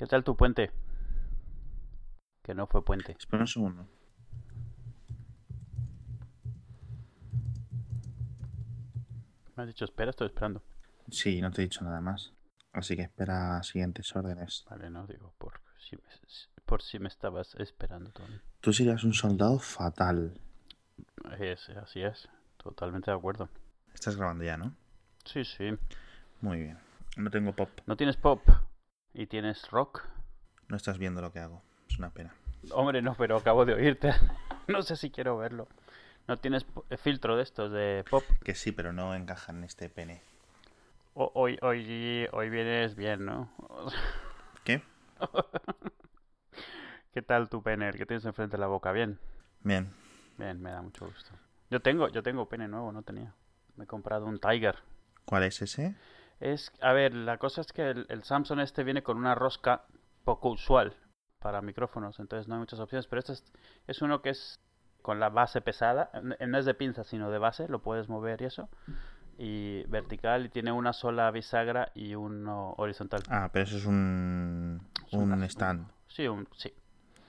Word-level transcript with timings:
¿Qué 0.00 0.06
tal 0.06 0.24
tu 0.24 0.34
puente? 0.34 0.70
Que 2.42 2.54
no 2.54 2.66
fue 2.66 2.82
puente. 2.82 3.14
Espera 3.18 3.42
un 3.42 3.46
segundo. 3.46 3.86
Me 9.54 9.62
has 9.62 9.66
dicho 9.68 9.84
espera, 9.84 10.08
estoy 10.08 10.28
esperando. 10.28 10.62
Sí, 11.10 11.42
no 11.42 11.50
te 11.50 11.60
he 11.60 11.64
dicho 11.66 11.84
nada 11.84 12.00
más. 12.00 12.32
Así 12.72 12.96
que 12.96 13.02
espera 13.02 13.62
siguientes 13.62 14.16
órdenes. 14.16 14.64
Vale, 14.70 14.88
no 14.88 15.06
digo 15.06 15.34
por 15.36 15.60
si 15.76 15.96
me, 15.96 16.02
por 16.64 16.80
si 16.80 16.98
me 16.98 17.08
estabas 17.08 17.54
esperando, 17.56 18.10
Tony. 18.12 18.40
Tú 18.62 18.72
serías 18.72 19.04
un 19.04 19.12
soldado 19.12 19.58
fatal. 19.58 20.32
Es, 21.38 21.68
así 21.68 22.00
es, 22.00 22.26
totalmente 22.56 23.10
de 23.10 23.18
acuerdo. 23.18 23.50
Estás 23.92 24.16
grabando 24.16 24.44
ya, 24.44 24.56
¿no? 24.56 24.74
Sí, 25.26 25.44
sí. 25.44 25.76
Muy 26.40 26.56
bien. 26.56 26.78
No 27.18 27.28
tengo 27.28 27.54
pop. 27.54 27.68
¿No 27.84 27.98
tienes 27.98 28.16
pop? 28.16 28.40
¿Y 29.14 29.26
tienes 29.26 29.70
rock? 29.70 30.04
No 30.68 30.76
estás 30.76 30.98
viendo 30.98 31.20
lo 31.20 31.32
que 31.32 31.40
hago. 31.40 31.62
Es 31.88 31.98
una 31.98 32.10
pena. 32.10 32.34
Hombre, 32.72 33.02
no, 33.02 33.14
pero 33.14 33.36
acabo 33.36 33.64
de 33.64 33.74
oírte. 33.74 34.12
no 34.68 34.82
sé 34.82 34.96
si 34.96 35.10
quiero 35.10 35.36
verlo. 35.36 35.66
¿No 36.28 36.36
tienes 36.36 36.64
p- 36.64 36.96
filtro 36.96 37.36
de 37.36 37.42
estos 37.42 37.72
de 37.72 38.04
pop? 38.08 38.22
Que 38.44 38.54
sí, 38.54 38.70
pero 38.72 38.92
no 38.92 39.14
encaja 39.14 39.52
en 39.52 39.64
este 39.64 39.88
pene. 39.88 40.22
O- 41.14 41.32
hoy, 41.34 41.58
hoy, 41.62 42.28
hoy 42.32 42.50
vienes 42.50 42.94
bien, 42.94 43.24
¿no? 43.24 43.50
¿Qué? 44.64 44.82
¿Qué 47.12 47.22
tal 47.22 47.48
tu 47.48 47.62
pene? 47.62 47.88
El 47.88 47.96
que 47.96 48.06
tienes 48.06 48.24
enfrente 48.24 48.56
de 48.56 48.60
la 48.60 48.68
boca, 48.68 48.92
¿bien? 48.92 49.18
Bien. 49.62 49.90
Bien, 50.38 50.60
me 50.62 50.70
da 50.70 50.80
mucho 50.82 51.06
gusto. 51.06 51.32
Yo 51.70 51.80
tengo, 51.80 52.08
yo 52.08 52.22
tengo 52.22 52.48
pene 52.48 52.68
nuevo, 52.68 52.92
no 52.92 53.02
tenía. 53.02 53.34
Me 53.76 53.84
he 53.84 53.86
comprado 53.86 54.26
un 54.26 54.38
Tiger. 54.38 54.76
¿Cuál 55.24 55.42
es 55.44 55.60
ese? 55.62 55.96
Es, 56.40 56.72
a 56.80 56.92
ver, 56.92 57.14
la 57.14 57.36
cosa 57.38 57.60
es 57.60 57.72
que 57.72 57.90
el, 57.90 58.06
el 58.08 58.22
Samsung 58.22 58.60
este 58.60 58.82
viene 58.84 59.02
con 59.02 59.16
una 59.18 59.34
rosca 59.34 59.84
poco 60.24 60.50
usual 60.50 60.94
para 61.38 61.60
micrófonos, 61.60 62.18
entonces 62.18 62.48
no 62.48 62.54
hay 62.54 62.60
muchas 62.60 62.80
opciones, 62.80 63.06
pero 63.06 63.20
este 63.20 63.32
es, 63.34 63.44
es 63.86 64.02
uno 64.02 64.22
que 64.22 64.30
es 64.30 64.58
con 65.02 65.20
la 65.20 65.28
base 65.30 65.60
pesada, 65.60 66.10
n- 66.14 66.36
no 66.46 66.58
es 66.58 66.64
de 66.64 66.74
pinza 66.74 67.04
sino 67.04 67.30
de 67.30 67.38
base, 67.38 67.68
lo 67.68 67.80
puedes 67.82 68.08
mover 68.08 68.42
y 68.42 68.46
eso, 68.46 68.68
y 69.38 69.84
vertical 69.84 70.46
y 70.46 70.48
tiene 70.50 70.72
una 70.72 70.92
sola 70.92 71.30
bisagra 71.30 71.92
y 71.94 72.14
uno 72.14 72.74
horizontal. 72.76 73.22
Ah, 73.28 73.48
pero 73.52 73.64
eso 73.64 73.76
es 73.78 73.86
un. 73.86 74.80
Es 75.06 75.12
un- 75.14 75.32
Un 75.32 75.42
stand. 75.44 75.90
Sí, 76.08 76.26
un, 76.28 76.46
sí, 76.54 76.74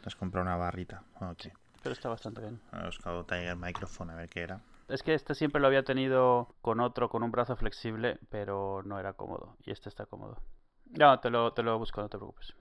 Te 0.01 0.07
has 0.07 0.15
comprado 0.15 0.43
una 0.45 0.57
barrita. 0.57 1.03
Ok. 1.21 1.47
pero 1.83 1.93
está 1.93 2.09
bastante 2.09 2.41
bien. 2.41 2.59
He 2.73 2.85
buscado 2.85 3.23
Tiger 3.25 3.55
Microphone 3.55 4.11
a 4.11 4.15
ver 4.15 4.29
qué 4.29 4.41
era. 4.41 4.59
Es 4.91 5.03
que 5.03 5.13
este 5.13 5.35
siempre 5.35 5.61
lo 5.61 5.67
había 5.67 5.83
tenido 5.83 6.53
con 6.61 6.81
otro, 6.81 7.07
con 7.07 7.23
un 7.23 7.31
brazo 7.31 7.55
flexible, 7.55 8.19
pero 8.29 8.81
no 8.83 8.99
era 8.99 9.13
cómodo. 9.13 9.55
Y 9.65 9.71
este 9.71 9.87
está 9.87 10.05
cómodo. 10.05 10.37
No, 10.89 11.17
te 11.21 11.29
lo, 11.29 11.53
te 11.53 11.63
lo 11.63 11.79
busco, 11.79 12.01
no 12.01 12.09
te 12.09 12.17
preocupes. 12.17 12.53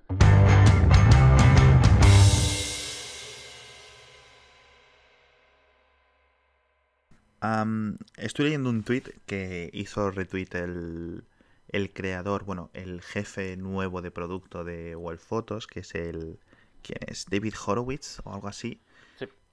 Estoy 8.16 8.44
leyendo 8.44 8.70
un 8.70 8.84
tweet 8.84 9.04
que 9.26 9.68
hizo 9.72 10.12
retweet 10.12 10.50
el, 10.52 11.24
el 11.68 11.92
creador, 11.92 12.44
bueno, 12.44 12.70
el 12.74 13.02
jefe 13.02 13.56
nuevo 13.56 14.02
de 14.02 14.12
producto 14.12 14.62
de 14.62 14.94
World 14.94 15.20
Photos, 15.20 15.66
que 15.66 15.80
es 15.80 15.96
el. 15.96 16.38
¿Quién 16.82 16.98
es? 17.08 17.26
David 17.28 17.54
Horowitz 17.66 18.20
o 18.22 18.32
algo 18.32 18.46
así. 18.46 18.80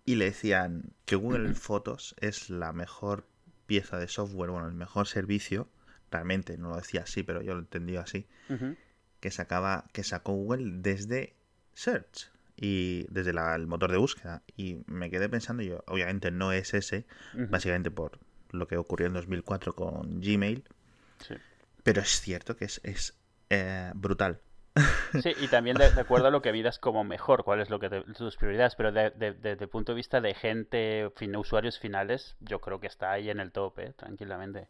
Y 0.08 0.16
le 0.16 0.25
decían 0.25 0.94
que 1.05 1.16
Google 1.17 1.53
Fotos 1.53 2.16
es 2.19 2.50
la 2.50 2.72
mejor 2.73 3.27
pieza 3.66 4.00
de 4.00 4.08
software, 4.08 4.50
bueno, 4.50 4.67
el 4.67 4.73
mejor 4.73 5.05
servicio. 5.08 5.69
Realmente 6.09 6.58
no 6.58 6.69
lo 6.69 6.77
decía 6.77 7.02
así, 7.02 7.23
pero 7.23 7.41
yo 7.41 7.53
lo 7.53 7.59
entendí 7.59 7.97
así. 7.97 8.25
Que 9.19 9.31
sacaba, 9.31 9.83
que 9.91 10.03
sacó 10.03 10.31
Google 10.31 10.75
desde 10.81 11.35
Search 11.73 12.31
y 12.55 13.05
desde 13.09 13.33
la- 13.33 13.53
el 13.55 13.67
motor 13.67 13.91
de 13.91 13.97
búsqueda. 13.97 14.44
Y 14.55 14.78
me 14.88 15.09
quedé 15.11 15.28
pensando, 15.28 15.61
yo, 15.61 15.83
obviamente 15.88 16.31
no 16.31 16.53
es 16.53 16.73
ese, 16.73 17.05
básicamente 17.50 17.91
por 17.91 18.18
lo 18.51 18.66
que 18.68 18.78
ocurrió 18.78 19.07
en 19.07 19.13
2004 19.13 19.75
con 19.75 20.22
Gmail, 20.22 20.63
Sí. 21.19 21.35
pero 21.84 22.01
es 22.01 22.22
cierto 22.22 22.56
que 22.56 22.63
es, 22.66 22.79
es 22.84 23.13
eh, 23.50 23.91
brutal. 23.94 24.39
Sí, 25.17 25.33
y 25.35 25.47
también 25.49 25.77
de, 25.77 25.91
de 25.91 26.01
acuerdo 26.01 26.27
a 26.27 26.31
lo 26.31 26.41
que 26.41 26.51
vidas 26.51 26.79
como 26.79 27.03
mejor, 27.03 27.43
cuál 27.43 27.59
es 27.61 27.69
lo 27.69 27.79
que 27.79 27.89
te- 27.89 28.01
tus 28.13 28.38
prioridades, 28.38 28.75
pero 28.75 28.91
de- 28.91 29.11
de- 29.11 29.33
desde 29.33 29.65
el 29.65 29.69
punto 29.69 29.91
de 29.91 29.95
vista 29.97 30.21
de 30.21 30.33
gente, 30.33 31.11
fin- 31.15 31.35
usuarios 31.35 31.79
finales, 31.79 32.35
yo 32.39 32.61
creo 32.61 32.79
que 32.79 32.88
está 32.88 33.11
ahí 33.11 33.29
en 33.29 33.39
el 33.39 33.51
top, 33.51 33.79
¿eh? 33.79 33.93
tranquilamente. 33.95 34.69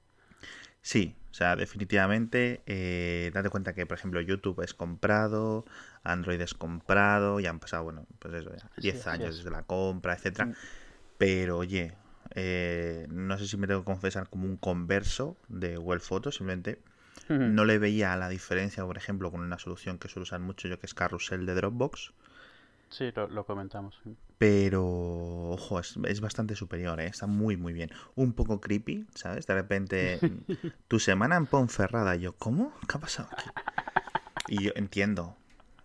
Sí, 0.81 1.16
o 1.31 1.34
sea, 1.34 1.56
definitivamente, 1.56 2.62
eh, 2.66 3.31
date 3.34 3.50
cuenta 3.50 3.73
que, 3.73 3.85
por 3.85 3.97
ejemplo, 3.97 4.22
YouTube 4.22 4.62
es 4.63 4.73
comprado, 4.73 5.66
Android 6.03 6.39
es 6.41 6.53
comprado, 6.53 7.39
ya 7.39 7.50
han 7.50 7.59
pasado, 7.59 7.84
bueno, 7.84 8.06
pues 8.19 8.34
eso, 8.35 8.51
ya, 8.56 8.69
Sí, 8.79 8.81
10 8.81 8.97
así 9.00 9.07
años 9.07 9.35
es. 9.35 9.38
desde 9.38 9.51
la 9.51 9.63
compra, 9.63 10.13
etcétera. 10.13 10.50
Mm. 10.50 10.53
Pero 11.18 11.57
oye, 11.59 11.95
eh, 12.35 13.07
no 13.09 13.38
sé 13.38 13.47
si 13.47 13.57
me 13.57 13.68
tengo 13.68 13.81
que 13.81 13.85
confesar 13.85 14.29
como 14.29 14.45
un 14.47 14.57
converso 14.57 15.38
de 15.50 15.78
Google 15.78 16.00
Photos, 16.01 16.35
simplemente. 16.38 16.79
No 17.30 17.66
le 17.66 17.78
veía 17.80 18.16
la 18.16 18.30
diferencia, 18.30 18.86
por 18.86 18.98
ejemplo, 18.98 19.32
con 19.32 19.42
una 19.42 19.60
solución 19.60 19.98
que 19.98 20.08
suelo 20.10 20.24
usar 20.24 20.40
mucho 20.40 20.68
yo, 20.68 20.80
que 20.80 20.86
es 20.86 20.94
Carrusel 20.94 21.46
de 21.46 21.54
Dropbox. 21.56 22.14
Sí, 22.90 23.12
lo, 23.16 23.28
lo 23.28 23.46
comentamos. 23.46 24.00
Pero, 24.38 24.84
ojo, 24.86 25.80
es, 25.80 25.98
es 26.06 26.22
bastante 26.22 26.56
superior, 26.56 27.00
¿eh? 27.02 27.08
Está 27.08 27.28
muy, 27.28 27.58
muy 27.58 27.74
bien. 27.74 27.90
Un 28.16 28.34
poco 28.34 28.62
creepy, 28.62 29.08
¿sabes? 29.16 29.46
De 29.48 29.54
repente, 29.54 30.20
tu 30.88 31.00
semana 31.00 31.36
en 31.36 31.48
Ponferrada. 31.48 32.16
Yo, 32.16 32.34
¿cómo? 32.38 32.74
¿Qué 32.88 32.98
ha 32.98 33.00
pasado 33.02 33.30
aquí? 33.32 33.50
Y 34.48 34.64
yo 34.64 34.72
entiendo, 34.76 35.36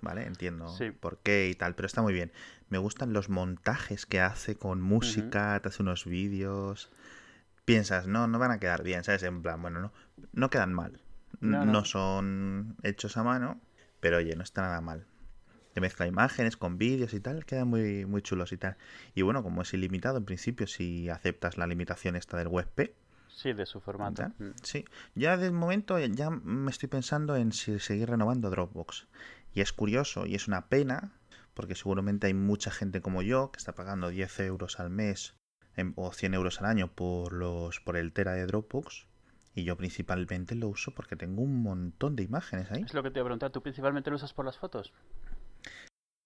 ¿vale? 0.01 0.27
Entiendo 0.27 0.69
Sí. 0.77 0.91
por 0.93 1.19
qué 1.19 1.49
y 1.49 1.55
tal, 1.55 1.75
pero 1.75 1.87
está 1.87 2.03
muy 2.03 2.13
bien. 2.13 2.31
Me 2.69 2.79
gustan 2.79 3.13
los 3.13 3.29
montajes 3.29 4.07
que 4.07 4.21
hace 4.21 4.55
con 4.57 4.81
música, 4.81 5.59
te 5.61 5.69
hace 5.69 5.83
unos 5.83 6.05
vídeos. 6.05 6.91
Piensas, 7.65 8.07
no, 8.07 8.27
no 8.29 8.39
van 8.39 8.51
a 8.53 8.59
quedar 8.59 8.83
bien, 8.83 9.03
¿sabes? 9.03 9.23
En 9.25 9.43
plan, 9.43 9.61
bueno, 9.61 9.81
no, 9.81 9.93
no 10.33 10.51
quedan 10.51 10.73
mal. 10.73 11.01
No, 11.41 11.65
no, 11.65 11.73
no. 11.73 11.85
son 11.85 12.77
hechos 12.83 13.17
a 13.17 13.23
mano, 13.23 13.61
pero 14.01 14.19
oye, 14.19 14.37
no 14.37 14.43
está 14.43 14.63
nada 14.63 14.81
mal. 14.81 15.07
Te 15.75 15.81
mezcla 15.81 16.07
imágenes 16.07 16.57
con 16.57 16.77
vídeos 16.77 17.15
y 17.15 17.21
tal, 17.21 17.47
quedan 17.47 17.69
muy, 17.69 18.05
muy 18.05 18.21
chulos 18.23 18.53
y 18.53 18.59
tal. 18.59 18.77
Y 19.15 19.23
bueno, 19.23 19.43
como 19.43 19.63
es 19.63 19.73
ilimitado, 19.73 20.19
en 20.19 20.25
principio, 20.25 20.67
si 20.67 21.09
aceptas 21.09 21.57
la 21.57 21.67
limitación 21.67 22.15
esta 22.15 22.37
del 22.37 22.49
WebP, 22.49 22.95
Sí, 23.35 23.53
de 23.53 23.67
su 23.67 23.81
formato. 23.81 24.23
¿Ya? 24.23 24.29
Mm. 24.39 24.55
Sí, 24.63 24.85
ya 25.15 25.37
de 25.37 25.51
momento 25.51 25.99
ya 25.99 26.31
me 26.31 26.71
estoy 26.71 26.89
pensando 26.89 27.37
en 27.37 27.53
si 27.53 27.79
seguir 27.79 28.11
renovando 28.11 28.51
Dropbox. 28.51 29.09
Y 29.55 29.61
es 29.61 29.73
curioso 29.73 30.27
y 30.27 30.35
es 30.35 30.49
una 30.49 30.69
pena, 30.69 31.13
porque 31.55 31.75
seguramente 31.75 32.27
hay 32.27 32.35
mucha 32.35 32.71
gente 32.71 33.01
como 33.01 33.23
yo 33.23 33.51
que 33.51 33.59
está 33.59 33.75
pagando 33.75 34.09
10 34.09 34.41
euros 34.41 34.81
al 34.81 34.91
mes 34.91 35.35
em, 35.77 35.93
o 35.97 36.13
100 36.13 36.35
euros 36.35 36.61
al 36.61 36.67
año 36.67 36.93
por, 36.93 37.33
los, 37.33 37.81
por 37.81 37.97
el 37.97 38.13
Tera 38.13 38.33
de 38.33 38.47
Dropbox. 38.47 39.07
Y 39.55 39.65
yo 39.65 39.77
principalmente 39.77 40.55
lo 40.55 40.69
uso 40.69 40.93
porque 40.95 41.17
tengo 41.17 41.43
un 41.43 41.63
montón 41.63 42.17
de 42.17 42.23
imágenes 42.23 42.71
ahí. 42.71 42.83
Es 42.83 42.95
lo 42.95 43.03
que 43.03 43.11
te 43.11 43.19
iba 43.19 43.25
a 43.25 43.29
preguntar, 43.29 43.51
¿tú 43.51 43.63
principalmente 43.63 44.11
lo 44.11 44.17
usas 44.17 44.33
por 44.33 44.45
las 44.47 44.59
fotos? 44.59 44.93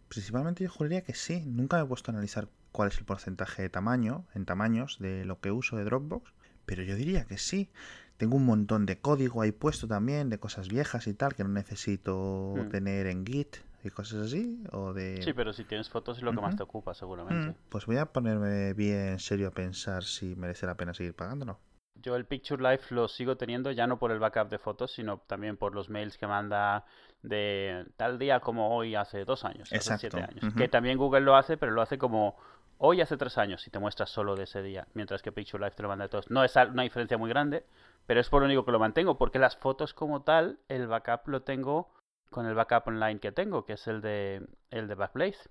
Principalmente 0.08 0.64
yo 0.64 0.70
juraría 0.70 1.02
que 1.02 1.14
sí. 1.14 1.42
Nunca 1.46 1.76
me 1.76 1.82
he 1.82 1.86
puesto 1.86 2.10
a 2.10 2.14
analizar 2.14 2.48
cuál 2.72 2.88
es 2.88 2.98
el 2.98 3.04
porcentaje 3.04 3.62
de 3.62 3.68
tamaño, 3.68 4.26
en 4.34 4.44
tamaños, 4.44 4.98
de 5.00 5.24
lo 5.24 5.40
que 5.40 5.50
uso 5.50 5.76
de 5.76 5.84
Dropbox. 5.84 6.32
Pero 6.64 6.82
yo 6.82 6.94
diría 6.94 7.24
que 7.24 7.38
sí. 7.38 7.70
Tengo 8.16 8.36
un 8.36 8.46
montón 8.46 8.86
de 8.86 8.98
código 8.98 9.42
ahí 9.42 9.52
puesto 9.52 9.86
también, 9.88 10.30
de 10.30 10.38
cosas 10.38 10.68
viejas 10.68 11.06
y 11.06 11.14
tal, 11.14 11.34
que 11.34 11.42
no 11.42 11.50
necesito 11.50 12.54
Mm. 12.56 12.68
tener 12.70 13.06
en 13.08 13.26
Git 13.26 13.56
y 13.84 13.90
cosas 13.90 14.26
así. 14.28 14.62
O 14.72 14.92
de... 14.94 15.20
Sí, 15.22 15.32
pero 15.32 15.52
si 15.52 15.64
tienes 15.64 15.90
fotos 15.90 16.18
es 16.18 16.22
lo 16.22 16.32
que 16.32 16.40
más 16.40 16.56
te 16.56 16.62
ocupa, 16.62 16.94
seguramente. 16.94 17.50
Mm, 17.50 17.54
Pues 17.68 17.86
voy 17.86 17.96
a 17.96 18.06
ponerme 18.06 18.72
bien 18.72 19.18
serio 19.18 19.48
a 19.48 19.50
pensar 19.50 20.04
si 20.04 20.34
merece 20.36 20.66
la 20.66 20.76
pena 20.76 20.94
seguir 20.94 21.14
pagándolo. 21.14 21.58
Yo 22.02 22.16
el 22.16 22.26
Picture 22.26 22.62
Life 22.62 22.94
lo 22.94 23.08
sigo 23.08 23.36
teniendo 23.36 23.70
ya 23.70 23.86
no 23.86 23.98
por 23.98 24.12
el 24.12 24.18
backup 24.18 24.48
de 24.48 24.58
fotos, 24.58 24.92
sino 24.92 25.18
también 25.26 25.56
por 25.56 25.74
los 25.74 25.88
mails 25.88 26.18
que 26.18 26.26
manda 26.26 26.84
de 27.22 27.86
tal 27.96 28.18
día 28.18 28.40
como 28.40 28.76
hoy 28.76 28.94
hace 28.94 29.24
dos 29.24 29.44
años, 29.44 29.68
hace 29.68 29.76
Exacto, 29.76 30.00
siete 30.00 30.22
años. 30.22 30.54
Que 30.54 30.68
también 30.68 30.98
Google 30.98 31.22
lo 31.22 31.36
hace, 31.36 31.56
pero 31.56 31.72
lo 31.72 31.82
hace 31.82 31.98
como 31.98 32.36
hoy 32.78 33.00
hace 33.00 33.16
tres 33.16 33.38
años 33.38 33.66
y 33.66 33.70
te 33.70 33.78
muestra 33.78 34.06
solo 34.06 34.36
de 34.36 34.44
ese 34.44 34.62
día, 34.62 34.86
mientras 34.94 35.22
que 35.22 35.32
Picture 35.32 35.64
Life 35.64 35.76
te 35.76 35.82
lo 35.82 35.88
manda 35.88 36.04
de 36.04 36.10
todos. 36.10 36.30
No 36.30 36.44
es 36.44 36.54
una 36.56 36.82
diferencia 36.82 37.18
muy 37.18 37.30
grande, 37.30 37.64
pero 38.06 38.20
es 38.20 38.28
por 38.28 38.42
lo 38.42 38.46
único 38.46 38.64
que 38.64 38.72
lo 38.72 38.78
mantengo, 38.78 39.16
porque 39.16 39.38
las 39.38 39.56
fotos 39.56 39.94
como 39.94 40.22
tal, 40.22 40.58
el 40.68 40.86
backup 40.86 41.28
lo 41.28 41.42
tengo 41.42 41.90
con 42.30 42.46
el 42.46 42.54
backup 42.54 42.88
online 42.88 43.20
que 43.20 43.32
tengo, 43.32 43.64
que 43.64 43.74
es 43.74 43.86
el 43.86 44.00
de 44.00 44.46
el 44.70 44.88
de 44.88 44.94
Backblaze. 44.94 45.48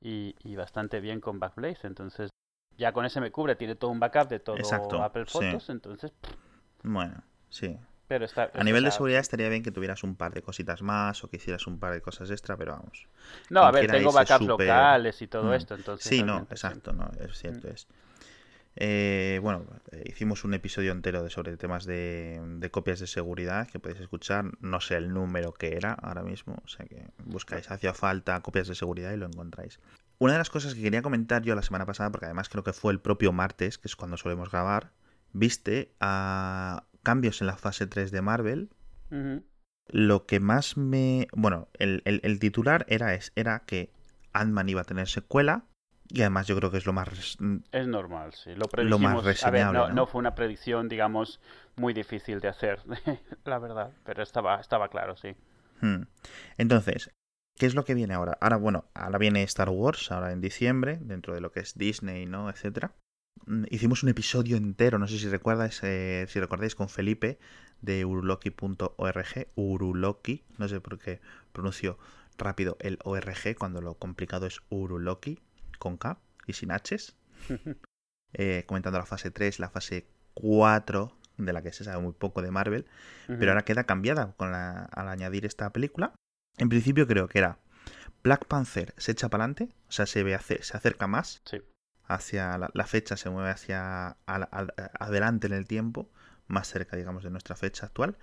Y, 0.00 0.36
y 0.44 0.54
bastante 0.54 1.00
bien 1.00 1.20
con 1.20 1.40
Backblaze, 1.40 1.86
entonces 1.86 2.30
ya 2.78 2.92
con 2.92 3.04
ese 3.04 3.20
me 3.20 3.30
cubre, 3.30 3.56
tiene 3.56 3.74
todo 3.74 3.90
un 3.90 4.00
backup 4.00 4.28
de 4.28 4.40
todo 4.40 4.56
Exacto, 4.58 5.02
Apple 5.02 5.24
sí. 5.26 5.32
Photos, 5.32 5.70
entonces 5.70 6.12
Bueno, 6.82 7.22
sí. 7.50 7.76
pero 8.08 8.24
está, 8.24 8.50
A 8.54 8.64
nivel 8.64 8.84
de 8.84 8.90
seguridad 8.90 9.20
estaría 9.20 9.48
bien 9.48 9.62
que 9.62 9.70
tuvieras 9.70 10.02
un 10.04 10.16
par 10.16 10.34
de 10.34 10.42
cositas 10.42 10.82
más 10.82 11.24
o 11.24 11.28
que 11.28 11.36
hicieras 11.36 11.66
un 11.66 11.78
par 11.78 11.92
de 11.92 12.00
cosas 12.00 12.30
extra, 12.30 12.56
pero 12.56 12.72
vamos. 12.72 13.06
No, 13.50 13.64
a 13.64 13.70
ver, 13.72 13.86
tengo 13.90 14.12
backups 14.12 14.46
locales 14.46 15.22
y 15.22 15.26
todo 15.26 15.50
Mm. 15.50 15.54
esto, 15.54 15.74
entonces. 15.74 16.06
Sí, 16.06 16.22
no, 16.22 16.46
exacto, 16.50 16.92
no, 16.92 17.10
es 17.20 17.38
cierto, 17.38 17.68
Mm. 17.68 17.70
es. 17.72 17.86
Eh, 18.76 19.38
bueno, 19.40 19.64
eh, 19.92 20.02
hicimos 20.06 20.42
un 20.44 20.52
episodio 20.52 20.90
entero 20.90 21.22
de, 21.22 21.30
sobre 21.30 21.56
temas 21.56 21.84
de, 21.84 22.40
de 22.58 22.70
copias 22.72 22.98
de 22.98 23.06
seguridad 23.06 23.68
que 23.68 23.78
podéis 23.78 24.00
escuchar. 24.00 24.46
No 24.60 24.80
sé 24.80 24.96
el 24.96 25.12
número 25.14 25.52
que 25.52 25.76
era 25.76 25.92
ahora 25.92 26.22
mismo, 26.22 26.60
o 26.64 26.68
sea 26.68 26.84
que 26.84 27.06
buscáis 27.24 27.70
hacía 27.70 27.94
falta 27.94 28.40
copias 28.40 28.66
de 28.66 28.74
seguridad 28.74 29.12
y 29.12 29.16
lo 29.16 29.26
encontráis. 29.26 29.78
Una 30.18 30.32
de 30.32 30.38
las 30.38 30.50
cosas 30.50 30.74
que 30.74 30.82
quería 30.82 31.02
comentar 31.02 31.42
yo 31.42 31.54
la 31.54 31.62
semana 31.62 31.86
pasada, 31.86 32.10
porque 32.10 32.26
además 32.26 32.48
creo 32.48 32.64
que 32.64 32.72
fue 32.72 32.92
el 32.92 33.00
propio 33.00 33.32
martes, 33.32 33.78
que 33.78 33.88
es 33.88 33.96
cuando 33.96 34.16
solemos 34.16 34.50
grabar, 34.50 34.92
viste 35.32 35.92
a 36.00 36.84
cambios 37.02 37.40
en 37.40 37.46
la 37.48 37.56
fase 37.56 37.86
3 37.86 38.10
de 38.10 38.22
Marvel. 38.22 38.70
Lo 39.88 40.26
que 40.26 40.40
más 40.40 40.76
me... 40.76 41.28
Bueno, 41.34 41.68
el, 41.78 42.02
el- 42.04 42.20
el 42.24 42.38
titular 42.38 42.86
era, 42.88 43.14
es, 43.14 43.32
era 43.36 43.60
que 43.60 43.92
Ant-Man 44.32 44.68
iba 44.68 44.80
a 44.80 44.84
tener 44.84 45.08
secuela. 45.08 45.64
Y 46.08 46.20
además 46.20 46.46
yo 46.46 46.56
creo 46.56 46.70
que 46.70 46.78
es 46.78 46.86
lo 46.86 46.92
más... 46.92 47.08
res- 47.08 47.38
Es 47.72 47.86
normal, 47.86 48.32
sí. 48.34 48.54
Lo 48.54 48.66
Lo 48.82 48.98
más 48.98 49.12
a 49.18 49.20
ver, 49.20 49.24
reseñable, 49.24 49.78
no, 49.78 49.88
¿no? 49.88 49.94
no 49.94 50.06
fue 50.06 50.18
una 50.20 50.34
predicción, 50.34 50.88
digamos, 50.88 51.40
muy 51.76 51.92
difícil 51.92 52.40
de 52.40 52.48
hacer, 52.48 52.80
la 53.44 53.58
verdad. 53.58 53.90
Pero 54.04 54.22
estaba, 54.22 54.60
estaba 54.60 54.88
claro, 54.88 55.16
sí. 55.16 55.34
Hmm. 55.80 56.02
Entonces, 56.56 57.10
¿qué 57.58 57.66
es 57.66 57.74
lo 57.74 57.84
que 57.84 57.94
viene 57.94 58.14
ahora? 58.14 58.36
Ahora, 58.40 58.56
bueno, 58.56 58.84
ahora 58.94 59.18
viene 59.18 59.42
Star 59.44 59.70
Wars, 59.70 60.10
ahora 60.12 60.32
en 60.32 60.40
diciembre, 60.40 60.98
dentro 61.00 61.34
de 61.34 61.40
lo 61.40 61.52
que 61.52 61.60
es 61.60 61.76
Disney, 61.76 62.26
¿no? 62.26 62.50
Etcétera. 62.50 62.92
Mm, 63.46 63.64
Hicimos 63.70 64.02
un 64.02 64.08
episodio 64.10 64.56
entero, 64.56 64.98
no 64.98 65.06
sé 65.08 65.18
si 65.18 65.28
recuerdas, 65.28 65.80
eh, 65.82 66.26
si 66.28 66.40
recordáis, 66.40 66.74
con 66.74 66.88
Felipe 66.88 67.38
de 67.82 68.04
uruloki.org, 68.04 69.46
uruloki, 69.56 70.42
no 70.58 70.68
sé 70.68 70.80
por 70.80 70.98
qué 70.98 71.20
pronuncio 71.52 71.98
rápido 72.38 72.76
el 72.80 72.98
ORG 73.04 73.56
cuando 73.58 73.80
lo 73.80 73.94
complicado 73.94 74.46
es 74.46 74.60
uruloki, 74.70 75.40
con 75.78 75.96
K 75.96 76.18
y 76.46 76.54
sin 76.54 76.70
H's, 76.70 77.14
eh, 78.32 78.64
comentando 78.66 78.98
la 78.98 79.06
fase 79.06 79.30
3, 79.30 79.58
la 79.58 79.70
fase 79.70 80.06
4, 80.34 81.16
de 81.36 81.52
la 81.52 81.62
que 81.62 81.72
se 81.72 81.84
sabe 81.84 82.02
muy 82.02 82.12
poco 82.12 82.42
de 82.42 82.50
Marvel, 82.50 82.86
pero 83.26 83.50
ahora 83.50 83.64
queda 83.64 83.84
cambiada 83.84 84.32
con 84.36 84.50
la- 84.52 84.84
al 84.84 85.08
añadir 85.08 85.44
esta 85.46 85.70
película. 85.70 86.14
En 86.58 86.68
principio 86.68 87.06
creo 87.06 87.28
que 87.28 87.38
era 87.38 87.58
Black 88.22 88.46
Panther 88.46 88.94
se 88.96 89.12
echa 89.12 89.28
para 89.28 89.44
adelante, 89.44 89.74
o 89.88 89.92
sea, 89.92 90.06
se, 90.06 90.22
ve 90.22 90.34
ace- 90.34 90.62
se 90.62 90.76
acerca 90.76 91.06
más 91.06 91.42
Sí. 91.44 91.60
hacia 92.06 92.56
la, 92.58 92.70
la 92.74 92.86
fecha, 92.86 93.16
se 93.16 93.30
mueve 93.30 93.50
hacia 93.50 94.16
adelante 94.26 95.46
en 95.46 95.52
el 95.52 95.66
tiempo, 95.66 96.08
más 96.46 96.68
cerca, 96.68 96.96
digamos, 96.96 97.24
de 97.24 97.30
nuestra 97.30 97.56
fecha 97.56 97.86
actual. 97.86 98.16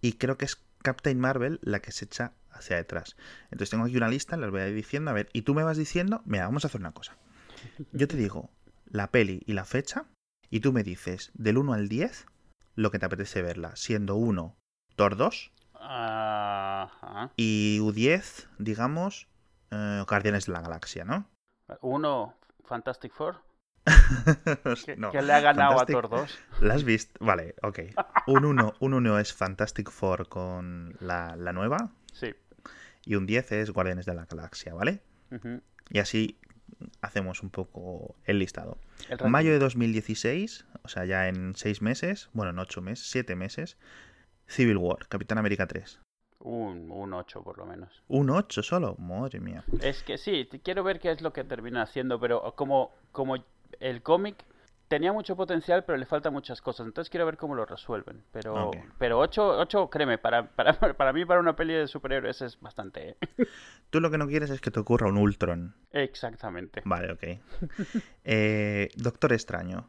Y 0.00 0.14
creo 0.14 0.36
que 0.36 0.44
es 0.44 0.60
Captain 0.82 1.18
Marvel 1.18 1.58
la 1.62 1.80
que 1.80 1.92
se 1.92 2.04
echa 2.06 2.32
hacia 2.50 2.76
detrás. 2.76 3.16
Entonces 3.50 3.70
tengo 3.70 3.84
aquí 3.84 3.96
una 3.96 4.08
lista, 4.08 4.36
las 4.36 4.50
voy 4.50 4.60
a 4.60 4.68
ir 4.68 4.74
diciendo, 4.74 5.10
a 5.10 5.14
ver, 5.14 5.28
y 5.32 5.42
tú 5.42 5.54
me 5.54 5.62
vas 5.62 5.76
diciendo, 5.76 6.22
mira, 6.26 6.46
vamos 6.46 6.64
a 6.64 6.68
hacer 6.68 6.80
una 6.80 6.92
cosa. 6.92 7.16
Yo 7.92 8.08
te 8.08 8.16
digo 8.16 8.50
la 8.90 9.10
peli 9.10 9.42
y 9.46 9.52
la 9.52 9.64
fecha, 9.64 10.06
y 10.50 10.60
tú 10.60 10.72
me 10.72 10.82
dices 10.82 11.30
del 11.34 11.58
1 11.58 11.72
al 11.72 11.88
10 11.88 12.26
lo 12.74 12.90
que 12.90 12.98
te 12.98 13.06
apetece 13.06 13.42
verla, 13.42 13.74
siendo 13.76 14.16
1 14.16 14.54
Thor 14.96 15.16
2 15.16 15.50
Ajá. 15.88 17.30
y 17.36 17.78
U10, 17.80 18.46
digamos, 18.58 19.28
eh, 19.70 20.04
Guardianes 20.08 20.46
de 20.46 20.52
la 20.52 20.60
Galaxia, 20.60 21.04
¿no? 21.04 21.28
Uno, 21.80 22.34
Fantastic 22.64 23.12
Four, 23.12 23.42
que, 24.84 24.96
No, 24.96 25.10
que 25.12 25.22
le 25.22 25.32
ha 25.32 25.40
ganado 25.40 25.76
Fantastic- 25.78 25.82
a 25.82 25.86
Thor 25.86 26.08
2. 26.10 26.38
¿La 26.60 26.74
has 26.74 26.84
visto? 26.84 27.24
Vale, 27.24 27.54
ok. 27.62 27.78
Un 28.26 28.44
1 28.44 28.74
un 28.80 28.94
uno 28.94 29.18
es 29.18 29.32
Fantastic 29.32 29.90
Four 29.90 30.28
con 30.28 30.96
la, 31.00 31.36
la 31.36 31.52
nueva 31.52 31.92
Sí. 32.12 32.34
y 33.04 33.14
un 33.14 33.26
10 33.26 33.52
es 33.52 33.70
Guardianes 33.70 34.06
de 34.06 34.14
la 34.14 34.26
Galaxia, 34.26 34.74
¿vale? 34.74 35.02
Y 35.90 35.98
así 35.98 36.38
hacemos 37.00 37.42
un 37.42 37.50
poco 37.50 38.16
el 38.24 38.38
listado. 38.38 38.78
El. 39.08 39.30
Mayo 39.30 39.50
de 39.52 39.58
2016, 39.60 40.66
o 40.82 40.88
sea, 40.88 41.04
ya 41.04 41.28
en 41.28 41.54
6 41.54 41.80
meses, 41.82 42.28
bueno, 42.32 42.50
en 42.50 42.58
8 42.58 42.80
meses, 42.82 43.08
7 43.10 43.36
meses, 43.36 43.76
Civil 44.46 44.76
War, 44.76 45.06
Capitán 45.08 45.38
América 45.38 45.66
3. 45.66 46.00
Un, 46.40 46.90
un 46.90 47.12
8 47.12 47.42
por 47.42 47.58
lo 47.58 47.66
menos. 47.66 48.04
Un 48.08 48.30
8 48.30 48.62
solo, 48.62 48.94
madre 48.98 49.40
mía. 49.40 49.64
Es 49.80 50.02
que 50.02 50.18
sí, 50.18 50.48
quiero 50.62 50.84
ver 50.84 51.00
qué 51.00 51.10
es 51.10 51.20
lo 51.20 51.32
que 51.32 51.44
termina 51.44 51.82
haciendo, 51.82 52.20
pero 52.20 52.54
como, 52.54 52.92
como 53.10 53.36
el 53.80 54.02
cómic 54.02 54.44
tenía 54.88 55.12
mucho 55.12 55.36
potencial, 55.36 55.84
pero 55.84 55.98
le 55.98 56.06
faltan 56.06 56.32
muchas 56.32 56.60
cosas. 56.60 56.86
Entonces 56.86 57.10
quiero 57.10 57.26
ver 57.26 57.36
cómo 57.36 57.54
lo 57.54 57.66
resuelven. 57.66 58.22
Pero, 58.32 58.70
pero 58.98 59.18
8, 59.18 59.58
8, 59.58 59.90
créeme, 59.90 60.18
para, 60.18 60.48
para, 60.48 60.72
para 60.96 61.12
mí, 61.12 61.24
para 61.24 61.40
una 61.40 61.56
peli 61.56 61.74
de 61.74 61.86
superhéroes 61.86 62.42
es 62.42 62.60
bastante. 62.60 63.10
¿eh? 63.10 63.16
Tú 63.90 64.00
lo 64.00 64.10
que 64.10 64.18
no 64.18 64.26
quieres 64.26 64.50
es 64.50 64.60
que 64.60 64.70
te 64.70 64.80
ocurra 64.80 65.08
un 65.08 65.16
Ultron. 65.16 65.74
Exactamente. 65.90 66.82
Vale, 66.84 67.12
ok. 67.12 67.22
Eh, 68.28 68.88
Doctor 68.96 69.32
Extraño, 69.32 69.88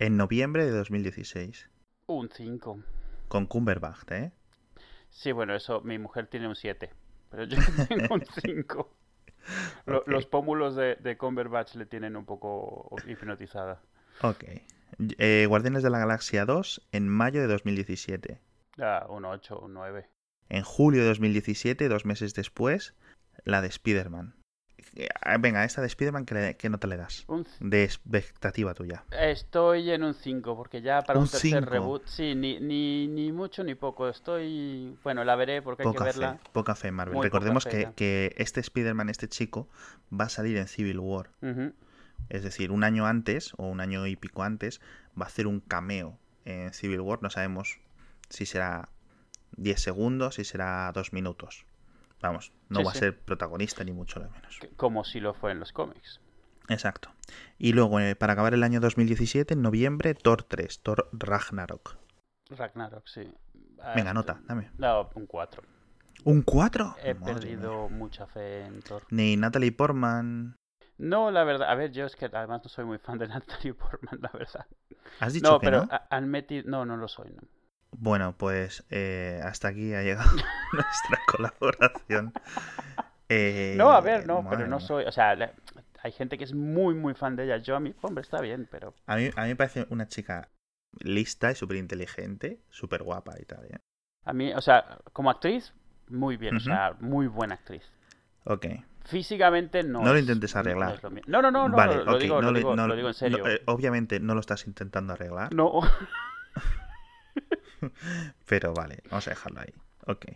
en 0.00 0.16
noviembre 0.16 0.64
de 0.64 0.72
2016, 0.72 1.70
Un 2.06 2.28
5. 2.28 2.80
Con 3.32 3.46
Cumberbatch, 3.46 4.10
¿eh? 4.12 4.30
Sí, 5.08 5.32
bueno, 5.32 5.54
eso, 5.54 5.80
mi 5.80 5.98
mujer 5.98 6.26
tiene 6.26 6.48
un 6.48 6.54
7. 6.54 6.90
Pero 7.30 7.44
yo 7.44 7.56
tengo 7.88 8.14
un 8.16 8.24
5. 8.44 8.94
Lo- 9.86 9.98
Ok. 10.00 10.08
Los 10.08 10.26
pómulos 10.26 10.76
de, 10.76 10.96
de 10.96 11.16
Cumberbatch 11.16 11.74
le 11.76 11.86
tienen 11.86 12.14
un 12.16 12.26
poco 12.26 12.94
hipnotizada. 13.08 13.80
Ok. 14.20 14.44
Eh, 15.18 15.46
Guardianes 15.48 15.82
de 15.82 15.88
la 15.88 15.98
Galaxia 15.98 16.44
2 16.44 16.86
en 16.92 17.08
mayo 17.08 17.40
de 17.40 17.46
2017. 17.46 18.38
Ah, 18.78 19.06
un 19.08 19.24
8, 19.24 19.58
un 19.60 19.72
9. 19.72 20.06
En 20.50 20.62
julio 20.62 21.00
de 21.00 21.08
2017, 21.08 21.88
dos 21.88 22.04
meses 22.04 22.34
después, 22.34 22.94
la 23.44 23.62
de 23.62 23.68
Spider-Man. 23.68 24.34
Eh, 24.94 25.08
Venga, 25.40 25.64
esta 25.64 25.80
de 25.80 25.86
Spider-Man, 25.86 26.24
¿qué, 26.26 26.56
qué 26.58 26.68
nota 26.68 26.86
le 26.86 26.96
das? 26.96 27.24
Un 27.28 27.46
De 27.60 27.84
expectativa 27.84 28.74
tuya. 28.74 29.04
Estoy 29.10 29.90
en 29.90 30.02
un 30.04 30.14
5, 30.14 30.56
porque 30.56 30.82
ya 30.82 31.02
para 31.02 31.18
un, 31.18 31.24
Un 31.24 31.30
tercer 31.30 31.50
cinco. 31.60 31.70
reboot, 31.70 32.06
sí, 32.06 32.34
ni, 32.34 32.60
ni, 32.60 33.08
ni 33.08 33.32
mucho 33.32 33.64
ni 33.64 33.74
poco. 33.74 34.08
Estoy. 34.08 34.96
Bueno, 35.02 35.24
la 35.24 35.36
veré 35.36 35.62
porque 35.62 35.82
hay 35.82 35.88
Poca 35.88 36.04
que 36.06 36.12
fe, 36.12 36.18
verla. 36.18 36.38
poca 36.52 36.74
fe 36.74 36.88
en 36.88 36.94
Marvel. 36.94 37.14
Muy 37.16 37.24
Recordemos 37.24 37.64
que, 37.64 37.90
que 37.96 38.34
este 38.36 38.60
Spider-Man, 38.60 39.08
este 39.08 39.28
chico, 39.28 39.68
va 40.12 40.26
a 40.26 40.28
salir 40.28 40.56
en 40.56 40.68
Civil 40.68 40.98
War. 40.98 41.30
Es 42.28 42.42
decir, 42.44 42.70
un 42.70 42.84
año 42.84 43.06
antes, 43.06 43.52
o 43.56 43.66
un 43.66 43.80
año 43.80 44.06
y 44.06 44.16
pico 44.16 44.42
antes, 44.42 44.80
va 45.20 45.24
a 45.24 45.28
hacer 45.28 45.46
un 45.46 45.60
cameo 45.60 46.18
en 46.44 46.72
Civil 46.72 47.00
War. 47.00 47.20
No 47.22 47.30
sabemos 47.30 47.78
si 48.28 48.46
será 48.46 48.88
10 49.56 49.80
segundos, 49.80 50.36
si 50.36 50.44
será 50.44 50.90
2 50.94 51.12
minutos. 51.12 51.66
Vamos, 52.22 52.52
no 52.68 52.78
Sí, 52.80 52.84
va 52.84 52.92
sí. 52.92 52.98
a 52.98 53.00
ser 53.00 53.18
protagonista 53.20 53.84
ni 53.84 53.92
mucho 53.92 54.20
menos. 54.20 54.58
Como 54.76 55.04
si 55.04 55.20
lo 55.20 55.34
fue 55.34 55.52
en 55.52 55.58
los 55.60 55.72
cómics. 55.72 56.20
Exacto. 56.68 57.10
Y 57.58 57.72
luego, 57.72 57.98
eh, 58.00 58.14
para 58.16 58.32
acabar 58.34 58.54
el 58.54 58.62
año 58.62 58.80
2017, 58.80 59.54
en 59.54 59.62
noviembre, 59.62 60.14
Thor 60.14 60.44
3, 60.44 60.80
Thor 60.82 61.08
Ragnarok. 61.12 61.96
Ragnarok, 62.50 63.06
sí. 63.08 63.32
Venga, 63.94 64.10
Ah, 64.10 64.14
nota, 64.14 64.40
dame. 64.46 64.70
No, 64.78 65.10
un 65.14 65.26
4. 65.26 65.62
¿Un 66.24 66.42
4? 66.42 66.96
He 67.02 67.14
perdido 67.16 67.88
mucha 67.88 68.26
fe 68.28 68.64
en 68.64 68.80
Thor. 68.82 69.02
Ni 69.10 69.36
Natalie 69.36 69.72
Portman. 69.72 70.54
No, 70.98 71.32
la 71.32 71.42
verdad, 71.42 71.68
a 71.68 71.74
ver, 71.74 71.90
yo 71.90 72.06
es 72.06 72.14
que 72.14 72.26
además 72.26 72.60
no 72.62 72.68
soy 72.68 72.84
muy 72.84 72.98
fan 72.98 73.18
de 73.18 73.26
Natalie 73.28 73.74
Portman, 73.74 74.20
la 74.20 74.30
verdad. 74.32 74.66
¿Has 75.18 75.32
dicho 75.32 75.50
No, 75.50 75.58
que 75.58 75.66
pero 75.66 75.86
no? 75.86 75.88
han 76.10 76.28
metido. 76.28 76.70
No, 76.70 76.84
no 76.86 76.96
lo 76.96 77.08
soy, 77.08 77.32
no. 77.32 77.42
Bueno, 77.92 78.34
pues 78.36 78.84
eh, 78.90 79.40
hasta 79.44 79.68
aquí 79.68 79.94
ha 79.94 80.02
llegado 80.02 80.30
nuestra 80.72 81.20
colaboración. 81.26 82.32
Eh, 83.28 83.74
No, 83.76 83.92
a 83.92 84.00
ver, 84.00 84.26
no, 84.26 84.44
pero 84.48 84.66
no 84.66 84.80
soy. 84.80 85.04
O 85.04 85.12
sea, 85.12 85.36
hay 86.02 86.12
gente 86.12 86.36
que 86.38 86.44
es 86.44 86.54
muy, 86.54 86.94
muy 86.94 87.14
fan 87.14 87.36
de 87.36 87.44
ella. 87.44 87.58
Yo 87.58 87.76
a 87.76 87.80
mí, 87.80 87.94
hombre, 88.02 88.22
está 88.22 88.40
bien, 88.40 88.66
pero. 88.70 88.94
A 89.06 89.16
mí, 89.16 89.30
a 89.36 89.42
mí 89.42 89.48
me 89.48 89.56
parece 89.56 89.86
una 89.90 90.08
chica 90.08 90.48
lista 91.00 91.50
y 91.52 91.54
súper 91.54 91.76
inteligente, 91.76 92.60
súper 92.70 93.02
guapa 93.02 93.34
y 93.40 93.44
tal. 93.44 93.64
¿eh? 93.66 93.78
A 94.24 94.32
mí, 94.32 94.52
o 94.52 94.60
sea, 94.60 94.98
como 95.12 95.30
actriz, 95.30 95.72
muy 96.08 96.36
bien, 96.36 96.56
o 96.56 96.60
sea, 96.60 96.96
muy 97.00 97.26
buena 97.26 97.54
actriz. 97.54 97.82
Ok. 98.44 98.66
Físicamente 99.04 99.82
no. 99.82 100.00
No 100.02 100.12
lo 100.12 100.14
es- 100.16 100.20
intentes 100.22 100.54
arreglar. 100.56 101.00
No, 101.26 101.42
no, 101.42 101.50
no, 101.50 101.68
no, 101.68 101.76
vale, 101.76 102.04
lo, 102.04 102.18
digo, 102.18 102.40
no 102.40 102.50
lo, 102.52 102.58
digo, 102.58 102.76
no- 102.76 102.86
lo 102.88 102.96
digo 102.96 103.08
en 103.08 103.14
serio. 103.14 103.46
eh, 103.46 103.62
obviamente 103.66 104.18
no 104.20 104.34
lo 104.34 104.40
estás 104.40 104.66
intentando 104.66 105.12
arreglar, 105.12 105.54
No. 105.54 105.80
pero 108.46 108.72
vale, 108.74 108.98
vamos 109.10 109.26
a 109.26 109.30
dejarlo 109.30 109.60
ahí. 109.60 109.72
Ok. 110.06 110.26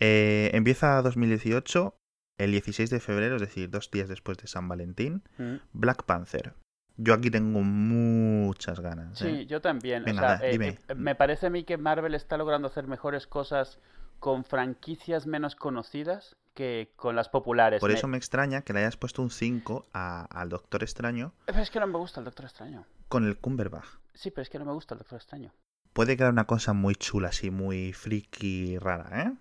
Eh, 0.00 0.50
empieza 0.54 1.00
2018, 1.02 1.94
el 2.38 2.50
16 2.52 2.90
de 2.90 3.00
febrero, 3.00 3.36
es 3.36 3.42
decir, 3.42 3.70
dos 3.70 3.90
días 3.90 4.08
después 4.08 4.38
de 4.38 4.46
San 4.48 4.68
Valentín, 4.68 5.22
Mm. 5.38 5.56
Black 5.72 6.04
Panther. 6.04 6.54
Yo 6.96 7.14
aquí 7.14 7.30
tengo 7.30 7.60
muchas 7.62 8.80
ganas. 8.80 9.18
Sí, 9.18 9.26
¿eh? 9.28 9.46
yo 9.46 9.60
también. 9.60 10.04
Venga, 10.04 10.20
o 10.20 10.24
sea, 10.24 10.38
da, 10.38 10.46
eh, 10.46 10.52
dime. 10.52 10.78
eh, 10.88 10.94
me 10.94 11.14
parece 11.14 11.46
a 11.46 11.50
mí 11.50 11.64
que 11.64 11.78
Marvel 11.78 12.14
está 12.14 12.36
logrando 12.36 12.68
hacer 12.68 12.86
mejores 12.86 13.26
cosas 13.26 13.78
con 14.18 14.44
franquicias 14.44 15.26
menos 15.26 15.56
conocidas 15.56 16.36
que 16.54 16.92
con 16.96 17.16
las 17.16 17.28
populares. 17.28 17.80
Por 17.80 17.90
eso 17.90 18.08
me 18.08 18.18
extraña 18.18 18.60
que 18.62 18.72
le 18.72 18.80
hayas 18.80 18.96
puesto 18.96 19.22
un 19.22 19.30
5 19.30 19.86
a- 19.94 20.26
al 20.30 20.48
Doctor 20.50 20.82
Extraño 20.82 21.32
Pero 21.46 21.58
es 21.60 21.70
que 21.70 21.80
no 21.80 21.86
me 21.86 21.98
gusta 21.98 22.20
el 22.20 22.24
Doctor 22.26 22.44
Extraño. 22.44 22.84
con 23.08 23.24
el 23.24 23.38
Cumberbatch. 23.38 23.86
Sí, 24.14 24.30
pero 24.30 24.42
es 24.42 24.50
que 24.50 24.58
no 24.58 24.64
me 24.66 24.72
gusta 24.72 24.94
el 24.94 24.98
Doctor 24.98 25.16
Extraño. 25.16 25.52
Puede 25.92 26.16
quedar 26.16 26.32
una 26.32 26.46
cosa 26.46 26.72
muy 26.72 26.94
chula, 26.94 27.28
así, 27.28 27.50
muy 27.50 27.92
friki 27.92 28.78
rara, 28.78 29.22
¿eh? 29.22 29.32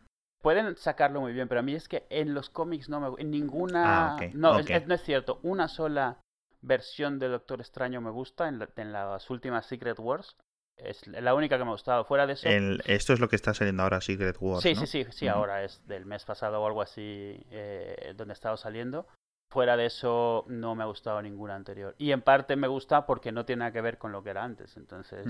Pueden 0.41 0.75
sacarlo 0.75 1.21
muy 1.21 1.33
bien, 1.33 1.47
pero 1.47 1.59
a 1.59 1.63
mí 1.63 1.75
es 1.75 1.87
que 1.87 2.05
en 2.09 2.33
los 2.33 2.49
cómics 2.49 2.89
no 2.89 2.99
me 2.99 3.21
en 3.21 3.29
ninguna 3.31 4.07
Ah, 4.17 4.17
no, 4.33 4.57
es- 4.59 4.87
no 4.87 4.95
es 4.95 5.03
cierto, 5.03 5.39
una 5.43 5.67
sola 5.67 6.19
versión 6.61 7.19
de 7.19 7.27
Doctor 7.27 7.59
Extraño 7.61 8.01
me 8.01 8.09
gusta 8.11 8.47
en, 8.47 8.59
en 8.75 8.91
las 8.91 9.29
últimas 9.29 9.65
Secret 9.65 9.99
Wars. 9.99 10.35
Es 10.77 11.05
la 11.07 11.35
única 11.35 11.57
que 11.57 11.63
me 11.63 11.69
ha 11.69 11.73
gustado. 11.73 12.05
Fuera 12.05 12.25
de 12.25 12.33
eso. 12.33 12.49
esto 12.85 13.13
es 13.13 13.19
lo 13.19 13.29
que 13.29 13.35
está 13.35 13.53
saliendo 13.53 13.83
ahora, 13.83 14.01
Secret 14.01 14.37
Wars. 14.39 14.63
Sí, 14.63 14.73
sí, 14.73 14.87
sí, 14.87 15.05
sí, 15.11 15.27
ahora 15.27 15.63
es 15.63 15.85
del 15.87 16.05
mes 16.07 16.25
pasado 16.25 16.59
o 16.59 16.65
algo 16.65 16.81
así 16.81 17.45
eh, 17.51 18.13
donde 18.15 18.31
ha 18.31 18.33
estado 18.33 18.57
saliendo. 18.57 19.07
Fuera 19.51 19.75
de 19.75 19.87
eso, 19.87 20.45
no 20.47 20.75
me 20.75 20.83
ha 20.83 20.85
gustado 20.85 21.21
ninguna 21.21 21.55
anterior. 21.55 21.93
Y 21.97 22.11
en 22.11 22.21
parte 22.21 22.55
me 22.55 22.69
gusta 22.69 23.05
porque 23.05 23.33
no 23.33 23.43
tiene 23.43 23.59
nada 23.59 23.73
que 23.73 23.81
ver 23.81 23.97
con 23.97 24.13
lo 24.13 24.23
que 24.23 24.29
era 24.29 24.45
antes. 24.45 24.77
Entonces. 24.77 25.27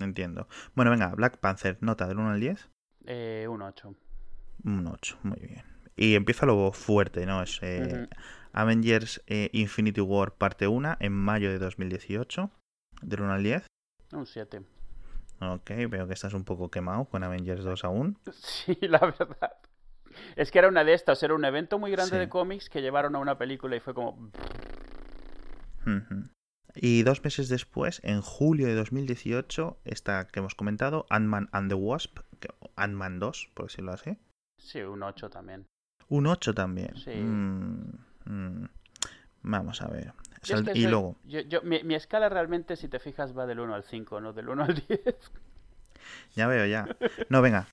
Entiendo. 0.00 0.48
Bueno, 0.74 0.90
venga, 0.90 1.14
Black 1.14 1.36
Panther, 1.36 1.76
nota 1.82 2.06
del 2.06 2.18
1 2.18 2.30
al 2.30 2.40
10. 2.40 2.70
Eh, 3.04 3.46
un 3.50 3.60
8. 3.60 3.94
Un 4.64 4.86
8, 4.86 5.18
muy 5.24 5.38
bien. 5.40 5.62
Y 5.94 6.14
empieza 6.14 6.46
lo 6.46 6.72
fuerte, 6.72 7.26
¿no? 7.26 7.42
Es 7.42 7.58
eh, 7.60 8.08
Avengers 8.54 9.22
eh, 9.26 9.50
Infinity 9.52 10.00
War 10.00 10.32
parte 10.32 10.66
1 10.66 10.96
en 10.98 11.12
mayo 11.12 11.50
de 11.50 11.58
2018. 11.58 12.50
Del 13.02 13.20
1 13.20 13.32
al 13.34 13.42
10. 13.42 13.66
Un 14.14 14.24
7. 14.24 14.62
Ok, 15.42 15.70
veo 15.90 16.06
que 16.06 16.14
estás 16.14 16.32
un 16.32 16.44
poco 16.44 16.70
quemado 16.70 17.04
con 17.04 17.24
Avengers 17.24 17.62
2 17.62 17.84
aún. 17.84 18.18
Sí, 18.32 18.78
la 18.80 19.00
verdad. 19.00 19.52
Es 20.36 20.50
que 20.50 20.58
era 20.58 20.68
una 20.68 20.84
de 20.84 20.94
estas, 20.94 21.22
era 21.22 21.34
un 21.34 21.44
evento 21.44 21.78
muy 21.78 21.90
grande 21.90 22.18
de 22.18 22.28
cómics 22.28 22.68
que 22.68 22.82
llevaron 22.82 23.16
a 23.16 23.18
una 23.18 23.38
película 23.38 23.76
y 23.76 23.80
fue 23.80 23.94
como... 23.94 24.30
Y 26.74 27.02
dos 27.02 27.22
meses 27.24 27.48
después, 27.48 28.00
en 28.04 28.20
julio 28.20 28.66
de 28.66 28.74
2018, 28.74 29.80
esta 29.84 30.26
que 30.28 30.38
hemos 30.38 30.54
comentado, 30.54 31.06
Ant-Man 31.10 31.48
and 31.52 31.68
the 31.68 31.74
Wasp, 31.74 32.20
Ant-Man 32.76 33.18
2, 33.18 33.50
por 33.54 33.66
decirlo 33.66 33.92
así. 33.92 34.16
Sí, 34.58 34.80
un 34.80 35.02
8 35.02 35.30
también. 35.30 35.66
Un 36.08 36.26
8 36.26 36.54
también. 36.54 36.96
Sí. 36.96 37.10
Mm, 37.10 37.98
mm. 38.24 38.68
Vamos 39.42 39.82
a 39.82 39.88
ver. 39.88 40.12
y 40.74 40.86
luego. 40.86 41.16
Yo, 41.24 41.62
mi, 41.62 41.82
mi, 41.82 41.94
escala 41.94 42.28
realmente, 42.28 42.76
si 42.76 42.88
te 42.88 42.98
fijas, 42.98 43.36
va 43.36 43.46
del 43.46 43.60
1 43.60 43.74
al 43.74 43.84
5, 43.84 44.20
no 44.20 44.32
del 44.32 44.48
1 44.48 44.62
al 44.62 44.74
10. 44.74 45.32
Ya 46.34 46.46
veo, 46.46 46.66
ya. 46.66 46.86
No, 47.28 47.42
venga. 47.42 47.66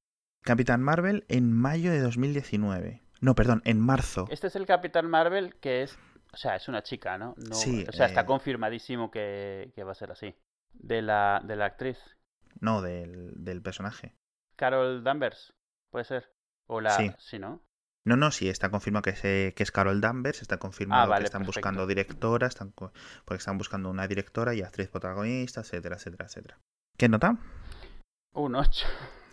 Capitán 0.47 0.81
Marvel 0.81 1.25
en 1.27 1.51
mayo 1.51 1.91
de 1.91 1.99
2019. 1.99 3.03
No, 3.19 3.35
perdón, 3.35 3.61
en 3.65 3.81
marzo. 3.81 4.27
Este 4.29 4.47
es 4.47 4.55
el 4.55 4.65
Capitán 4.65 5.09
Marvel 5.09 5.55
que 5.55 5.83
es. 5.83 5.99
O 6.31 6.37
sea, 6.37 6.55
es 6.55 6.69
una 6.69 6.83
chica, 6.83 7.17
¿no? 7.17 7.35
sí. 7.51 7.85
O 7.89 7.91
sea, 7.91 8.05
está 8.05 8.21
eh, 8.21 8.25
confirmadísimo 8.25 9.11
que, 9.11 9.73
que, 9.75 9.83
va 9.83 9.91
a 9.91 9.95
ser 9.95 10.09
así. 10.09 10.37
De 10.71 11.01
la, 11.01 11.41
de 11.43 11.57
la 11.57 11.65
actriz. 11.65 12.15
No, 12.61 12.81
del, 12.81 13.33
del 13.35 13.61
personaje. 13.61 14.15
Carol 14.55 15.03
Danvers, 15.03 15.53
puede 15.89 16.05
ser. 16.05 16.31
O 16.67 16.79
la. 16.79 16.91
Sí, 16.91 17.11
sí 17.17 17.39
¿no? 17.39 17.61
No, 18.05 18.15
no, 18.15 18.31
sí, 18.31 18.47
está 18.47 18.71
confirmado 18.71 19.01
que, 19.01 19.17
se, 19.17 19.53
que 19.53 19.63
es 19.63 19.71
Carol 19.73 19.99
Danvers, 19.99 20.41
está 20.41 20.59
confirmado 20.59 21.13
ah, 21.13 21.17
que 21.17 21.25
están 21.25 21.43
buscando 21.43 21.85
directora, 21.87 22.47
están, 22.47 22.71
porque 22.71 23.39
están 23.39 23.57
buscando 23.57 23.89
una 23.89 24.07
directora 24.07 24.53
y 24.53 24.61
actriz 24.61 24.87
protagonista, 24.87 25.59
etcétera, 25.59 25.97
etcétera, 25.97 26.25
etcétera. 26.25 26.57
¿Qué 26.97 27.09
nota? 27.09 27.37
Un 28.31 28.55
8. 28.55 28.87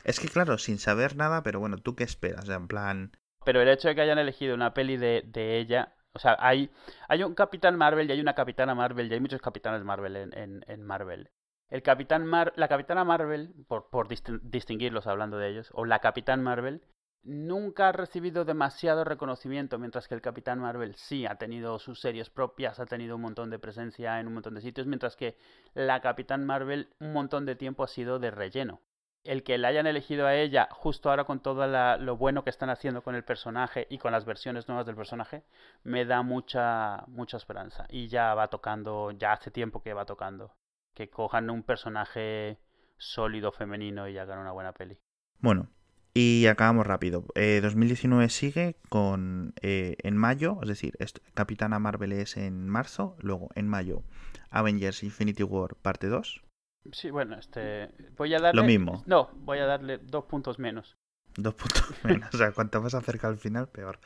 Es 0.05 0.21
que 0.21 0.29
claro, 0.29 0.59
sin 0.59 0.79
saber 0.79 1.17
nada, 1.17 1.43
pero 1.43 1.61
bueno, 1.61 1.79
¿tú 1.79 1.97
qué 1.97 2.05
esperas? 2.05 2.49
en 2.49 2.69
plan... 2.69 3.13
Pero 3.45 3.61
el 3.61 3.69
hecho 3.69 3.89
de 3.89 3.95
que 3.95 4.01
hayan 4.01 4.19
elegido 4.19 4.55
una 4.55 4.73
peli 4.73 4.97
de, 4.97 5.59
ella, 5.59 5.95
o 6.15 6.19
sea, 6.19 6.37
hay, 6.39 6.71
hay 7.09 7.23
un 7.23 7.35
Capitán 7.35 7.77
Marvel 7.77 8.09
y 8.09 8.13
hay 8.13 8.21
una 8.21 8.35
Capitana 8.35 8.75
Marvel 8.75 9.11
y 9.11 9.15
hay 9.15 9.21
muchos 9.21 9.43
Capitanes 9.43 9.85
Marvel 9.85 10.17
en, 10.17 10.39
en, 10.39 10.65
en 10.67 10.83
Marvel. 10.83 11.31
El 11.69 11.83
Capitán 11.83 12.25
Mar 12.25 12.53
la 12.57 12.69
Capitana 12.69 13.05
Marvel, 13.05 13.55
por, 13.67 13.91
por 13.91 14.09
distinguirlos 14.09 15.07
hablando 15.07 15.39
de 15.39 15.49
ellos, 15.49 15.71
o 15.75 15.85
la 15.85 15.99
Capitán 15.99 16.43
Marvel, 16.43 16.83
nunca 17.23 17.89
ha 17.89 17.93
recibido 17.93 18.45
demasiado 18.45 19.05
reconocimiento, 19.05 19.79
mientras 19.79 20.07
que 20.07 20.15
el 20.15 20.21
Capitán 20.21 20.61
Marvel 20.61 20.95
sí 20.95 21.27
ha 21.27 21.37
tenido 21.37 21.79
sus 21.79 22.01
series 22.01 22.31
propias, 22.31 22.81
ha 22.81 22.87
tenido 22.87 23.17
un 23.17 23.23
montón 23.23 23.51
de 23.51 23.59
presencia 23.59 24.21
en 24.21 24.29
un 24.29 24.35
montón 24.35 24.55
de 24.55 24.61
sitios, 24.61 24.87
mientras 24.87 25.17
que 25.17 25.37
la 25.75 26.01
Capitán 26.01 26.45
Marvel 26.45 26.91
un 27.01 27.13
montón 27.13 27.47
de 27.47 27.57
tiempo 27.57 27.83
ha 27.83 27.89
sido 27.89 28.19
de 28.19 28.31
relleno. 28.31 28.81
El 29.25 29.43
que 29.43 29.59
la 29.59 29.69
hayan 29.69 29.87
elegido 29.87 30.27
a 30.27 30.35
ella 30.35 30.69
justo 30.71 31.09
ahora 31.09 31.25
con 31.25 31.41
todo 31.41 31.67
lo 31.99 32.17
bueno 32.17 32.45
que 32.45 32.51
están 32.51 32.71
haciendo 32.71 33.03
con 33.03 33.15
el 33.15 33.25
personaje 33.25 33.87
y 33.89 33.99
con 33.99 34.13
las 34.13 34.25
versiones 34.25 34.69
nuevas 34.69 34.87
del 34.87 34.97
personaje, 34.97 35.45
me 35.83 36.05
da 36.05 36.23
mucha, 36.23 37.05
mucha 37.09 37.39
esperanza. 37.39 37.87
Y 37.89 38.09
ya 38.09 38.35
va 38.35 38.49
tocando, 38.49 39.11
ya 39.13 39.33
hace 39.33 39.51
tiempo 39.51 39.83
que 39.83 39.95
va 39.95 40.05
tocando. 40.05 40.55
Que 40.93 41.09
cojan 41.09 41.49
un 41.49 41.63
personaje 41.63 42.59
sólido 42.99 43.51
femenino 43.51 44.09
y 44.09 44.19
hagan 44.19 44.39
una 44.39 44.53
buena 44.53 44.73
peli. 44.73 44.99
Bueno, 45.39 45.69
y 46.17 46.47
acabamos 46.47 46.87
rápido. 46.87 47.25
2019 47.35 48.25
eh, 48.25 48.29
sigue 48.29 48.77
con 48.89 49.53
eh, 49.63 49.97
en 50.03 50.17
mayo, 50.17 50.59
es 50.63 50.69
decir, 50.69 50.97
Capitana 51.35 51.81
Marvel 51.81 52.13
es 52.13 52.37
en 52.37 52.69
marzo, 52.69 53.17
luego 53.19 53.49
en 53.57 53.67
mayo 53.67 54.05
Avengers 54.51 55.03
Infinity 55.03 55.43
War 55.43 55.75
parte 55.75 56.07
2. 56.07 56.44
Sí, 56.93 57.11
bueno, 57.11 57.39
este 57.39 57.91
voy 58.17 58.35
a 58.35 58.39
darle 58.39 58.61
lo 58.61 58.67
mismo. 58.67 59.03
No, 59.07 59.31
voy 59.37 59.59
a 59.59 59.67
darle 59.67 59.99
dos 59.99 60.25
puntos 60.25 60.59
menos. 60.59 60.97
Dos 61.37 61.55
puntos 61.55 61.85
menos, 62.05 62.35
o 62.35 62.39
sea, 62.39 62.53
cuanto 62.53 62.81
más 62.81 62.93
cerca 63.05 63.29
al 63.29 63.39
final, 63.39 63.69
peor. 63.69 63.99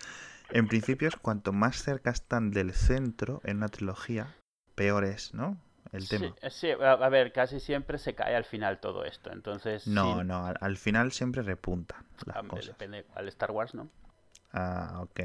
En 0.51 0.67
principio, 0.67 1.11
cuanto 1.21 1.53
más 1.53 1.83
cerca 1.83 2.11
están 2.11 2.51
del 2.51 2.73
centro 2.73 3.41
en 3.45 3.59
una 3.59 3.69
trilogía, 3.69 4.35
peor 4.75 5.05
es, 5.05 5.35
¿no? 5.35 5.59
el 5.93 6.09
tema. 6.09 6.35
Sí, 6.51 6.71
a, 6.71 7.09
ver, 7.09 7.33
casi 7.33 7.61
siempre 7.61 7.99
se 7.99 8.15
cae 8.15 8.35
al 8.37 8.45
final 8.45 8.81
todo 8.81 9.05
esto, 9.05 9.33
entonces... 9.33 9.87
No, 9.87 10.25
no, 10.25 10.47
al, 10.47 10.77
final 10.77 11.13
siempre 11.13 11.43
repunta 11.43 12.05
las 12.27 12.45
cosas. 12.45 12.67
Depende, 12.67 13.07
al 13.15 13.29
Star 13.29 13.51
Wars, 13.51 13.75
¿no? 13.75 13.89
Ah, 14.53 15.01
ok. 15.03 15.21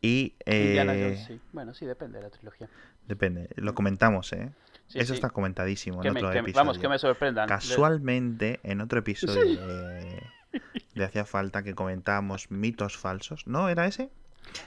Y... 0.00 0.34
Eh... 0.46 1.24
sí. 1.26 1.40
Bueno, 1.52 1.74
sí, 1.74 1.86
depende 1.86 2.18
de 2.18 2.24
la 2.24 2.30
trilogía. 2.30 2.68
Depende, 3.06 3.48
lo 3.56 3.74
comentamos, 3.74 4.32
¿eh? 4.32 4.52
Eso 4.94 5.14
está 5.14 5.30
comentadísimo 5.30 6.02
en 6.02 6.10
otro 6.10 6.32
episodio. 6.32 6.54
Vamos, 6.54 6.78
que 6.78 6.88
me 6.88 6.98
sorprendan. 6.98 7.48
Casualmente, 7.48 8.60
en 8.62 8.80
otro 8.80 9.00
episodio 9.00 9.66
de, 9.66 11.04
Hacía 11.04 11.24
Falta 11.24 11.62
que 11.62 11.74
comentábamos 11.74 12.50
mitos 12.50 12.96
falsos. 12.96 13.46
¿No? 13.46 13.68
¿Era 13.68 13.86
ese? 13.86 14.10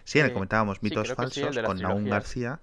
Sí, 0.04 0.20
en 0.20 0.28
el 0.28 0.34
comentábamos 0.34 0.84
mitos 0.84 1.14
falsos 1.14 1.58
con 1.66 1.80
Naum 1.80 2.06
García. 2.06 2.62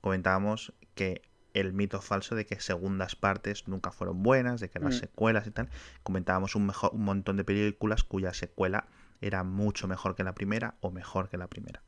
Comentábamos 0.00 0.72
que 0.94 1.22
el 1.54 1.72
mito 1.72 2.00
falso 2.00 2.34
de 2.34 2.46
que 2.46 2.60
segundas 2.60 3.16
partes 3.16 3.66
nunca 3.66 3.90
fueron 3.90 4.22
buenas, 4.22 4.60
de 4.60 4.68
que 4.68 4.78
las 4.78 4.96
mm. 4.96 4.98
secuelas 4.98 5.46
y 5.46 5.50
tal. 5.50 5.68
Comentábamos 6.02 6.54
un, 6.54 6.66
mejor, 6.66 6.90
un 6.92 7.04
montón 7.04 7.36
de 7.36 7.44
películas 7.44 8.04
cuya 8.04 8.32
secuela 8.34 8.86
era 9.20 9.42
mucho 9.44 9.88
mejor 9.88 10.14
que 10.14 10.24
la 10.24 10.34
primera 10.34 10.74
o 10.80 10.90
mejor 10.90 11.28
que 11.28 11.36
la 11.36 11.48
primera. 11.48 11.82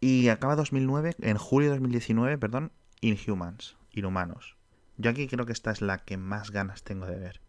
Y 0.00 0.28
acaba 0.28 0.56
2009, 0.56 1.16
en 1.20 1.36
julio 1.36 1.68
de 1.68 1.76
2019, 1.76 2.38
perdón, 2.38 2.72
Inhumans, 3.02 3.76
Inhumanos. 3.90 4.56
Yo 4.96 5.10
aquí 5.10 5.26
creo 5.28 5.44
que 5.44 5.52
esta 5.52 5.70
es 5.70 5.82
la 5.82 5.98
que 5.98 6.16
más 6.16 6.50
ganas 6.50 6.82
tengo 6.82 7.06
de 7.06 7.18
ver. 7.18 7.40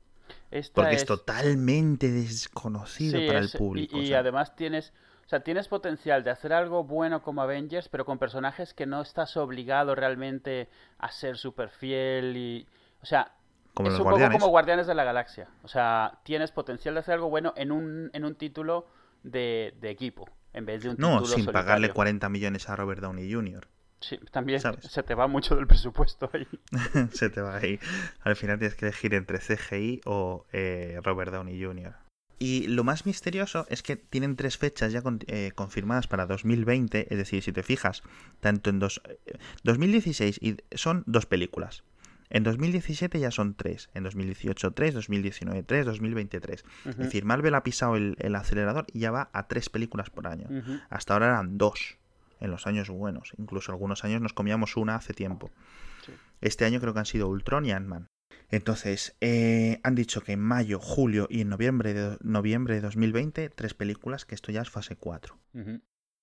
porque 0.73 0.95
es... 0.95 1.05
totalmente 1.05 2.11
desconocido 2.11 3.19
para 3.25 3.39
el 3.39 3.49
público. 3.49 3.97
Y, 3.97 4.13
además 4.13 4.55
tienes 4.55 4.91
o 5.25 5.29
sea, 5.29 5.39
tienes 5.39 5.69
potencial 5.69 6.23
de 6.23 6.31
hacer 6.31 6.51
algo 6.51 6.83
bueno 6.83 7.21
como 7.21 7.41
Avengers, 7.41 7.87
pero 7.87 8.05
con 8.05 8.19
personajes 8.19 8.73
que 8.73 8.85
no 8.85 9.01
estás 9.01 9.37
obligado 9.37 9.95
realmente 9.95 10.67
a 10.97 11.11
ser 11.11 11.37
súper 11.37 11.69
fiel 11.69 12.35
y... 12.35 12.67
O 13.01 13.05
sea, 13.05 13.31
como 13.73 13.89
es 13.89 13.97
un 13.97 14.03
poco 14.03 14.31
como 14.31 14.47
Guardianes 14.47 14.85
de 14.85 14.95
la 14.95 15.03
Galaxia. 15.03 15.47
O 15.63 15.67
sea, 15.67 16.19
tienes 16.23 16.51
potencial 16.51 16.93
de 16.93 16.99
hacer 16.99 17.15
algo 17.15 17.29
bueno 17.29 17.53
en 17.55 17.71
un, 17.71 18.09
en 18.13 18.25
un 18.25 18.35
título 18.35 18.87
de, 19.23 19.73
equipo, 19.81 20.29
en 20.51 20.65
vez 20.65 20.83
de 20.83 20.89
un 20.89 20.95
no, 20.97 21.19
título 21.19 21.35
sin 21.35 21.45
pagarle 21.45 21.89
40 21.89 22.27
millones 22.29 22.69
a 22.69 22.75
Robert 22.75 23.01
Downey 23.01 23.31
Jr. 23.31 23.67
Sí, 24.03 24.19
también 24.31 24.59
se 24.59 25.03
te 25.03 25.15
va 25.15 25.27
mucho 25.27 25.55
del 25.55 25.65
presupuesto 25.65 26.29
ahí. 26.33 26.47
se 27.13 27.29
te 27.29 27.41
va 27.41 27.55
ahí. 27.55 27.79
Al 28.21 28.35
final 28.35 28.59
tienes 28.59 28.75
que 28.75 28.85
elegir 28.85 29.13
entre 29.13 29.39
CGI 29.39 30.01
o 30.05 30.45
eh, 30.51 30.99
Robert 31.03 31.31
Downey 31.31 31.63
Jr. 31.63 31.95
Y 32.37 32.67
lo 32.67 32.83
más 32.83 33.05
misterioso 33.05 33.65
es 33.69 33.81
que 33.81 33.95
tienen 33.95 34.35
tres 34.35 34.57
fechas 34.57 34.91
ya 34.91 35.01
eh, 35.27 35.51
confirmadas 35.55 36.07
para 36.07 36.25
2020, 36.25 37.07
es 37.09 37.17
decir, 37.17 37.41
si 37.41 37.53
te 37.53 37.63
fijas, 37.63 38.03
tanto 38.41 38.69
en 38.69 38.79
dos, 38.79 39.01
2016 39.63 40.39
y 40.41 40.57
son 40.75 41.03
dos 41.05 41.25
películas. 41.25 41.85
En 42.29 42.43
2017 42.43 43.19
ya 43.19 43.31
son 43.31 43.53
tres, 43.55 43.89
en 43.93 44.03
2018 44.03 44.71
tres, 44.71 44.95
2019 44.95 45.63
tres, 45.63 45.85
2020 45.85 46.41
tres. 46.41 46.65
Es 46.83 46.97
decir, 46.97 47.23
Marvel 47.23 47.55
ha 47.55 47.63
pisado 47.63 47.95
el, 47.95 48.35
acelerador 48.35 48.87
y 48.91 48.99
ya 48.99 49.11
va 49.11 49.29
a 49.31 49.47
tres 49.47 49.69
películas 49.69 50.09
por 50.09 50.27
año. 50.27 50.49
Hasta 50.89 51.13
ahora 51.13 51.27
eran 51.27 51.57
dos 51.57 51.99
en 52.43 52.51
los 52.51 52.67
años 52.67 52.89
buenos. 52.89 53.33
Incluso 53.37 53.71
algunos 53.71 54.03
años 54.03 54.21
nos 54.21 54.33
comíamos 54.33 54.77
una 54.77 54.95
hace 54.95 55.13
tiempo. 55.13 55.49
Este 56.41 56.65
año 56.65 56.79
creo 56.79 56.93
que 56.93 56.99
han 56.99 57.05
sido 57.05 57.29
Ultron 57.29 57.65
y 57.65 57.71
Ant-Man. 57.71 58.07
Entonces, 58.49 59.15
eh, 59.21 59.79
han 59.83 59.95
dicho 59.95 60.21
que 60.21 60.33
en 60.33 60.41
mayo, 60.41 60.79
julio 60.79 61.27
y 61.29 61.41
en 61.41 61.49
noviembre 61.49 61.93
de, 61.93 62.17
noviembre 62.21 62.75
de 62.75 62.81
2020, 62.81 63.49
tres 63.49 63.73
películas, 63.73 64.25
que 64.25 64.35
esto 64.35 64.51
ya 64.51 64.61
es 64.61 64.69
fase 64.69 64.95
4. 64.95 65.39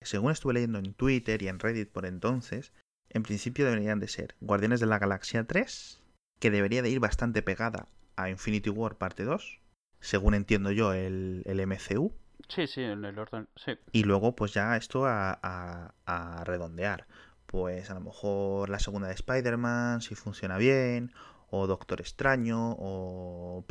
Según 0.02 0.30
estuve 0.30 0.54
leyendo 0.54 0.78
en 0.78 0.94
Twitter 0.94 1.42
y 1.42 1.48
en 1.48 1.58
Reddit 1.58 1.90
por 1.90 2.06
entonces, 2.06 2.72
en 3.08 3.22
principio 3.22 3.64
deberían 3.64 3.98
de 3.98 4.08
ser 4.08 4.36
Guardianes 4.40 4.80
de 4.80 4.86
la 4.86 4.98
Galaxia 4.98 5.44
3, 5.44 6.02
que 6.38 6.50
debería 6.50 6.82
de 6.82 6.90
ir 6.90 7.00
bastante 7.00 7.42
pegada 7.42 7.88
a 8.16 8.30
Infinity 8.30 8.70
War 8.70 8.96
parte 8.96 9.24
2, 9.24 9.60
según 10.00 10.34
entiendo 10.34 10.70
yo 10.70 10.92
el, 10.92 11.42
el 11.46 11.66
MCU. 11.66 12.12
Sí, 12.50 12.66
sí, 12.66 12.82
en 12.82 13.04
el 13.04 13.18
orden, 13.18 13.48
sí. 13.56 13.72
Y 13.92 14.04
luego 14.04 14.36
pues 14.36 14.52
ya 14.52 14.76
esto 14.76 15.06
a, 15.06 15.38
a 16.06 16.44
redondear 16.44 17.06
pues 17.50 17.90
a 17.90 17.94
lo 17.94 18.00
mejor 18.00 18.68
la 18.70 18.78
segunda 18.78 19.08
de 19.08 19.14
Spider-Man, 19.14 20.02
si 20.02 20.14
funciona 20.14 20.56
bien, 20.56 21.12
o 21.50 21.66
Doctor 21.66 22.00
Extraño, 22.00 22.76
o... 22.78 23.64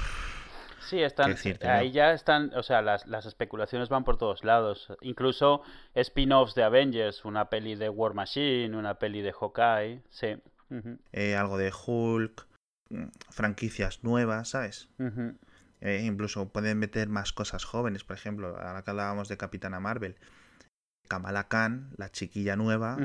Sí, 0.82 1.02
están, 1.02 1.36
ahí 1.62 1.92
ya 1.92 2.14
están, 2.14 2.52
o 2.56 2.64
sea, 2.64 2.82
las, 2.82 3.06
las, 3.08 3.26
especulaciones 3.26 3.90
van 3.90 4.04
por 4.04 4.18
todos 4.18 4.44
lados. 4.44 4.92
Incluso 5.02 5.62
spin-offs 5.94 6.56
de 6.56 6.64
Avengers, 6.64 7.26
una 7.26 7.50
peli 7.50 7.76
de 7.76 7.90
War 7.90 8.14
Machine, 8.14 8.76
una 8.76 8.96
peli 8.96 9.22
de 9.22 9.32
Hawkeye, 9.32 10.02
sí. 10.10 10.36
Eh, 11.12 11.36
algo 11.36 11.58
de 11.58 11.72
Hulk, 11.72 12.48
mm, 12.90 13.08
franquicias 13.30 14.04
nuevas, 14.04 14.50
¿sabes? 14.50 14.90
Eh, 15.82 16.04
incluso 16.04 16.50
pueden 16.50 16.78
meter 16.78 17.08
más 17.08 17.32
cosas 17.32 17.64
jóvenes, 17.64 18.04
por 18.04 18.16
ejemplo, 18.16 18.58
ahora 18.58 18.84
que 18.84 18.92
hablábamos 18.92 19.30
de 19.30 19.38
Capitana 19.38 19.80
Marvel. 19.80 20.18
Kamala 21.08 21.48
Khan, 21.48 21.92
la 21.98 22.12
chiquilla 22.12 22.56
nueva, 22.56 22.98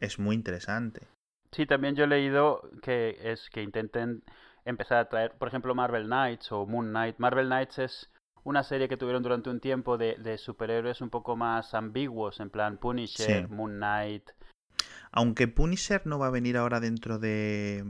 es 0.00 0.18
muy 0.18 0.34
interesante. 0.34 1.06
Sí, 1.52 1.66
también 1.66 1.96
yo 1.96 2.04
he 2.04 2.06
leído 2.06 2.70
que 2.82 3.18
es 3.20 3.50
que 3.50 3.62
intenten 3.62 4.22
empezar 4.64 4.98
a 4.98 5.08
traer, 5.08 5.32
por 5.36 5.48
ejemplo, 5.48 5.74
Marvel 5.74 6.06
Knights 6.06 6.52
o 6.52 6.64
Moon 6.66 6.88
Knight. 6.88 7.18
Marvel 7.18 7.48
Knights 7.48 7.78
es 7.80 8.10
una 8.44 8.62
serie 8.62 8.88
que 8.88 8.96
tuvieron 8.96 9.22
durante 9.22 9.50
un 9.50 9.60
tiempo 9.60 9.98
de, 9.98 10.16
de 10.16 10.38
superhéroes 10.38 11.00
un 11.00 11.10
poco 11.10 11.36
más 11.36 11.74
ambiguos, 11.74 12.40
en 12.40 12.48
plan 12.48 12.78
Punisher, 12.78 13.48
Moon 13.48 13.76
Knight. 13.76 14.30
Aunque 15.12 15.48
Punisher 15.48 16.06
no 16.06 16.18
va 16.18 16.28
a 16.28 16.30
venir 16.30 16.56
ahora 16.56 16.80
dentro 16.80 17.18
de... 17.18 17.84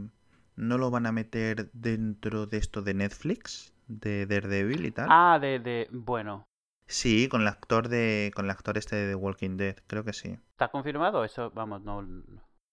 ¿No 0.61 0.77
lo 0.77 0.91
van 0.91 1.07
a 1.07 1.13
meter 1.13 1.71
dentro 1.73 2.47
de 2.47 2.59
esto 2.59 2.83
de 2.83 2.93
Netflix? 2.93 3.73
De 3.89 4.27
Daredevil 4.27 4.85
y 4.85 4.91
tal. 4.91 5.07
Ah, 5.11 5.39
de... 5.41 5.59
de... 5.59 5.89
Bueno. 5.91 6.45
Sí, 6.87 7.29
con 7.29 7.41
el 7.41 7.49
actor 7.49 7.89
de... 7.89 8.31
Con 8.35 8.45
el 8.45 8.51
actor 8.51 8.77
este 8.77 8.95
de 8.95 9.09
The 9.09 9.15
Walking 9.15 9.57
Dead, 9.57 9.77
creo 9.87 10.05
que 10.05 10.13
sí. 10.13 10.39
¿Está 10.51 10.69
confirmado? 10.69 11.25
Eso, 11.25 11.51
vamos, 11.53 11.83
no... 11.83 12.07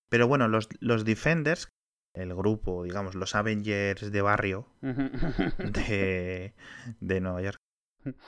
Pero 0.09 0.27
bueno, 0.27 0.49
los, 0.49 0.67
los 0.81 1.05
Defenders, 1.05 1.69
el 2.13 2.35
grupo, 2.35 2.83
digamos, 2.83 3.15
los 3.15 3.35
Avengers 3.35 4.11
de 4.11 4.21
barrio 4.21 4.67
de, 4.81 6.53
de 6.99 7.21
Nueva 7.21 7.41
York, 7.41 7.57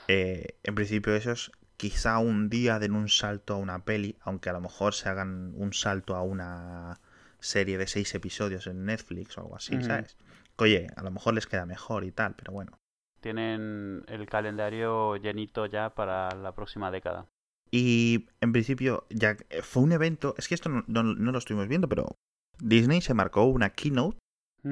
eh, 0.07 0.57
en 0.63 0.75
principio 0.75 1.15
esos 1.15 1.51
quizá 1.75 2.19
un 2.19 2.49
día 2.49 2.79
den 2.79 2.93
un 2.93 3.09
salto 3.09 3.55
a 3.55 3.57
una 3.57 3.83
peli, 3.83 4.17
aunque 4.21 4.49
a 4.49 4.53
lo 4.53 4.61
mejor 4.61 4.93
se 4.93 5.09
hagan 5.09 5.53
un 5.55 5.73
salto 5.73 6.15
a 6.15 6.21
una 6.21 6.99
serie 7.39 7.77
de 7.77 7.87
seis 7.87 8.13
episodios 8.15 8.67
en 8.67 8.85
Netflix 8.85 9.37
o 9.37 9.41
algo 9.41 9.55
así, 9.55 9.81
¿sabes? 9.81 10.17
oye, 10.57 10.87
a 10.95 11.03
lo 11.03 11.11
mejor 11.11 11.33
les 11.33 11.47
queda 11.47 11.65
mejor 11.65 12.03
y 12.03 12.11
tal, 12.11 12.35
pero 12.35 12.51
bueno. 12.51 12.77
Tienen 13.21 14.03
el 14.07 14.27
calendario 14.27 15.17
llenito 15.17 15.65
ya 15.65 15.93
para 15.93 16.29
la 16.35 16.53
próxima 16.53 16.91
década. 16.91 17.27
Y 17.71 18.27
en 18.41 18.51
principio, 18.51 19.05
ya 19.09 19.37
fue 19.61 19.83
un 19.83 19.91
evento, 19.91 20.35
es 20.37 20.47
que 20.47 20.55
esto 20.55 20.69
no, 20.69 21.03
lo 21.03 21.37
estuvimos 21.37 21.67
viendo, 21.67 21.87
pero 21.87 22.17
Disney 22.59 23.01
se 23.01 23.13
marcó 23.13 23.43
una 23.43 23.69
keynote 23.71 24.17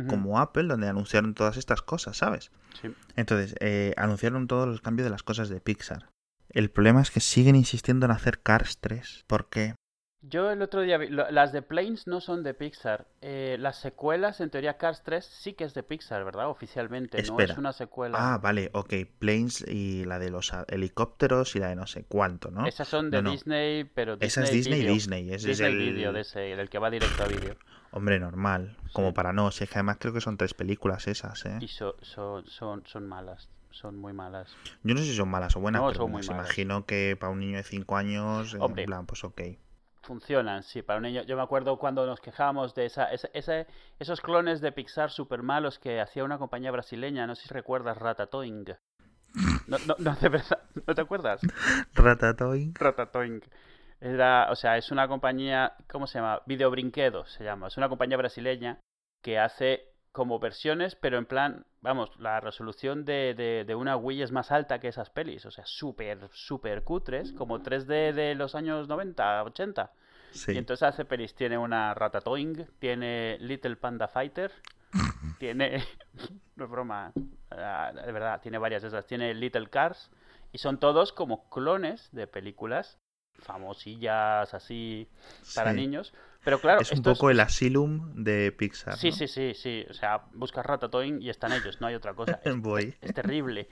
como 0.09 0.37
Apple, 0.39 0.67
donde 0.67 0.89
anunciaron 0.89 1.33
todas 1.33 1.55
estas 1.55 1.81
cosas, 1.81 2.17
¿sabes? 2.17 2.51
Sí. 2.81 2.93
Entonces, 3.15 3.55
eh, 3.61 3.93
anunciaron 3.95 4.47
todos 4.47 4.67
los 4.67 4.81
cambios 4.81 5.05
de 5.05 5.11
las 5.11 5.23
cosas 5.23 5.47
de 5.47 5.61
Pixar. 5.61 6.09
El 6.49 6.69
problema 6.69 7.01
es 7.01 7.09
que 7.09 7.21
siguen 7.21 7.55
insistiendo 7.55 8.05
en 8.05 8.11
hacer 8.11 8.41
Cars 8.41 8.79
3. 8.79 9.23
¿Por 9.27 9.47
qué? 9.47 9.75
Yo 10.21 10.49
el 10.51 10.61
otro 10.61 10.81
día 10.81 10.97
vi, 10.97 11.09
las 11.09 11.51
de 11.51 11.61
Planes 11.61 12.07
no 12.07 12.21
son 12.21 12.43
de 12.43 12.53
Pixar. 12.53 13.07
Eh, 13.21 13.55
las 13.59 13.79
secuelas, 13.79 14.41
en 14.41 14.49
teoría 14.49 14.77
Cars 14.77 15.03
3 15.03 15.23
sí 15.23 15.53
que 15.53 15.63
es 15.63 15.73
de 15.73 15.83
Pixar, 15.83 16.25
¿verdad? 16.25 16.49
Oficialmente, 16.49 17.21
no 17.23 17.39
es 17.39 17.57
una 17.57 17.71
secuela. 17.71 18.17
Ah, 18.19 18.37
vale, 18.39 18.71
ok. 18.73 18.93
Planes 19.19 19.63
y 19.67 20.05
la 20.05 20.17
de 20.17 20.31
los 20.31 20.51
helicópteros 20.67 21.55
y 21.55 21.59
la 21.59 21.69
de 21.69 21.75
no 21.75 21.85
sé 21.85 22.03
cuánto, 22.03 22.49
¿no? 22.49 22.65
Esas 22.65 22.87
son 22.87 23.11
de 23.11 23.21
Disney, 23.21 23.83
pero 23.83 24.17
Disney 24.17 24.27
Esa 24.27 24.43
es 24.43 24.51
Disney 24.51 24.85
Disney. 24.85 25.31
Ese 25.31 25.51
es 25.51 25.59
el 25.59 25.77
vídeo 25.77 26.11
de 26.11 26.21
ese, 26.21 26.51
el 26.51 26.69
que 26.69 26.79
va 26.79 26.89
directo 26.89 27.23
a 27.23 27.27
vídeo. 27.27 27.55
Hombre, 27.91 28.19
normal. 28.19 28.75
Como 28.93 29.13
para 29.13 29.33
no. 29.33 29.51
Si 29.51 29.63
es 29.63 29.69
que 29.69 29.75
además 29.75 29.97
creo 29.99 30.13
que 30.13 30.21
son 30.21 30.35
tres 30.35 30.53
películas 30.53 31.07
esas, 31.07 31.45
¿eh? 31.45 31.59
Y 31.61 31.67
son, 31.67 31.93
son, 32.01 32.85
son 32.85 33.07
malas 33.07 33.49
son 33.69 33.95
muy 33.95 34.11
malas. 34.11 34.55
Yo 34.81 34.95
no 34.95 35.01
sé 35.01 35.05
si 35.05 35.15
son 35.15 35.29
malas 35.29 35.55
o 35.55 35.59
buenas, 35.59 35.83
pero 35.91 36.07
me 36.07 36.25
imagino 36.25 36.87
que 36.87 37.15
para 37.19 37.31
un 37.31 37.39
niño 37.39 37.57
de 37.57 37.63
5 37.63 37.95
años, 37.95 38.55
en 38.55 38.85
plan, 38.85 39.05
pues 39.05 39.23
ok. 39.23 39.39
Funcionan, 40.07 40.63
sí, 40.63 40.83
para 40.83 40.97
un 40.97 41.03
niño. 41.03 41.23
Yo 41.23 41.35
me 41.35 41.43
acuerdo 41.43 41.77
cuando 41.77 42.05
nos 42.05 42.21
quejábamos 42.21 42.73
de 42.73 42.85
esa, 42.85 43.09
esos 43.11 44.21
clones 44.21 44.61
de 44.61 44.71
Pixar 44.71 45.11
super 45.11 45.43
malos 45.43 45.79
que 45.79 45.99
hacía 45.99 46.23
una 46.23 46.37
compañía 46.37 46.71
brasileña, 46.71 47.27
no 47.27 47.35
sé 47.35 47.45
si 47.45 47.53
recuerdas, 47.53 47.97
Ratatoing. 47.97 48.67
No, 49.67 49.77
no, 49.85 49.95
no, 49.99 50.15
¿no 50.87 50.95
te 50.95 51.01
acuerdas? 51.01 51.41
Ratatoing. 51.93 52.73
Ratatoing. 52.73 53.41
Era, 53.99 54.49
o 54.49 54.55
sea, 54.55 54.77
es 54.77 54.91
una 54.91 55.09
compañía, 55.09 55.75
¿cómo 55.91 56.07
se 56.07 56.19
llama? 56.19 56.41
Videobrinquedo 56.45 57.25
se 57.25 57.43
llama. 57.43 57.67
Es 57.67 57.75
una 57.75 57.89
compañía 57.89 58.15
brasileña 58.15 58.79
que 59.21 59.37
hace 59.37 59.96
como 60.17 60.39
versiones, 60.39 60.95
pero 60.95 61.19
en 61.19 61.27
plan, 61.27 61.67
vamos, 61.81 62.09
la 62.17 62.39
resolución 62.39 63.05
de, 63.05 63.35
de, 63.67 63.75
una 63.75 63.95
Wii 63.95 64.23
es 64.23 64.31
más 64.31 64.51
alta 64.51 64.79
que 64.79 64.87
esas 64.87 65.11
pelis, 65.11 65.45
o 65.45 65.51
sea, 65.51 65.63
súper, 65.67 66.27
súper 66.31 66.83
cutres, 66.83 67.33
como 67.33 67.59
3D 67.59 68.13
de 68.13 68.33
los 68.33 68.55
años 68.55 68.87
90, 68.87 69.43
80. 69.43 69.91
Y 70.47 70.57
entonces 70.57 70.81
hace 70.81 71.05
pelis, 71.05 71.35
tiene 71.35 71.59
una 71.59 71.93
Ratatouille, 71.93 72.65
tiene 72.79 73.37
Little 73.41 73.75
Panda 73.75 74.07
Fighter, 74.07 74.51
tiene, 75.39 75.83
no 76.55 76.65
es 76.65 76.71
broma, 76.71 77.13
ah, 77.51 77.91
de 77.93 78.11
verdad, 78.11 78.41
tiene 78.41 78.57
varias 78.57 78.81
de 78.81 78.87
esas, 78.87 79.05
tiene 79.05 79.35
Little 79.35 79.69
Cars, 79.69 80.09
y 80.51 80.57
son 80.57 80.79
todos 80.79 81.13
como 81.13 81.47
clones 81.51 82.09
de 82.11 82.25
películas 82.25 82.97
famosillas 83.39 84.53
así 84.53 85.07
para 85.55 85.73
niños. 85.73 86.13
Pero 86.43 86.59
claro, 86.59 86.81
es 86.81 86.91
un 86.93 87.01
poco 87.01 87.29
el 87.29 87.41
Asylum 87.41 88.23
de 88.23 88.53
Pixar. 88.53 88.95
Sí, 88.95 89.11
sí, 89.11 89.27
sí, 89.27 89.53
sí. 89.53 89.85
O 89.89 89.93
sea, 89.93 90.23
buscas 90.33 90.65
Ratatouille 90.65 91.21
y 91.21 91.29
están 91.29 91.51
ellos, 91.51 91.81
no 91.81 91.87
hay 91.87 91.95
otra 91.95 92.13
cosa. 92.13 92.39
Es, 92.45 92.57
Voy. 92.57 92.95
es, 93.01 93.13
terrible. 93.13 93.67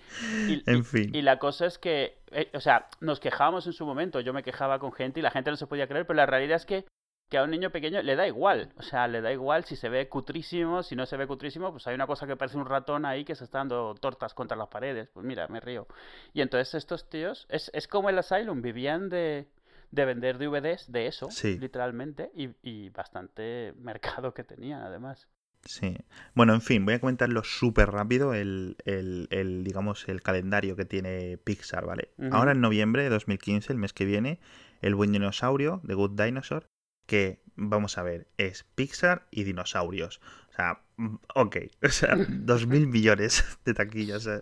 Y, 0.49 0.61
en 0.69 0.83
fin. 0.83 1.15
Y, 1.15 1.21
la 1.21 1.39
cosa 1.39 1.67
es 1.67 1.77
que, 1.77 2.17
eh, 2.31 2.49
o 2.53 2.59
sea, 2.59 2.89
nos 2.99 3.21
quejábamos 3.21 3.65
en 3.67 3.73
su 3.73 3.85
momento. 3.85 4.19
Yo 4.19 4.33
me 4.33 4.43
quejaba 4.43 4.79
con 4.79 4.91
gente 4.91 5.21
y 5.21 5.23
la 5.23 5.31
gente 5.31 5.51
no 5.51 5.55
se 5.55 5.67
podía 5.67 5.87
creer, 5.87 6.05
pero 6.05 6.17
la 6.17 6.25
realidad 6.25 6.57
es 6.57 6.65
que 6.65 6.85
que 7.29 7.37
a 7.37 7.43
un 7.43 7.51
niño 7.51 7.71
pequeño 7.71 8.01
le 8.01 8.15
da 8.15 8.27
igual. 8.27 8.71
O 8.77 8.83
sea, 8.83 9.07
le 9.07 9.21
da 9.21 9.31
igual 9.31 9.65
si 9.65 9.75
se 9.75 9.89
ve 9.89 10.07
cutrísimo, 10.07 10.83
si 10.83 10.95
no 10.95 11.05
se 11.05 11.17
ve 11.17 11.27
cutrísimo, 11.27 11.71
pues 11.71 11.87
hay 11.87 11.95
una 11.95 12.07
cosa 12.07 12.27
que 12.27 12.35
parece 12.35 12.57
un 12.57 12.65
ratón 12.65 13.05
ahí 13.05 13.25
que 13.25 13.35
se 13.35 13.45
está 13.45 13.59
dando 13.59 13.95
tortas 13.95 14.33
contra 14.33 14.55
las 14.57 14.67
paredes. 14.67 15.09
Pues 15.13 15.25
mira, 15.25 15.47
me 15.47 15.59
río. 15.59 15.87
Y 16.33 16.41
entonces 16.41 16.75
estos 16.75 17.09
tíos, 17.09 17.47
es, 17.49 17.71
es 17.73 17.87
como 17.87 18.09
el 18.09 18.19
Asylum, 18.19 18.61
vivían 18.61 19.09
de, 19.09 19.47
de 19.91 20.05
vender 20.05 20.37
DVDs 20.37 20.91
de 20.91 21.07
eso, 21.07 21.29
literalmente, 21.59 22.31
y, 22.35 22.89
bastante 22.89 23.73
mercado 23.79 24.33
que 24.33 24.43
tenían 24.43 24.81
además. 24.81 25.27
Sí. 25.63 25.97
Bueno, 26.35 26.53
en 26.53 26.61
fin, 26.61 26.85
voy 26.85 26.93
a 26.93 26.99
comentarlo 26.99 27.43
súper 27.43 27.89
rápido 27.89 28.35
el, 28.35 28.77
el, 28.85 29.63
digamos, 29.63 30.07
el 30.07 30.21
calendario 30.21 30.75
que 30.75 30.85
tiene 30.85 31.37
Pixar, 31.37 31.87
¿vale? 31.87 32.11
Ahora 32.31 32.51
en 32.51 32.61
noviembre 32.61 33.01
de 33.01 33.09
2015, 33.09 33.73
el 33.73 33.79
mes 33.79 33.91
que 33.91 34.05
viene, 34.05 34.39
El 34.83 34.93
buen 34.93 35.11
dinosaurio, 35.11 35.81
de 35.83 35.95
Good 35.95 36.21
Dinosaur, 36.21 36.69
que, 37.05 37.41
vamos 37.55 37.97
a 37.97 38.03
ver, 38.03 38.27
es 38.37 38.63
Pixar 38.75 39.27
y 39.31 39.43
dinosaurios. 39.43 40.21
O 40.49 40.53
sea, 40.55 40.81
mm, 40.97 41.15
ok, 41.35 41.57
o 41.83 41.89
sea, 41.89 42.15
dos 42.29 42.67
mil 42.67 42.87
millones 42.87 43.43
de 43.65 43.73
taquillas. 43.73 44.27
¿eh? 44.27 44.39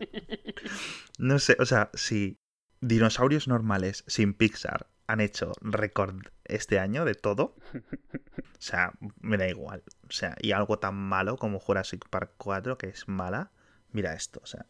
No 1.17 1.39
sé, 1.39 1.55
o 1.59 1.65
sea, 1.65 1.89
si 1.93 2.37
dinosaurios 2.81 3.47
normales 3.47 4.03
sin 4.07 4.33
Pixar 4.33 4.87
han 5.07 5.21
hecho 5.21 5.51
récord 5.61 6.27
este 6.45 6.79
año 6.79 7.05
de 7.05 7.15
todo. 7.15 7.55
O 8.63 8.65
sea, 8.65 8.93
me 9.19 9.35
da 9.35 9.49
igual. 9.49 9.83
O 10.07 10.11
sea, 10.13 10.37
y 10.39 10.53
algo 10.53 10.79
tan 10.79 10.95
malo 10.95 11.35
como 11.35 11.59
Jurassic 11.59 12.07
Park 12.07 12.35
4, 12.37 12.77
que 12.77 12.87
es 12.87 13.09
mala. 13.09 13.51
Mira 13.91 14.13
esto, 14.13 14.39
o 14.41 14.45
sea, 14.45 14.65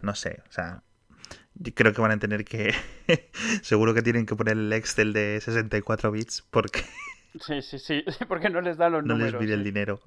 no 0.00 0.14
sé, 0.14 0.44
o 0.48 0.52
sea, 0.52 0.84
creo 1.74 1.92
que 1.92 2.00
van 2.00 2.12
a 2.12 2.18
tener 2.18 2.44
que. 2.44 2.72
Seguro 3.62 3.94
que 3.94 4.02
tienen 4.02 4.26
que 4.26 4.36
poner 4.36 4.56
el 4.56 4.72
Excel 4.72 5.12
de 5.12 5.40
64 5.40 6.12
bits 6.12 6.46
porque. 6.50 6.84
Sí, 7.40 7.62
sí, 7.62 7.78
sí, 7.78 8.04
porque 8.28 8.50
no 8.50 8.60
les 8.60 8.76
da 8.76 8.88
los 8.88 9.04
números. 9.04 9.32
No 9.32 9.38
les 9.38 9.46
pide 9.46 9.54
el 9.54 9.64
dinero. 9.64 10.00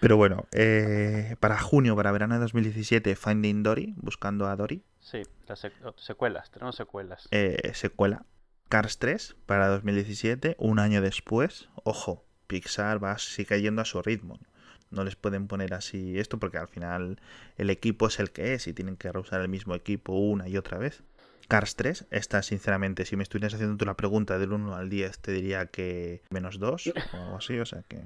Pero 0.00 0.16
bueno, 0.16 0.46
eh, 0.52 1.36
para 1.40 1.58
junio, 1.58 1.96
para 1.96 2.12
verano 2.12 2.34
de 2.34 2.40
2017, 2.40 3.16
Finding 3.16 3.62
Dory, 3.62 3.94
buscando 3.96 4.46
a 4.46 4.56
Dory. 4.56 4.82
Sí, 5.00 5.22
las 5.46 5.66
secuelas, 5.96 6.50
tenemos 6.50 6.76
secuelas. 6.76 7.28
Eh, 7.30 7.72
secuela. 7.74 8.24
Cars 8.68 8.98
3 8.98 9.36
para 9.46 9.68
2017, 9.68 10.56
un 10.58 10.78
año 10.78 11.02
después. 11.02 11.68
Ojo, 11.82 12.24
Pixar 12.46 13.02
va 13.02 13.18
sigue 13.18 13.60
yendo 13.60 13.82
a 13.82 13.84
su 13.84 14.00
ritmo. 14.00 14.38
No 14.90 15.04
les 15.04 15.16
pueden 15.16 15.46
poner 15.46 15.74
así 15.74 16.18
esto 16.18 16.38
porque 16.38 16.58
al 16.58 16.68
final 16.68 17.20
el 17.56 17.70
equipo 17.70 18.08
es 18.08 18.18
el 18.18 18.32
que 18.32 18.54
es 18.54 18.66
y 18.66 18.72
tienen 18.72 18.96
que 18.96 19.10
reusar 19.10 19.40
el 19.40 19.48
mismo 19.48 19.74
equipo 19.74 20.12
una 20.14 20.48
y 20.48 20.56
otra 20.56 20.78
vez. 20.78 21.02
Cars 21.50 21.74
3, 21.76 22.06
esta 22.10 22.42
sinceramente, 22.42 23.04
si 23.04 23.16
me 23.16 23.22
estuvieras 23.24 23.52
haciendo 23.54 23.76
tú 23.76 23.84
la 23.84 23.94
pregunta 23.96 24.38
del 24.38 24.52
1 24.52 24.74
al 24.74 24.88
10, 24.88 25.18
te 25.18 25.32
diría 25.32 25.66
que 25.66 26.22
menos 26.30 26.58
2 26.58 26.92
o 27.12 27.16
algo 27.16 27.36
así, 27.36 27.58
o 27.58 27.66
sea 27.66 27.82
que... 27.88 28.02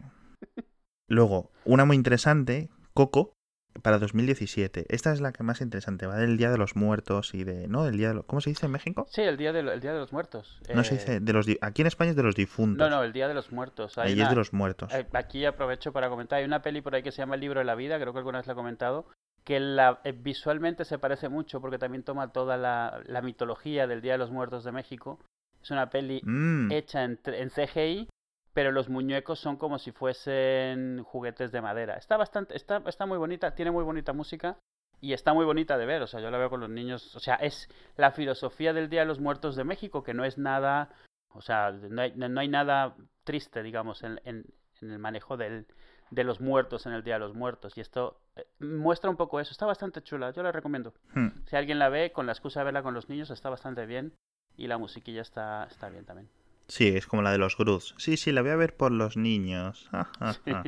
Luego, 1.08 1.50
una 1.64 1.84
muy 1.84 1.96
interesante, 1.96 2.70
Coco, 2.94 3.34
para 3.82 3.98
2017. 3.98 4.86
Esta 4.88 5.12
es 5.12 5.20
la 5.20 5.32
que 5.32 5.42
más 5.42 5.60
interesante, 5.60 6.06
va 6.06 6.16
del 6.16 6.36
Día 6.38 6.50
de 6.50 6.56
los 6.58 6.76
Muertos 6.76 7.34
y 7.34 7.44
de... 7.44 7.68
¿No? 7.68 7.84
Del 7.84 7.96
Día 7.98 8.08
de 8.08 8.14
los... 8.14 8.24
¿Cómo 8.24 8.40
se 8.40 8.50
dice 8.50 8.66
en 8.66 8.72
México? 8.72 9.04
Sí, 9.10 9.20
el 9.22 9.36
Día 9.36 9.52
de, 9.52 9.62
lo- 9.62 9.72
el 9.72 9.80
día 9.80 9.92
de 9.92 9.98
los 9.98 10.12
Muertos. 10.12 10.60
No 10.74 10.82
se 10.84 10.94
Eh, 10.94 10.98
dice 10.98 11.20
de 11.20 11.32
los... 11.32 11.44
di- 11.44 11.58
Aquí 11.60 11.82
en 11.82 11.88
España 11.88 12.10
es 12.12 12.16
de 12.16 12.22
los 12.22 12.36
difuntos. 12.36 12.88
No, 12.88 12.96
no, 12.96 13.02
el 13.02 13.12
Día 13.12 13.28
de 13.28 13.34
los 13.34 13.52
Muertos. 13.52 13.98
Hay 13.98 14.12
Ahí 14.12 14.20
es 14.22 14.28
de 14.30 14.36
los 14.36 14.52
muertos. 14.52 14.94
eh, 14.94 15.06
aquí 15.12 15.44
aprovecho 15.44 15.92
para 15.92 16.08
comentar, 16.08 16.38
hay 16.38 16.44
una 16.46 16.62
peli 16.62 16.80
por 16.80 16.94
ahí 16.94 17.02
que 17.02 17.12
se 17.12 17.18
llama 17.18 17.34
El 17.34 17.42
libro 17.42 17.58
de 17.60 17.64
la 17.66 17.74
vida, 17.74 17.98
creo 18.00 18.12
que 18.12 18.18
alguna 18.20 18.38
vez 18.38 18.46
la 18.46 18.52
he 18.54 18.56
comentado, 18.56 19.06
que 19.44 19.60
la, 19.60 20.00
eh, 20.04 20.12
visualmente 20.12 20.84
se 20.84 20.98
parece 20.98 21.28
mucho 21.28 21.60
porque 21.60 21.78
también 21.78 22.02
toma 22.02 22.32
toda 22.32 22.56
la, 22.56 23.02
la 23.04 23.22
mitología 23.22 23.86
del 23.86 24.00
Día 24.00 24.12
de 24.12 24.18
los 24.18 24.30
Muertos 24.30 24.64
de 24.64 24.72
México. 24.72 25.20
Es 25.62 25.70
una 25.70 25.90
peli 25.90 26.20
Mm, 26.24 26.72
hecha 26.72 27.04
en, 27.04 27.20
en 27.24 27.50
CGI, 27.50 28.08
pero 28.52 28.72
los 28.72 28.88
muñecos 28.88 29.38
son 29.38 29.56
como 29.56 29.78
si 29.78 29.92
fuesen 29.92 31.02
juguetes 31.04 31.52
de 31.52 31.60
madera. 31.60 31.94
Está 31.94 32.16
bastante, 32.16 32.56
está, 32.56 32.82
está 32.86 33.06
muy 33.06 33.18
bonita, 33.18 33.54
tiene 33.54 33.70
muy 33.70 33.84
bonita 33.84 34.12
música 34.12 34.58
y 35.00 35.12
está 35.12 35.34
muy 35.34 35.44
bonita 35.44 35.76
de 35.76 35.86
ver. 35.86 36.02
O 36.02 36.06
sea, 36.06 36.20
yo 36.20 36.30
la 36.30 36.38
veo 36.38 36.50
con 36.50 36.60
los 36.60 36.70
niños. 36.70 37.14
O 37.14 37.20
sea, 37.20 37.34
es 37.36 37.68
la 37.96 38.10
filosofía 38.10 38.72
del 38.72 38.88
Día 38.88 39.00
de 39.00 39.06
los 39.06 39.20
Muertos 39.20 39.56
de 39.56 39.64
México, 39.64 40.02
que 40.02 40.14
no 40.14 40.24
es 40.24 40.38
nada, 40.38 40.90
o 41.34 41.42
sea, 41.42 41.70
no 41.72 42.00
hay, 42.00 42.12
no 42.14 42.40
hay 42.40 42.48
nada 42.48 42.96
triste, 43.24 43.62
digamos, 43.62 44.02
en, 44.02 44.20
en, 44.24 44.46
en 44.80 44.90
el 44.90 44.98
manejo 44.98 45.36
del, 45.36 45.66
de 46.10 46.24
los 46.24 46.40
muertos 46.40 46.86
en 46.86 46.92
el 46.92 47.02
Día 47.02 47.14
de 47.14 47.20
los 47.20 47.34
Muertos. 47.34 47.76
Y 47.76 47.80
esto 47.80 48.20
eh, 48.36 48.46
muestra 48.60 49.10
un 49.10 49.16
poco 49.16 49.40
eso. 49.40 49.52
Está 49.52 49.66
bastante 49.66 50.02
chula, 50.02 50.30
yo 50.32 50.42
la 50.42 50.52
recomiendo. 50.52 50.94
hmm. 51.14 51.28
Si 51.46 51.56
alguien 51.56 51.78
la 51.78 51.88
ve, 51.88 52.12
con 52.12 52.26
la 52.26 52.32
excusa 52.32 52.60
de 52.60 52.64
verla 52.64 52.82
con 52.82 52.94
los 52.94 53.08
niños, 53.08 53.30
está 53.30 53.50
bastante 53.50 53.86
bien. 53.86 54.14
Y 54.56 54.68
la 54.68 54.78
musiquilla 54.78 55.22
está, 55.22 55.64
está 55.64 55.88
bien 55.88 56.04
también. 56.04 56.28
Sí, 56.68 56.88
es 56.88 57.06
como 57.06 57.20
la 57.22 57.30
de 57.32 57.38
los 57.38 57.56
Gruz. 57.58 57.94
Sí, 57.98 58.16
sí, 58.16 58.32
la 58.32 58.40
voy 58.40 58.50
a 58.52 58.56
ver 58.56 58.76
por 58.76 58.90
los 58.92 59.16
niños. 59.16 59.88
Ja, 59.90 60.08
ja, 60.18 60.34
ja. 60.46 60.62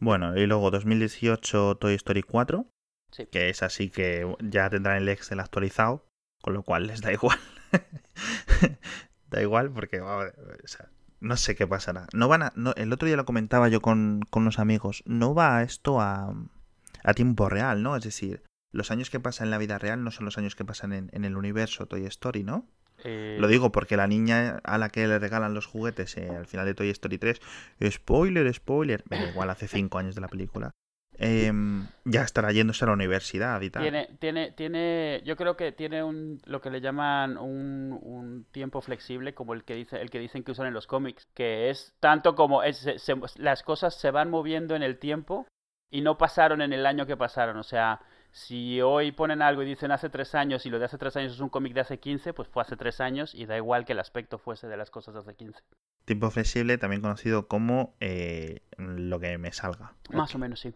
Bueno, 0.00 0.36
y 0.36 0.46
luego 0.46 0.70
2018 0.70 1.76
Toy 1.76 1.94
Story 1.94 2.22
4, 2.22 2.66
Sí. 3.12 3.26
que 3.26 3.50
es 3.50 3.62
así 3.62 3.90
que 3.90 4.34
ya 4.40 4.70
tendrán 4.70 4.96
el 4.96 5.08
Excel 5.08 5.38
actualizado, 5.40 6.06
con 6.40 6.54
lo 6.54 6.62
cual 6.62 6.86
les 6.86 7.02
da 7.02 7.12
igual. 7.12 7.38
da 9.30 9.42
igual 9.42 9.70
porque 9.70 10.00
o 10.00 10.32
sea, 10.64 10.88
no 11.22 11.36
sé 11.36 11.54
qué 11.54 11.66
pasará. 11.66 12.06
No 12.12 12.28
van 12.28 12.42
a, 12.42 12.52
no, 12.56 12.74
el 12.76 12.92
otro 12.92 13.06
día 13.06 13.16
lo 13.16 13.24
comentaba 13.24 13.68
yo 13.68 13.80
con, 13.80 14.20
con 14.28 14.42
unos 14.42 14.58
amigos, 14.58 15.02
no 15.06 15.34
va 15.34 15.62
esto 15.62 16.00
a, 16.00 16.34
a 17.04 17.14
tiempo 17.14 17.48
real, 17.48 17.82
¿no? 17.82 17.96
Es 17.96 18.04
decir, 18.04 18.42
los 18.72 18.90
años 18.90 19.08
que 19.08 19.20
pasan 19.20 19.46
en 19.46 19.50
la 19.52 19.58
vida 19.58 19.78
real 19.78 20.02
no 20.04 20.10
son 20.10 20.24
los 20.24 20.36
años 20.38 20.56
que 20.56 20.64
pasan 20.64 20.92
en, 20.92 21.10
en 21.12 21.24
el 21.24 21.36
universo 21.36 21.86
Toy 21.86 22.04
Story, 22.06 22.42
¿no? 22.42 22.66
Eh, 23.04 23.36
Lo 23.40 23.48
digo 23.48 23.72
porque 23.72 23.96
la 23.96 24.06
niña 24.06 24.60
a 24.64 24.78
la 24.78 24.88
que 24.88 25.06
le 25.08 25.18
regalan 25.18 25.54
los 25.54 25.66
juguetes 25.66 26.16
eh, 26.16 26.28
al 26.28 26.46
final 26.46 26.66
de 26.66 26.74
Toy 26.74 26.90
Story 26.90 27.18
3, 27.18 27.40
spoiler, 27.90 28.52
spoiler, 28.54 29.04
igual, 29.30 29.50
hace 29.50 29.66
5 29.66 29.98
años 29.98 30.14
de 30.14 30.20
la 30.20 30.28
película, 30.28 30.70
em, 31.18 31.86
ya 32.04 32.22
estará 32.22 32.50
yéndose 32.52 32.84
a 32.84 32.88
la 32.88 32.94
universidad 32.94 33.60
y 33.60 33.70
tal. 33.70 33.82
Tiene, 33.82 34.08
tiene, 34.18 34.50
tiene, 34.52 35.22
yo 35.24 35.36
creo 35.36 35.56
que 35.56 35.72
tiene 35.72 36.02
un, 36.02 36.40
lo 36.46 36.60
que 36.60 36.70
le 36.70 36.80
llaman 36.80 37.36
un, 37.38 37.98
un 38.02 38.44
tiempo 38.52 38.80
flexible, 38.80 39.34
como 39.34 39.54
el 39.54 39.64
que 39.64 39.74
dice, 39.74 40.00
el 40.00 40.10
que 40.10 40.18
dicen 40.18 40.42
que 40.44 40.52
usan 40.52 40.66
en 40.66 40.74
los 40.74 40.86
cómics, 40.86 41.26
que 41.34 41.70
es 41.70 41.94
tanto 42.00 42.34
como 42.34 42.62
es, 42.62 42.78
se- 42.78 42.98
se- 42.98 43.16
las 43.36 43.62
cosas 43.62 43.94
se 43.94 44.10
van 44.10 44.30
moviendo 44.30 44.74
en 44.74 44.82
el 44.82 44.98
tiempo 44.98 45.46
y 45.90 46.00
no 46.00 46.16
pasaron 46.18 46.62
en 46.62 46.72
el 46.72 46.86
año 46.86 47.06
que 47.06 47.16
pasaron. 47.16 47.56
O 47.58 47.62
sea, 47.62 48.00
si 48.30 48.80
hoy 48.80 49.12
ponen 49.12 49.42
algo 49.42 49.62
y 49.62 49.66
dicen 49.66 49.92
hace 49.92 50.08
tres 50.08 50.34
años 50.34 50.64
y 50.64 50.70
lo 50.70 50.78
de 50.78 50.86
hace 50.86 50.96
tres 50.96 51.14
años 51.16 51.32
es 51.34 51.40
un 51.40 51.50
cómic 51.50 51.74
de 51.74 51.80
hace 51.82 51.98
15, 52.00 52.32
pues 52.32 52.48
fue 52.48 52.62
hace 52.62 52.76
tres 52.76 53.00
años 53.02 53.34
y 53.34 53.44
da 53.44 53.58
igual 53.58 53.84
que 53.84 53.92
el 53.92 54.00
aspecto 54.00 54.38
fuese 54.38 54.66
de 54.68 54.76
las 54.78 54.90
cosas 54.90 55.12
de 55.12 55.20
hace 55.20 55.34
15. 55.34 55.60
Tiempo 56.06 56.30
flexible, 56.30 56.78
también 56.78 57.02
conocido 57.02 57.46
como 57.46 57.94
eh, 58.00 58.62
lo 58.78 59.20
que 59.20 59.36
me 59.38 59.52
salga. 59.52 59.92
Más 60.10 60.34
o 60.34 60.38
menos, 60.38 60.60
sí. 60.60 60.72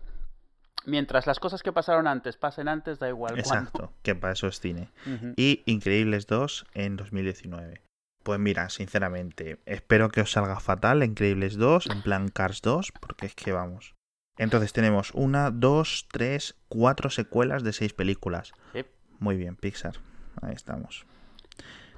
Mientras 0.87 1.27
las 1.27 1.40
cosas 1.40 1.62
que 1.62 1.72
pasaron 1.72 2.07
antes 2.07 2.37
pasen 2.37 2.68
antes, 2.68 2.99
da 2.99 3.09
igual. 3.09 3.38
Exacto, 3.38 3.92
que 4.03 4.14
para 4.14 4.33
eso 4.33 4.46
es 4.46 4.61
cine. 4.61 4.88
Y 5.37 5.62
Increíbles 5.66 6.27
2 6.27 6.66
en 6.75 6.96
2019. 6.96 7.83
Pues 8.22 8.40
mira, 8.40 8.68
sinceramente, 8.70 9.61
espero 9.66 10.09
que 10.09 10.20
os 10.20 10.33
salga 10.33 10.59
fatal 10.59 11.03
Increíbles 11.03 11.57
2, 11.57 11.87
en 11.87 12.03
plan 12.03 12.29
Cars 12.29 12.62
2, 12.62 12.92
porque 13.01 13.27
es 13.27 13.35
que 13.35 13.53
vamos. 13.53 13.94
Entonces 14.38 14.72
tenemos 14.72 15.12
una, 15.14 15.51
dos, 15.51 16.09
tres, 16.11 16.57
cuatro 16.68 17.11
secuelas 17.11 17.62
de 17.62 17.72
seis 17.72 17.92
películas. 17.92 18.53
Sí. 18.72 18.85
Muy 19.18 19.37
bien, 19.37 19.57
Pixar. 19.57 19.96
Ahí 20.42 20.55
estamos. 20.55 21.07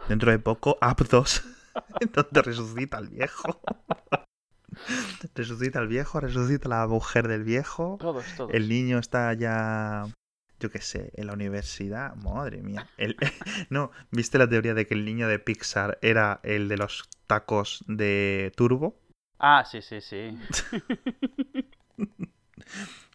Dentro 0.08 0.30
de 0.30 0.38
poco, 0.38 0.78
Up 0.80 1.06
2, 1.08 1.44
donde 2.12 2.42
resucita 2.42 2.98
al 2.98 3.08
viejo. 3.08 3.60
resucita 5.34 5.78
al 5.78 5.88
viejo, 5.88 6.20
resucita 6.20 6.68
la 6.68 6.86
mujer 6.86 7.28
del 7.28 7.44
viejo. 7.44 7.96
Todos, 8.00 8.24
todos. 8.36 8.52
El 8.54 8.68
niño 8.68 8.98
está 8.98 9.32
ya, 9.34 10.06
yo 10.60 10.70
qué 10.70 10.80
sé, 10.80 11.10
en 11.14 11.26
la 11.26 11.32
universidad. 11.34 12.14
Madre 12.16 12.62
mía. 12.62 12.88
El- 12.96 13.16
no, 13.70 13.90
¿viste 14.10 14.38
la 14.38 14.48
teoría 14.48 14.74
de 14.74 14.86
que 14.86 14.94
el 14.94 15.04
niño 15.04 15.28
de 15.28 15.38
Pixar 15.38 15.98
era 16.02 16.40
el 16.42 16.68
de 16.68 16.76
los 16.76 17.08
tacos 17.26 17.84
de 17.86 18.52
Turbo? 18.56 19.00
Ah, 19.38 19.64
sí, 19.64 19.82
sí, 19.82 20.00
sí. 20.00 20.36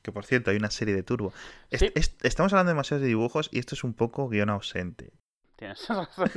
Que 0.02 0.12
por 0.12 0.26
cierto, 0.26 0.52
hay 0.52 0.58
una 0.58 0.70
serie 0.70 0.94
de 0.94 1.04
Turbo. 1.04 1.32
Estamos 1.70 2.52
hablando 2.52 2.72
demasiado 2.72 3.00
de 3.02 3.08
dibujos 3.08 3.50
y 3.54 3.60
esto 3.60 3.74
es 3.76 3.86
un 3.86 3.94
poco 3.94 4.28
guion 4.28 4.50
ausente. 4.50 5.14
Tienes 5.56 5.88
razón. 5.88 6.30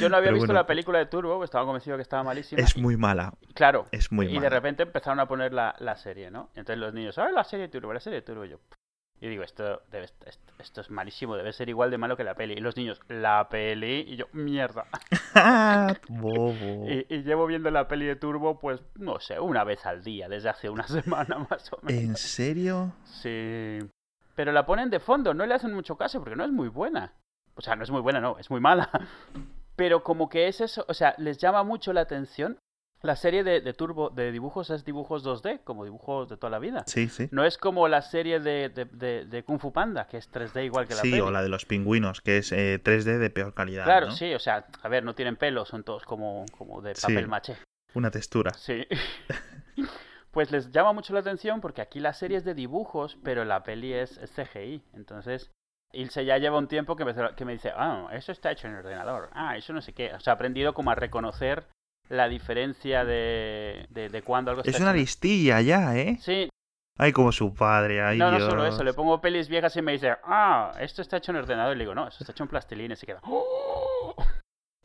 Yo 0.00 0.08
no 0.08 0.16
había 0.16 0.28
Pero 0.28 0.34
visto 0.34 0.46
bueno. 0.48 0.60
la 0.60 0.66
película 0.66 0.98
de 0.98 1.06
Turbo, 1.06 1.42
estaba 1.44 1.64
convencido 1.64 1.96
que 1.96 2.02
estaba 2.02 2.22
malísima. 2.24 2.60
Es 2.62 2.76
y- 2.76 2.80
muy 2.80 2.96
mala, 2.96 3.32
Claro. 3.54 3.86
es 3.92 4.10
muy 4.12 4.26
y 4.26 4.34
mala. 4.34 4.40
de 4.42 4.50
repente 4.50 4.82
empezaron 4.84 5.20
a 5.20 5.26
poner 5.28 5.52
la, 5.52 5.74
la 5.78 5.96
serie, 5.96 6.30
¿no? 6.30 6.50
Y 6.54 6.60
entonces 6.60 6.78
los 6.80 6.92
niños, 6.94 7.16
¡ah, 7.18 7.30
la 7.30 7.44
serie 7.44 7.66
de 7.68 7.72
Turbo, 7.72 7.92
la 7.92 8.00
serie 8.00 8.20
de 8.20 8.22
Turbo! 8.26 8.44
Y 8.44 8.48
yo, 8.50 8.58
y 9.20 9.28
digo, 9.28 9.42
esto, 9.42 9.82
debe, 9.90 10.04
esto, 10.04 10.52
esto 10.60 10.80
es 10.80 10.90
malísimo, 10.90 11.36
debe 11.36 11.52
ser 11.52 11.68
igual 11.68 11.90
de 11.90 11.98
malo 11.98 12.16
que 12.16 12.22
la 12.22 12.34
peli. 12.34 12.54
Y 12.54 12.60
los 12.60 12.76
niños, 12.76 13.00
la 13.08 13.48
peli, 13.48 14.04
y 14.06 14.16
yo, 14.16 14.26
mierda. 14.32 14.86
Bobo. 16.08 16.86
Y, 16.88 17.06
y 17.08 17.22
llevo 17.22 17.46
viendo 17.46 17.70
la 17.70 17.88
peli 17.88 18.06
de 18.06 18.16
Turbo, 18.16 18.58
pues, 18.58 18.82
no 18.96 19.18
sé, 19.20 19.40
una 19.40 19.64
vez 19.64 19.84
al 19.86 20.02
día, 20.04 20.28
desde 20.28 20.48
hace 20.48 20.68
una 20.70 20.86
semana 20.88 21.46
más 21.50 21.72
o 21.72 21.78
menos. 21.82 22.02
¿En 22.02 22.16
serio? 22.16 22.92
Sí. 23.04 23.78
Pero 24.34 24.52
la 24.52 24.64
ponen 24.66 24.88
de 24.90 25.00
fondo, 25.00 25.34
no 25.34 25.44
le 25.46 25.54
hacen 25.54 25.72
mucho 25.74 25.96
caso 25.96 26.20
porque 26.20 26.36
no 26.36 26.44
es 26.44 26.50
muy 26.52 26.68
buena. 26.68 27.12
O 27.56 27.60
sea, 27.60 27.74
no 27.74 27.82
es 27.82 27.90
muy 27.90 28.00
buena, 28.00 28.20
no, 28.20 28.38
es 28.38 28.50
muy 28.50 28.60
mala. 28.60 28.88
Pero 29.78 30.02
como 30.02 30.28
que 30.28 30.48
es 30.48 30.60
eso, 30.60 30.84
o 30.88 30.92
sea, 30.92 31.14
les 31.16 31.38
llama 31.38 31.62
mucho 31.62 31.92
la 31.94 32.02
atención. 32.02 32.58
La 33.00 33.14
serie 33.14 33.44
de, 33.44 33.60
de 33.60 33.72
Turbo 33.74 34.10
de 34.10 34.32
dibujos 34.32 34.70
es 34.70 34.84
dibujos 34.84 35.24
2D, 35.24 35.60
como 35.62 35.84
dibujos 35.84 36.28
de 36.28 36.36
toda 36.36 36.50
la 36.50 36.58
vida. 36.58 36.82
Sí, 36.88 37.08
sí. 37.08 37.28
No 37.30 37.44
es 37.44 37.56
como 37.56 37.86
la 37.86 38.02
serie 38.02 38.40
de, 38.40 38.70
de, 38.70 38.86
de- 38.86 39.24
de 39.24 39.44
Kung 39.44 39.60
Fu 39.60 39.72
Panda, 39.72 40.08
que 40.08 40.16
es 40.16 40.28
3D 40.32 40.64
igual 40.64 40.88
que 40.88 40.96
la 40.96 41.02
Sí, 41.02 41.10
peli. 41.12 41.20
o 41.20 41.30
la 41.30 41.40
de 41.40 41.48
los 41.48 41.64
pingüinos, 41.64 42.20
que 42.20 42.38
es 42.38 42.50
eh, 42.50 42.80
3D 42.82 43.18
de 43.18 43.30
peor 43.30 43.54
calidad. 43.54 43.84
Claro, 43.84 44.06
¿no? 44.06 44.12
sí, 44.12 44.34
o 44.34 44.40
sea, 44.40 44.66
a 44.82 44.88
ver, 44.88 45.04
no 45.04 45.14
tienen 45.14 45.36
pelo, 45.36 45.64
son 45.64 45.84
todos 45.84 46.02
como, 46.04 46.44
como 46.58 46.82
de 46.82 46.96
Sí. 46.96 47.02
papel 47.02 47.28
maché. 47.28 47.56
Una 47.94 48.10
textura. 48.10 48.52
Sí. 48.54 48.84
Pues 50.30 50.50
les 50.52 50.70
llama 50.70 50.92
mucho 50.92 51.14
la 51.14 51.20
atención 51.20 51.60
porque 51.60 51.80
aquí 51.80 52.00
la 52.00 52.12
serie 52.12 52.36
es 52.36 52.44
de 52.44 52.54
dibujos, 52.54 53.16
pero 53.24 53.44
la 53.44 53.62
peli 53.62 53.94
es, 53.94 54.18
es 54.18 54.30
CGI. 54.30 54.82
Entonces, 54.94 55.50
Ilse 55.92 56.24
ya 56.24 56.38
lleva 56.38 56.58
un 56.58 56.68
tiempo 56.68 56.96
que 56.96 57.04
me, 57.04 57.14
que 57.34 57.44
me 57.44 57.52
dice, 57.52 57.72
ah, 57.74 58.08
eso 58.12 58.32
está 58.32 58.50
hecho 58.52 58.66
en 58.66 58.74
el 58.74 58.80
ordenador. 58.80 59.30
Ah, 59.32 59.56
eso 59.56 59.72
no 59.72 59.80
sé 59.80 59.92
qué. 59.94 60.12
O 60.14 60.20
sea, 60.20 60.32
ha 60.32 60.36
aprendido 60.36 60.74
como 60.74 60.90
a 60.90 60.94
reconocer 60.94 61.66
la 62.08 62.28
diferencia 62.28 63.04
de, 63.04 63.86
de, 63.90 64.08
de 64.08 64.22
cuando 64.22 64.50
algo 64.50 64.62
está 64.62 64.70
Es 64.70 64.80
una 64.80 64.90
hecho 64.90 64.98
listilla 64.98 65.60
ya, 65.60 65.96
¿eh? 65.96 66.18
Sí, 66.20 66.48
Ay, 67.00 67.12
como 67.12 67.30
su 67.30 67.54
padre, 67.54 68.02
ay 68.02 68.18
no, 68.18 68.32
no 68.32 68.40
solo 68.40 68.66
eso. 68.66 68.82
Le 68.82 68.92
pongo 68.92 69.20
pelis 69.20 69.48
viejas 69.48 69.76
y 69.76 69.82
me 69.82 69.92
dice, 69.92 70.16
ah, 70.24 70.72
esto 70.80 71.00
está 71.00 71.18
hecho 71.18 71.30
en 71.30 71.38
ordenador. 71.38 71.76
Y 71.76 71.78
le 71.78 71.84
digo, 71.84 71.94
no, 71.94 72.08
eso 72.08 72.18
está 72.20 72.32
hecho 72.32 72.42
en 72.42 72.48
plastilina. 72.48 72.94
Y 72.94 72.96
se 72.96 73.06
queda, 73.06 73.20
"Oh". 73.22 74.16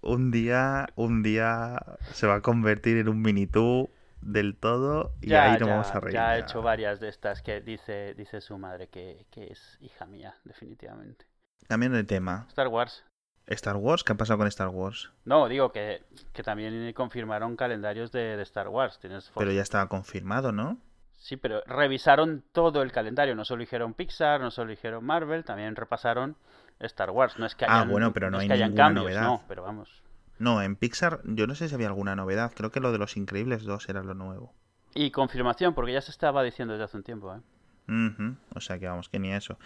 Un 0.04 0.30
día, 0.32 0.88
un 0.96 1.24
día 1.24 1.80
se 2.12 2.28
va 2.28 2.36
a 2.36 2.42
convertir 2.42 2.98
en 2.98 3.10
un 3.10 3.22
mini 3.22 3.48
tú 3.48 3.90
del 4.26 4.56
todo 4.58 5.14
y 5.22 5.30
Ya, 5.30 5.46
ahí 5.46 5.60
nos 5.60 5.68
ya, 5.68 5.74
vamos 5.74 5.92
a 5.96 6.00
reír. 6.00 6.14
ya 6.14 6.30
ha 6.32 6.38
ya. 6.38 6.44
hecho 6.46 6.62
varias 6.62 7.00
de 7.00 7.10
estas 7.10 7.42
que 7.42 7.62
dice, 7.62 8.14
dice 8.16 8.42
su 8.42 8.58
madre 8.58 8.88
que, 8.88 9.26
que 9.32 9.52
es 9.52 9.78
hija 9.82 10.06
mía, 10.06 10.34
definitivamente. 10.44 11.26
Cambiando 11.68 11.98
de 11.98 12.04
tema. 12.04 12.46
Star 12.50 12.68
Wars. 12.68 13.04
Star 13.48 13.76
Wars, 13.76 14.04
¿qué 14.04 14.14
ha 14.14 14.16
pasado 14.16 14.38
con 14.38 14.48
Star 14.48 14.70
Wars? 14.70 15.12
No, 15.26 15.48
digo 15.50 15.72
que, 15.72 16.02
que 16.32 16.44
también 16.44 16.94
confirmaron 16.94 17.56
calendarios 17.58 18.12
de, 18.12 18.38
de 18.38 18.44
Star 18.44 18.70
Wars. 18.70 19.00
Tienes 19.00 19.32
Pero 19.36 19.52
ya 19.52 19.62
estaba 19.62 19.88
confirmado, 19.90 20.52
¿no? 20.54 20.78
Sí, 21.18 21.38
pero 21.38 21.62
revisaron 21.66 22.44
todo 22.52 22.82
el 22.82 22.92
calendario. 22.92 23.36
No 23.36 23.44
solo 23.46 23.62
dijeron 23.62 23.94
Pixar, 23.94 24.40
no 24.42 24.50
solo 24.52 24.70
dijeron 24.72 25.04
Marvel, 25.06 25.44
también 25.44 25.76
repasaron 25.76 26.36
Star 26.80 27.12
Wars. 27.12 27.38
No 27.40 27.46
es 27.46 27.56
que 27.56 27.66
Ah, 27.66 27.80
hayan, 27.80 27.90
bueno, 27.92 28.14
pero 28.14 28.30
no 28.32 28.38
es 28.38 28.44
hay 28.44 28.48
que 28.48 28.54
hayan 28.54 28.70
ninguna 28.72 28.84
cambios, 28.86 29.06
novedad. 29.06 29.22
no, 29.24 29.44
pero 29.48 29.64
vamos. 29.64 30.04
No, 30.44 30.62
en 30.62 30.76
Pixar 30.76 31.22
yo 31.24 31.48
no 31.48 31.56
sé 31.56 31.70
si 31.70 31.76
había 31.76 31.88
alguna 31.88 32.18
novedad. 32.18 32.52
Creo 32.54 32.70
que 32.70 32.82
lo 32.82 32.92
de 32.92 32.98
los 32.98 33.16
Increíbles 33.16 33.64
2 33.64 33.88
era 33.88 34.04
lo 34.04 34.14
nuevo. 34.14 34.54
Y 34.94 35.10
confirmación, 35.12 35.74
porque 35.74 35.94
ya 35.94 36.02
se 36.02 36.12
estaba 36.12 36.44
diciendo 36.44 36.74
desde 36.74 36.84
hace 36.84 36.98
un 36.98 37.04
tiempo, 37.04 37.34
¿eh? 37.34 37.40
O 38.54 38.60
sea 38.60 38.78
que 38.78 38.88
vamos, 38.88 39.08
que 39.08 39.20
ni 39.20 39.32
eso. 39.34 39.58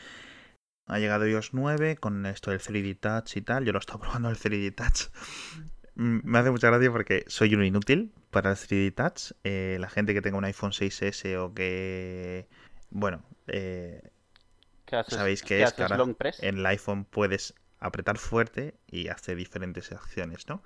Ha 0.85 0.99
llegado 0.99 1.27
iOS 1.27 1.55
9 1.55 1.97
con 1.97 2.23
esto 2.27 2.51
del 2.51 2.59
3D 2.59 2.99
Touch 2.99 3.37
y 3.37 3.41
tal. 3.41 3.65
Yo 3.65 3.71
lo 3.71 3.79
he 3.79 3.81
estado 3.81 3.99
probando 4.01 4.29
el 4.29 4.37
3D 4.37 4.75
Touch. 4.75 5.09
Mm, 5.95 6.19
Me 6.23 6.37
hace 6.37 6.51
mucha 6.51 6.67
gracia 6.67 6.91
porque 6.91 7.25
soy 7.27 7.55
un 7.55 7.63
inútil 7.65 8.13
para 8.29 8.51
el 8.51 8.55
3D 8.57 8.93
Touch. 8.93 9.31
Eh, 9.43 9.77
la 9.79 9.89
gente 9.89 10.13
que 10.13 10.21
tenga 10.21 10.37
un 10.37 10.45
iPhone 10.45 10.71
6S 10.71 11.35
o 11.37 11.55
que... 11.55 12.47
Bueno, 12.91 13.23
eh, 13.47 14.11
¿Qué 14.85 14.95
haces, 14.95 15.15
Sabéis 15.15 15.41
que 15.41 15.47
qué 15.57 15.63
es 15.63 15.73
que 15.73 15.81
haces 15.81 15.91
ahora 15.91 15.97
long 15.97 16.15
press? 16.15 16.41
en 16.41 16.59
el 16.59 16.65
iPhone 16.67 17.03
puedes 17.03 17.55
apretar 17.79 18.17
fuerte 18.17 18.75
y 18.87 19.07
hace 19.09 19.35
diferentes 19.35 19.91
acciones, 19.91 20.47
¿no? 20.49 20.61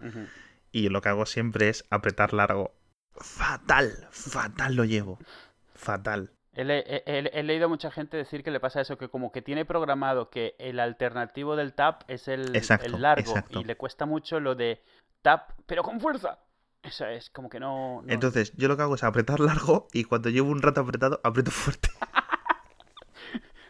Y 0.71 0.89
lo 0.89 1.01
que 1.01 1.09
hago 1.09 1.25
siempre 1.25 1.69
es 1.69 1.85
apretar 1.89 2.33
largo. 2.33 2.73
Fatal, 3.15 4.07
fatal 4.11 4.75
lo 4.75 4.85
llevo. 4.85 5.19
Fatal. 5.75 6.31
He, 6.53 6.63
le- 6.65 6.79
he- 6.87 7.03
he- 7.05 7.39
he 7.39 7.43
leído 7.43 7.65
a 7.65 7.69
mucha 7.69 7.91
gente 7.91 8.17
decir 8.17 8.43
que 8.43 8.51
le 8.51 8.59
pasa 8.59 8.81
eso, 8.81 8.97
que 8.97 9.09
como 9.09 9.31
que 9.31 9.41
tiene 9.41 9.63
programado 9.65 10.29
que 10.29 10.55
el 10.59 10.79
alternativo 10.79 11.55
del 11.55 11.73
tap 11.73 12.03
es 12.09 12.27
el, 12.27 12.55
Exacto, 12.55 12.87
el 12.87 13.01
largo 13.01 13.31
exacto. 13.31 13.59
y 13.61 13.63
le 13.63 13.77
cuesta 13.77 14.05
mucho 14.05 14.39
lo 14.39 14.55
de 14.55 14.81
tap, 15.21 15.51
pero 15.65 15.83
con 15.83 15.99
fuerza. 15.99 16.39
Eso 16.83 17.05
es 17.05 17.29
como 17.29 17.49
que 17.49 17.59
no... 17.59 18.01
no- 18.01 18.11
Entonces, 18.13 18.53
yo 18.57 18.67
lo 18.67 18.75
que 18.75 18.83
hago 18.83 18.95
es 18.95 19.03
apretar 19.03 19.39
largo 19.39 19.87
y 19.93 20.03
cuando 20.03 20.29
llevo 20.29 20.49
un 20.49 20.61
rato 20.61 20.81
apretado, 20.81 21.21
aprieto 21.23 21.51
fuerte. 21.51 21.89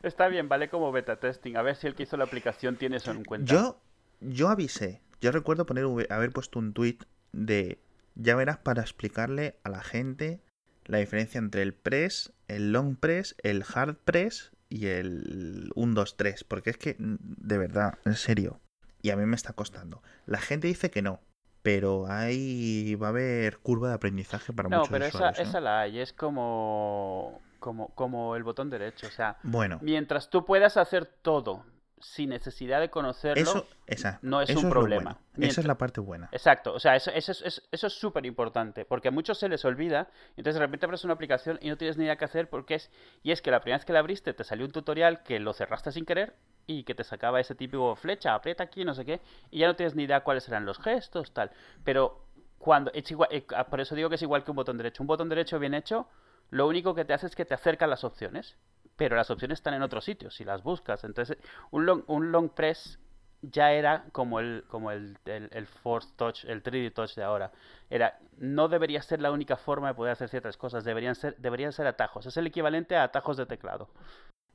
Está 0.04 0.28
bien, 0.28 0.50
vale 0.50 0.70
como 0.70 0.92
beta 0.92 1.20
testing. 1.20 1.56
A 1.56 1.62
ver 1.62 1.76
si 1.76 1.88
el 1.88 1.96
que 1.96 2.04
hizo 2.04 2.18
la 2.18 2.24
aplicación 2.26 2.76
tiene 2.76 2.98
eso 2.98 3.12
en 3.12 3.24
cuenta. 3.24 3.52
Yo, 3.52 3.80
yo 4.20 4.50
avisé. 4.50 5.02
Yo 5.22 5.32
recuerdo 5.32 5.66
poner, 5.66 5.86
haber 6.12 6.32
puesto 6.32 6.60
un 6.60 6.74
tweet 6.74 6.98
de. 7.32 7.80
Ya 8.16 8.36
verás 8.36 8.58
para 8.58 8.82
explicarle 8.82 9.58
a 9.64 9.70
la 9.70 9.82
gente 9.84 10.42
la 10.86 10.98
diferencia 10.98 11.38
entre 11.38 11.62
el 11.62 11.74
press, 11.74 12.34
el 12.48 12.72
long 12.72 12.96
press, 12.98 13.36
el 13.44 13.64
hard 13.74 13.96
press 13.98 14.52
y 14.70 14.88
el 14.88 15.72
1, 15.76 15.94
2, 15.94 16.18
3. 16.18 16.44
Porque 16.44 16.72
es 16.72 16.78
que, 16.78 16.96
de 17.00 17.58
verdad, 17.58 18.00
en 18.06 18.16
serio. 18.16 18.60
Y 19.02 19.12
a 19.12 19.16
mí 19.16 19.26
me 19.26 19.36
está 19.36 19.54
costando. 19.54 20.02
La 20.26 20.40
gente 20.40 20.68
dice 20.68 20.92
que 20.92 21.02
no. 21.02 21.20
Pero 21.64 22.08
ahí 22.10 22.96
va 22.96 23.08
a 23.08 23.10
haber 23.12 23.60
curva 23.60 23.90
de 23.90 23.94
aprendizaje 23.94 24.52
para 24.52 24.68
No, 24.68 24.78
muchos 24.78 24.90
pero 24.90 25.06
esa, 25.06 25.18
usuarios. 25.18 25.40
¿no? 25.44 25.50
esa 25.50 25.60
la 25.62 25.82
hay. 25.82 26.00
Es 26.00 26.12
como, 26.12 27.40
como, 27.62 27.95
como 27.95 28.36
el 28.36 28.43
botón 28.43 28.69
derecho. 28.69 29.08
O 29.08 29.12
sea, 29.12 29.38
Bueno, 29.43 29.80
mientras 29.82 30.30
tú 30.30 30.43
puedas 30.43 30.76
hacer 30.76 31.06
todo 31.06 31.63
sin 32.04 32.30
necesidad 32.32 32.80
de 32.80 32.89
conocerlo, 32.89 33.43
eso, 33.43 33.67
esa, 33.86 34.17
no 34.24 34.41
es 34.41 34.50
eso 34.50 34.60
un 34.62 34.71
problema. 34.71 35.04
bueno. 35.04 35.19
Esa 35.34 35.38
Mientras- 35.38 35.58
es 35.60 35.65
la 35.67 35.78
parte 35.78 36.02
buena. 36.02 36.30
Exacto, 36.32 36.74
o 36.74 36.80
sea, 36.80 36.95
eso, 36.95 37.12
eso, 37.12 37.32
es- 37.32 37.62
eso, 37.71 37.88
es 37.88 37.93
súper 37.93 38.26
importante, 38.26 38.86
porque 38.86 39.10
a 39.10 39.12
muchos 39.12 39.38
se 39.38 39.47
les 39.47 39.63
olvida, 39.65 40.10
entonces 40.32 40.56
de 40.56 40.62
repente 40.62 40.88
abres 40.88 41.04
una 41.06 41.13
aplicación 41.13 41.60
y 41.62 41.69
no 41.69 41.78
tienes 41.78 41.97
ni 41.97 42.06
idea 42.06 42.15
qué 42.15 42.26
hacer, 42.26 42.50
porque 42.50 42.74
es, 42.74 42.89
y 43.21 43.32
es 43.32 43.43
que 43.43 43.52
la 43.52 43.60
primera 43.62 43.78
vez 43.78 43.86
que 43.86 43.93
la 43.93 44.00
abriste 44.00 44.34
te 44.34 44.43
salió 44.43 44.65
un 44.65 44.71
tutorial 44.71 45.21
que 45.21 45.39
lo 45.39 45.54
cerraste 45.54 45.91
sin 45.91 46.06
querer 46.06 46.36
y 46.65 46.86
que 46.86 46.95
te 46.95 47.04
sacaba 47.04 47.39
ese 47.39 47.54
típico 47.54 47.95
flecha, 47.95 48.34
aprieta 48.34 48.63
aquí, 48.63 48.84
no 48.84 48.95
sé 48.95 49.06
qué, 49.06 49.21
y 49.52 49.60
ya 49.60 49.67
no 49.67 49.76
tienes 49.76 49.93
ni 49.93 50.02
idea 50.04 50.21
cuáles 50.24 50.47
eran 50.47 50.65
los 50.65 50.80
gestos, 50.80 51.32
tal. 51.36 51.52
Pero 51.84 52.26
cuando, 52.58 52.89
es 52.95 53.12
igual, 53.12 53.30
eh, 53.32 53.45
por 53.69 53.80
eso 53.80 53.93
digo 53.93 54.10
que 54.10 54.15
es 54.15 54.21
igual 54.24 54.43
que 54.43 54.50
un 54.50 54.56
botón 54.58 54.78
derecho. 54.78 55.04
Un 55.04 55.08
botón 55.08 55.30
derecho 55.30 55.60
bien 55.60 55.76
hecho, 55.76 56.08
lo 56.52 56.68
único 56.68 56.94
que 56.94 57.04
te 57.06 57.14
hace 57.14 57.26
es 57.26 57.36
que 57.36 57.46
te 57.46 57.56
acerca 57.56 57.88
las 57.88 58.04
opciones, 58.04 58.58
pero 58.96 59.16
las 59.16 59.32
opciones 59.32 59.58
están 59.60 59.74
en 59.74 59.82
otro 59.82 60.00
sitio, 60.02 60.30
si 60.30 60.44
las 60.46 60.62
buscas. 60.62 61.04
Entonces, 61.04 61.38
un 61.72 61.86
long, 61.88 62.04
un 62.08 62.32
long 62.32 62.50
press 62.50 63.00
ya 63.42 63.72
era 63.72 64.06
como 64.12 64.40
el 64.40 64.64
como 64.68 64.92
el, 64.92 65.18
el, 65.26 65.50
el 65.52 65.66
Force 65.66 66.10
Touch, 66.16 66.46
el 66.46 66.62
3D 66.62 66.94
Touch 66.94 67.16
de 67.16 67.24
ahora. 67.24 67.52
Era, 67.90 68.20
no 68.38 68.68
debería 68.68 69.02
ser 69.02 69.20
la 69.22 69.32
única 69.32 69.58
forma 69.58 69.88
de 69.88 69.94
poder 69.96 70.12
hacer 70.12 70.30
ciertas 70.30 70.58
cosas, 70.58 70.84
deberían 70.84 71.16
ser, 71.16 71.36
deberían 71.38 71.72
ser 71.72 71.88
atajos. 71.88 72.28
Es 72.28 72.38
el 72.38 72.46
equivalente 72.46 72.96
a 72.96 73.04
atajos 73.04 73.38
de 73.38 73.48
teclado. 73.48 73.90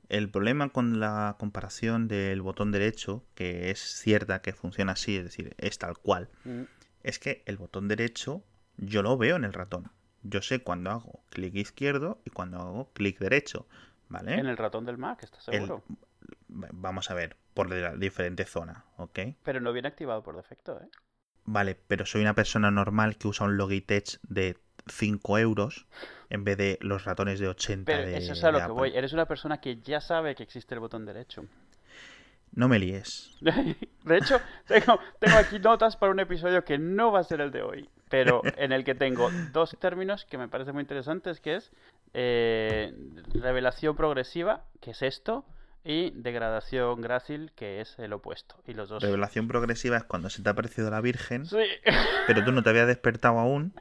El 0.07 0.29
problema 0.31 0.69
con 0.69 1.01
la 1.01 1.35
comparación 1.37 2.07
del 2.07 2.41
botón 2.41 2.71
derecho, 2.71 3.25
que 3.35 3.71
es 3.71 3.79
cierta 3.79 4.41
que 4.41 4.53
funciona 4.53 4.93
así, 4.93 5.17
es 5.17 5.25
decir, 5.25 5.53
es 5.57 5.77
tal 5.79 5.97
cual, 5.97 6.29
Mm. 6.45 6.61
es 7.03 7.19
que 7.19 7.43
el 7.45 7.57
botón 7.57 7.89
derecho 7.89 8.41
yo 8.77 9.01
lo 9.01 9.17
veo 9.17 9.35
en 9.35 9.43
el 9.43 9.51
ratón. 9.51 9.91
Yo 10.29 10.41
sé 10.41 10.59
cuando 10.59 10.91
hago 10.91 11.21
clic 11.29 11.55
izquierdo 11.55 12.19
y 12.25 12.29
cuando 12.31 12.59
hago 12.59 12.89
clic 12.93 13.19
derecho, 13.19 13.67
¿vale? 14.09 14.35
En 14.35 14.47
el 14.47 14.57
ratón 14.57 14.85
del 14.85 14.97
Mac, 14.97 15.23
¿estás. 15.23 15.47
El- 15.47 15.61
seguro? 15.61 15.83
Vamos 16.49 17.11
a 17.11 17.13
ver, 17.13 17.35
por 17.53 17.69
la 17.69 17.95
diferente 17.95 18.45
zona, 18.45 18.85
¿ok? 18.97 19.19
Pero 19.43 19.59
no 19.61 19.73
viene 19.73 19.87
activado 19.87 20.23
por 20.23 20.35
defecto, 20.35 20.79
¿eh? 20.81 20.87
Vale, 21.45 21.75
pero 21.87 22.05
soy 22.05 22.21
una 22.21 22.33
persona 22.33 22.71
normal 22.71 23.17
que 23.17 23.27
usa 23.27 23.45
un 23.45 23.57
Logitech 23.57 24.19
de 24.23 24.57
5 24.87 25.37
euros 25.37 25.87
en 26.29 26.43
vez 26.43 26.57
de 26.57 26.77
los 26.81 27.05
ratones 27.05 27.39
de 27.39 27.47
80 27.47 27.91
Pero 27.91 28.05
de, 28.05 28.17
eso 28.17 28.33
es 28.33 28.43
a 28.43 28.51
lo 28.51 28.57
que 28.59 28.63
Apple. 28.65 28.73
voy. 28.73 28.97
Eres 28.97 29.13
una 29.13 29.25
persona 29.27 29.61
que 29.61 29.77
ya 29.81 30.01
sabe 30.01 30.35
que 30.35 30.43
existe 30.43 30.73
el 30.73 30.81
botón 30.81 31.05
derecho. 31.05 31.45
No 32.53 32.67
me 32.67 32.79
líes. 32.79 33.31
De 33.41 34.17
hecho, 34.17 34.39
tengo, 34.67 34.99
tengo 35.19 35.37
aquí 35.37 35.59
notas 35.59 35.95
para 35.95 36.11
un 36.11 36.19
episodio 36.19 36.63
que 36.63 36.77
no 36.77 37.11
va 37.11 37.19
a 37.19 37.23
ser 37.23 37.41
el 37.41 37.51
de 37.51 37.61
hoy, 37.61 37.89
pero 38.09 38.41
en 38.57 38.71
el 38.71 38.83
que 38.83 38.95
tengo 38.95 39.29
dos 39.51 39.77
términos 39.79 40.25
que 40.25 40.37
me 40.37 40.47
parecen 40.47 40.73
muy 40.73 40.81
interesantes, 40.81 41.39
que 41.39 41.55
es 41.55 41.71
eh, 42.13 42.93
revelación 43.33 43.95
progresiva, 43.95 44.65
que 44.81 44.91
es 44.91 45.01
esto, 45.01 45.45
y 45.83 46.11
degradación 46.11 46.99
grácil, 47.01 47.51
que 47.55 47.79
es 47.79 47.97
el 47.99 48.11
opuesto. 48.13 48.55
Y 48.67 48.73
los 48.73 48.89
dos... 48.89 49.03
Revelación 49.03 49.47
progresiva 49.47 49.97
es 49.97 50.03
cuando 50.03 50.29
se 50.29 50.41
te 50.43 50.49
ha 50.49 50.51
aparecido 50.51 50.89
la 50.89 50.99
Virgen, 51.01 51.45
Sí. 51.45 51.63
pero 52.27 52.43
tú 52.43 52.51
no 52.51 52.61
te 52.63 52.69
habías 52.71 52.87
despertado 52.87 53.39
aún 53.39 53.73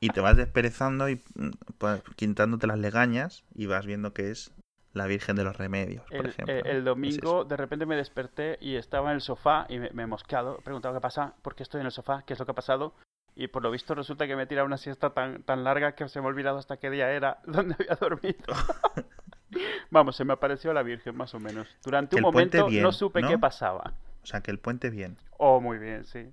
y 0.00 0.10
te 0.10 0.20
vas 0.20 0.36
desperezando 0.36 1.08
y 1.08 1.22
mm, 1.34 1.50
pues, 1.78 2.02
quitándote 2.16 2.66
las 2.66 2.78
legañas 2.78 3.44
y 3.54 3.66
vas 3.66 3.86
viendo 3.86 4.12
que 4.12 4.30
es 4.30 4.52
la 4.92 5.06
Virgen 5.06 5.36
de 5.36 5.44
los 5.44 5.56
Remedios, 5.56 6.04
por 6.06 6.20
El, 6.20 6.26
ejemplo. 6.26 6.54
el- 6.54 6.84
domingo 6.84 7.44
de 7.44 7.56
repente 7.56 7.86
me 7.86 7.96
desperté 7.96 8.58
y 8.60 8.76
estaba 8.76 9.10
en 9.10 9.16
el 9.16 9.20
sofá 9.22 9.66
y 9.68 9.78
me, 9.78 9.90
me 9.90 10.02
he 10.02 10.06
mosqueado. 10.06 10.58
He 10.58 10.62
preguntado 10.62 10.94
qué 10.94 11.00
pasa, 11.00 11.34
por 11.42 11.54
qué 11.54 11.62
estoy 11.62 11.80
en 11.80 11.86
el 11.86 11.92
sofá, 11.92 12.22
qué 12.26 12.32
es 12.34 12.38
lo 12.38 12.44
que 12.44 12.52
ha 12.52 12.54
pasado. 12.54 12.94
Y 13.38 13.48
por 13.48 13.62
lo 13.62 13.70
visto 13.70 13.94
resulta 13.94 14.26
que 14.26 14.34
me 14.34 14.44
he 14.44 14.46
tirado 14.46 14.66
una 14.66 14.78
siesta 14.78 15.10
tan, 15.10 15.42
tan 15.42 15.62
larga 15.62 15.94
que 15.94 16.08
se 16.08 16.20
me 16.20 16.26
ha 16.26 16.28
olvidado 16.30 16.58
hasta 16.58 16.78
qué 16.78 16.88
día 16.90 17.10
era, 17.12 17.38
dónde 17.46 17.74
había 17.78 17.94
dormido. 17.96 18.44
Vamos, 19.90 20.16
se 20.16 20.24
me 20.24 20.32
apareció 20.32 20.72
la 20.72 20.82
Virgen 20.82 21.16
más 21.16 21.34
o 21.34 21.38
menos. 21.38 21.68
Durante 21.84 22.16
Que 22.16 22.16
un 22.16 22.22
momento 22.22 22.66
bien, 22.66 22.82
no 22.82 22.92
supe 22.92 23.20
¿no? 23.22 23.28
qué 23.28 23.38
pasaba. 23.38 23.92
O 24.22 24.26
sea, 24.26 24.40
que 24.40 24.50
el 24.50 24.58
puente 24.58 24.90
bien. 24.90 25.16
Oh, 25.38 25.60
muy 25.60 25.78
bien, 25.78 26.04
sí. 26.04 26.30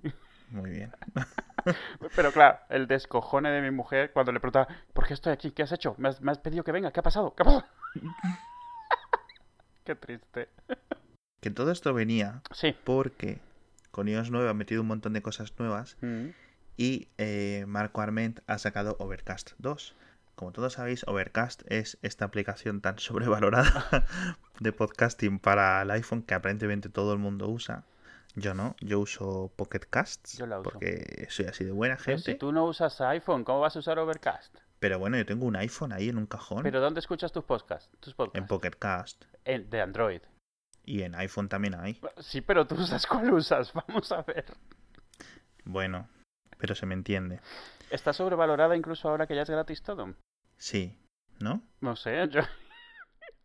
Muy 0.50 0.70
bien. 0.70 0.92
Pero 2.16 2.32
claro, 2.32 2.58
el 2.68 2.86
descojone 2.86 3.50
de 3.50 3.62
mi 3.62 3.70
mujer 3.70 4.10
cuando 4.12 4.32
le 4.32 4.40
preguntaba, 4.40 4.66
¿por 4.92 5.06
qué 5.06 5.14
estoy 5.14 5.32
aquí? 5.32 5.52
¿Qué 5.52 5.62
has 5.62 5.72
hecho? 5.72 5.94
¿Me 5.98 6.08
has, 6.08 6.20
me 6.20 6.32
has 6.32 6.38
pedido 6.38 6.64
que 6.64 6.72
venga? 6.72 6.90
¿Qué 6.90 7.00
ha 7.00 7.02
pasado? 7.04 7.34
¿Qué 7.34 7.42
ha 7.42 7.46
pasado? 7.46 7.64
qué 9.84 9.94
triste. 9.94 10.48
Que 11.40 11.50
todo 11.50 11.70
esto 11.70 11.92
venía 11.94 12.42
Sí. 12.52 12.74
porque 12.84 13.40
con 13.90 14.08
iOS 14.08 14.30
9 14.30 14.48
ha 14.50 14.54
metido 14.54 14.80
un 14.80 14.88
montón 14.88 15.12
de 15.12 15.22
cosas 15.22 15.52
nuevas 15.58 15.96
Mm. 16.00 16.28
Y 16.76 17.08
eh, 17.18 17.64
Marco 17.66 18.00
Arment 18.00 18.40
ha 18.46 18.58
sacado 18.58 18.96
Overcast 18.98 19.52
2. 19.58 19.94
Como 20.34 20.50
todos 20.52 20.72
sabéis, 20.74 21.04
Overcast 21.06 21.62
es 21.70 21.98
esta 22.02 22.24
aplicación 22.24 22.80
tan 22.80 22.98
sobrevalorada 22.98 24.04
de 24.60 24.72
podcasting 24.72 25.38
para 25.38 25.82
el 25.82 25.90
iPhone 25.92 26.22
que 26.22 26.34
aparentemente 26.34 26.88
todo 26.88 27.12
el 27.12 27.18
mundo 27.18 27.48
usa. 27.48 27.84
Yo 28.36 28.52
no, 28.52 28.74
yo 28.80 28.98
uso 28.98 29.52
Pocket 29.54 29.82
Casts 29.88 30.36
Yo 30.38 30.46
la 30.46 30.58
uso. 30.58 30.68
porque 30.70 31.28
soy 31.30 31.46
así 31.46 31.62
de 31.64 31.70
buena 31.70 31.94
Pero 31.96 32.16
gente. 32.16 32.32
si 32.32 32.38
tú 32.38 32.50
no 32.50 32.64
usas 32.64 33.00
iPhone, 33.00 33.44
¿cómo 33.44 33.60
vas 33.60 33.76
a 33.76 33.78
usar 33.78 33.96
Overcast? 34.00 34.56
Pero 34.80 34.98
bueno, 34.98 35.16
yo 35.16 35.24
tengo 35.24 35.46
un 35.46 35.54
iPhone 35.54 35.92
ahí 35.92 36.08
en 36.08 36.18
un 36.18 36.26
cajón, 36.26 36.64
¿Pero 36.64 36.80
dónde 36.80 36.98
escuchas 36.98 37.30
tus 37.30 37.44
podcasts? 37.44 37.92
Tus 38.00 38.10
en 38.12 38.16
podcasts? 38.16 38.48
Pocket 38.48 38.70
Cast 38.76 39.24
En- 39.44 39.70
de 39.70 39.80
Android. 39.80 40.20
y 40.84 41.02
en 41.02 41.14
iPhone 41.14 41.48
también 41.48 41.76
hay. 41.76 42.00
Sí, 42.18 42.40
pero 42.40 42.66
tú 42.66 42.74
usas 42.74 43.06
cuál 43.06 43.32
usas. 43.32 43.72
Vamos 43.88 44.10
a 44.10 44.22
ver. 44.22 44.46
Bueno, 45.64 46.08
pero 46.58 46.74
se 46.74 46.86
me 46.86 46.94
entiende. 46.94 47.40
¿Está 47.90 48.12
sobrevalorada 48.12 48.76
incluso 48.76 49.08
ahora 49.08 49.26
que 49.26 49.34
ya 49.34 49.42
es 49.42 49.50
gratis 49.50 49.82
todo? 49.82 50.14
Sí, 50.56 50.98
¿no? 51.40 51.62
No 51.80 51.96
sé, 51.96 52.28
yo... 52.28 52.40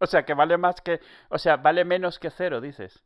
O 0.02 0.08
sea, 0.08 0.24
que 0.24 0.34
vale 0.34 0.58
más 0.58 0.80
que... 0.80 1.02
O 1.28 1.38
sea, 1.38 1.58
vale 1.58 1.84
menos 1.84 2.20
que 2.20 2.30
cero, 2.30 2.62
dices. 2.62 3.04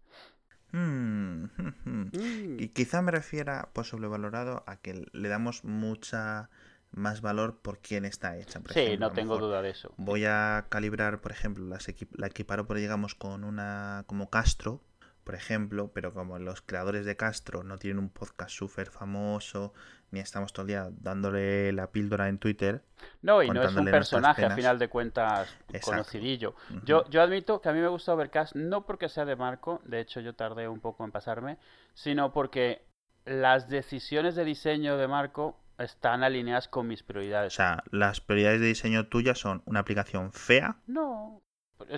Mm, 0.72 1.46
Mm. 1.86 2.60
Y 2.60 2.70
quizá 2.70 3.02
me 3.02 3.12
refiera 3.12 3.70
por 3.74 3.86
sobrevalorado 3.86 4.64
a 4.68 4.78
que 4.78 5.06
le 5.12 5.30
damos 5.30 5.64
mucha 5.64 6.50
más 6.92 7.22
valor 7.22 7.60
por 7.62 7.80
quién 7.80 8.06
está 8.06 8.38
hecha. 8.38 8.60
Por 8.60 8.74
Sí, 8.74 8.80
ejemplo, 8.82 9.08
no 9.10 9.14
tengo 9.14 9.38
duda 9.38 9.62
de 9.62 9.72
eso. 9.72 9.94
Voy 9.98 10.26
a 10.26 10.68
calibrar, 10.70 11.22
por 11.22 11.32
ejemplo, 11.32 11.66
las 11.66 11.88
la 12.12 12.28
equiparo, 12.28 12.68
por, 12.68 12.78
digamos, 12.78 13.16
con 13.16 13.44
una 13.44 14.04
como 14.08 14.30
Castro, 14.30 14.82
por 15.24 15.36
ejemplo, 15.36 15.92
pero 15.94 16.14
como 16.14 16.38
los 16.40 16.62
creadores 16.62 17.06
de 17.06 17.16
Castro 17.16 17.64
no 17.64 17.78
tienen 17.78 18.00
un 18.00 18.10
podcast 18.10 18.52
súper 18.52 18.90
famoso, 18.90 19.74
ni 20.12 20.20
estamos 20.20 20.54
todo 20.54 20.64
el 20.64 20.68
día 20.68 20.90
dándole 20.92 21.72
la 21.74 21.92
píldora 21.92 22.28
en 22.30 22.38
Twitter. 22.38 22.84
No, 23.22 23.42
y 23.42 23.50
no 23.50 23.64
es 23.64 23.76
un 23.76 23.86
personaje, 23.86 24.46
a 24.46 24.52
final 24.52 24.78
de 24.80 24.88
cuentas, 24.90 25.50
Exacto. 25.70 25.92
conocidillo. 25.92 26.56
Yo, 26.86 27.10
yo 27.10 27.22
admito 27.22 27.62
que 27.62 27.70
a 27.70 27.74
mí 27.74 27.80
me 27.80 27.88
gusta 27.88 28.14
Overcast, 28.14 28.56
no 28.56 28.86
porque 28.86 29.10
sea 29.10 29.26
de 29.26 29.36
Marco, 29.36 29.82
de 29.86 30.02
hecho 30.02 30.20
yo 30.20 30.36
tardé 30.36 30.68
un 30.68 30.80
poco 30.80 31.04
en 31.06 31.12
pasarme, 31.12 31.58
sino 31.94 32.32
porque 32.32 32.86
las 33.26 33.70
decisiones 33.70 34.36
de 34.36 34.44
diseño 34.46 34.98
de 34.98 35.08
Marco 35.08 35.58
están 35.78 36.24
alineadas 36.24 36.68
con 36.68 36.88
mis 36.88 37.02
O 37.02 37.06
prioridades. 37.08 37.54
sea, 37.54 37.84
las 37.92 38.22
prioridades 38.22 38.60
de 38.62 38.68
diseño 38.68 39.08
tuyas 39.08 39.40
son 39.40 39.64
una 39.66 39.80
aplicación 39.80 40.32
fea, 40.34 40.78
No. 40.88 41.42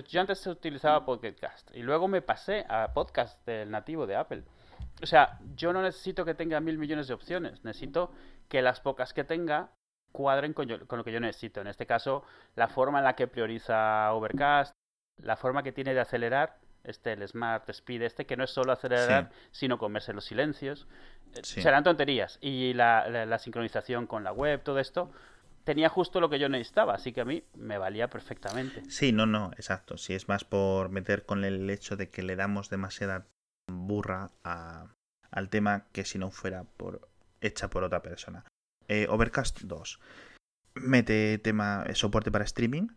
Yo 0.08 0.20
antes 0.20 0.46
utilizaba 0.46 1.04
Podcast 1.04 1.74
y 1.74 1.82
luego 1.82 2.08
me 2.08 2.22
pasé 2.22 2.64
a 2.68 2.92
podcast 2.92 3.44
del 3.46 3.70
nativo 3.70 4.06
de 4.06 4.16
Apple. 4.16 4.42
O 5.02 5.06
sea, 5.06 5.38
yo 5.54 5.72
no 5.72 5.82
necesito 5.82 6.24
que 6.24 6.34
tenga 6.34 6.60
mil 6.60 6.78
millones 6.78 7.08
de 7.08 7.14
opciones. 7.14 7.64
Necesito 7.64 8.12
que 8.48 8.62
las 8.62 8.80
pocas 8.80 9.12
que 9.12 9.24
tenga 9.24 9.70
cuadren 10.12 10.52
con, 10.52 10.66
yo- 10.68 10.86
con 10.86 10.98
lo 10.98 11.04
que 11.04 11.12
yo 11.12 11.20
necesito. 11.20 11.60
En 11.60 11.66
este 11.66 11.86
caso, 11.86 12.24
la 12.54 12.68
forma 12.68 12.98
en 12.98 13.04
la 13.04 13.14
que 13.16 13.26
prioriza 13.26 14.12
Overcast, 14.14 14.72
la 15.22 15.36
forma 15.36 15.62
que 15.62 15.72
tiene 15.72 15.94
de 15.94 16.00
acelerar. 16.00 16.58
este, 16.84 17.14
el 17.14 17.26
Smart 17.26 17.68
Speed 17.68 18.02
este, 18.02 18.26
que 18.26 18.36
no 18.36 18.44
es 18.44 18.50
solo 18.50 18.70
acelerar, 18.70 19.30
sino 19.50 19.76
comerse 19.76 20.12
los 20.12 20.24
silencios. 20.24 20.86
Eh, 21.34 21.40
Sí. 21.42 21.60
Serán 21.60 21.82
tonterías. 21.82 22.38
Y 22.40 22.74
la, 22.74 23.08
la- 23.08 23.26
la 23.26 23.38
sincronización 23.40 24.06
con 24.06 24.22
la 24.22 24.30
web, 24.32 24.62
todo 24.62 24.78
esto, 24.78 25.10
tenía 25.66 25.88
justo 25.90 26.20
lo 26.20 26.30
que 26.30 26.38
yo 26.38 26.48
necesitaba, 26.48 26.94
así 26.94 27.12
que 27.12 27.20
a 27.20 27.24
mí 27.26 27.42
me 27.56 27.76
valía 27.76 28.08
perfectamente. 28.08 28.88
Sí, 28.88 29.12
no, 29.12 29.26
no, 29.26 29.50
exacto. 29.56 29.98
Si 29.98 30.14
es 30.14 30.28
más 30.28 30.44
por 30.44 30.88
meter 30.88 31.26
con 31.26 31.44
el 31.44 31.68
hecho 31.68 31.96
de 31.96 32.08
que 32.08 32.22
le 32.22 32.36
damos 32.36 32.70
demasiada 32.70 33.26
burra 33.70 34.30
a- 34.44 34.86
al 35.30 35.50
tema 35.50 35.86
que 35.92 36.04
si 36.04 36.18
no 36.18 36.30
fuera 36.30 36.64
por 36.64 37.08
hecha 37.40 37.68
por 37.68 37.82
otra 37.84 38.00
persona. 38.00 38.44
Eh, 38.88 39.06
Overcast 39.10 39.62
2. 39.62 40.00
Mete 40.74 41.38
tema 41.38 41.84
eh, 41.88 41.94
soporte 41.94 42.30
para 42.30 42.44
streaming. 42.44 42.88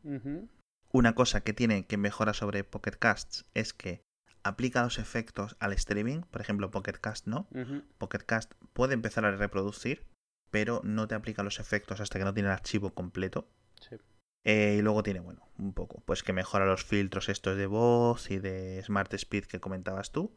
Una 0.91 1.15
cosa 1.15 1.41
que 1.41 1.53
tiene 1.53 1.85
que 1.85 1.97
mejora 1.97 2.33
sobre 2.33 2.63
Pocket 2.63 2.97
Casts 2.99 3.45
es 3.53 3.73
que 3.73 4.01
aplica 4.43 4.83
los 4.83 4.99
efectos 4.99 5.55
al 5.59 5.73
streaming. 5.73 6.21
Por 6.21 6.41
ejemplo, 6.41 6.71
Pocket 6.71 6.93
Cast 7.01 7.25
no. 7.27 7.47
Ujú. 7.51 7.83
Pocket 7.97 8.19
Cast 8.25 8.53
puede 8.73 8.93
empezar 8.93 9.25
a 9.25 9.31
reproducir, 9.35 10.05
pero 10.51 10.81
no 10.83 11.07
te 11.07 11.15
aplica 11.15 11.43
los 11.43 11.59
efectos 11.59 11.99
hasta 11.99 12.19
que 12.19 12.25
no 12.25 12.33
tiene 12.33 12.49
el 12.49 12.53
archivo 12.53 12.93
completo. 12.93 13.47
Sí. 13.81 13.95
Eh, 14.43 14.77
y 14.79 14.81
luego 14.81 15.03
tiene, 15.03 15.19
bueno, 15.19 15.47
un 15.57 15.73
poco, 15.73 16.01
pues 16.05 16.23
que 16.23 16.33
mejora 16.33 16.65
los 16.65 16.83
filtros 16.83 17.29
estos 17.29 17.57
de 17.57 17.67
voz 17.67 18.31
y 18.31 18.39
de 18.39 18.81
Smart 18.83 19.13
Speed 19.13 19.45
que 19.45 19.59
comentabas 19.59 20.11
tú. 20.11 20.33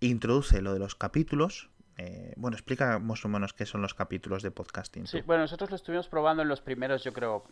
Introduce 0.00 0.62
lo 0.62 0.72
de 0.72 0.78
los 0.78 0.94
capítulos. 0.94 1.70
Eh, 2.02 2.32
bueno, 2.38 2.56
explica 2.56 2.98
más 2.98 3.22
o 3.26 3.28
menos 3.28 3.52
qué 3.52 3.66
son 3.66 3.82
los 3.82 3.92
capítulos 3.92 4.42
de 4.42 4.50
podcasting. 4.50 5.06
Sí, 5.06 5.20
bueno, 5.20 5.42
nosotros 5.42 5.68
lo 5.68 5.76
estuvimos 5.76 6.08
probando 6.08 6.42
en 6.42 6.48
los 6.48 6.62
primeros, 6.62 7.04
yo 7.04 7.12
creo, 7.12 7.44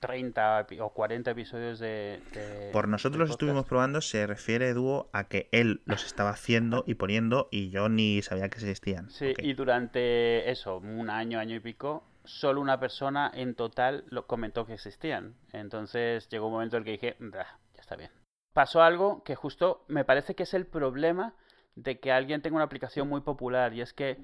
30 0.00 0.66
epi- 0.66 0.80
o 0.80 0.90
40 0.90 1.30
episodios 1.30 1.78
de... 1.78 2.20
de- 2.34 2.70
Por 2.72 2.88
nosotros 2.88 3.18
los 3.20 3.30
estuvimos 3.30 3.64
probando, 3.64 4.02
se 4.02 4.26
refiere 4.26 4.74
Dúo 4.74 5.08
a 5.14 5.24
que 5.24 5.48
él 5.50 5.80
los 5.86 6.04
estaba 6.04 6.30
haciendo 6.30 6.84
y 6.86 6.94
poniendo 6.94 7.48
y 7.50 7.70
yo 7.70 7.88
ni 7.88 8.20
sabía 8.20 8.50
que 8.50 8.58
existían. 8.58 9.08
Sí, 9.08 9.32
y 9.38 9.54
durante 9.54 10.50
eso, 10.50 10.76
un 10.76 11.08
año, 11.08 11.38
año 11.38 11.56
y 11.56 11.60
pico, 11.60 12.04
solo 12.24 12.60
una 12.60 12.78
persona 12.78 13.30
en 13.34 13.54
total 13.54 14.04
lo 14.10 14.26
comentó 14.26 14.66
que 14.66 14.74
existían. 14.74 15.36
Entonces 15.52 16.28
llegó 16.28 16.48
un 16.48 16.52
momento 16.52 16.76
en 16.76 16.82
el 16.82 16.84
que 16.84 16.90
dije, 16.92 17.16
"Bah, 17.18 17.58
ya 17.74 17.80
está 17.80 17.96
bien. 17.96 18.10
Pasó 18.52 18.82
algo 18.82 19.22
que 19.22 19.36
justo 19.36 19.84
me 19.88 20.04
parece 20.04 20.34
que 20.34 20.42
es 20.42 20.52
el 20.54 20.66
problema 20.66 21.34
de 21.76 22.00
que 22.00 22.10
alguien 22.10 22.42
tenga 22.42 22.56
una 22.56 22.64
aplicación 22.64 23.08
muy 23.08 23.20
popular 23.20 23.72
y 23.72 23.82
es 23.82 23.92
que 23.92 24.18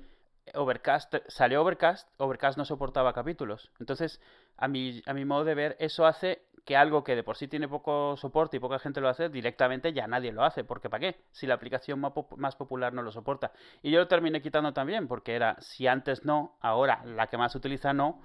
Overcast 0.54 1.14
salió 1.28 1.62
Overcast, 1.62 2.08
Overcast 2.16 2.58
no 2.58 2.64
soportaba 2.64 3.12
capítulos. 3.12 3.70
Entonces, 3.78 4.20
a 4.56 4.66
mi, 4.66 5.02
a 5.06 5.14
mi 5.14 5.24
modo 5.24 5.44
de 5.44 5.54
ver, 5.54 5.76
eso 5.78 6.04
hace 6.04 6.42
que 6.64 6.76
algo 6.76 7.02
que 7.02 7.16
de 7.16 7.24
por 7.24 7.36
sí 7.36 7.48
tiene 7.48 7.68
poco 7.68 8.16
soporte 8.16 8.56
y 8.56 8.60
poca 8.60 8.78
gente 8.78 9.00
lo 9.00 9.08
hace, 9.08 9.28
directamente 9.28 9.92
ya 9.92 10.06
nadie 10.06 10.32
lo 10.32 10.44
hace. 10.44 10.64
Porque 10.64 10.90
¿para 10.90 11.00
qué? 11.00 11.20
Si 11.30 11.46
la 11.46 11.54
aplicación 11.54 12.00
más, 12.00 12.12
más 12.36 12.56
popular 12.56 12.92
no 12.92 13.02
lo 13.02 13.12
soporta. 13.12 13.52
Y 13.82 13.90
yo 13.90 14.00
lo 14.00 14.08
terminé 14.08 14.40
quitando 14.40 14.72
también, 14.72 15.08
porque 15.08 15.34
era, 15.34 15.56
si 15.60 15.86
antes 15.86 16.24
no, 16.24 16.56
ahora 16.60 17.02
la 17.04 17.26
que 17.28 17.36
más 17.36 17.54
utiliza 17.54 17.92
no, 17.92 18.20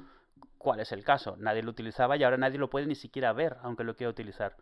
¿cuál 0.58 0.80
es 0.80 0.92
el 0.92 1.04
caso? 1.04 1.36
Nadie 1.38 1.64
lo 1.64 1.72
utilizaba 1.72 2.18
y 2.18 2.24
ahora 2.24 2.38
nadie 2.38 2.58
lo 2.58 2.70
puede 2.70 2.86
ni 2.86 2.96
siquiera 2.96 3.34
ver, 3.34 3.58
aunque 3.62 3.84
lo 3.84 3.96
quiera 3.96 4.12
utilizar. 4.12 4.56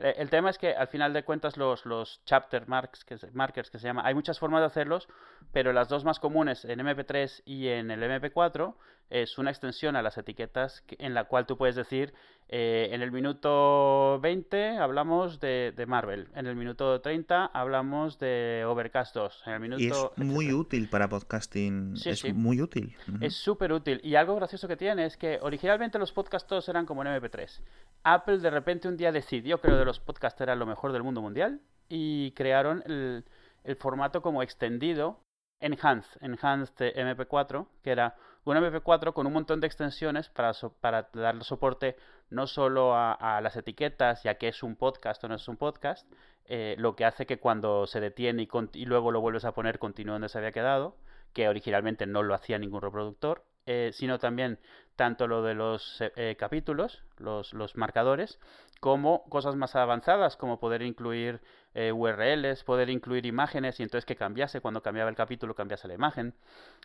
Eh, 0.00 0.14
El 0.18 0.30
tema 0.30 0.50
es 0.50 0.58
que 0.58 0.74
al 0.74 0.88
final 0.88 1.12
de 1.12 1.22
cuentas 1.24 1.56
los, 1.56 1.86
los 1.86 2.22
chapter 2.24 2.66
marks, 2.66 3.04
que 3.04 3.18
se- 3.18 3.30
markers 3.32 3.70
que 3.70 3.78
se 3.78 3.86
llama, 3.86 4.02
hay 4.04 4.14
muchas 4.14 4.38
formas 4.38 4.60
de 4.62 4.66
hacerlos, 4.66 5.08
pero 5.52 5.72
las 5.72 5.88
dos 5.88 6.04
más 6.04 6.18
comunes 6.18 6.64
en 6.64 6.80
MP3 6.80 7.42
y 7.44 7.68
en 7.68 7.90
el 7.90 8.02
MP4 8.02 8.74
es 9.10 9.36
una 9.38 9.50
extensión 9.50 9.96
a 9.96 10.02
las 10.02 10.16
etiquetas 10.18 10.80
que- 10.82 10.96
en 10.98 11.12
la 11.14 11.24
cual 11.24 11.44
tú 11.46 11.56
puedes 11.58 11.74
decir 11.76 12.14
eh, 12.52 12.88
en 12.92 13.00
el 13.02 13.12
minuto 13.12 14.18
20 14.20 14.78
hablamos 14.78 15.38
de, 15.38 15.72
de 15.76 15.86
Marvel, 15.86 16.28
en 16.34 16.46
el 16.46 16.56
minuto 16.56 17.00
30 17.00 17.46
hablamos 17.46 18.18
de 18.18 18.64
Overcast 18.66 19.14
2, 19.14 19.42
en 19.46 19.52
el 19.52 19.60
minuto... 19.60 19.80
Y 19.82 19.88
es 19.88 20.26
muy 20.26 20.52
útil 20.52 20.88
para 20.88 21.08
podcasting. 21.08 21.96
Sí, 21.96 22.10
es 22.10 22.20
sí. 22.20 22.32
muy 22.32 22.60
útil. 22.60 22.96
Es 23.20 23.36
súper 23.36 23.72
útil. 23.72 24.00
Y 24.02 24.16
algo 24.16 24.34
gracioso 24.34 24.66
que 24.66 24.76
tiene 24.76 25.04
es 25.06 25.16
que 25.16 25.38
originalmente 25.42 25.98
los 26.00 26.12
podcasts 26.12 26.48
todos 26.48 26.68
eran 26.68 26.86
como 26.86 27.02
en 27.02 27.08
MP3. 27.08 27.60
Apple 28.02 28.38
de 28.38 28.50
repente 28.50 28.88
un 28.88 28.96
día 28.96 29.12
decidió 29.12 29.60
que 29.60 29.68
lo 29.68 29.76
de 29.76 29.84
los 29.84 30.00
podcasts 30.00 30.40
era 30.40 30.56
lo 30.56 30.66
mejor 30.66 30.92
del 30.92 31.02
mundo 31.04 31.20
mundial 31.22 31.60
y 31.88 32.32
crearon 32.32 32.82
el, 32.86 33.24
el 33.62 33.76
formato 33.76 34.22
como 34.22 34.42
extendido, 34.42 35.20
Enhanced, 35.60 36.20
Enhanced 36.22 36.94
MP4, 36.96 37.66
que 37.82 37.90
era 37.92 38.16
un 38.44 38.56
MP4 38.56 39.12
con 39.12 39.26
un 39.26 39.32
montón 39.32 39.60
de 39.60 39.66
extensiones 39.66 40.28
para, 40.28 40.54
so- 40.54 40.72
para 40.80 41.08
darle 41.12 41.44
soporte 41.44 41.96
no 42.30 42.46
solo 42.46 42.94
a, 42.94 43.40
las 43.42 43.56
etiquetas, 43.56 44.22
ya 44.22 44.36
que 44.36 44.48
es 44.48 44.62
un 44.62 44.76
podcast 44.76 45.22
o 45.24 45.28
no 45.28 45.34
es 45.34 45.48
un 45.48 45.56
podcast, 45.56 46.10
eh, 46.44 46.76
lo 46.78 46.96
que 46.96 47.04
hace 47.04 47.26
que 47.26 47.38
cuando 47.38 47.86
se 47.86 48.00
detiene 48.00 48.48
y, 48.74 48.84
luego 48.84 49.10
lo 49.10 49.20
vuelves 49.20 49.44
a 49.44 49.52
poner 49.52 49.78
continúe 49.78 50.12
donde 50.12 50.28
se 50.28 50.38
había 50.38 50.52
quedado, 50.52 50.96
que 51.32 51.48
originalmente 51.48 52.06
no 52.06 52.22
lo 52.22 52.34
hacía 52.34 52.58
ningún 52.58 52.80
reproductor, 52.80 53.44
eh, 53.66 53.90
sino 53.92 54.18
también 54.18 54.58
tanto 54.96 55.26
lo 55.26 55.42
de 55.42 55.54
los 55.54 56.00
eh, 56.00 56.36
capítulos, 56.38 57.02
los, 57.18 57.52
los 57.52 57.76
marcadores, 57.76 58.38
como 58.80 59.24
cosas 59.28 59.56
más 59.56 59.76
avanzadas, 59.76 60.36
como 60.36 60.58
poder 60.58 60.82
incluir 60.82 61.40
URLs, 61.74 62.64
poder 62.64 62.90
incluir 62.90 63.26
imágenes 63.26 63.78
y 63.78 63.82
entonces 63.82 64.04
que 64.06 64.16
cambiase 64.16 64.60
cuando 64.60 64.82
cambiaba 64.82 65.10
el 65.10 65.16
capítulo, 65.16 65.54
cambiase 65.54 65.86
la 65.88 65.94
imagen. 65.94 66.34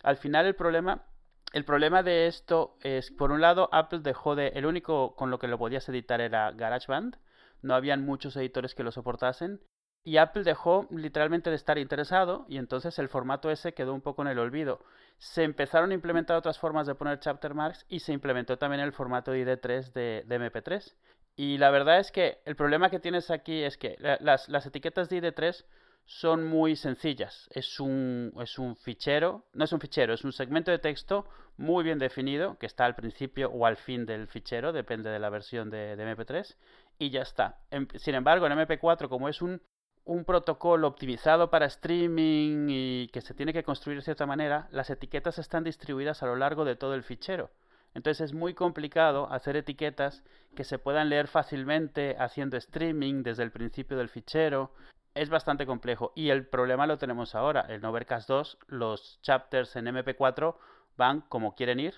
Al 0.03 0.17
final 0.17 0.45
el 0.45 0.55
problema... 0.55 1.05
El 1.53 1.63
problema 1.65 2.03
de 2.03 2.27
esto 2.27 2.77
es, 2.81 3.11
por 3.11 3.31
un 3.31 3.41
lado, 3.41 3.69
Apple 3.71 3.99
dejó 3.99 4.35
de... 4.35 4.49
El 4.49 4.65
único 4.65 5.15
con 5.15 5.31
lo 5.31 5.39
que 5.39 5.47
lo 5.47 5.57
podías 5.57 5.87
editar 5.89 6.19
era 6.21 6.51
GarageBand. 6.51 7.17
No 7.61 7.75
habían 7.75 8.05
muchos 8.05 8.35
editores 8.35 8.75
que 8.75 8.83
lo 8.83 8.91
soportasen. 8.91 9.61
Y 10.03 10.17
Apple 10.17 10.43
dejó 10.43 10.87
literalmente 10.91 11.49
de 11.49 11.55
estar 11.55 11.79
interesado 11.79 12.45
y 12.47 12.57
entonces 12.57 12.99
el 12.99 13.09
formato 13.09 13.49
ese 13.49 13.73
quedó 13.73 13.93
un 13.93 14.01
poco 14.01 14.21
en 14.21 14.27
el 14.27 14.37
olvido. 14.37 14.83
Se 15.17 15.43
empezaron 15.43 15.89
a 15.89 15.95
implementar 15.95 16.37
otras 16.37 16.59
formas 16.59 16.85
de 16.85 16.93
poner 16.93 17.19
chapter 17.19 17.55
marks 17.55 17.85
y 17.89 18.01
se 18.01 18.13
implementó 18.13 18.57
también 18.59 18.81
el 18.81 18.93
formato 18.93 19.33
ID3 19.33 19.93
de, 19.93 20.23
de 20.27 20.35
MP3. 20.35 20.95
Y 21.35 21.57
la 21.57 21.71
verdad 21.71 21.99
es 21.99 22.11
que 22.11 22.37
el 22.45 22.55
problema 22.55 22.91
que 22.91 22.99
tienes 22.99 23.31
aquí 23.31 23.63
es 23.63 23.77
que 23.77 23.95
la- 23.99 24.17
las, 24.21 24.47
las 24.47 24.65
etiquetas 24.67 25.09
de 25.09 25.17
ID3 25.17 25.65
son 26.05 26.43
muy 26.45 26.75
sencillas. 26.75 27.47
Es 27.51 27.79
un, 27.79 28.31
es 28.41 28.59
un 28.59 28.75
fichero, 28.75 29.45
no 29.53 29.65
es 29.65 29.73
un 29.73 29.79
fichero, 29.79 30.13
es 30.13 30.23
un 30.23 30.31
segmento 30.33 30.71
de 30.71 30.79
texto 30.79 31.25
muy 31.57 31.83
bien 31.83 31.99
definido 31.99 32.57
que 32.59 32.65
está 32.65 32.85
al 32.85 32.95
principio 32.95 33.49
o 33.49 33.65
al 33.65 33.77
fin 33.77 34.05
del 34.05 34.27
fichero, 34.27 34.71
depende 34.73 35.09
de 35.09 35.19
la 35.19 35.29
versión 35.29 35.69
de, 35.69 35.95
de 35.95 36.15
MP3, 36.15 36.55
y 36.99 37.09
ya 37.09 37.21
está. 37.21 37.59
En- 37.71 37.87
sin 37.97 38.15
embargo, 38.15 38.45
en 38.45 38.53
MP4, 38.53 39.07
como 39.09 39.29
es 39.29 39.41
un, 39.41 39.61
un 40.03 40.25
protocolo 40.25 40.87
optimizado 40.87 41.49
para 41.49 41.65
streaming 41.65 42.67
y 42.69 43.07
que 43.07 43.21
se 43.21 43.33
tiene 43.33 43.53
que 43.53 43.63
construir 43.63 43.97
de 43.97 44.03
cierta 44.03 44.25
manera, 44.25 44.67
las 44.71 44.89
etiquetas 44.89 45.39
están 45.39 45.63
distribuidas 45.63 46.21
a 46.21 46.27
lo 46.27 46.35
largo 46.35 46.65
de 46.65 46.75
todo 46.75 46.93
el 46.93 47.03
fichero. 47.03 47.49
Entonces 47.95 48.25
es 48.25 48.33
muy 48.33 48.53
complicado 48.53 49.31
hacer 49.31 49.55
etiquetas 49.55 50.23
que 50.53 50.65
se 50.65 50.77
puedan 50.77 51.09
leer 51.09 51.27
fácilmente 51.27 52.17
haciendo 52.19 52.57
streaming 52.57 53.23
desde 53.23 53.43
el 53.43 53.51
principio 53.51 53.97
del 53.97 54.09
fichero. 54.09 54.73
Es 55.15 55.29
bastante 55.29 55.65
complejo 55.65 56.11
y 56.13 56.29
el 56.29 56.45
problema 56.45 56.87
lo 56.87 56.97
tenemos 56.97 57.35
ahora. 57.35 57.65
En 57.69 57.85
Overcast 57.85 58.27
2 58.27 58.57
los 58.67 59.21
chapters 59.21 59.77
en 59.77 59.85
MP4 59.85 60.57
van 60.97 61.21
como 61.21 61.55
quieren 61.55 61.79
ir. 61.79 61.95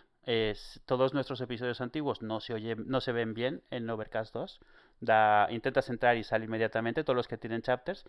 Todos 0.86 1.16
nuestros 1.16 1.42
episodios 1.42 1.82
antiguos 1.82 2.22
no 2.22 2.42
se, 2.42 2.54
oyen, 2.54 2.84
no 2.88 3.02
se 3.02 3.12
ven 3.12 3.34
bien 3.34 3.64
en 3.72 3.90
Overcast 3.90 4.36
2. 4.36 4.60
Da, 5.00 5.48
intentas 5.50 5.90
entrar 5.90 6.16
y 6.18 6.24
sale 6.24 6.46
inmediatamente 6.46 7.04
todos 7.04 7.18
los 7.18 7.28
que 7.28 7.38
tienen 7.38 7.64
chapters 7.64 8.06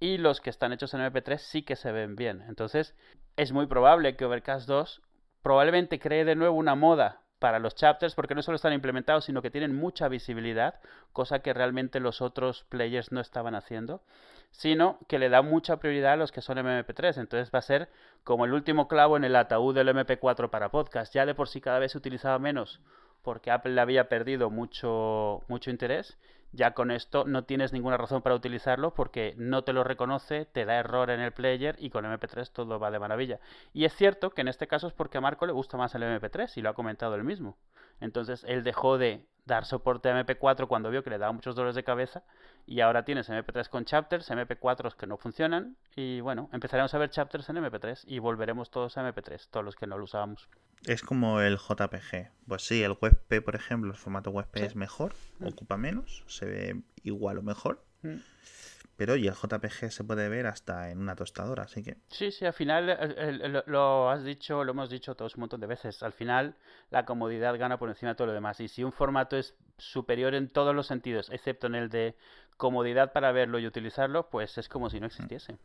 y 0.00 0.18
los 0.18 0.40
que 0.40 0.50
están 0.50 0.72
hechos 0.72 0.92
en 0.94 1.02
MP3 1.02 1.38
sí 1.38 1.62
que 1.62 1.76
se 1.76 1.92
ven 1.92 2.16
bien. 2.16 2.42
Entonces 2.48 2.96
es 3.36 3.52
muy 3.52 3.66
probable 3.66 4.16
que 4.16 4.24
Overcast 4.24 4.66
2 4.66 5.02
probablemente 5.42 6.00
cree 6.00 6.24
de 6.24 6.34
nuevo 6.34 6.56
una 6.56 6.74
moda 6.74 7.22
para 7.38 7.58
los 7.58 7.74
chapters 7.74 8.14
porque 8.14 8.34
no 8.34 8.42
solo 8.42 8.56
están 8.56 8.72
implementados 8.72 9.24
sino 9.24 9.42
que 9.42 9.50
tienen 9.50 9.74
mucha 9.74 10.08
visibilidad, 10.08 10.80
cosa 11.12 11.40
que 11.40 11.54
realmente 11.54 12.00
los 12.00 12.20
otros 12.20 12.64
players 12.68 13.12
no 13.12 13.20
estaban 13.20 13.54
haciendo, 13.54 14.02
sino 14.50 14.98
que 15.08 15.18
le 15.18 15.28
da 15.28 15.42
mucha 15.42 15.78
prioridad 15.78 16.14
a 16.14 16.16
los 16.16 16.32
que 16.32 16.42
son 16.42 16.58
MP3, 16.58 17.18
entonces 17.18 17.50
va 17.54 17.60
a 17.60 17.62
ser 17.62 17.88
como 18.24 18.44
el 18.44 18.52
último 18.52 18.88
clavo 18.88 19.16
en 19.16 19.24
el 19.24 19.36
ataúd 19.36 19.74
del 19.74 19.88
MP4 19.88 20.50
para 20.50 20.70
podcast, 20.70 21.14
ya 21.14 21.26
de 21.26 21.34
por 21.34 21.48
sí 21.48 21.60
cada 21.60 21.78
vez 21.78 21.92
se 21.92 21.98
utilizaba 21.98 22.38
menos 22.38 22.80
porque 23.22 23.50
Apple 23.50 23.74
le 23.74 23.80
había 23.80 24.08
perdido 24.08 24.50
mucho 24.50 25.42
mucho 25.48 25.70
interés, 25.70 26.16
ya 26.52 26.72
con 26.72 26.90
esto 26.90 27.24
no 27.24 27.44
tienes 27.44 27.72
ninguna 27.72 27.96
razón 27.96 28.22
para 28.22 28.34
utilizarlo 28.34 28.94
porque 28.94 29.34
no 29.36 29.64
te 29.64 29.72
lo 29.72 29.84
reconoce, 29.84 30.46
te 30.46 30.64
da 30.64 30.78
error 30.78 31.10
en 31.10 31.20
el 31.20 31.32
player 31.32 31.76
y 31.78 31.90
con 31.90 32.04
MP3 32.04 32.50
todo 32.50 32.78
va 32.78 32.90
de 32.90 32.98
maravilla. 32.98 33.40
Y 33.72 33.84
es 33.84 33.94
cierto 33.94 34.30
que 34.30 34.40
en 34.40 34.48
este 34.48 34.66
caso 34.66 34.86
es 34.86 34.92
porque 34.92 35.18
a 35.18 35.20
Marco 35.20 35.46
le 35.46 35.52
gusta 35.52 35.76
más 35.76 35.94
el 35.94 36.02
MP3 36.02 36.56
y 36.56 36.62
lo 36.62 36.70
ha 36.70 36.74
comentado 36.74 37.14
él 37.14 37.24
mismo. 37.24 37.56
Entonces 38.00 38.44
él 38.48 38.64
dejó 38.64 38.98
de 38.98 39.26
dar 39.48 39.64
soporte 39.64 40.08
a 40.10 40.24
MP4 40.24 40.68
cuando 40.68 40.90
vio 40.90 41.02
que 41.02 41.10
le 41.10 41.18
daba 41.18 41.32
muchos 41.32 41.56
dolores 41.56 41.74
de 41.74 41.82
cabeza 41.82 42.22
y 42.66 42.80
ahora 42.80 43.04
tienes 43.04 43.28
MP3 43.30 43.68
con 43.68 43.84
chapters, 43.84 44.30
MP4s 44.30 44.94
que 44.94 45.06
no 45.06 45.16
funcionan 45.16 45.76
y 45.96 46.20
bueno, 46.20 46.48
empezaremos 46.52 46.92
a 46.94 46.98
ver 46.98 47.10
chapters 47.10 47.48
en 47.48 47.56
MP3 47.56 48.04
y 48.06 48.18
volveremos 48.20 48.70
todos 48.70 48.96
a 48.98 49.02
MP3, 49.02 49.48
todos 49.50 49.64
los 49.64 49.74
que 49.74 49.86
no 49.86 49.98
lo 49.98 50.04
usábamos. 50.04 50.48
Es 50.86 51.02
como 51.02 51.40
el 51.40 51.56
JPG. 51.56 52.30
Pues 52.46 52.62
sí, 52.64 52.82
el 52.84 52.92
WebP, 53.00 53.42
por 53.44 53.56
ejemplo, 53.56 53.90
el 53.90 53.96
formato 53.96 54.30
WebP 54.30 54.58
Sí. 54.58 54.64
es 54.66 54.76
mejor, 54.76 55.14
Mm. 55.40 55.46
ocupa 55.48 55.76
menos, 55.76 56.22
se 56.28 56.44
ve 56.46 56.82
igual 57.02 57.38
o 57.38 57.42
mejor. 57.42 57.82
Mm. 58.02 58.16
Pero 58.98 59.14
y 59.14 59.28
el 59.28 59.34
JPG 59.34 59.92
se 59.92 60.02
puede 60.02 60.28
ver 60.28 60.48
hasta 60.48 60.90
en 60.90 60.98
una 60.98 61.14
tostadora, 61.14 61.62
así 61.62 61.84
que... 61.84 61.98
Sí, 62.08 62.32
sí, 62.32 62.44
al 62.44 62.52
final 62.52 62.90
el- 62.90 63.62
lo 63.66 64.10
has 64.10 64.24
dicho, 64.24 64.64
lo 64.64 64.72
hemos 64.72 64.90
dicho 64.90 65.14
todos 65.14 65.36
un 65.36 65.42
montón 65.42 65.60
de 65.60 65.68
veces. 65.68 66.02
Al 66.02 66.12
final 66.12 66.56
la 66.90 67.04
comodidad 67.04 67.56
gana 67.58 67.78
por 67.78 67.88
encima 67.90 68.10
de 68.10 68.16
todo 68.16 68.26
lo 68.26 68.32
demás. 68.32 68.58
Y 68.58 68.66
si 68.66 68.82
un 68.82 68.90
formato 68.90 69.36
es 69.36 69.56
superior 69.78 70.34
en 70.34 70.48
todos 70.48 70.74
los 70.74 70.88
sentidos, 70.88 71.30
excepto 71.30 71.68
en 71.68 71.76
el 71.76 71.90
de 71.90 72.16
comodidad 72.56 73.12
para 73.12 73.30
verlo 73.30 73.60
y 73.60 73.68
utilizarlo, 73.68 74.28
pues 74.30 74.58
es 74.58 74.68
como 74.68 74.90
si 74.90 74.98
no 74.98 75.06
existiese. 75.06 75.58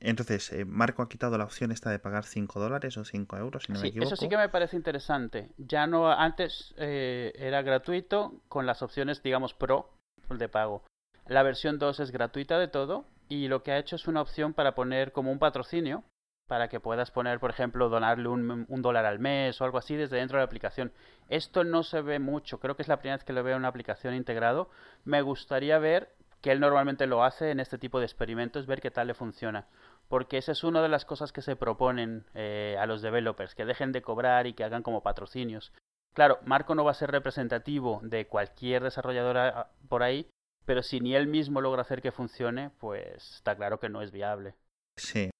Entonces, 0.00 0.52
eh, 0.52 0.64
Marco 0.64 1.02
ha 1.02 1.08
quitado 1.08 1.38
la 1.38 1.44
opción 1.44 1.70
esta 1.70 1.90
de 1.90 2.00
pagar 2.00 2.24
5 2.24 2.58
dólares 2.58 2.96
o 2.96 3.04
5 3.04 3.36
euros, 3.36 3.64
si 3.64 3.72
no 3.72 3.78
me 3.78 3.82
Sí, 3.84 3.88
equivoco. 3.90 4.14
eso 4.14 4.16
sí 4.16 4.28
que 4.28 4.36
me 4.36 4.48
parece 4.48 4.76
interesante. 4.76 5.50
Ya 5.58 5.86
no, 5.86 6.10
antes 6.10 6.74
eh, 6.76 7.32
era 7.36 7.62
gratuito 7.62 8.42
con 8.48 8.66
las 8.66 8.82
opciones, 8.82 9.22
digamos, 9.22 9.54
pro 9.54 9.90
de 10.28 10.48
pago. 10.48 10.82
La 11.28 11.42
versión 11.42 11.78
2 11.78 12.00
es 12.00 12.10
gratuita 12.10 12.58
de 12.58 12.68
todo 12.68 13.04
y 13.28 13.48
lo 13.48 13.62
que 13.62 13.72
ha 13.72 13.78
hecho 13.78 13.96
es 13.96 14.08
una 14.08 14.22
opción 14.22 14.54
para 14.54 14.74
poner 14.74 15.12
como 15.12 15.30
un 15.30 15.38
patrocinio 15.38 16.02
para 16.48 16.68
que 16.68 16.80
puedas 16.80 17.10
poner, 17.10 17.38
por 17.38 17.50
ejemplo, 17.50 17.90
donarle 17.90 18.28
un, 18.28 18.64
un 18.66 18.82
dólar 18.82 19.04
al 19.04 19.18
mes 19.18 19.60
o 19.60 19.64
algo 19.64 19.76
así 19.76 19.94
desde 19.94 20.16
dentro 20.16 20.38
de 20.38 20.40
la 20.40 20.46
aplicación. 20.46 20.92
Esto 21.28 21.62
no 21.62 21.82
se 21.82 22.00
ve 22.00 22.18
mucho, 22.18 22.58
creo 22.58 22.74
que 22.74 22.80
es 22.80 22.88
la 22.88 22.96
primera 22.96 23.16
vez 23.16 23.24
que 23.24 23.34
lo 23.34 23.42
veo 23.42 23.52
en 23.52 23.60
una 23.60 23.68
aplicación 23.68 24.14
integrado. 24.14 24.70
Me 25.04 25.20
gustaría 25.20 25.78
ver 25.78 26.14
que 26.40 26.50
él 26.50 26.60
normalmente 26.60 27.06
lo 27.06 27.22
hace 27.22 27.50
en 27.50 27.60
este 27.60 27.76
tipo 27.76 27.98
de 27.98 28.06
experimentos, 28.06 28.66
ver 28.66 28.80
qué 28.80 28.90
tal 28.90 29.08
le 29.08 29.14
funciona. 29.14 29.66
Porque 30.08 30.38
esa 30.38 30.52
es 30.52 30.64
una 30.64 30.80
de 30.80 30.88
las 30.88 31.04
cosas 31.04 31.32
que 31.32 31.42
se 31.42 31.56
proponen 31.56 32.24
eh, 32.34 32.76
a 32.80 32.86
los 32.86 33.02
developers, 33.02 33.54
que 33.54 33.66
dejen 33.66 33.92
de 33.92 34.00
cobrar 34.00 34.46
y 34.46 34.54
que 34.54 34.64
hagan 34.64 34.82
como 34.82 35.02
patrocinios. 35.02 35.72
Claro, 36.14 36.38
Marco 36.46 36.74
no 36.74 36.84
va 36.84 36.92
a 36.92 36.94
ser 36.94 37.10
representativo 37.10 38.00
de 38.02 38.26
cualquier 38.26 38.82
desarrolladora 38.82 39.48
ah, 39.48 39.70
por 39.88 40.02
ahí, 40.02 40.26
pero 40.68 40.82
si 40.82 41.00
ni 41.00 41.14
él 41.16 41.26
mismo 41.28 41.62
logra 41.62 41.80
hacer 41.80 42.02
que 42.02 42.12
funcione, 42.12 42.70
pues 42.78 43.36
está 43.36 43.56
claro 43.56 43.80
que 43.80 43.88
no 43.88 44.02
es 44.02 44.12
viable. 44.12 44.54
Sí, 44.98 45.30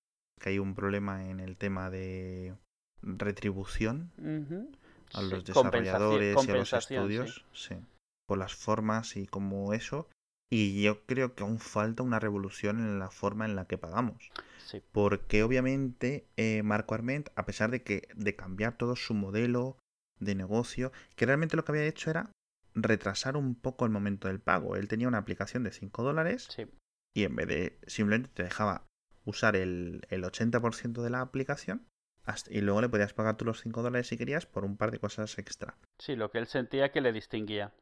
que 0.41 0.49
hay 0.49 0.59
un 0.59 0.74
problema 0.74 1.29
en 1.29 1.39
el 1.39 1.59
tema 1.59 1.91
de 1.91 2.55
retribución 3.03 4.11
a 5.14 5.20
los 5.22 5.45
Sí, 5.45 5.53
compensación- 5.53 6.20
desarrolladores 6.22 6.26
y 6.26 6.31
a 6.31 6.35
los 6.35 6.47
compensación, 6.47 6.81
sí. 7.09 7.14
estudios, 7.14 7.45
sí. 7.53 7.74
por 8.26 8.39
las 8.39 8.55
formas 8.55 9.16
y 9.16 9.26
como 9.26 9.72
eso. 9.74 10.09
Y 10.51 10.83
yo 10.83 11.05
creo 11.05 11.35
que 11.35 11.43
aún 11.43 11.59
falta 11.59 12.03
una 12.03 12.18
revolución 12.18 12.79
en 12.79 12.99
la 12.99 13.11
forma 13.11 13.45
en 13.45 13.55
la 13.55 13.66
que 13.66 13.76
pagamos. 13.76 14.31
Sí. 14.64 14.83
Porque 14.93 15.43
obviamente 15.43 16.26
eh, 16.39 16.62
Marco 16.62 16.95
Arment, 16.95 17.29
a 17.37 17.45
pesar 17.45 17.70
de 17.70 17.83
que 17.83 18.09
de 18.14 18.35
cambiar 18.35 18.79
todo 18.79 18.97
su 18.97 19.12
modelo 19.12 19.76
de 20.20 20.35
negocio, 20.35 20.91
que 21.16 21.26
realmente 21.26 21.55
lo 21.57 21.64
que 21.64 21.72
había 21.72 21.85
hecho 21.85 22.09
era 22.11 22.31
retrasar 22.75 23.37
un 23.37 23.55
poco 23.55 23.85
el 23.85 23.91
momento 23.91 24.29
del 24.29 24.41
pago. 24.41 24.77
Él 24.77 24.89
tenía 24.89 25.09
una 25.09 25.19
aplicación 25.19 25.62
de 25.64 25.73
5 25.73 26.03
dólares 26.03 26.47
Sí. 26.51 26.66
y 27.16 27.25
en 27.25 27.35
vez 27.37 27.49
de 27.49 27.79
simplemente 27.87 28.31
te 28.33 28.43
dejaba 28.45 28.87
usar 29.25 29.57
el, 29.57 30.03
el 30.11 30.25
80% 30.25 31.03
de 31.03 31.11
la 31.11 31.21
aplicación 31.21 31.87
hasta- 32.25 32.53
y 32.53 32.61
luego 32.61 32.81
le 32.83 32.89
podías 32.89 33.14
pagar 33.14 33.37
tú 33.37 33.45
los 33.45 33.61
5 33.62 33.83
dólares 33.83 34.07
si 34.09 34.16
querías 34.16 34.47
por 34.47 34.64
un 34.64 34.77
par 34.77 34.91
de 34.91 34.99
cosas 34.99 35.39
extra. 35.39 35.77
Sí, 35.99 36.14
lo 36.16 36.31
que 36.31 36.39
él 36.39 36.47
sentía 36.47 36.93
que 36.93 37.01
le 37.01 37.12
distinguía. 37.12 37.73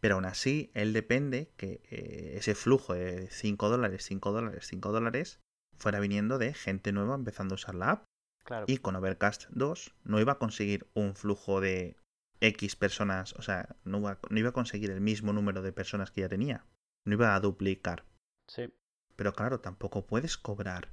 Pero 0.00 0.16
aún 0.16 0.24
así, 0.24 0.70
él 0.74 0.92
depende 0.92 1.50
que 1.56 1.80
eh, 1.90 2.34
ese 2.36 2.54
flujo 2.54 2.94
de 2.94 3.28
5 3.30 3.68
dólares, 3.68 4.04
5 4.04 4.30
dólares, 4.32 4.66
5 4.68 4.92
dólares 4.92 5.40
fuera 5.76 6.00
viniendo 6.00 6.38
de 6.38 6.54
gente 6.54 6.92
nueva 6.92 7.14
empezando 7.16 7.54
a 7.54 7.56
usar 7.56 7.74
la 7.74 7.90
app. 7.90 8.04
Claro. 8.44 8.66
Y 8.68 8.78
con 8.78 8.94
Overcast 8.94 9.46
2 9.50 9.94
no 10.04 10.20
iba 10.20 10.32
a 10.34 10.38
conseguir 10.38 10.86
un 10.94 11.16
flujo 11.16 11.60
de 11.60 11.96
X 12.40 12.76
personas, 12.76 13.32
o 13.34 13.42
sea, 13.42 13.76
no 13.84 13.98
iba, 13.98 14.18
no 14.30 14.38
iba 14.38 14.50
a 14.50 14.52
conseguir 14.52 14.90
el 14.90 15.00
mismo 15.00 15.32
número 15.32 15.62
de 15.62 15.72
personas 15.72 16.10
que 16.10 16.20
ya 16.22 16.28
tenía. 16.28 16.64
No 17.04 17.14
iba 17.14 17.34
a 17.34 17.40
duplicar. 17.40 18.04
Sí. 18.46 18.72
Pero 19.16 19.32
claro, 19.32 19.60
tampoco 19.60 20.06
puedes 20.06 20.36
cobrar 20.36 20.88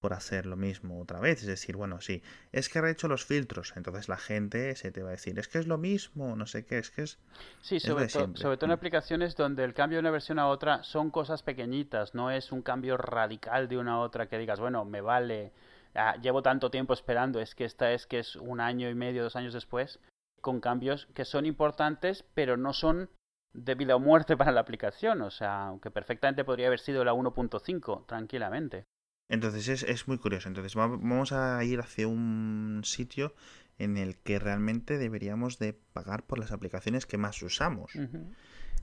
por 0.00 0.12
hacer 0.12 0.46
lo 0.46 0.56
mismo 0.56 1.00
otra 1.00 1.18
vez. 1.20 1.40
Es 1.40 1.46
decir, 1.46 1.76
bueno, 1.76 2.00
sí, 2.00 2.22
es 2.52 2.68
que 2.68 2.78
ha 2.78 2.90
hecho 2.90 3.08
los 3.08 3.24
filtros. 3.24 3.72
Entonces 3.76 4.08
la 4.08 4.16
gente 4.16 4.74
se 4.76 4.90
te 4.92 5.02
va 5.02 5.08
a 5.08 5.12
decir, 5.12 5.38
es 5.38 5.48
que 5.48 5.58
es 5.58 5.66
lo 5.66 5.76
mismo, 5.78 6.36
no 6.36 6.46
sé 6.46 6.64
qué, 6.64 6.78
es 6.78 6.90
que 6.90 7.02
es... 7.02 7.18
Sí, 7.60 7.80
sobre, 7.80 8.06
to- 8.06 8.30
sobre 8.34 8.56
todo 8.56 8.66
en 8.66 8.70
Mm. 8.70 8.74
aplicaciones 8.74 9.36
donde 9.36 9.64
el 9.64 9.74
cambio 9.74 9.96
de 9.96 10.00
una 10.00 10.10
versión 10.12 10.38
a 10.38 10.48
otra 10.48 10.82
son 10.84 11.10
cosas 11.10 11.42
pequeñitas, 11.42 12.14
no 12.14 12.30
es 12.30 12.52
un 12.52 12.62
cambio 12.62 12.96
radical 12.96 13.68
de 13.68 13.76
una 13.78 13.94
a 13.94 13.98
otra 14.00 14.28
que 14.28 14.38
digas, 14.38 14.60
bueno, 14.60 14.84
me 14.84 15.00
vale, 15.00 15.52
ah, 15.94 16.14
llevo 16.22 16.42
tanto 16.42 16.70
tiempo 16.70 16.92
esperando, 16.94 17.40
es 17.40 17.54
que 17.56 17.64
esta 17.64 17.92
es 17.92 18.06
que 18.06 18.20
es 18.20 18.36
un 18.36 18.60
año 18.60 18.88
y 18.88 18.94
medio, 18.94 19.24
dos 19.24 19.34
años 19.36 19.52
después, 19.52 19.98
con 20.40 20.60
cambios 20.60 21.06
que 21.14 21.24
son 21.24 21.46
importantes, 21.46 22.24
pero 22.34 22.56
no 22.56 22.72
son 22.72 23.10
de 23.52 23.74
vida 23.74 23.96
o 23.96 24.00
muerte 24.00 24.36
para 24.36 24.52
la 24.52 24.60
aplicación, 24.60 25.22
o 25.22 25.30
sea, 25.30 25.66
aunque 25.66 25.90
perfectamente 25.90 26.44
podría 26.44 26.66
haber 26.68 26.80
sido 26.80 27.04
la 27.04 27.14
1.5, 27.14 28.06
tranquilamente. 28.06 28.84
Entonces 29.30 29.68
es, 29.68 29.82
es 29.82 30.08
muy 30.08 30.18
curioso. 30.18 30.48
Entonces 30.48 30.74
va- 30.76 30.86
vamos 30.86 31.32
a 31.32 31.62
ir 31.64 31.80
hacia 31.80 32.08
un 32.08 32.80
sitio 32.84 33.34
en 33.78 33.96
el 33.96 34.16
que 34.16 34.38
realmente 34.38 34.96
deberíamos 34.98 35.58
de 35.58 35.74
pagar 35.92 36.26
por 36.26 36.38
las 36.38 36.50
aplicaciones 36.50 37.04
que 37.06 37.18
más 37.18 37.40
usamos. 37.42 37.92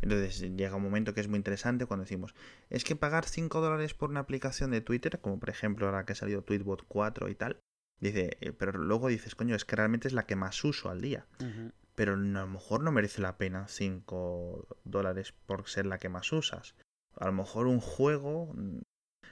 Entonces 0.01 0.39
llega 0.55 0.75
un 0.75 0.83
momento 0.83 1.13
que 1.13 1.21
es 1.21 1.27
muy 1.27 1.37
interesante 1.37 1.85
cuando 1.85 2.03
decimos, 2.03 2.35
es 2.69 2.83
que 2.83 2.95
pagar 2.95 3.25
5 3.25 3.59
dólares 3.61 3.93
por 3.93 4.09
una 4.09 4.19
aplicación 4.21 4.71
de 4.71 4.81
Twitter, 4.81 5.19
como 5.19 5.39
por 5.39 5.49
ejemplo 5.49 5.85
ahora 5.87 6.05
que 6.05 6.13
ha 6.13 6.15
salido 6.15 6.43
Tweetbot 6.43 6.83
4 6.87 7.29
y 7.29 7.35
tal, 7.35 7.59
dice, 7.99 8.37
eh, 8.41 8.51
pero 8.53 8.73
luego 8.73 9.07
dices, 9.07 9.35
coño, 9.35 9.55
es 9.55 9.65
que 9.65 9.75
realmente 9.75 10.07
es 10.07 10.13
la 10.13 10.25
que 10.25 10.35
más 10.35 10.63
uso 10.63 10.89
al 10.89 11.01
día. 11.01 11.25
Pero 11.95 12.13
a 12.13 12.17
lo 12.17 12.47
mejor 12.47 12.81
no 12.83 12.91
merece 12.91 13.21
la 13.21 13.37
pena 13.37 13.67
5 13.67 14.67
dólares 14.83 15.33
por 15.45 15.67
ser 15.67 15.85
la 15.85 15.97
que 15.97 16.09
más 16.09 16.31
usas. 16.33 16.75
A 17.17 17.25
lo 17.25 17.31
mejor 17.33 17.67
un 17.67 17.79
juego 17.79 18.51
mm, 18.53 18.79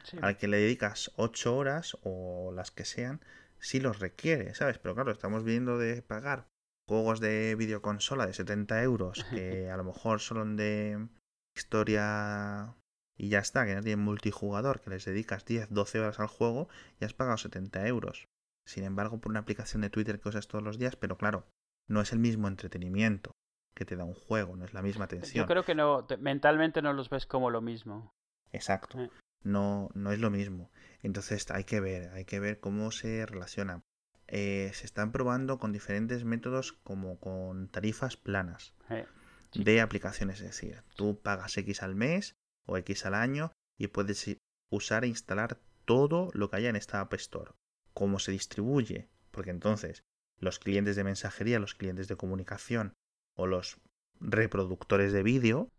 Sí. 0.03 0.17
al 0.21 0.37
que 0.37 0.47
le 0.49 0.57
dedicas 0.57 1.11
8 1.15 1.55
horas 1.55 1.97
o 2.03 2.51
las 2.53 2.71
que 2.71 2.83
sean, 2.83 3.21
sí 3.59 3.79
los 3.79 3.99
requiere, 3.99 4.53
¿sabes? 4.53 4.77
Pero 4.77 4.95
claro, 4.95 5.11
estamos 5.11 5.43
viendo 5.45 5.77
de 5.77 6.01
pagar 6.01 6.47
juegos 6.89 7.21
de 7.21 7.55
videoconsola 7.55 8.25
de 8.27 8.33
70 8.33 8.83
euros 8.83 9.23
que 9.25 9.69
a 9.71 9.77
lo 9.77 9.85
mejor 9.85 10.19
son 10.19 10.57
de 10.57 11.07
historia 11.55 12.75
y 13.17 13.29
ya 13.29 13.39
está, 13.39 13.65
que 13.65 13.75
no 13.75 13.81
tienen 13.81 14.03
multijugador, 14.03 14.81
que 14.81 14.89
les 14.89 15.05
dedicas 15.05 15.45
10, 15.45 15.69
12 15.69 15.99
horas 15.99 16.19
al 16.19 16.27
juego 16.27 16.67
y 16.99 17.05
has 17.05 17.13
pagado 17.13 17.37
70 17.37 17.87
euros. 17.87 18.27
Sin 18.65 18.83
embargo, 18.83 19.19
por 19.19 19.31
una 19.31 19.39
aplicación 19.41 19.81
de 19.81 19.89
Twitter 19.89 20.19
que 20.19 20.29
usas 20.29 20.47
todos 20.47 20.63
los 20.63 20.77
días, 20.77 20.95
pero 20.95 21.17
claro, 21.17 21.45
no 21.87 22.01
es 22.01 22.11
el 22.13 22.19
mismo 22.19 22.47
entretenimiento 22.47 23.31
que 23.75 23.85
te 23.85 23.95
da 23.95 24.03
un 24.03 24.13
juego, 24.13 24.55
no 24.55 24.65
es 24.65 24.73
la 24.73 24.81
misma 24.81 25.05
atención. 25.05 25.43
Yo 25.43 25.47
creo 25.47 25.63
que 25.65 25.75
no, 25.75 26.05
te- 26.05 26.17
mentalmente 26.17 26.81
no 26.81 26.93
los 26.93 27.09
ves 27.09 27.25
como 27.25 27.49
lo 27.49 27.61
mismo. 27.61 28.13
Exacto. 28.51 28.99
Eh. 28.99 29.09
No, 29.43 29.89
no 29.93 30.11
es 30.11 30.19
lo 30.19 30.29
mismo. 30.29 30.71
Entonces 31.01 31.49
hay 31.51 31.63
que 31.65 31.79
ver, 31.81 32.11
hay 32.13 32.23
que 32.25 32.39
ver 32.39 32.59
cómo 32.59 32.91
se 32.91 33.25
relaciona. 33.25 33.81
Eh, 34.27 34.71
se 34.73 34.85
están 34.85 35.11
probando 35.11 35.57
con 35.59 35.73
diferentes 35.73 36.23
métodos 36.23 36.71
como 36.71 37.19
con 37.19 37.67
tarifas 37.67 38.15
planas 38.15 38.73
Eh, 38.89 39.05
Sí. 39.51 39.63
de 39.63 39.81
aplicaciones. 39.81 40.39
Es 40.39 40.47
decir, 40.47 40.81
tú 40.95 41.19
pagas 41.21 41.57
X 41.57 41.83
al 41.83 41.93
mes 41.95 42.35
o 42.65 42.77
X 42.77 43.05
al 43.05 43.13
año 43.15 43.51
y 43.77 43.87
puedes 43.87 44.37
usar 44.71 45.03
e 45.03 45.07
instalar 45.07 45.59
todo 45.85 46.29
lo 46.33 46.49
que 46.49 46.55
haya 46.55 46.69
en 46.69 46.75
esta 46.75 47.01
App 47.01 47.13
Store. 47.15 47.51
¿Cómo 47.93 48.19
se 48.19 48.31
distribuye? 48.31 49.07
Porque 49.31 49.51
entonces 49.51 50.03
los 50.39 50.59
clientes 50.59 50.95
de 50.95 51.03
mensajería, 51.03 51.59
los 51.59 51.75
clientes 51.75 52.07
de 52.07 52.15
comunicación 52.17 52.93
o 53.35 53.47
los 53.47 53.77
reproductores 54.19 55.11
de 55.13 55.23
vídeo 55.23 55.69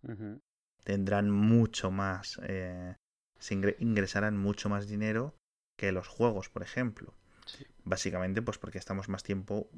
tendrán 0.84 1.30
mucho 1.30 1.90
más, 1.90 2.38
eh, 2.44 2.96
se 3.38 3.54
ingre- 3.54 3.76
ingresarán 3.78 4.36
mucho 4.36 4.68
más 4.68 4.86
dinero 4.86 5.34
que 5.76 5.92
los 5.92 6.08
juegos, 6.08 6.48
por 6.48 6.62
ejemplo. 6.62 7.14
Sí. 7.46 7.66
Básicamente, 7.84 8.40
pues 8.42 8.58
porque 8.58 8.78
estamos 8.78 9.08
más 9.08 9.22
tiempo 9.22 9.68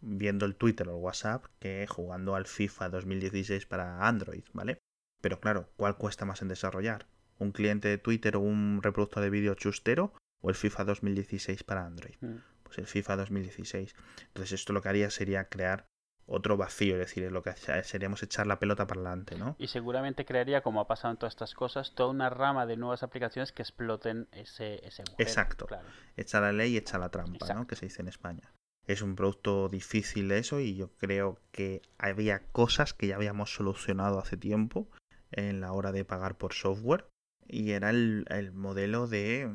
viendo 0.00 0.44
el 0.46 0.56
Twitter 0.56 0.88
o 0.88 0.96
el 0.96 1.02
WhatsApp 1.02 1.44
que 1.60 1.86
jugando 1.88 2.34
al 2.34 2.46
FIFA 2.46 2.88
2016 2.88 3.66
para 3.66 4.06
Android, 4.06 4.44
¿vale? 4.52 4.78
Pero 5.20 5.40
claro, 5.40 5.68
¿cuál 5.76 5.96
cuesta 5.96 6.24
más 6.24 6.42
en 6.42 6.48
desarrollar? 6.48 7.06
¿Un 7.38 7.52
cliente 7.52 7.88
de 7.88 7.98
Twitter 7.98 8.36
o 8.36 8.40
un 8.40 8.80
reproductor 8.82 9.22
de 9.22 9.30
vídeo 9.30 9.54
chustero 9.54 10.12
o 10.42 10.50
el 10.50 10.54
FIFA 10.54 10.84
2016 10.84 11.64
para 11.64 11.86
Android? 11.86 12.16
Mm. 12.20 12.36
Pues 12.62 12.78
el 12.78 12.86
FIFA 12.86 13.16
2016. 13.16 13.94
Entonces 14.28 14.52
esto 14.52 14.72
lo 14.72 14.82
que 14.82 14.88
haría 14.90 15.10
sería 15.10 15.48
crear 15.48 15.86
otro 16.26 16.56
vacío, 16.56 16.94
es 16.94 17.00
decir, 17.00 17.30
lo 17.30 17.42
que 17.42 17.52
seríamos 17.82 18.22
echar 18.22 18.46
la 18.46 18.58
pelota 18.58 18.86
para 18.86 19.00
adelante, 19.00 19.36
¿no? 19.36 19.56
Y 19.58 19.66
seguramente 19.66 20.24
crearía, 20.24 20.62
como 20.62 20.80
ha 20.80 20.86
pasado 20.86 21.12
en 21.12 21.18
todas 21.18 21.32
estas 21.32 21.54
cosas, 21.54 21.94
toda 21.94 22.10
una 22.10 22.30
rama 22.30 22.64
de 22.64 22.76
nuevas 22.76 23.02
aplicaciones 23.02 23.52
que 23.52 23.62
exploten 23.62 24.28
ese, 24.32 24.86
ese 24.86 25.02
agujero. 25.02 25.28
Exacto. 25.28 25.66
Claro. 25.66 25.88
echa 26.16 26.40
la 26.40 26.52
ley 26.52 26.72
y 26.72 26.76
echa 26.76 26.98
la 26.98 27.10
trampa, 27.10 27.52
¿no? 27.54 27.66
Que 27.66 27.76
se 27.76 27.86
dice 27.86 28.02
en 28.02 28.08
España. 28.08 28.52
Es 28.86 29.02
un 29.02 29.14
producto 29.14 29.68
difícil 29.68 30.30
eso 30.32 30.58
y 30.58 30.74
yo 30.74 30.90
creo 30.96 31.38
que 31.50 31.82
había 31.98 32.40
cosas 32.50 32.94
que 32.94 33.08
ya 33.08 33.16
habíamos 33.16 33.54
solucionado 33.54 34.18
hace 34.18 34.36
tiempo 34.36 34.88
en 35.30 35.60
la 35.60 35.72
hora 35.72 35.92
de 35.92 36.04
pagar 36.04 36.36
por 36.36 36.52
software 36.52 37.06
y 37.46 37.72
era 37.72 37.90
el, 37.90 38.24
el 38.28 38.52
modelo 38.52 39.06
de 39.06 39.50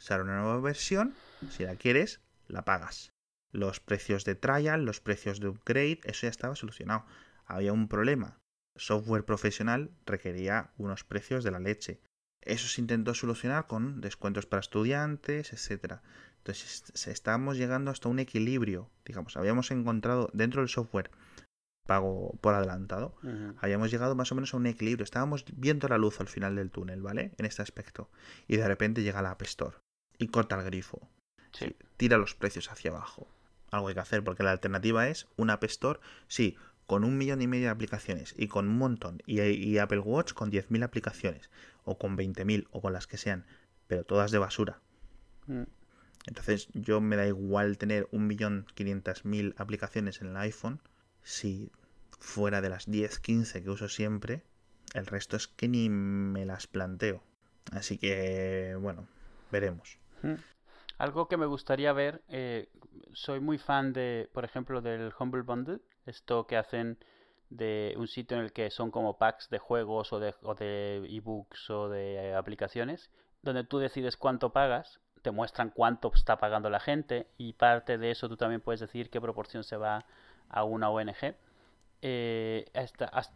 sale 0.00 0.22
una 0.22 0.40
nueva 0.40 0.60
versión, 0.60 1.14
si 1.50 1.64
la 1.64 1.76
quieres, 1.76 2.20
la 2.48 2.64
pagas. 2.64 3.12
Los 3.52 3.80
precios 3.80 4.24
de 4.24 4.34
trial, 4.34 4.84
los 4.84 5.00
precios 5.00 5.40
de 5.40 5.48
upgrade, 5.48 6.00
eso 6.04 6.22
ya 6.22 6.30
estaba 6.30 6.56
solucionado. 6.56 7.04
Había 7.44 7.72
un 7.72 7.86
problema. 7.86 8.38
Software 8.76 9.24
profesional 9.24 9.90
requería 10.06 10.70
unos 10.78 11.04
precios 11.04 11.44
de 11.44 11.50
la 11.50 11.58
leche. 11.58 12.00
Eso 12.40 12.68
se 12.68 12.80
intentó 12.80 13.12
solucionar 13.12 13.66
con 13.66 14.00
descuentos 14.00 14.46
para 14.46 14.60
estudiantes, 14.60 15.52
etcétera. 15.52 16.02
Entonces 16.38 17.06
estábamos 17.06 17.58
llegando 17.58 17.90
hasta 17.90 18.08
un 18.08 18.18
equilibrio, 18.18 18.90
digamos, 19.04 19.36
habíamos 19.36 19.70
encontrado 19.70 20.30
dentro 20.32 20.62
del 20.62 20.70
software 20.70 21.10
pago 21.86 22.38
por 22.40 22.54
adelantado, 22.54 23.16
habíamos 23.58 23.90
llegado 23.90 24.14
más 24.14 24.32
o 24.32 24.36
menos 24.36 24.54
a 24.54 24.56
un 24.56 24.66
equilibrio, 24.66 25.04
estábamos 25.04 25.44
viendo 25.54 25.88
la 25.88 25.98
luz 25.98 26.20
al 26.20 26.28
final 26.28 26.56
del 26.56 26.70
túnel, 26.70 27.02
¿vale? 27.02 27.32
En 27.36 27.44
este 27.44 27.60
aspecto. 27.62 28.08
Y 28.46 28.56
de 28.56 28.66
repente 28.66 29.02
llega 29.02 29.20
la 29.20 29.32
App 29.32 29.42
Store 29.42 29.76
y 30.20 30.28
corta 30.28 30.56
el 30.56 30.64
grifo. 30.64 31.00
Tira 31.96 32.18
los 32.18 32.34
precios 32.34 32.70
hacia 32.70 32.92
abajo. 32.92 33.26
Algo 33.70 33.88
hay 33.88 33.94
que 33.94 34.00
hacer 34.00 34.22
porque 34.22 34.44
la 34.44 34.52
alternativa 34.52 35.08
es 35.08 35.26
una 35.36 35.54
App 35.54 35.64
Store, 35.64 35.98
sí, 36.28 36.56
con 36.86 37.04
un 37.04 37.18
millón 37.18 37.42
y 37.42 37.46
medio 37.46 37.64
de 37.64 37.70
aplicaciones 37.70 38.34
y 38.36 38.48
con 38.48 38.68
un 38.68 38.78
montón, 38.78 39.22
y, 39.26 39.78
Apple 39.78 40.00
Watch 40.00 40.32
con 40.32 40.50
10.000 40.50 40.84
aplicaciones, 40.84 41.50
o 41.84 41.98
con 41.98 42.16
20.000, 42.16 42.68
o 42.70 42.80
con 42.80 42.92
las 42.92 43.06
que 43.06 43.16
sean, 43.16 43.46
pero 43.86 44.04
todas 44.04 44.30
de 44.30 44.38
basura. 44.38 44.80
Mm. 45.46 45.62
Entonces 46.26 46.68
yo 46.74 47.00
me 47.00 47.16
da 47.16 47.26
igual 47.26 47.78
tener 47.78 48.08
un 48.12 48.26
millón 48.26 48.66
quinientas 48.74 49.24
mil 49.24 49.54
aplicaciones 49.56 50.20
en 50.20 50.28
el 50.28 50.36
iPhone 50.36 50.82
si 51.22 51.70
fuera 52.18 52.60
de 52.60 52.68
las 52.68 52.90
10, 52.90 53.20
15 53.20 53.62
que 53.62 53.70
uso 53.70 53.88
siempre, 53.88 54.42
el 54.92 55.06
resto 55.06 55.36
es 55.36 55.48
que 55.48 55.68
ni 55.68 55.88
me 55.88 56.44
las 56.44 56.66
planteo. 56.66 57.22
Así 57.72 57.98
que, 57.98 58.76
bueno, 58.80 59.06
veremos. 59.50 59.99
Algo 60.98 61.28
que 61.28 61.36
me 61.36 61.46
gustaría 61.46 61.92
ver, 61.92 62.22
eh, 62.28 62.68
soy 63.12 63.40
muy 63.40 63.56
fan 63.56 63.92
de, 63.92 64.28
por 64.34 64.44
ejemplo, 64.44 64.82
del 64.82 65.12
Humble 65.18 65.42
Bundle, 65.42 65.80
esto 66.04 66.46
que 66.46 66.56
hacen 66.56 66.98
de 67.48 67.94
un 67.96 68.06
sitio 68.06 68.36
en 68.36 68.44
el 68.44 68.52
que 68.52 68.70
son 68.70 68.90
como 68.90 69.18
packs 69.18 69.50
de 69.50 69.58
juegos 69.58 70.12
o 70.12 70.20
de, 70.20 70.34
ebooks 71.08 71.70
o 71.70 71.88
de 71.88 72.34
aplicaciones, 72.34 73.10
donde 73.42 73.64
tú 73.64 73.78
decides 73.78 74.16
cuánto 74.16 74.52
pagas, 74.52 75.00
te 75.22 75.30
muestran 75.30 75.70
cuánto 75.70 76.12
está 76.14 76.38
pagando 76.38 76.70
la 76.70 76.80
gente 76.80 77.26
y 77.36 77.54
parte 77.54 77.98
de 77.98 78.10
eso 78.10 78.28
tú 78.28 78.36
también 78.36 78.60
puedes 78.60 78.80
decir 78.80 79.10
qué 79.10 79.20
proporción 79.20 79.64
se 79.64 79.76
va 79.76 80.04
a 80.48 80.64
una 80.64 80.90
ONG. 80.90 81.34
Eh, 82.02 82.70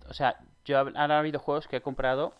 o 0.09 0.15
sea, 0.15 0.39
yo 0.65 0.79
han 0.81 1.11
habido 1.11 1.39
juegos 1.39 1.67
que 1.67 1.77
he 1.77 1.83
comprado 1.83 2.35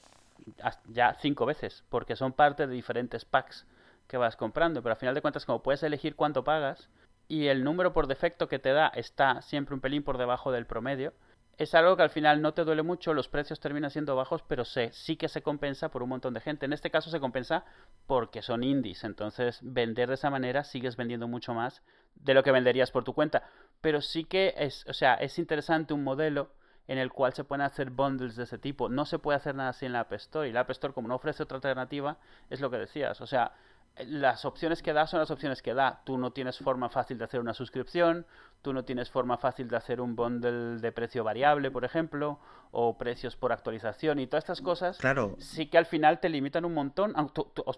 ya 0.89 1.15
cinco 1.15 1.47
veces, 1.47 1.85
porque 1.89 2.17
son 2.17 2.33
parte 2.33 2.67
de 2.67 2.75
diferentes 2.75 3.25
packs 3.25 3.67
que 4.07 4.17
vas 4.17 4.37
comprando, 4.37 4.83
pero 4.83 4.93
al 4.93 4.99
final 4.99 5.15
de 5.15 5.23
cuentas 5.23 5.47
como 5.47 5.63
puedes 5.63 5.83
elegir 5.83 6.17
cuánto 6.17 6.45
pagas 6.45 6.91
y 7.29 7.47
el 7.47 7.65
número 7.65 7.93
por 7.93 8.07
defecto 8.07 8.49
que 8.49 8.59
te 8.59 8.73
da 8.73 8.89
está 8.89 9.41
siempre 9.43 9.75
un 9.75 9.81
pelín 9.81 10.03
por 10.03 10.19
debajo 10.19 10.53
del 10.53 10.67
promedio, 10.67 11.15
es 11.57 11.75
algo 11.75 11.97
que 11.97 12.03
al 12.03 12.11
final 12.11 12.43
no 12.43 12.53
te 12.53 12.65
duele 12.65 12.83
mucho, 12.83 13.15
los 13.15 13.29
precios 13.29 13.61
terminan 13.61 13.91
siendo 13.91 14.17
bajos, 14.17 14.43
pero 14.43 14.65
sí 14.65 15.17
que 15.17 15.29
se 15.29 15.43
compensa 15.43 15.89
por 15.89 16.03
un 16.03 16.09
montón 16.09 16.35
de 16.35 16.41
gente. 16.41 16.67
En 16.67 16.73
este 16.73 16.91
caso 16.91 17.11
se 17.11 17.21
compensa 17.21 17.65
porque 18.07 18.43
son 18.43 18.65
indies, 18.65 19.05
entonces 19.05 19.61
vender 19.63 20.09
de 20.09 20.15
esa 20.15 20.31
manera 20.31 20.65
sigues 20.65 20.97
vendiendo 20.97 21.29
mucho 21.29 21.55
más 21.55 21.83
de 22.17 22.35
lo 22.35 22.43
que 22.43 22.51
venderías 22.53 22.91
por 22.91 23.05
tu 23.05 23.15
cuenta. 23.15 23.45
Pero 23.81 24.01
sí 24.01 24.25
que 24.25 24.55
es, 24.57 24.85
o 24.89 24.93
sea, 24.93 25.15
es 25.15 25.39
interesante 25.39 25.95
un 25.95 26.03
modelo 26.03 26.51
en 26.87 26.99
el 26.99 27.13
cual 27.13 27.33
se 27.33 27.45
pueden 27.45 27.63
hacer 27.63 27.91
bundles 27.91 28.37
de 28.37 28.45
ese 28.45 28.59
tipo. 28.59 28.89
No 28.89 29.05
se 29.05 29.19
puede 29.19 29.37
hacer 29.37 29.55
nada 29.55 29.71
así 29.71 29.87
en 29.87 29.93
la 29.93 30.01
App 30.01 30.13
Store 30.15 30.49
y 30.49 30.53
la 30.53 30.61
App 30.61 30.71
Store 30.71 30.93
como 30.93 31.09
no 31.09 31.15
ofrece 31.15 31.43
otra 31.43 31.57
alternativa, 31.57 32.19
es 32.51 32.61
lo 32.61 32.71
que 32.71 32.79
decías, 32.79 33.21
o 33.21 33.27
sea, 33.27 33.53
las 33.97 34.45
opciones 34.45 34.83
que 34.83 34.93
da 34.93 35.07
son 35.07 35.21
las 35.21 35.31
opciones 35.31 35.63
que 35.63 35.75
da. 35.75 36.03
Tú 36.05 36.19
no 36.19 36.33
tienes 36.33 36.59
forma 36.59 36.89
fácil 36.89 37.17
de 37.19 37.25
hacer 37.25 37.41
una 37.41 37.55
suscripción, 37.55 38.27
tú 38.63 38.73
no 38.73 38.85
tienes 38.85 39.11
forma 39.11 39.39
fácil 39.39 39.69
de 39.69 39.77
hacer 39.77 40.01
un 40.01 40.17
bundle 40.17 40.81
de 40.81 40.93
precio 40.93 41.23
variable, 41.23 41.71
por 41.71 41.85
ejemplo, 41.85 42.41
o 42.73 42.99
precios 42.99 43.37
por 43.37 43.53
actualización 43.53 44.19
y 44.19 44.27
todas 44.27 44.45
estas 44.45 44.61
cosas. 44.61 44.99
Claro. 44.99 45.37
Sí 45.39 45.67
que 45.67 45.79
al 45.79 45.87
final 45.87 46.19
te 46.19 46.29
limitan 46.29 46.65
un 46.65 46.75
montón, 46.75 47.15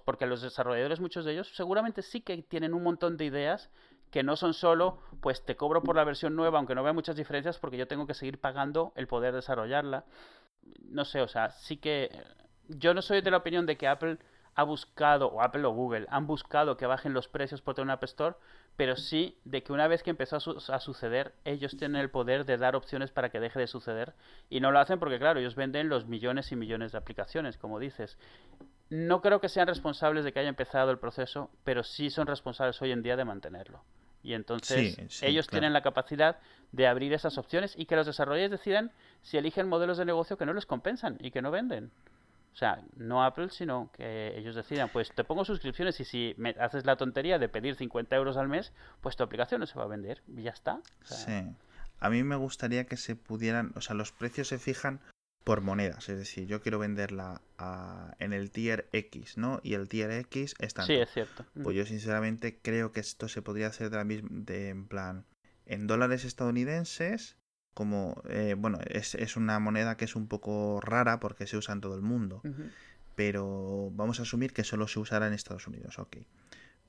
porque 0.04 0.26
los 0.26 0.40
desarrolladores, 0.40 1.00
muchos 1.00 1.24
de 1.24 1.32
ellos, 1.32 1.54
seguramente 1.54 2.00
sí 2.00 2.22
que 2.22 2.42
tienen 2.42 2.72
un 2.72 2.82
montón 2.82 3.16
de 3.16 3.26
ideas 3.26 3.70
que 4.10 4.22
no 4.22 4.36
son 4.36 4.54
solo, 4.54 5.00
pues 5.20 5.44
te 5.44 5.56
cobro 5.56 5.82
por 5.82 5.96
la 5.96 6.04
versión 6.04 6.34
nueva, 6.34 6.58
aunque 6.58 6.74
no 6.74 6.82
vea 6.82 6.92
muchas 6.94 7.16
diferencias, 7.16 7.58
porque 7.58 7.76
yo 7.76 7.88
tengo 7.88 8.06
que 8.06 8.14
seguir 8.14 8.40
pagando 8.40 8.92
el 8.96 9.06
poder 9.06 9.34
desarrollarla. 9.34 10.04
No 10.88 11.04
sé, 11.04 11.20
o 11.20 11.28
sea, 11.28 11.50
sí 11.50 11.76
que 11.76 12.10
yo 12.68 12.94
no 12.94 13.02
soy 13.02 13.20
de 13.20 13.30
la 13.30 13.36
opinión 13.38 13.66
de 13.66 13.76
que 13.76 13.86
Apple 13.86 14.18
ha 14.56 14.62
buscado, 14.62 15.28
o 15.28 15.42
Apple 15.42 15.64
o 15.66 15.70
Google, 15.70 16.06
han 16.08 16.26
buscado 16.26 16.78
que 16.78 16.86
bajen 16.86 17.12
los 17.12 17.28
precios 17.28 17.60
por 17.60 17.74
tener 17.74 17.84
una 17.84 17.92
App 17.94 18.04
Store, 18.04 18.36
pero 18.74 18.96
sí 18.96 19.38
de 19.44 19.62
que 19.62 19.72
una 19.72 19.86
vez 19.86 20.02
que 20.02 20.08
empezó 20.08 20.36
a, 20.36 20.80
suceder, 20.80 21.34
ellos 21.44 21.76
tienen 21.76 22.00
el 22.00 22.10
poder 22.10 22.46
de 22.46 22.56
dar 22.56 22.74
opciones 22.74 23.10
para 23.10 23.28
que 23.28 23.38
deje 23.38 23.60
de 23.60 23.66
suceder. 23.66 24.14
Y 24.48 24.60
no 24.60 24.72
lo 24.72 24.78
hacen 24.78 24.98
porque, 24.98 25.18
claro, 25.18 25.40
ellos 25.40 25.56
venden 25.56 25.90
los 25.90 26.06
millones 26.06 26.52
y 26.52 26.56
millones 26.56 26.92
de 26.92 26.98
aplicaciones, 26.98 27.58
como 27.58 27.78
dices. 27.78 28.18
No 28.88 29.20
creo 29.20 29.40
que 29.40 29.50
sean 29.50 29.68
responsables 29.68 30.24
de 30.24 30.32
que 30.32 30.40
haya 30.40 30.48
empezado 30.48 30.90
el 30.90 30.98
proceso, 30.98 31.50
pero 31.62 31.82
sí 31.82 32.08
son 32.08 32.26
responsables 32.26 32.80
hoy 32.80 32.92
en 32.92 33.02
día 33.02 33.16
de 33.16 33.26
mantenerlo. 33.26 33.84
Y 34.22 34.32
entonces 34.32 35.22
ellos 35.22 35.48
tienen 35.48 35.74
la 35.74 35.82
capacidad 35.82 36.38
de 36.72 36.86
abrir 36.86 37.12
esas 37.12 37.36
opciones 37.36 37.74
y 37.76 37.84
que 37.84 37.94
los 37.94 38.06
desarrolladores 38.06 38.50
decidan 38.50 38.90
si 39.20 39.36
eligen 39.36 39.68
modelos 39.68 39.98
de 39.98 40.06
negocio 40.06 40.38
que 40.38 40.46
no 40.46 40.54
les 40.54 40.66
compensan 40.66 41.18
y 41.20 41.30
que 41.30 41.42
no 41.42 41.50
venden. 41.50 41.92
O 42.56 42.58
sea, 42.58 42.82
no 42.96 43.22
Apple, 43.22 43.50
sino 43.50 43.90
que 43.92 44.32
ellos 44.34 44.54
decidan, 44.54 44.88
pues 44.90 45.12
te 45.14 45.24
pongo 45.24 45.44
suscripciones 45.44 46.00
y 46.00 46.04
si 46.04 46.34
me 46.38 46.56
haces 46.58 46.86
la 46.86 46.96
tontería 46.96 47.38
de 47.38 47.50
pedir 47.50 47.74
50 47.74 48.16
euros 48.16 48.38
al 48.38 48.48
mes, 48.48 48.72
pues 49.02 49.14
tu 49.14 49.22
aplicación 49.22 49.60
no 49.60 49.66
se 49.66 49.78
va 49.78 49.84
a 49.84 49.88
vender 49.88 50.22
y 50.26 50.42
ya 50.42 50.52
está. 50.52 50.80
sí. 51.04 51.54
A 51.98 52.10
mí 52.10 52.22
me 52.22 52.36
gustaría 52.36 52.84
que 52.84 52.96
se 52.96 53.14
pudieran, 53.16 53.72
o 53.74 53.80
sea, 53.80 53.94
los 53.94 54.12
precios 54.12 54.48
se 54.48 54.58
fijan 54.58 55.00
por 55.44 55.60
monedas, 55.60 56.08
es 56.08 56.18
decir, 56.18 56.46
yo 56.46 56.60
quiero 56.60 56.78
venderla 56.78 57.40
en 58.18 58.32
el 58.32 58.50
tier 58.50 58.88
X, 58.92 59.36
¿no? 59.36 59.60
Y 59.62 59.74
el 59.74 59.88
tier 59.88 60.10
X 60.10 60.54
está. 60.58 60.82
Sí, 60.82 60.94
es 60.94 61.10
cierto. 61.10 61.44
Pues 61.62 61.76
yo 61.76 61.84
sinceramente 61.86 62.58
creo 62.60 62.90
que 62.90 63.00
esto 63.00 63.28
se 63.28 63.42
podría 63.42 63.68
hacer 63.68 63.90
de 63.90 63.96
la 63.96 64.04
misma, 64.04 64.28
de, 64.30 64.70
en 64.70 64.88
plan, 64.88 65.24
en 65.66 65.86
dólares 65.86 66.24
estadounidenses 66.24 67.36
como, 67.76 68.22
eh, 68.30 68.54
bueno, 68.56 68.78
es, 68.86 69.14
es, 69.14 69.36
una 69.36 69.58
moneda 69.58 69.98
que 69.98 70.06
es 70.06 70.16
un 70.16 70.28
poco 70.28 70.80
rara 70.80 71.20
porque 71.20 71.46
se 71.46 71.58
usa 71.58 71.74
en 71.74 71.82
todo 71.82 71.94
el 71.94 72.00
mundo, 72.00 72.40
pero 73.14 73.90
vamos 73.92 74.18
a 74.18 74.22
asumir 74.22 74.54
que 74.54 74.64
solo 74.64 74.88
se 74.88 74.98
usará 74.98 75.26
en 75.26 75.34
Estados 75.34 75.66
Unidos, 75.66 75.98
ok. 75.98 76.16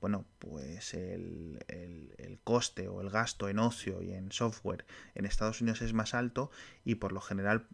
Bueno, 0.00 0.24
pues 0.38 0.94
el, 0.94 1.62
el, 1.68 2.40
coste 2.42 2.88
o 2.88 3.02
el 3.02 3.10
gasto 3.10 3.50
en 3.50 3.58
ocio 3.58 4.00
y 4.00 4.14
en 4.14 4.32
software 4.32 4.86
en 5.14 5.26
Estados 5.26 5.60
Unidos 5.60 5.82
es 5.82 5.92
más 5.92 6.14
alto 6.14 6.50
y 6.86 6.94
por 6.94 7.12
lo 7.12 7.20
general 7.20 7.66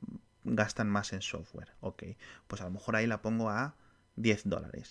gastan 0.42 0.90
más 0.90 1.12
en 1.12 1.22
software, 1.22 1.70
ok. 1.78 2.02
Pues 2.48 2.62
a 2.62 2.64
lo 2.64 2.72
mejor 2.72 2.96
ahí 2.96 3.06
la 3.06 3.22
pongo 3.22 3.48
a 3.48 3.76
10 4.16 4.48
dólares. 4.48 4.90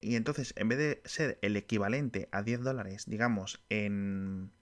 Y 0.00 0.14
entonces, 0.14 0.54
en 0.56 0.68
vez 0.68 0.78
de 0.78 1.02
ser 1.06 1.40
el 1.42 1.56
equivalente 1.56 2.28
a 2.30 2.44
10 2.44 2.60
dólares, 2.60 3.06
digamos, 3.08 3.64
en 3.68 4.52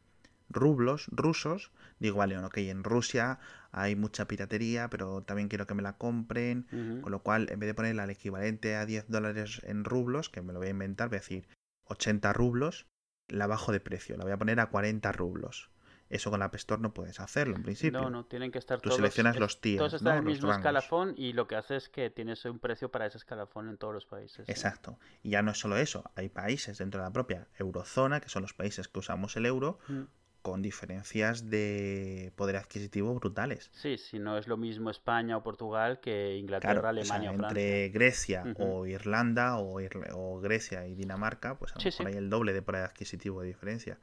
rublos 0.53 1.07
rusos, 1.11 1.72
digo, 1.98 2.18
vale, 2.18 2.38
ok, 2.38 2.59
en 2.59 2.84
Rusia 2.84 3.38
hay 3.70 3.96
mucha 3.96 4.26
piratería, 4.26 4.88
pero 4.90 5.22
también 5.22 5.48
quiero 5.48 5.66
que 5.66 5.74
me 5.74 5.82
la 5.82 5.96
compren, 5.96 6.66
con 7.03 7.11
lo 7.11 7.22
cual, 7.22 7.48
en 7.50 7.59
vez 7.59 7.68
de 7.68 7.74
ponerla 7.74 8.05
al 8.05 8.11
equivalente 8.11 8.76
a 8.76 8.86
10 8.86 9.09
dólares 9.09 9.61
en 9.64 9.84
rublos, 9.84 10.28
que 10.28 10.42
me 10.42 10.53
lo 10.53 10.59
voy 10.59 10.68
a 10.68 10.72
inventar, 10.72 11.09
voy 11.09 11.16
a 11.16 11.20
decir 11.20 11.48
80 11.84 12.32
rublos, 12.32 12.86
la 13.28 13.46
bajo 13.46 13.72
de 13.72 13.80
precio, 13.80 14.16
la 14.16 14.24
voy 14.24 14.32
a 14.32 14.36
poner 14.36 14.61
a 14.61 14.66
40 14.66 15.11
rublos. 15.12 15.70
Eso 16.12 16.30
con 16.30 16.40
la 16.40 16.46
App 16.46 16.55
Store 16.57 16.82
no 16.82 16.92
puedes 16.92 17.20
hacerlo 17.20 17.57
en 17.57 17.62
principio. 17.62 18.03
No, 18.03 18.11
no, 18.11 18.26
tienen 18.26 18.53
que 18.53 18.59
estar 18.59 18.78
Tú 18.82 18.90
seleccionas 18.90 19.38
los 19.38 19.62
tiers, 19.62 19.78
Todos 19.78 19.94
están 19.94 20.18
en 20.18 20.18
el 20.18 20.24
mismo 20.26 20.53
escalafón 20.53 21.14
y 21.16 21.32
lo 21.32 21.48
que 21.48 21.57
hace 21.57 21.76
es 21.76 21.88
que 21.88 22.11
tienes 22.11 22.44
un 22.44 22.59
precio 22.59 22.90
para 22.90 23.07
ese 23.07 23.16
escalafón 23.16 23.70
en 23.70 23.78
todos 23.78 23.94
los 23.94 24.05
países. 24.05 24.46
Exacto. 24.46 24.98
Y 25.22 25.30
ya 25.30 25.40
no 25.40 25.53
es 25.53 25.59
solo 25.59 25.78
eso, 25.78 26.05
hay 26.14 26.28
países 26.28 26.76
dentro 26.76 27.00
de 27.00 27.07
la 27.07 27.12
propia 27.14 27.48
eurozona, 27.55 28.20
que 28.20 28.28
son 28.28 28.42
los 28.42 28.53
países 28.53 28.88
que 28.88 28.98
usamos 28.98 29.34
el 29.38 29.46
euro, 29.46 29.78
mm 29.88 30.03
con 30.43 30.61
diferencias 30.61 31.49
de 31.49 32.32
poder 32.36 32.57
adquisitivo 32.57 33.14
brutales. 33.14 33.70
Sí, 33.72 33.97
si 33.97 34.18
no 34.18 34.36
es 34.36 34.49
lo 34.49 34.57
mismo 34.57 34.90
España 34.90 35.36
o 35.36 35.43
Portugal 35.43 36.01
que 36.01 36.36
Inglaterra, 36.36 36.90
Alemania 36.90 37.30
o, 37.30 37.34
Francia. 37.34 37.49
Entre 37.49 37.88
Grecia 37.90 38.45
o 38.59 38.86
Irlanda 38.86 39.59
o, 39.59 40.40
Grecia 40.40 40.86
y 40.88 40.95
Dinamarca, 40.95 41.59
pues 41.59 41.72
a 41.72 41.78
lo 41.78 41.84
mejor 41.84 42.07
hay 42.09 42.14
el 42.14 42.28
doble 42.28 42.53
de 42.53 42.62
poder 42.62 42.82
adquisitivo 42.82 43.40
de 43.40 43.47
diferencia. 43.49 43.99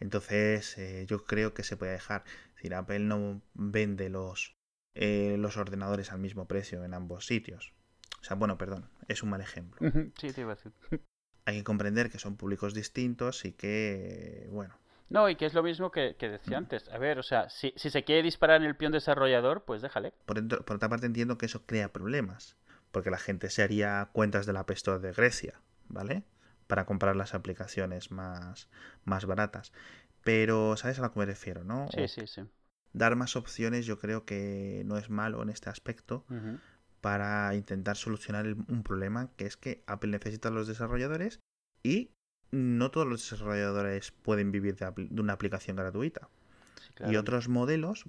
Entonces, 0.00 0.76
eh, 0.78 1.04
yo 1.06 1.24
creo 1.24 1.52
que 1.52 1.62
se 1.62 1.76
puede 1.76 1.92
dejar. 1.92 2.24
Es 2.48 2.54
decir, 2.56 2.74
Apple 2.74 3.00
no 3.00 3.42
vende 3.54 4.08
los, 4.08 4.56
eh, 4.94 5.36
los 5.38 5.58
ordenadores 5.58 6.10
al 6.10 6.20
mismo 6.20 6.48
precio 6.48 6.84
en 6.84 6.94
ambos 6.94 7.26
sitios. 7.26 7.74
O 8.20 8.24
sea, 8.24 8.36
bueno, 8.36 8.56
perdón, 8.56 8.88
es 9.08 9.22
un 9.22 9.30
mal 9.30 9.42
ejemplo. 9.42 9.80
Sí, 10.18 10.32
te 10.32 10.40
iba 10.40 10.52
a 10.52 10.54
decir. 10.54 10.72
Hay 11.44 11.58
que 11.58 11.64
comprender 11.64 12.08
que 12.08 12.18
son 12.18 12.36
públicos 12.36 12.72
distintos 12.72 13.44
y 13.44 13.52
que, 13.52 14.46
bueno, 14.50 14.78
no, 15.12 15.28
y 15.28 15.36
que 15.36 15.46
es 15.46 15.54
lo 15.54 15.62
mismo 15.62 15.90
que, 15.90 16.14
decía 16.18 16.56
antes. 16.56 16.88
A 16.88 16.98
ver, 16.98 17.18
o 17.18 17.22
sea, 17.22 17.50
si, 17.50 17.72
se 17.76 18.04
quiere 18.04 18.22
disparar 18.22 18.62
en 18.62 18.66
el 18.66 18.76
peón 18.76 18.92
desarrollador, 18.92 19.64
pues 19.64 19.82
déjale. 19.82 20.14
Por, 20.24 20.38
otra 20.38 20.88
parte 20.88 21.06
entiendo 21.06 21.36
que 21.36 21.46
eso 21.46 21.66
crea 21.66 21.92
problemas, 21.92 22.56
porque 22.90 23.10
la 23.10 23.18
gente 23.18 23.50
se 23.50 23.62
haría 23.62 24.08
cuentas 24.12 24.46
de 24.46 24.54
la 24.54 24.60
App 24.60 24.70
de 24.70 25.12
Grecia, 25.12 25.60
¿vale? 25.88 26.24
Para 26.66 26.86
comprar 26.86 27.14
las 27.14 27.34
aplicaciones 27.34 28.10
más, 28.10 28.68
más 29.04 29.26
baratas. 29.26 29.72
Pero, 30.24 30.76
¿sabes 30.78 30.98
a 30.98 31.02
lo 31.02 31.12
que 31.12 31.18
me 31.18 31.26
refiero, 31.26 31.62
no? 31.62 31.88
Sí, 31.94 32.08
sí, 32.08 32.26
sí. 32.26 32.42
Dar 32.94 33.14
más 33.16 33.36
opciones 33.36 33.84
yo 33.84 33.98
creo 33.98 34.24
que 34.24 34.82
no 34.86 34.96
es 34.96 35.10
malo 35.10 35.42
en 35.42 35.50
este 35.50 35.68
aspecto, 35.68 36.24
para 37.02 37.54
intentar 37.54 37.96
solucionar 37.96 38.46
un 38.46 38.82
problema 38.82 39.30
que 39.36 39.44
es 39.44 39.56
que 39.56 39.82
Apple 39.86 40.10
necesita 40.10 40.48
a 40.48 40.52
los 40.52 40.68
desarrolladores 40.68 41.40
y 41.82 42.12
no 42.52 42.90
todos 42.90 43.06
los 43.06 43.28
desarrolladores 43.28 44.12
pueden 44.12 44.52
vivir 44.52 44.76
de, 44.76 45.08
una 45.20 45.32
aplicación 45.32 45.76
gratuita. 45.76 46.28
Y 47.08 47.16
otros 47.16 47.48
modelos, 47.48 48.04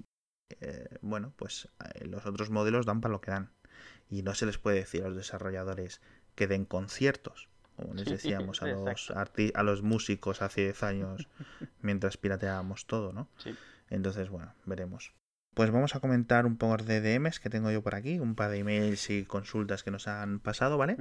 eh, 0.59 0.97
bueno, 1.01 1.33
pues 1.37 1.69
eh, 1.95 2.05
los 2.05 2.25
otros 2.25 2.49
modelos 2.49 2.85
dan 2.85 3.01
para 3.01 3.13
lo 3.13 3.21
que 3.21 3.31
dan. 3.31 3.49
Y 4.09 4.21
no 4.21 4.35
se 4.35 4.45
les 4.45 4.57
puede 4.57 4.77
decir 4.77 5.03
a 5.03 5.07
los 5.07 5.17
desarrolladores 5.17 6.01
que 6.35 6.47
den 6.47 6.65
conciertos, 6.65 7.49
como 7.75 7.93
les 7.93 8.05
decíamos 8.09 8.61
a 8.61 8.67
los, 8.67 9.11
a 9.11 9.63
los 9.63 9.81
músicos 9.81 10.41
hace 10.41 10.61
10 10.61 10.83
años 10.83 11.27
mientras 11.81 12.17
pirateábamos 12.17 12.85
todo, 12.85 13.13
¿no? 13.13 13.29
Entonces, 13.89 14.29
bueno, 14.29 14.53
veremos. 14.65 15.13
Pues 15.53 15.71
vamos 15.71 15.95
a 15.95 15.99
comentar 15.99 16.45
un 16.45 16.57
poco 16.57 16.83
de 16.83 16.99
DMs 16.99 17.39
que 17.39 17.49
tengo 17.49 17.71
yo 17.71 17.83
por 17.83 17.95
aquí, 17.95 18.19
un 18.19 18.35
par 18.35 18.49
de 18.51 18.57
emails 18.57 19.09
y 19.09 19.23
consultas 19.23 19.83
que 19.83 19.91
nos 19.91 20.07
han 20.07 20.39
pasado, 20.39 20.77
¿vale? 20.77 20.97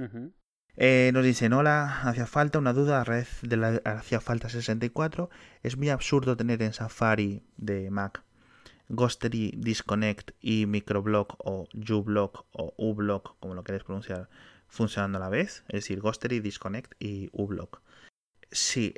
Eh, 0.75 1.11
nos 1.13 1.23
dicen, 1.23 1.53
hola, 1.53 2.01
hacía 2.01 2.25
falta 2.25 2.57
una 2.57 2.73
duda, 2.73 3.03
red 3.03 3.27
de 3.43 3.57
la 3.57 3.81
hacía 3.85 4.19
falta 4.19 4.49
64. 4.49 5.29
Es 5.61 5.77
muy 5.77 5.89
absurdo 5.89 6.35
tener 6.35 6.61
en 6.63 6.73
Safari 6.73 7.43
de 7.57 7.91
Mac 7.91 8.23
Ghostery, 8.89 9.53
Disconnect 9.57 10.31
y 10.41 10.65
Microblock 10.65 11.35
o 11.39 11.67
uBlock 11.73 12.45
o 12.51 12.73
uBlock, 12.77 13.37
como 13.39 13.53
lo 13.55 13.63
queréis 13.63 13.83
pronunciar, 13.83 14.29
funcionando 14.67 15.17
a 15.17 15.21
la 15.21 15.29
vez. 15.29 15.63
Es 15.67 15.83
decir, 15.83 15.99
Ghostery, 15.99 16.39
Disconnect 16.39 16.93
y 16.99 17.29
uBlock. 17.33 17.81
Sí, 18.51 18.95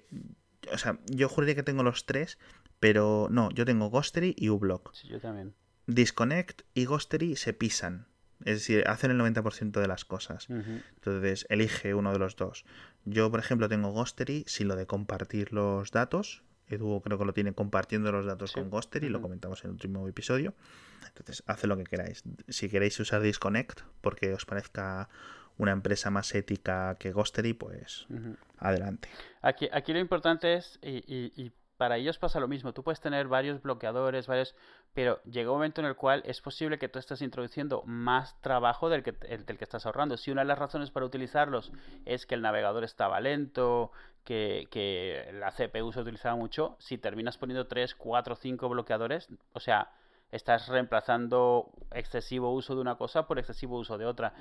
o 0.72 0.78
sea, 0.78 1.00
yo 1.08 1.30
juraría 1.30 1.56
que 1.56 1.64
tengo 1.64 1.84
los 1.84 2.06
tres, 2.06 2.38
pero 2.80 3.28
no, 3.30 3.52
yo 3.52 3.66
tengo 3.66 3.90
Ghostery 3.90 4.34
y 4.38 4.50
uBlock. 4.50 4.94
Sí, 4.94 5.08
yo 5.08 5.20
también. 5.20 5.54
Disconnect 5.88 6.64
y 6.74 6.86
Ghostery 6.86 7.36
se 7.36 7.54
pisan. 7.54 8.08
Es 8.44 8.60
decir, 8.60 8.84
hacen 8.88 9.12
el 9.12 9.20
90% 9.20 9.80
de 9.80 9.88
las 9.88 10.06
cosas. 10.06 10.48
Entonces, 10.50 11.46
elige 11.50 11.94
uno 11.94 12.12
de 12.12 12.20
los 12.20 12.36
dos. 12.36 12.66
Yo, 13.06 13.32
por 13.32 13.40
ejemplo, 13.40 13.70
tengo 13.70 13.92
Ghostery 13.92 14.44
sin 14.48 14.68
lo 14.68 14.76
de 14.76 14.86
compartir 14.86 15.54
los 15.54 15.92
datos. 15.92 16.44
Edu 16.68 17.02
creo 17.02 17.18
que 17.18 17.26
lo 17.26 17.34
tiene 17.34 17.54
compartiendo 17.54 18.12
los 18.12 18.26
datos 18.26 18.52
con 18.54 18.70
Ghostery, 18.70 19.10
lo 19.10 19.22
comentamos 19.22 19.64
en 19.64 19.70
el 19.70 19.74
último 19.74 20.08
episodio. 20.08 20.54
Entonces, 21.08 21.44
hace 21.48 21.68
lo 21.68 21.78
que 21.78 21.84
queráis. 21.84 22.24
Si 22.50 22.70
queréis 22.70 23.00
usar 23.00 23.22
Disconnect 23.22 23.82
porque 24.02 24.34
os 24.34 24.46
parezca 24.46 25.10
una 25.58 25.72
empresa 25.72 26.10
más 26.10 26.34
ética 26.36 26.96
que 27.00 27.12
Ghostery, 27.12 27.54
pues 27.54 28.08
adelante. 28.58 29.08
Aquí, 29.42 29.70
aquí 29.72 29.94
lo 29.94 30.00
importante 30.00 30.56
es, 30.56 30.80
y 30.82 31.52
para 31.78 31.98
ellos 31.98 32.18
pasa 32.18 32.40
lo 32.40 32.48
mismo. 32.48 32.74
Tú 32.74 32.84
puedes 32.84 33.00
tener 33.00 33.28
varios 33.28 33.62
bloqueadores, 33.62 34.28
varios, 34.28 34.56
pero 34.94 35.22
llega 35.24 35.52
un 35.52 35.58
momento 35.58 35.82
en 35.82 35.88
el 35.88 35.96
cual 35.96 36.22
es 36.26 36.42
posible 36.42 36.78
que 36.78 36.90
tú 36.90 37.00
estés 37.00 37.22
introduciendo 37.22 37.84
más 37.86 38.40
trabajo 38.42 38.90
del 38.90 39.04
que, 39.04 39.12
del 39.12 39.58
que 39.58 39.64
estás 39.64 39.86
ahorrando. 39.86 40.18
Si 40.18 40.32
una 40.32 40.42
de 40.42 40.48
las 40.48 40.60
razones 40.60 40.92
para 40.92 41.06
utilizarlos 41.06 41.72
es 42.06 42.26
que 42.26 42.36
el 42.36 42.42
navegador 42.42 42.84
estaba 42.84 43.20
lento, 43.20 43.92
que, 44.24 44.68
que 44.72 45.30
la 45.34 45.52
CPU 45.52 45.92
se 45.92 46.02
utilizaba 46.02 46.36
mucho, 46.36 46.76
si 46.80 46.98
terminas 46.98 47.38
poniendo 47.38 47.68
3, 47.68 47.96
4, 47.96 48.36
5 48.36 48.70
bloqueadores, 48.70 49.30
o 49.54 49.60
sea, 49.60 49.92
estás 50.36 50.68
reemplazando 50.68 51.72
excesivo 51.92 52.52
uso 52.52 52.76
de 52.76 52.82
una 52.82 52.96
cosa 52.96 53.26
por 53.26 53.40
excesivo 53.40 53.78
uso 53.78 53.98
de 53.98 54.06
otra. 54.06 54.34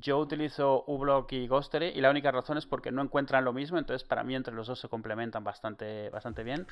Yo 0.00 0.18
utilizo 0.18 0.84
uBlock 0.86 1.32
y 1.32 1.46
Ghostery 1.46 1.88
y 1.88 2.00
la 2.00 2.10
única 2.10 2.30
razón 2.30 2.56
es 2.56 2.66
porque 2.66 2.90
no 2.90 3.02
encuentran 3.02 3.44
lo 3.44 3.52
mismo, 3.52 3.78
entonces 3.78 4.06
para 4.08 4.24
mí 4.24 4.34
entre 4.34 4.54
los 4.54 4.66
dos 4.66 4.80
se 4.80 4.88
complementan 4.88 5.44
bastante, 5.44 6.08
bastante 6.10 6.42
bien. 6.42 6.66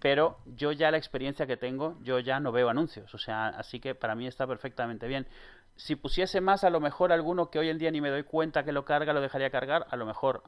Pero 0.00 0.38
yo 0.44 0.72
ya 0.72 0.90
la 0.90 0.98
experiencia 0.98 1.46
que 1.46 1.56
tengo, 1.56 1.96
yo 2.02 2.18
ya 2.18 2.40
no 2.40 2.52
veo 2.52 2.68
anuncios, 2.68 3.14
o 3.14 3.18
sea, 3.18 3.48
así 3.48 3.78
que 3.80 3.94
para 3.94 4.14
mí 4.14 4.26
está 4.26 4.46
perfectamente 4.46 5.06
bien. 5.06 5.26
Si 5.76 5.94
pusiese 5.94 6.40
más, 6.40 6.64
a 6.64 6.70
lo 6.70 6.80
mejor 6.80 7.12
alguno 7.12 7.50
que 7.50 7.58
hoy 7.58 7.68
en 7.68 7.78
día 7.78 7.90
ni 7.90 8.00
me 8.00 8.08
doy 8.08 8.22
cuenta 8.22 8.64
que 8.64 8.72
lo 8.72 8.86
carga, 8.86 9.12
lo 9.12 9.20
dejaría 9.20 9.50
cargar, 9.50 9.86
a 9.90 9.96
lo 9.96 10.06
mejor 10.06 10.42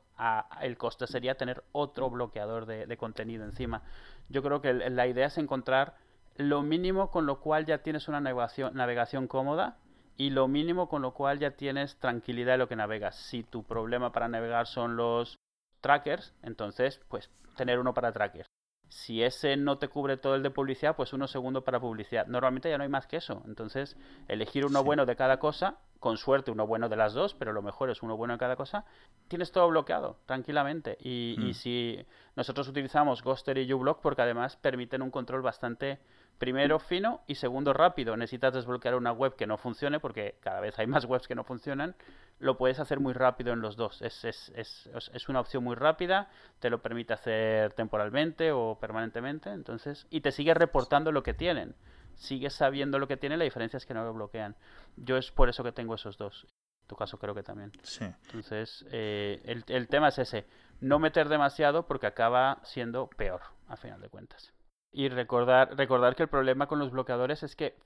el 0.63 0.79
coste 0.79 1.07
sería 1.07 1.37
tener 1.37 1.63
otro 1.73 2.11
bloqueador 2.11 2.65
de, 2.67 2.87
de 2.87 2.97
contenido 2.97 3.45
encima. 3.45 3.83
Yo 4.31 4.43
creo 4.43 4.63
que 4.63 4.73
la 4.73 5.07
idea 5.07 5.27
es 5.27 5.37
encontrar 5.37 5.95
lo 6.39 6.63
mínimo 6.63 7.11
con 7.11 7.27
lo 7.27 7.41
cual 7.41 7.67
ya 7.67 7.83
tienes 7.83 8.09
una 8.09 8.21
navegación, 8.21 8.75
navegación 8.75 9.27
cómoda 9.27 9.77
y 10.17 10.31
lo 10.31 10.49
mínimo 10.49 10.89
con 10.89 11.03
lo 11.03 11.13
cual 11.13 11.39
ya 11.39 11.51
tienes 11.51 11.99
tranquilidad 11.99 12.55
en 12.55 12.61
lo 12.61 12.69
que 12.69 12.77
navegas. 12.77 13.17
Si 13.17 13.43
tu 13.43 13.65
problema 13.65 14.13
para 14.13 14.29
navegar 14.29 14.67
son 14.67 14.97
los 14.97 15.37
trackers, 15.81 16.35
entonces 16.43 17.01
pues 17.09 17.31
tener 17.57 17.79
uno 17.79 17.93
para 17.93 18.13
trackers. 18.13 18.49
Si 18.89 19.23
ese 19.23 19.57
no 19.57 19.79
te 19.79 19.89
cubre 19.89 20.17
todo 20.17 20.35
el 20.35 20.43
de 20.43 20.51
publicidad, 20.51 20.97
pues 20.97 21.13
uno 21.13 21.27
segundo 21.27 21.63
para 21.63 21.79
publicidad. 21.79 22.27
Normalmente 22.27 22.71
ya 22.71 22.79
no 22.79 22.85
hay 22.85 22.89
más 22.89 23.07
que 23.07 23.19
eso. 23.19 23.43
Entonces, 23.47 23.99
elegir 24.29 24.65
uno 24.65 24.83
bueno 24.83 25.05
de 25.05 25.15
cada 25.15 25.39
cosa, 25.39 25.77
con 26.01 26.17
suerte 26.17 26.51
uno 26.51 26.67
bueno 26.67 26.89
de 26.89 26.97
las 26.97 27.13
dos, 27.13 27.35
pero 27.35 27.53
lo 27.53 27.61
mejor 27.61 27.91
es 27.91 28.03
uno 28.03 28.17
bueno 28.17 28.33
de 28.33 28.39
cada 28.39 28.57
cosa, 28.57 28.87
tienes 29.29 29.53
todo 29.53 29.69
bloqueado 29.69 30.21
tranquilamente. 30.25 30.97
Y, 31.01 31.37
y 31.39 31.51
mm. 31.51 31.55
si 31.55 32.07
nosotros 32.35 32.67
utilizamos 32.69 33.23
Ghoster 33.23 33.59
y 33.59 33.71
uBlock 33.71 34.01
porque 34.01 34.23
además 34.23 34.57
permiten 34.57 35.03
un 35.03 35.11
control 35.11 35.43
bastante 35.43 35.99
primero 36.39 36.79
fino 36.79 37.21
y 37.27 37.35
segundo 37.35 37.73
rápido. 37.73 38.17
Necesitas 38.17 38.55
desbloquear 38.55 38.95
una 38.95 39.13
web 39.13 39.35
que 39.37 39.47
no 39.47 39.59
funcione 39.59 40.01
porque 40.01 40.39
cada 40.41 40.61
vez 40.61 40.79
hay 40.79 40.87
más 40.87 41.05
webs 41.05 41.27
que 41.29 41.35
no 41.35 41.45
funcionan. 41.45 41.97
Lo 42.39 42.57
puedes 42.57 42.79
hacer 42.79 43.01
muy 43.01 43.13
rápido 43.13 43.53
en 43.53 43.61
los 43.61 43.77
dos. 43.77 44.01
Es, 44.01 44.25
es, 44.25 44.51
es, 44.55 44.89
es 45.13 45.29
una 45.29 45.41
opción 45.41 45.65
muy 45.65 45.75
rápida, 45.75 46.31
te 46.61 46.71
lo 46.71 46.81
permite 46.81 47.13
hacer 47.13 47.73
temporalmente 47.73 48.53
o 48.53 48.79
permanentemente. 48.81 49.51
Entonces, 49.51 50.07
y 50.11 50.21
te 50.21 50.33
sigue 50.33 50.55
reportando 50.55 51.13
lo 51.13 51.23
que 51.23 51.35
tienen. 51.35 51.75
Sigues 52.15 52.55
sabiendo 52.55 52.99
lo 52.99 53.07
que 53.07 53.17
tienen, 53.17 53.39
la 53.39 53.45
diferencia 53.45 53.77
es 53.77 53.87
que 53.87 53.95
no 53.95 54.05
lo 54.05 54.13
bloquean. 54.13 54.57
Yo 54.97 55.17
es 55.17 55.31
por 55.31 55.49
eso 55.49 55.63
que 55.63 55.73
tengo 55.73 55.95
esos 55.95 56.17
dos. 56.17 56.47
En 56.83 56.89
tu 56.89 56.97
caso 56.97 57.19
creo 57.19 57.35
que 57.35 57.43
también. 57.43 57.73
Sí. 57.83 58.05
Entonces, 58.27 58.85
eh, 58.91 59.41
el, 59.45 59.65
el 59.69 59.89
tema 59.89 60.09
es 60.09 60.19
ese. 60.19 60.47
No 60.81 60.99
meter 60.99 61.29
demasiado 61.29 61.87
porque 61.87 62.07
acaba 62.07 62.61
siendo 62.63 63.09
peor, 63.09 63.43
a 63.69 63.77
final 63.77 64.01
de 64.01 64.09
cuentas. 64.09 64.53
Y 64.93 65.09
recordar, 65.09 65.77
recordar 65.77 66.17
que 66.17 66.23
el 66.25 66.29
problema 66.29 66.67
con 66.67 66.79
los 66.79 66.91
bloqueadores 66.91 67.43
es 67.43 67.57
que 67.57 67.77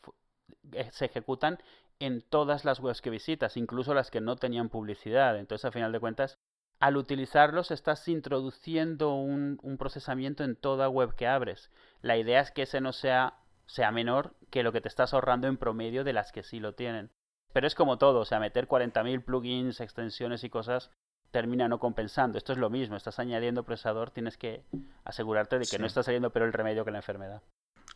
eh, 0.72 0.88
se 0.92 1.06
ejecutan 1.06 1.58
en 1.98 2.22
todas 2.22 2.64
las 2.64 2.80
webs 2.80 3.00
que 3.00 3.10
visitas, 3.10 3.56
incluso 3.56 3.94
las 3.94 4.10
que 4.10 4.20
no 4.20 4.36
tenían 4.36 4.68
publicidad. 4.68 5.38
Entonces, 5.38 5.64
a 5.64 5.72
final 5.72 5.92
de 5.92 6.00
cuentas, 6.00 6.38
al 6.80 6.96
utilizarlos 6.96 7.70
estás 7.70 8.06
introduciendo 8.08 9.14
un, 9.14 9.58
un, 9.62 9.78
procesamiento 9.78 10.42
en 10.42 10.56
toda 10.56 10.88
web 10.88 11.14
que 11.14 11.26
abres. 11.26 11.70
La 12.00 12.16
idea 12.16 12.40
es 12.40 12.50
que 12.50 12.62
ese 12.62 12.80
no 12.80 12.92
sea, 12.92 13.38
sea 13.66 13.92
menor 13.92 14.34
que 14.50 14.62
lo 14.62 14.72
que 14.72 14.80
te 14.80 14.88
estás 14.88 15.14
ahorrando 15.14 15.46
en 15.46 15.58
promedio 15.58 16.02
de 16.04 16.12
las 16.12 16.32
que 16.32 16.42
sí 16.42 16.58
lo 16.58 16.74
tienen. 16.74 17.10
Pero 17.52 17.66
es 17.66 17.74
como 17.74 17.98
todo, 17.98 18.20
o 18.20 18.24
sea, 18.24 18.40
meter 18.40 18.66
40.000 18.66 19.24
plugins, 19.24 19.80
extensiones 19.80 20.42
y 20.42 20.50
cosas 20.50 20.90
termina 21.32 21.66
no 21.66 21.80
compensando. 21.80 22.38
Esto 22.38 22.52
es 22.52 22.58
lo 22.58 22.70
mismo, 22.70 22.94
estás 22.94 23.18
añadiendo 23.18 23.64
procesador, 23.64 24.10
tienes 24.10 24.36
que 24.36 24.62
asegurarte 25.04 25.58
de 25.58 25.66
que 25.66 25.78
no 25.78 25.86
está 25.86 26.02
saliendo 26.02 26.30
peor 26.30 26.46
el 26.46 26.52
remedio 26.52 26.84
que 26.84 26.92
la 26.92 26.98
enfermedad. 26.98 27.42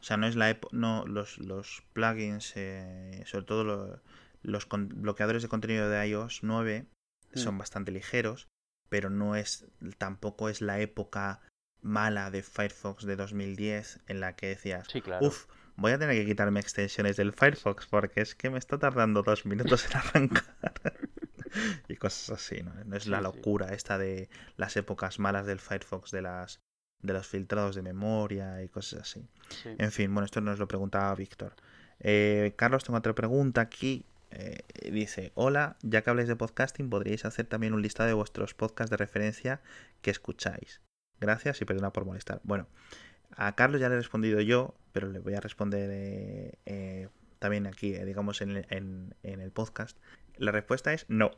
O 0.01 0.03
sea, 0.03 0.17
no 0.17 0.27
es 0.27 0.35
la 0.35 0.57
no 0.73 1.07
los, 1.07 1.39
los 1.39 1.83
plugins, 1.93 2.55
eh, 2.57 3.23
sobre 3.27 3.45
todo 3.45 4.01
los 4.43 4.69
bloqueadores 4.69 5.43
de 5.43 5.49
contenido 5.49 5.89
de 5.89 6.09
iOS 6.09 6.43
9 6.43 6.87
mm. 7.35 7.39
son 7.39 7.59
bastante 7.59 7.93
ligeros, 7.93 8.49
pero 8.89 9.11
no 9.11 9.37
es 9.37 9.67
tampoco 9.99 10.49
es 10.49 10.61
la 10.61 10.81
época 10.81 11.41
mala 11.83 12.31
de 12.31 12.43
Firefox 12.43 13.05
de 13.05 13.17
2010 13.17 14.01
en 14.09 14.21
la 14.21 14.35
que 14.35 14.49
decías, 14.49 14.89
sí, 14.91 15.01
claro. 15.01 15.27
uff, 15.27 15.47
voy 15.77 15.93
a 15.93 15.99
tener 15.99 16.17
que 16.17 16.27
quitarme 16.27 16.61
extensiones 16.61 17.17
del 17.17 17.33
Firefox 17.33 17.87
porque 17.87 18.23
es 18.23 18.35
que 18.35 18.51
me 18.51 18.59
está 18.59 18.79
tardando 18.79 19.23
dos 19.23 19.47
minutos 19.47 19.87
en 19.87 19.97
arrancar. 19.97 21.06
y 21.89 21.97
cosas 21.97 22.31
así, 22.31 22.63
¿no? 22.63 22.73
No 22.85 22.97
es 22.97 23.07
la 23.07 23.21
locura 23.21 23.73
esta 23.73 23.99
de 23.99 24.29
las 24.57 24.77
épocas 24.77 25.19
malas 25.19 25.47
del 25.47 25.61
Firefox, 25.61 26.11
de 26.11 26.23
las 26.23 26.61
de 27.03 27.13
los 27.13 27.27
filtrados 27.27 27.77
de 27.77 27.83
memoria 27.83 28.63
y 28.63 28.69
cosas 28.69 29.03
así. 29.03 29.29
En 29.79 29.93
fin, 29.93 30.13
bueno, 30.13 30.25
esto 30.25 30.41
nos 30.41 30.59
lo 30.59 30.67
preguntaba 30.67 31.15
Víctor. 31.15 31.55
Eh, 32.01 32.55
Carlos, 32.57 32.85
tengo 32.85 32.99
otra 32.99 33.15
pregunta 33.15 33.61
aquí. 33.61 34.07
Eh, 34.31 34.91
dice, 34.91 35.33
hola, 35.35 35.77
ya 35.83 36.03
que 36.03 36.11
habláis 36.11 36.29
de 36.29 36.37
podcasting, 36.37 36.91
podríais 36.91 37.25
hacer 37.25 37.47
también 37.47 37.75
un 37.75 37.83
listado 37.83 38.09
de 38.09 38.15
vuestros 38.15 38.55
podcasts 38.55 38.91
de 38.91 38.97
referencia 38.97 39.61
que 40.03 40.11
escucháis. 40.11 40.81
Gracias 41.21 41.61
y 41.63 41.65
perdona 41.65 41.93
por 41.93 42.05
molestar. 42.05 42.41
Bueno, 42.45 42.67
a 43.37 43.55
Carlos 43.55 43.81
ya 43.81 43.89
le 43.89 43.95
he 43.95 43.99
respondido 43.99 44.41
yo, 44.41 44.75
pero 44.93 45.09
le 45.09 45.21
voy 45.21 45.35
a 45.35 45.41
responder 45.41 45.89
eh, 45.93 47.09
también 47.39 47.67
aquí, 47.67 47.93
digamos, 47.93 48.41
en, 48.41 48.67
en, 48.71 49.15
el 49.23 49.51
podcast. 49.51 49.97
La 50.39 50.53
respuesta 50.53 50.93
es 50.93 51.07
no. 51.09 51.31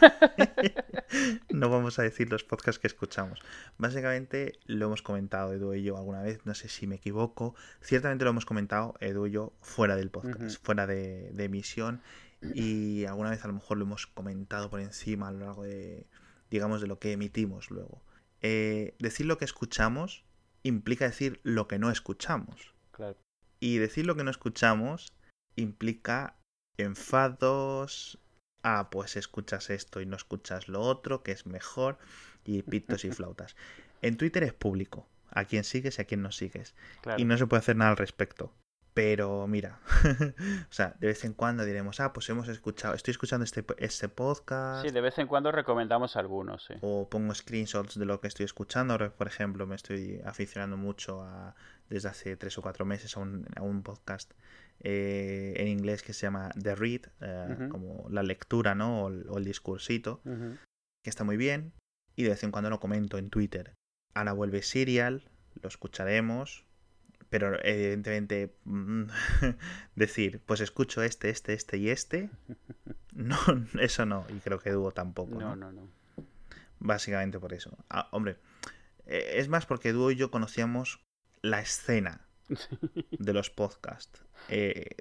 no 1.50 1.68
vamos 1.68 1.98
a 1.98 2.02
decir 2.02 2.30
los 2.30 2.44
podcasts 2.44 2.78
que 2.78 2.86
escuchamos. 2.86 3.40
Básicamente 3.78 4.58
lo 4.66 4.86
hemos 4.86 5.02
comentado 5.02 5.52
Edu 5.52 5.74
y 5.74 5.82
yo 5.82 5.96
alguna 5.96 6.22
vez, 6.22 6.44
no 6.44 6.54
sé 6.54 6.68
si 6.68 6.86
me 6.86 6.96
equivoco. 6.96 7.54
Ciertamente 7.80 8.24
lo 8.24 8.30
hemos 8.30 8.46
comentado 8.46 8.94
Edu 9.00 9.26
y 9.26 9.32
yo 9.32 9.52
fuera 9.60 9.96
del 9.96 10.10
podcast, 10.10 10.62
fuera 10.64 10.86
de, 10.86 11.32
emisión. 11.36 12.00
Y 12.54 13.06
alguna 13.06 13.30
vez 13.30 13.44
a 13.44 13.48
lo 13.48 13.54
mejor 13.54 13.78
lo 13.78 13.84
hemos 13.84 14.06
comentado 14.06 14.70
por 14.70 14.80
encima 14.80 15.28
a 15.28 15.32
lo 15.32 15.40
largo 15.40 15.64
de, 15.64 16.06
digamos, 16.50 16.80
de 16.80 16.86
lo 16.86 16.98
que 16.98 17.12
emitimos 17.12 17.70
luego. 17.70 18.02
Eh, 18.42 18.94
decir 18.98 19.26
lo 19.26 19.38
que 19.38 19.46
escuchamos 19.46 20.24
implica 20.62 21.06
decir 21.06 21.40
lo 21.42 21.66
que 21.66 21.78
no 21.78 21.90
escuchamos. 21.90 22.74
Y 23.60 23.78
decir 23.78 24.06
lo 24.06 24.14
que 24.14 24.24
no 24.24 24.30
escuchamos 24.30 25.12
implica 25.56 26.36
enfados, 26.76 28.18
ah, 28.64 28.88
pues 28.90 29.16
escuchas 29.16 29.70
esto 29.70 30.00
y 30.00 30.06
no 30.06 30.16
escuchas 30.16 30.68
lo 30.68 30.80
otro, 30.80 31.22
que 31.22 31.30
es 31.30 31.46
mejor, 31.46 31.98
y 32.44 32.62
pitos 32.62 33.04
y 33.04 33.10
flautas. 33.10 33.54
En 34.02 34.18
Twitter 34.18 34.42
es 34.42 34.52
público, 34.52 35.08
a 35.30 35.46
quién 35.46 35.64
sigues 35.64 35.98
y 35.98 36.02
a 36.02 36.04
quién 36.04 36.20
no 36.20 36.30
sigues. 36.30 36.74
Claro. 37.00 37.18
Y 37.18 37.24
no 37.24 37.38
se 37.38 37.46
puede 37.46 37.60
hacer 37.60 37.74
nada 37.74 37.92
al 37.92 37.96
respecto. 37.96 38.52
Pero 38.92 39.46
mira, 39.46 39.80
o 40.70 40.72
sea, 40.72 40.94
de 41.00 41.06
vez 41.06 41.24
en 41.24 41.32
cuando 41.32 41.64
diremos, 41.64 42.00
ah, 42.00 42.12
pues 42.12 42.28
hemos 42.28 42.48
escuchado, 42.48 42.94
estoy 42.94 43.12
escuchando 43.12 43.44
este, 43.44 43.64
este 43.78 44.08
podcast. 44.08 44.84
Sí, 44.84 44.92
de 44.92 45.00
vez 45.00 45.18
en 45.18 45.26
cuando 45.26 45.50
recomendamos 45.50 46.16
algunos, 46.16 46.64
sí. 46.66 46.74
O 46.82 47.08
pongo 47.08 47.34
screenshots 47.34 47.98
de 47.98 48.04
lo 48.04 48.20
que 48.20 48.28
estoy 48.28 48.44
escuchando. 48.44 48.96
Por 49.16 49.26
ejemplo, 49.26 49.66
me 49.66 49.74
estoy 49.74 50.20
aficionando 50.24 50.76
mucho 50.76 51.22
a, 51.22 51.56
desde 51.88 52.08
hace 52.08 52.36
tres 52.36 52.56
o 52.58 52.62
cuatro 52.62 52.84
meses 52.84 53.16
a 53.16 53.20
un, 53.20 53.46
a 53.56 53.62
un 53.62 53.82
podcast 53.82 54.32
eh, 54.80 55.54
en 55.56 55.68
inglés 55.68 56.02
que 56.02 56.12
se 56.12 56.26
llama 56.26 56.50
The 56.60 56.74
Read, 56.74 57.02
eh, 57.20 57.68
como 57.70 58.06
la 58.10 58.22
lectura, 58.22 58.74
¿no? 58.74 59.04
O 59.04 59.08
el, 59.08 59.26
o 59.28 59.38
el 59.38 59.44
discursito, 59.44 60.20
que 60.24 61.10
está 61.10 61.24
muy 61.24 61.36
bien. 61.36 61.72
Y 62.16 62.24
de 62.24 62.30
vez 62.30 62.44
en 62.44 62.50
cuando 62.50 62.70
lo 62.70 62.80
comento 62.80 63.18
en 63.18 63.30
Twitter. 63.30 63.74
Ahora 64.14 64.32
vuelve 64.32 64.62
Serial, 64.62 65.28
lo 65.60 65.68
escucharemos. 65.68 66.64
Pero 67.30 67.58
evidentemente 67.64 68.54
mm, 68.64 69.04
decir, 69.96 70.40
pues 70.46 70.60
escucho 70.60 71.02
este, 71.02 71.30
este, 71.30 71.54
este 71.54 71.78
y 71.78 71.90
este. 71.90 72.30
No, 73.14 73.38
eso 73.80 74.06
no. 74.06 74.26
Y 74.28 74.40
creo 74.40 74.58
que 74.58 74.72
Duo 74.72 74.90
tampoco. 74.90 75.38
No, 75.38 75.54
¿no? 75.54 75.70
no, 75.70 75.72
no. 75.72 75.88
Básicamente 76.80 77.38
por 77.38 77.52
eso. 77.52 77.78
Ah, 77.88 78.08
hombre, 78.10 78.38
eh, 79.06 79.34
es 79.34 79.48
más 79.48 79.66
porque 79.66 79.92
Duo 79.92 80.10
y 80.10 80.16
yo 80.16 80.32
conocíamos 80.32 81.00
la 81.40 81.60
escena 81.60 82.23
de 83.10 83.32
los 83.32 83.50
podcasts. 83.50 84.22
Eh, 84.48 84.96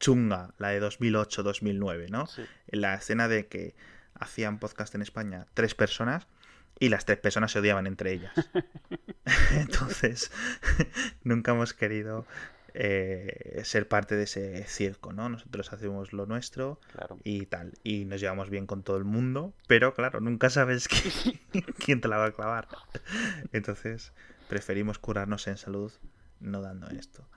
chunga, 0.00 0.54
la 0.58 0.68
de 0.68 0.80
2008-2009, 0.82 2.08
¿no? 2.10 2.26
Sí. 2.26 2.42
La 2.68 2.94
escena 2.94 3.28
de 3.28 3.46
que 3.46 3.74
hacían 4.14 4.58
podcast 4.58 4.94
en 4.94 5.02
España 5.02 5.46
tres 5.54 5.74
personas 5.74 6.26
y 6.78 6.88
las 6.88 7.04
tres 7.04 7.18
personas 7.18 7.52
se 7.52 7.58
odiaban 7.58 7.86
entre 7.86 8.12
ellas. 8.12 8.32
Entonces, 9.52 10.30
nunca 11.24 11.52
hemos 11.52 11.74
querido 11.74 12.24
eh, 12.74 13.60
ser 13.64 13.88
parte 13.88 14.14
de 14.14 14.24
ese 14.24 14.64
circo, 14.64 15.12
¿no? 15.12 15.28
Nosotros 15.28 15.72
hacemos 15.72 16.12
lo 16.12 16.26
nuestro 16.26 16.80
Claro. 16.92 17.18
y 17.24 17.46
tal. 17.46 17.72
Y 17.82 18.04
nos 18.04 18.20
llevamos 18.20 18.50
bien 18.50 18.66
con 18.66 18.82
todo 18.82 18.96
el 18.98 19.04
mundo, 19.04 19.52
pero 19.66 19.94
claro, 19.94 20.20
nunca 20.20 20.50
sabes 20.50 20.88
qui- 20.90 21.40
quién 21.78 22.00
te 22.00 22.08
la 22.08 22.18
va 22.18 22.26
a 22.26 22.32
clavar. 22.32 22.68
Entonces, 23.52 24.12
preferimos 24.48 24.98
curarnos 24.98 25.46
en 25.48 25.56
salud 25.56 25.92
no 26.40 26.60
dando 26.62 26.88
esto. 26.88 27.28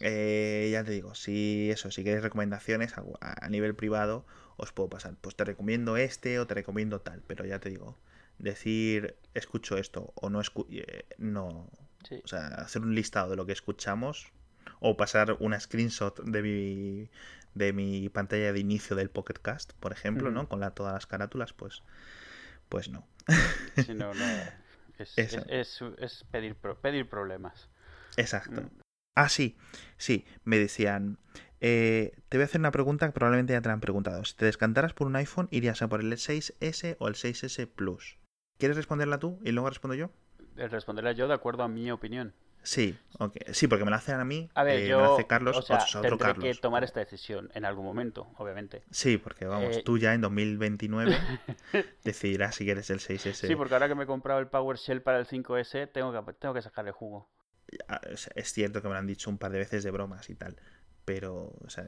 Eh, 0.00 0.68
ya 0.70 0.84
te 0.84 0.92
digo, 0.92 1.14
si 1.14 1.70
eso, 1.70 1.90
si 1.90 2.04
queréis 2.04 2.22
recomendaciones 2.22 2.94
a, 2.96 3.02
a 3.20 3.48
nivel 3.48 3.74
privado, 3.74 4.24
os 4.56 4.72
puedo 4.72 4.88
pasar. 4.88 5.14
Pues 5.20 5.34
te 5.34 5.44
recomiendo 5.44 5.96
este 5.96 6.38
o 6.38 6.46
te 6.46 6.54
recomiendo 6.54 7.00
tal, 7.00 7.22
pero 7.26 7.44
ya 7.44 7.58
te 7.58 7.70
digo, 7.70 7.98
decir 8.38 9.16
escucho 9.34 9.76
esto 9.76 10.12
o 10.14 10.30
no 10.30 10.40
escu 10.40 10.66
eh, 10.70 11.04
no, 11.18 11.68
Sí. 12.08 12.20
o 12.24 12.28
sea, 12.28 12.46
hacer 12.48 12.82
un 12.82 12.94
listado 12.94 13.30
de 13.30 13.36
lo 13.36 13.44
que 13.46 13.52
escuchamos 13.52 14.32
o 14.80 14.96
pasar 14.96 15.36
una 15.40 15.58
screenshot 15.60 16.22
de 16.24 16.42
mi 16.42 17.10
de 17.54 17.72
mi 17.72 18.08
pantalla 18.08 18.52
de 18.52 18.60
inicio 18.60 18.94
del 18.96 19.10
Pocket 19.10 19.34
Cast, 19.42 19.72
por 19.74 19.92
ejemplo. 19.92 20.30
¿no? 20.30 20.48
Con 20.48 20.60
la, 20.60 20.70
todas 20.70 20.92
las 20.94 21.06
carátulas, 21.06 21.52
pues 21.52 21.82
pues 22.68 22.88
no. 22.88 23.06
Sí, 23.84 23.92
no, 23.94 24.14
no. 24.14 24.24
Es, 24.98 25.16
es, 25.16 25.34
es- 25.48 25.82
es 25.98 26.24
pedir, 26.30 26.54
pedir 26.56 27.08
problemas. 27.08 27.68
Exacto. 28.16 28.62
Mm. 28.62 28.70
Ah, 29.16 29.28
sí, 29.28 29.56
sí, 29.96 30.24
me 30.44 30.58
decían, 30.58 31.18
eh, 31.60 32.12
te 32.28 32.38
voy 32.38 32.42
a 32.42 32.44
hacer 32.46 32.60
una 32.60 32.70
pregunta 32.70 33.06
que 33.06 33.12
probablemente 33.12 33.52
ya 33.52 33.60
te 33.60 33.68
la 33.68 33.74
han 33.74 33.80
preguntado. 33.80 34.24
Si 34.24 34.34
te 34.34 34.44
descantaras 34.46 34.94
por 34.94 35.06
un 35.06 35.16
iPhone, 35.16 35.48
irías 35.50 35.82
a 35.82 35.88
por 35.88 36.00
el 36.00 36.12
6S 36.12 36.96
o 36.98 37.08
el 37.08 37.14
6S 37.14 37.66
Plus. 37.66 38.18
¿Quieres 38.58 38.76
responderla 38.76 39.18
tú 39.18 39.38
y 39.44 39.52
luego 39.52 39.68
respondo 39.68 39.94
yo? 39.94 40.10
El 40.56 40.70
responderle 40.70 41.14
yo 41.14 41.28
de 41.28 41.34
acuerdo 41.34 41.62
a 41.62 41.68
mi 41.68 41.90
opinión. 41.90 42.34
Sí, 42.62 42.98
ok. 43.18 43.36
Sí, 43.52 43.68
porque 43.68 43.86
me 43.86 43.90
la 43.90 43.96
hacen 43.96 44.20
a 44.20 44.24
mí, 44.26 44.50
A 44.54 44.64
ver, 44.64 44.80
eh, 44.80 44.82
me 44.82 44.88
yo. 44.88 45.00
la 45.00 45.14
hace 45.14 45.26
Carlos, 45.26 45.56
o 45.56 45.62
sea, 45.62 45.78
o 45.78 45.80
sea, 45.86 46.00
otro 46.02 46.18
tendré 46.18 46.26
Carlos. 46.26 46.44
que 46.44 46.60
tomar 46.60 46.84
esta 46.84 47.00
decisión 47.00 47.50
en 47.54 47.64
algún 47.64 47.86
momento, 47.86 48.28
obviamente. 48.36 48.82
Sí, 48.90 49.16
porque 49.16 49.46
vamos, 49.46 49.78
Eh, 49.78 49.82
tú 49.82 49.96
ya 49.96 50.12
en 50.12 50.20
2029 50.20 51.16
decidirás 52.04 52.54
si 52.56 52.64
quieres 52.64 52.90
el 52.90 53.00
6S. 53.00 53.32
Sí, 53.48 53.56
porque 53.56 53.74
ahora 53.74 53.88
que 53.88 53.94
me 53.94 54.04
he 54.04 54.06
comprado 54.06 54.40
el 54.40 54.48
PowerShell 54.48 55.00
para 55.02 55.18
el 55.18 55.26
5S, 55.26 55.90
tengo 55.90 56.12
que, 56.12 56.32
tengo 56.34 56.52
que 56.54 56.62
sacarle 56.62 56.92
jugo. 56.92 57.30
Es 58.34 58.52
cierto 58.52 58.82
que 58.82 58.88
me 58.88 58.94
lo 58.94 59.00
han 59.00 59.06
dicho 59.06 59.30
un 59.30 59.38
par 59.38 59.52
de 59.52 59.58
veces 59.58 59.84
de 59.84 59.90
bromas 59.90 60.28
y 60.30 60.34
tal. 60.34 60.56
Pero, 61.04 61.52
o 61.64 61.68
sea, 61.70 61.84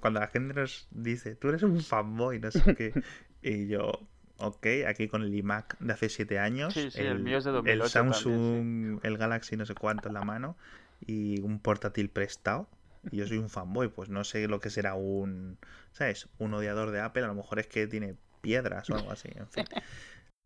cuando 0.00 0.20
la 0.20 0.28
gente 0.28 0.54
nos 0.54 0.88
dice, 0.90 1.34
tú 1.34 1.48
eres 1.48 1.62
un 1.62 1.80
fanboy, 1.80 2.38
no 2.38 2.50
sé 2.50 2.74
qué. 2.74 2.92
Y 3.42 3.68
yo, 3.68 4.06
ok, 4.36 4.66
aquí 4.86 5.08
con 5.08 5.22
el 5.22 5.34
iMac 5.34 5.78
de 5.78 5.92
hace 5.94 6.10
7 6.10 6.38
años. 6.38 6.74
Sí, 6.74 6.90
sí, 6.90 7.00
el 7.00 7.20
mío 7.20 7.38
es 7.38 7.44
de 7.44 7.52
2008 7.52 7.84
El 7.84 7.88
Samsung, 7.88 9.00
el 9.02 9.16
Galaxy 9.16 9.56
no 9.56 9.64
sé 9.64 9.74
cuánto 9.74 10.08
en 10.08 10.14
la 10.14 10.24
mano. 10.24 10.56
Y 11.00 11.40
un 11.40 11.58
portátil 11.58 12.10
prestado. 12.10 12.68
Y 13.10 13.16
yo 13.16 13.26
soy 13.26 13.38
un 13.38 13.48
fanboy, 13.48 13.88
pues 13.88 14.10
no 14.10 14.24
sé 14.24 14.46
lo 14.46 14.60
que 14.60 14.68
será 14.68 14.94
un, 14.94 15.56
¿sabes? 15.92 16.28
Un 16.38 16.52
odiador 16.52 16.90
de 16.90 17.00
Apple. 17.00 17.24
A 17.24 17.28
lo 17.28 17.34
mejor 17.34 17.58
es 17.58 17.66
que 17.66 17.86
tiene 17.86 18.16
piedras 18.42 18.90
o 18.90 18.94
algo 18.94 19.10
así, 19.10 19.28
en 19.34 19.48
fin. 19.48 19.64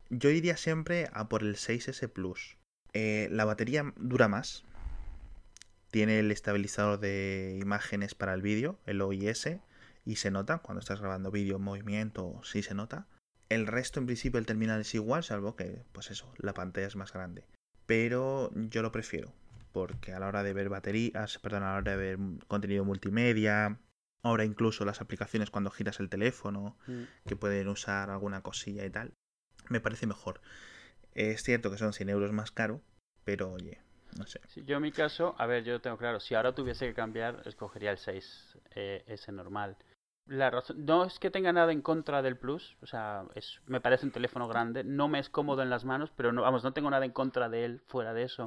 Yo 0.09 0.29
iría 0.29 0.55
siempre 0.55 1.09
a 1.13 1.27
por 1.27 1.41
el 1.41 1.55
6S 1.55 2.07
Plus. 2.09 2.57
Eh, 2.95 3.27
la 3.29 3.43
batería 3.43 3.93
dura 3.97 4.29
más. 4.29 4.63
Tiene 5.91 6.19
el 6.19 6.31
estabilizador 6.31 6.97
de 6.97 7.59
imágenes 7.61 8.15
para 8.15 8.33
el 8.33 8.41
vídeo, 8.41 8.79
el 8.85 9.01
OIS, 9.01 9.49
y 10.05 10.15
se 10.15 10.31
nota 10.31 10.59
cuando 10.59 10.79
estás 10.79 11.01
grabando 11.01 11.29
vídeo 11.29 11.57
en 11.57 11.61
movimiento, 11.61 12.39
sí 12.43 12.63
se 12.63 12.73
nota. 12.73 13.05
El 13.49 13.67
resto, 13.67 13.99
en 13.99 14.05
principio, 14.05 14.39
el 14.39 14.45
terminal 14.45 14.79
es 14.79 14.95
igual, 14.95 15.23
salvo 15.25 15.57
que, 15.57 15.83
pues 15.91 16.09
eso, 16.09 16.33
la 16.37 16.53
pantalla 16.53 16.87
es 16.87 16.95
más 16.95 17.11
grande. 17.11 17.45
Pero 17.85 18.49
yo 18.53 18.81
lo 18.81 18.93
prefiero, 18.93 19.33
porque 19.73 20.13
a 20.13 20.19
la 20.19 20.27
hora 20.27 20.43
de 20.43 20.53
ver 20.53 20.69
baterías, 20.69 21.37
perdón, 21.39 21.63
a 21.63 21.73
la 21.73 21.77
hora 21.79 21.91
de 21.91 21.97
ver 21.97 22.19
contenido 22.47 22.85
multimedia, 22.85 23.77
ahora 24.23 24.45
incluso 24.45 24.85
las 24.85 25.01
aplicaciones 25.01 25.49
cuando 25.49 25.69
giras 25.69 25.99
el 25.99 26.07
teléfono, 26.09 26.77
Mm. 26.87 27.03
que 27.27 27.35
pueden 27.35 27.67
usar 27.67 28.09
alguna 28.09 28.41
cosilla 28.41 28.85
y 28.85 28.89
tal, 28.89 29.13
me 29.69 29.81
parece 29.81 30.07
mejor. 30.07 30.39
Es 31.15 31.43
cierto 31.43 31.71
que 31.71 31.77
son 31.77 31.93
100 31.93 32.09
euros 32.09 32.31
más 32.33 32.51
caro, 32.51 32.81
pero 33.23 33.53
oye, 33.53 33.79
no 34.17 34.27
sé. 34.27 34.41
Yo 34.65 34.75
en 34.75 34.81
mi 34.81 34.91
caso, 34.91 35.33
a 35.37 35.45
ver, 35.45 35.63
yo 35.63 35.79
tengo 35.79 35.97
claro, 35.97 36.19
si 36.19 36.35
ahora 36.35 36.53
tuviese 36.53 36.87
que 36.87 36.93
cambiar, 36.93 37.41
escogería 37.45 37.91
el 37.91 37.97
6, 37.97 38.57
eh, 38.75 39.03
ese 39.07 39.31
normal. 39.31 39.77
La 40.27 40.49
razón, 40.49 40.85
no 40.85 41.05
es 41.05 41.17
que 41.17 41.31
tenga 41.31 41.53
nada 41.53 41.71
en 41.71 41.81
contra 41.81 42.21
del 42.21 42.37
Plus, 42.37 42.77
o 42.81 42.85
sea, 42.85 43.25
es, 43.35 43.61
me 43.65 43.79
parece 43.79 44.05
un 44.05 44.11
teléfono 44.11 44.47
grande, 44.47 44.83
no 44.83 45.07
me 45.07 45.19
es 45.19 45.29
cómodo 45.29 45.61
en 45.61 45.69
las 45.69 45.85
manos, 45.85 46.11
pero 46.15 46.33
no, 46.33 46.41
vamos, 46.41 46.63
no 46.63 46.73
tengo 46.73 46.89
nada 46.89 47.05
en 47.05 47.11
contra 47.11 47.47
de 47.47 47.63
él 47.63 47.81
fuera 47.85 48.13
de 48.13 48.23
eso. 48.23 48.45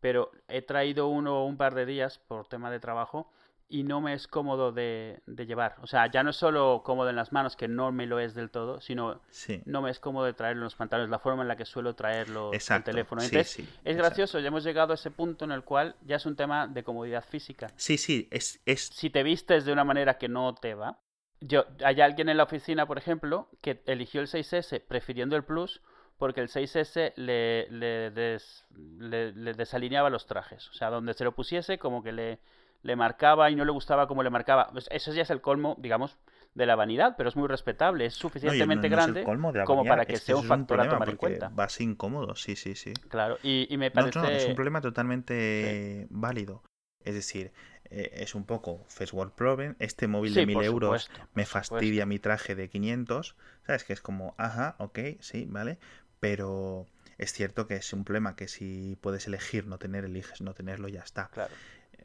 Pero 0.00 0.30
he 0.48 0.62
traído 0.62 1.08
uno 1.08 1.44
un 1.46 1.56
par 1.56 1.74
de 1.74 1.86
días 1.86 2.18
por 2.18 2.46
tema 2.46 2.70
de 2.70 2.78
trabajo 2.78 3.32
y 3.68 3.82
no 3.82 4.00
me 4.00 4.12
es 4.14 4.28
cómodo 4.28 4.70
de, 4.72 5.20
de 5.26 5.46
llevar. 5.46 5.76
O 5.82 5.86
sea, 5.86 6.06
ya 6.10 6.22
no 6.22 6.30
es 6.30 6.36
solo 6.36 6.82
cómodo 6.84 7.10
en 7.10 7.16
las 7.16 7.32
manos, 7.32 7.56
que 7.56 7.66
no 7.68 7.90
me 7.92 8.06
lo 8.06 8.20
es 8.20 8.34
del 8.34 8.50
todo, 8.50 8.80
sino 8.80 9.20
Sí, 9.30 9.60
no 9.66 9.82
me 9.82 9.90
es 9.90 9.98
cómodo 9.98 10.24
de 10.24 10.34
traerlo 10.34 10.60
en 10.60 10.64
los 10.64 10.76
pantalones, 10.76 11.10
la 11.10 11.18
forma 11.18 11.42
en 11.42 11.48
la 11.48 11.56
que 11.56 11.64
suelo 11.64 11.94
traerlo 11.94 12.52
el 12.52 12.84
teléfono. 12.84 13.22
Entonces, 13.22 13.50
sí, 13.50 13.62
es 13.62 13.68
exacto. 13.68 13.96
gracioso, 13.96 14.38
ya 14.38 14.48
hemos 14.48 14.62
llegado 14.64 14.92
a 14.92 14.94
ese 14.94 15.10
punto 15.10 15.44
en 15.44 15.52
el 15.52 15.64
cual 15.64 15.96
ya 16.04 16.16
es 16.16 16.26
un 16.26 16.36
tema 16.36 16.68
de 16.68 16.84
comodidad 16.84 17.24
física. 17.24 17.66
Sí, 17.76 17.98
sí, 17.98 18.28
es, 18.30 18.60
es 18.66 18.82
Si 18.82 19.10
te 19.10 19.22
vistes 19.24 19.64
de 19.64 19.72
una 19.72 19.84
manera 19.84 20.16
que 20.18 20.28
no 20.28 20.54
te 20.54 20.74
va, 20.74 21.00
yo 21.40 21.64
hay 21.84 22.00
alguien 22.00 22.28
en 22.28 22.36
la 22.36 22.44
oficina, 22.44 22.86
por 22.86 22.98
ejemplo, 22.98 23.48
que 23.60 23.82
eligió 23.86 24.20
el 24.20 24.28
6S 24.28 24.80
prefiriendo 24.80 25.34
el 25.36 25.44
Plus 25.44 25.82
porque 26.18 26.40
el 26.40 26.48
6S 26.48 27.12
le, 27.16 27.68
le, 27.70 28.10
des- 28.10 28.64
le- 28.74 29.32
le 29.32 29.52
desalineaba 29.52 30.08
los 30.08 30.24
trajes. 30.26 30.70
O 30.70 30.72
sea, 30.72 30.88
donde 30.88 31.12
se 31.12 31.24
lo 31.24 31.32
pusiese, 31.32 31.78
como 31.78 32.02
que 32.02 32.12
le, 32.12 32.38
le 32.86 32.96
marcaba 32.96 33.50
y 33.50 33.56
no 33.56 33.64
le 33.64 33.72
gustaba 33.72 34.06
como 34.06 34.22
le 34.22 34.30
marcaba. 34.30 34.68
Pues 34.72 34.88
eso 34.90 35.12
ya 35.12 35.22
es 35.22 35.30
el 35.30 35.40
colmo, 35.40 35.76
digamos, 35.78 36.16
de 36.54 36.66
la 36.66 36.76
vanidad, 36.76 37.14
pero 37.16 37.28
es 37.28 37.36
muy 37.36 37.48
respetable. 37.48 38.06
Es 38.06 38.14
suficientemente 38.14 38.88
no- 38.88 38.96
no 38.96 38.96
grande 38.96 39.24
colmo 39.24 39.52
de 39.52 39.58
la 39.58 39.64
como 39.66 39.84
para 39.84 40.04
que 40.06 40.14
es 40.14 40.22
sea 40.22 40.36
un 40.36 40.44
factor 40.44 40.80
a 40.80 40.88
tomar 40.88 41.08
en 41.08 41.16
cuenta. 41.16 41.48
Va 41.58 41.64
a 41.64 41.68
ser 41.68 41.82
incómodo, 41.82 42.34
sí, 42.36 42.56
sí, 42.56 42.74
sí. 42.74 42.94
Claro, 43.08 43.38
y, 43.42 43.66
y 43.72 43.76
me 43.76 43.90
parece... 43.90 44.18
no, 44.20 44.28
es 44.28 44.46
un 44.46 44.54
problema 44.54 44.80
totalmente 44.80 46.06
válido. 46.10 46.62
Es 47.04 47.14
decir, 47.14 47.52
eh, 47.90 48.10
es 48.14 48.34
un 48.34 48.44
poco 48.44 48.84
first 48.88 49.12
world 49.14 49.32
problem. 49.34 49.76
Este 49.78 50.08
móvil 50.08 50.34
Sí, 50.34 50.40
de 50.40 50.46
1000 50.46 50.54
por 50.56 50.64
euros 50.64 51.02
supuesto, 51.02 51.28
me 51.34 51.46
fastidia 51.46 52.06
mi 52.06 52.18
traje 52.18 52.54
de 52.54 52.68
500. 52.68 53.36
¿Sabes? 53.66 53.84
Que 53.84 53.92
es 53.92 54.00
como, 54.00 54.34
ajá, 54.38 54.74
ok, 54.78 54.98
sí, 55.20 55.46
vale. 55.48 55.78
Pero 56.20 56.86
es 57.18 57.32
cierto 57.32 57.66
que 57.66 57.76
es 57.76 57.92
un 57.92 58.04
problema 58.04 58.34
que 58.34 58.48
si 58.48 58.96
puedes 59.00 59.26
elegir 59.26 59.66
no 59.66 59.78
tener, 59.78 60.04
eliges 60.04 60.40
no 60.40 60.54
tenerlo, 60.54 60.88
ya 60.88 61.00
está. 61.00 61.30
Claro. 61.30 61.56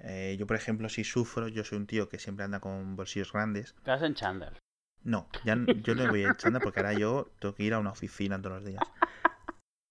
Eh, 0.04 0.36
yo, 0.40 0.48
por 0.48 0.56
ejemplo, 0.56 0.90
si 0.90 1.04
sufro, 1.04 1.48
yo 1.48 1.64
soy 1.64 1.78
un 1.78 1.88
tío 1.88 2.10
que 2.10 2.18
siempre 2.20 2.44
anda 2.46 2.60
con 2.60 2.96
bolsillos 2.96 3.32
grandes. 3.34 3.76
Te 3.84 3.92
vas 3.92 4.02
en 4.02 4.16
chándal. 4.16 4.58
No, 5.04 5.28
ya 5.46 5.56
yo 5.84 5.96
no 5.96 6.08
voy 6.10 6.24
a 6.26 6.36
chándal 6.36 6.62
porque 6.62 6.80
ahora 6.80 6.94
yo 6.94 7.32
tengo 7.40 7.56
que 7.56 7.64
ir 7.64 7.74
a 7.74 7.80
una 7.80 7.92
oficina 7.92 8.40
todos 8.42 8.58
los 8.58 8.66
días. 8.66 8.84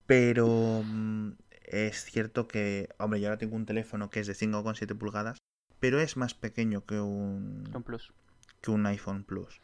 Pero 0.06 0.82
mm, 0.84 1.32
es 1.64 2.04
cierto 2.04 2.48
que, 2.48 2.88
hombre, 2.98 3.20
yo 3.20 3.28
ahora 3.28 3.38
tengo 3.38 3.56
un 3.56 3.66
teléfono 3.66 4.10
que 4.10 4.20
es 4.20 4.26
de 4.26 4.34
5,7 4.34 4.96
pulgadas, 4.98 5.38
pero 5.78 6.00
es 6.00 6.16
más 6.16 6.34
pequeño 6.34 6.84
que 6.84 7.00
un 7.00 7.70
Un 7.74 7.82
plus. 7.82 8.12
que 8.60 8.70
un 8.70 8.86
iPhone 8.86 9.24
Plus. 9.24 9.60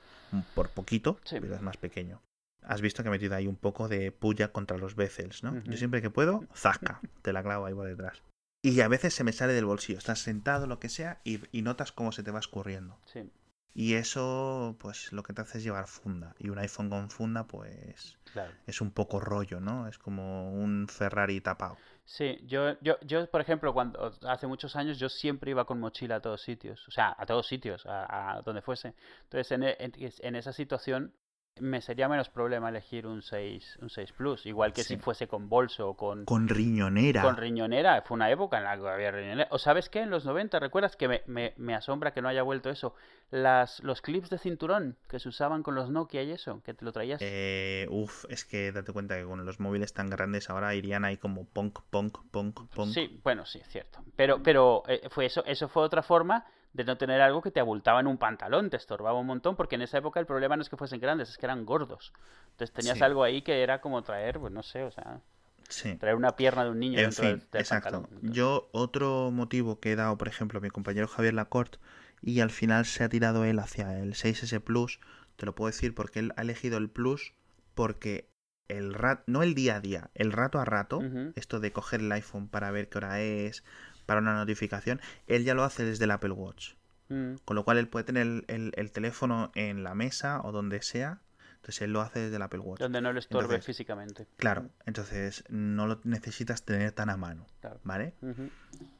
Por 0.55 0.69
poquito, 0.71 1.19
Sí. 1.25 1.39
pero 1.41 1.55
es 1.55 1.63
más 1.63 1.77
pequeño. 1.77 2.21
Has 2.63 2.81
visto 2.81 3.03
que 3.03 3.09
he 3.09 3.13
metido 3.13 3.35
ahí 3.37 3.47
un 3.47 3.57
poco 3.57 3.89
de 3.89 4.11
puya 4.13 4.51
contra 4.53 4.77
los 4.79 4.97
bezels, 4.97 5.43
¿no? 5.45 5.61
Yo 5.65 5.77
siempre 5.77 6.03
que 6.03 6.11
puedo, 6.11 6.45
zasca, 6.55 7.01
te 7.23 7.33
la 7.33 7.43
clavo 7.43 7.67
ahí 7.67 7.75
por 7.75 7.87
detrás. 7.87 8.23
Y 8.69 8.81
a 8.81 8.89
veces 8.89 9.15
se 9.15 9.23
me 9.25 9.33
sale 9.33 9.53
del 9.53 9.65
bolsillo. 9.65 9.99
Estás 9.99 10.19
sentado, 10.21 10.67
lo 10.67 10.81
que 10.81 10.89
sea, 10.89 11.21
y, 11.25 11.41
y 11.57 11.63
notas 11.63 11.93
cómo 11.93 12.11
se 12.13 12.23
te 12.25 12.33
va 12.33 12.41
escurriendo. 12.41 12.99
Sí, 13.05 13.31
Y 13.75 13.95
eso, 13.95 14.77
pues 14.81 15.13
lo 15.13 15.23
que 15.23 15.33
te 15.35 15.43
hace 15.43 15.59
es 15.59 15.65
llevar 15.65 15.87
funda. 15.87 16.35
Y 16.39 16.49
un 16.51 16.59
iPhone 16.59 16.91
con 16.91 17.11
funda, 17.11 17.47
pues 17.47 18.19
claro. 18.33 18.57
es 18.67 18.81
un 18.81 18.91
poco 18.93 19.21
rollo, 19.21 19.61
¿no? 19.61 19.87
Es 19.89 19.99
como 19.99 20.53
un 20.53 20.89
Ferrari 20.89 21.41
tapado. 21.41 21.81
Sí, 22.05 22.39
yo, 22.47 22.79
yo, 22.81 22.97
yo, 23.03 23.29
por 23.31 23.41
ejemplo, 23.41 23.73
cuando 23.75 24.13
hace 24.29 24.47
muchos 24.47 24.77
años 24.77 24.99
yo 24.99 25.09
siempre 25.09 25.51
iba 25.51 25.65
con 25.67 25.81
mochila 25.81 26.17
a 26.17 26.21
todos 26.21 26.41
sitios, 26.43 26.87
o 26.89 26.91
sea, 26.93 27.15
a 27.19 27.27
todos 27.27 27.47
sitios, 27.49 27.85
a, 27.87 28.37
a 28.37 28.43
donde 28.43 28.63
fuese. 28.63 28.95
Entonces, 29.25 29.51
en, 29.53 29.63
en, 29.65 29.93
en 29.99 30.37
esa 30.37 30.53
situación 30.53 31.13
me 31.61 31.81
sería 31.81 32.09
menos 32.09 32.29
problema 32.29 32.69
elegir 32.69 33.07
un 33.07 33.23
6, 33.23 33.79
un 33.83 33.91
6 33.91 34.13
Plus, 34.13 34.47
igual 34.47 34.73
que 34.73 34.83
Sí. 34.83 34.95
si 34.95 34.97
fuese 34.99 35.27
con 35.27 35.49
bolso 35.49 35.89
o 35.91 35.97
con, 35.97 36.25
Con 36.25 36.49
riñonera. 36.49 37.23
con 37.23 37.37
riñonera. 37.37 38.03
Fue 38.03 38.15
una 38.15 38.31
época 38.31 38.59
en 38.59 38.65
la 38.65 38.77
que 38.79 38.89
había 38.89 39.11
riñonera. 39.11 39.49
¿O 39.51 39.59
sabes 39.59 39.89
qué? 39.89 40.01
En 40.01 40.11
los 40.11 40.25
90, 40.27 40.59
¿recuerdas 40.61 40.97
que 40.97 41.09
me, 41.09 41.23
me, 41.27 41.55
me 41.57 41.75
asombra 41.75 42.13
que 42.13 42.23
no 42.23 42.29
haya 42.29 42.43
vuelto 42.43 42.71
eso? 42.71 42.95
Las, 43.31 43.83
los 43.83 44.03
clips 44.03 44.31
de 44.31 44.39
cinturón 44.39 44.97
que 45.09 45.19
se 45.19 45.29
usaban 45.29 45.63
con 45.63 45.75
los 45.75 45.91
Nokia 45.91 46.23
y 46.23 46.31
eso, 46.31 46.63
que 46.63 46.75
te 46.75 46.85
lo 46.85 46.93
traías. 46.93 47.21
Eh, 47.23 47.87
uf, 47.91 48.25
es 48.29 48.45
que 48.45 48.71
date 48.73 48.93
cuenta 48.93 49.17
que 49.17 49.25
con 49.25 49.45
los 49.45 49.59
móviles 49.59 49.93
tan 49.93 50.09
grandes 50.11 50.49
ahora 50.51 50.75
irían 50.75 51.05
ahí 51.05 51.17
como 51.17 51.45
punk, 51.45 51.81
punk, 51.91 52.19
punk, 52.31 52.61
punk. 52.75 52.93
Sí, 52.93 53.21
bueno, 53.25 53.45
sí, 53.45 53.59
es 53.59 53.69
cierto. 53.69 53.99
Pero, 54.15 54.43
pero 54.43 54.83
eh, 54.87 55.09
fue 55.11 55.27
eso, 55.27 55.45
eso 55.45 55.69
fue 55.69 55.83
otra 55.83 56.03
forma 56.03 56.45
de 56.77 56.85
no 56.85 56.99
tener 56.99 57.23
algo 57.23 57.41
que 57.41 57.51
te 57.51 57.59
abultaba 57.59 58.01
en 58.01 58.07
un 58.07 58.19
pantalón, 58.19 58.69
te 58.69 58.77
estorbaba 58.77 59.19
un 59.19 59.27
montón, 59.27 59.57
porque 59.57 59.77
en 59.77 59.83
esa 59.83 59.99
época 59.99 60.21
el 60.21 60.27
problema 60.27 60.57
no 60.57 60.63
es 60.63 60.69
que 60.69 60.77
fuesen 60.77 61.01
grandes, 61.01 61.31
es 61.31 61.39
que 61.39 61.47
eran 61.47 61.65
gordos. 61.65 62.13
Entonces 62.51 62.73
tenías 62.73 62.99
Sí. 62.99 63.05
algo 63.05 63.25
ahí 63.25 63.41
que 63.41 63.63
era 63.63 63.81
como 63.81 64.03
traer, 64.03 64.39
pues 64.39 64.53
no 64.53 64.63
sé, 64.63 64.85
o 64.85 64.91
sea, 64.91 65.21
Sí. 65.69 65.97
traer 65.97 66.17
una 66.17 66.37
pierna 66.37 66.65
de 66.65 66.71
un 66.71 66.79
niño 66.79 66.99
En 66.99 67.07
dentro 67.07 67.25
fin, 67.25 67.39
del, 67.39 67.51
del 67.51 67.61
exacto. 67.63 68.03
pantalón. 68.03 68.33
Yo, 68.35 68.69
otro 68.73 69.31
motivo 69.33 69.81
que 69.81 69.93
he 69.93 69.97
dado, 69.97 70.19
por 70.19 70.29
ejemplo, 70.29 70.59
a 70.59 70.63
mi 70.63 70.69
compañero 70.71 71.09
Javier 71.09 71.35
Lacorte, 71.35 71.79
y 72.21 72.41
al 72.41 72.51
final 72.51 72.85
se 72.85 73.05
ha 73.05 73.09
tirado 73.09 73.45
él 73.45 73.59
hacia 73.59 73.99
el 73.99 74.15
6S 74.15 74.61
Plus, 74.61 75.01
te 75.37 75.47
lo 75.47 75.55
puedo 75.55 75.69
decir 75.69 75.95
porque 75.95 76.19
él 76.19 76.33
ha 76.37 76.43
elegido 76.43 76.77
el 76.79 76.91
Plus 76.91 77.33
porque 77.75 78.29
el 78.69 78.95
rat, 78.95 79.23
no 79.27 79.43
el 79.43 79.55
día 79.55 79.77
a 79.77 79.81
día, 79.81 80.11
el 80.15 80.33
rato 80.33 80.59
a 80.59 80.65
rato, 80.65 81.01
esto 81.37 81.61
de 81.61 81.73
coger 81.73 82.01
el 82.01 82.11
iPhone 82.13 82.49
para 82.49 82.71
ver 82.71 82.89
qué 82.89 82.99
hora 82.99 83.21
es, 83.21 83.65
para 84.07 84.21
una 84.21 84.35
notificación, 84.35 85.01
él 85.27 85.45
ya 85.45 85.55
lo 85.55 85.65
hace 85.65 85.85
desde 85.85 86.05
el 86.05 86.11
Apple 86.13 86.31
Watch. 86.33 86.75
Mm, 87.09 87.35
Con 87.45 87.55
lo 87.57 87.65
cual 87.65 87.79
él 87.79 87.89
puede 87.89 88.05
tener 88.05 88.23
el, 88.27 88.45
el- 88.49 88.73
el 88.77 88.91
teléfono 88.91 89.53
en 89.55 89.85
la 89.85 89.95
mesa 89.95 90.41
o 90.43 90.51
donde 90.53 90.83
sea. 90.83 91.21
Entonces 91.57 91.83
él 91.83 91.93
lo 91.93 92.01
hace 92.01 92.21
desde 92.21 92.37
el 92.37 92.43
Apple 92.43 92.61
Watch. 92.61 92.81
donde 92.81 93.01
no 93.01 93.13
le 93.13 93.19
estorbe 93.19 93.45
Entonces, 93.47 93.67
físicamente. 93.67 94.27
Claro, 94.37 94.71
entonces 94.87 95.45
no 95.49 95.87
lo 95.89 96.01
necesitas 96.05 96.65
tener 96.65 96.93
tan 96.93 97.11
a 97.11 97.17
mano, 97.17 97.47
Claro. 97.61 97.81
¿vale? 97.83 98.15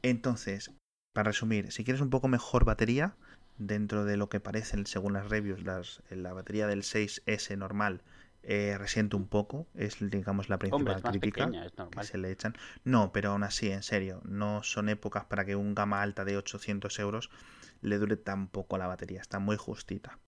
Entonces, 0.01 0.71
para 1.13 1.29
resumir, 1.29 1.71
si 1.71 1.83
quieres 1.83 2.01
un 2.01 2.09
poco 2.09 2.27
mejor 2.27 2.65
batería, 2.65 3.15
dentro 3.57 4.05
de 4.05 4.17
lo 4.17 4.29
que 4.29 4.39
parecen 4.39 4.85
según 4.85 5.13
las 5.13 5.29
reviews, 5.29 5.63
las, 5.63 6.01
la 6.09 6.33
batería 6.33 6.67
del 6.67 6.83
6S 6.83 7.57
normal 7.57 8.01
eh, 8.49 8.77
resiente 8.77 9.17
un 9.17 9.27
poco, 9.27 9.67
es 9.73 9.97
digamos 9.99 10.47
la 10.47 10.57
principal 10.57 11.01
crítica 11.01 11.47
pequeña, 11.47 11.69
que 11.91 12.03
se 12.05 12.17
le 12.17 12.31
echan. 12.31 12.55
No, 12.85 13.11
pero 13.11 13.31
aún 13.31 13.43
así, 13.43 13.69
en 13.69 13.83
serio, 13.83 14.21
no 14.23 14.63
son 14.63 14.87
épocas 14.87 15.25
para 15.25 15.43
que 15.43 15.57
un 15.57 15.75
gama 15.75 16.01
alta 16.01 16.23
de 16.23 16.37
800 16.37 16.97
euros 16.99 17.29
le 17.81 17.97
dure 17.97 18.15
tan 18.15 18.47
poco 18.47 18.77
la 18.77 18.87
batería, 18.87 19.19
está 19.19 19.39
muy 19.39 19.57
justita. 19.57 20.19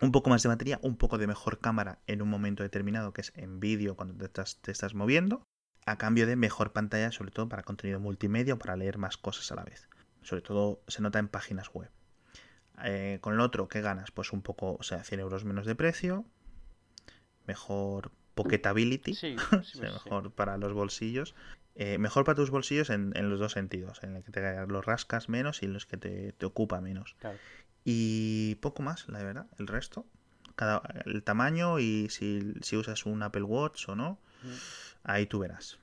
Un 0.00 0.10
poco 0.10 0.28
más 0.28 0.42
de 0.42 0.48
batería, 0.48 0.80
un 0.82 0.96
poco 0.96 1.18
de 1.18 1.28
mejor 1.28 1.60
cámara 1.60 2.00
en 2.08 2.20
un 2.20 2.28
momento 2.28 2.64
determinado, 2.64 3.12
que 3.12 3.20
es 3.20 3.32
en 3.36 3.60
vídeo 3.60 3.94
cuando 3.94 4.14
te 4.16 4.24
estás, 4.24 4.60
te 4.60 4.72
estás 4.72 4.94
moviendo, 4.94 5.44
a 5.86 5.98
cambio 5.98 6.26
de 6.26 6.34
mejor 6.34 6.72
pantalla, 6.72 7.12
sobre 7.12 7.30
todo 7.30 7.48
para 7.48 7.62
contenido 7.62 8.00
multimedia 8.00 8.54
o 8.54 8.58
para 8.58 8.76
leer 8.76 8.98
más 8.98 9.16
cosas 9.16 9.52
a 9.52 9.54
la 9.54 9.62
vez. 9.62 9.88
Sobre 10.22 10.42
todo 10.42 10.82
se 10.88 11.00
nota 11.00 11.20
en 11.20 11.28
páginas 11.28 11.72
web. 11.72 11.90
Eh, 12.82 13.18
con 13.20 13.34
el 13.34 13.40
otro, 13.40 13.68
¿qué 13.68 13.80
ganas? 13.82 14.10
Pues 14.10 14.32
un 14.32 14.42
poco, 14.42 14.74
o 14.74 14.82
sea, 14.82 15.04
100 15.04 15.20
euros 15.20 15.44
menos 15.44 15.64
de 15.64 15.76
precio, 15.76 16.24
mejor 17.48 18.12
pocketability, 18.36 19.14
Sí, 19.14 19.34
sí, 19.38 19.44
pues 19.50 19.68
sí. 19.70 19.80
mejor 19.80 20.30
para 20.30 20.56
los 20.58 20.72
bolsillos. 20.72 21.34
Eh, 21.74 21.98
mejor 21.98 22.24
para 22.24 22.36
tus 22.36 22.50
bolsillos 22.50 22.90
en, 22.90 23.12
en 23.16 23.30
los 23.30 23.38
dos 23.40 23.52
sentidos, 23.52 24.02
en 24.02 24.16
el 24.16 24.22
que 24.24 24.30
te 24.32 24.66
los 24.66 24.84
rascas 24.84 25.28
menos 25.28 25.62
y 25.62 25.66
en 25.66 25.72
los 25.72 25.86
que 25.86 25.96
te, 25.96 26.32
te 26.32 26.46
ocupa 26.46 26.80
menos. 26.80 27.14
Claro. 27.20 27.38
Y 27.84 28.56
poco 28.56 28.82
más, 28.82 29.08
la 29.08 29.22
verdad, 29.22 29.46
el 29.58 29.66
resto. 29.66 30.04
Cada, 30.56 30.82
el 31.06 31.22
tamaño 31.22 31.78
y 31.78 32.08
si, 32.10 32.52
si 32.62 32.76
usas 32.76 33.06
un 33.06 33.22
Apple 33.22 33.42
Watch 33.44 33.88
o 33.88 33.96
no, 33.96 34.18
Mm. 34.42 34.52
ahí 35.02 35.26
tú 35.26 35.40
verás. 35.40 35.78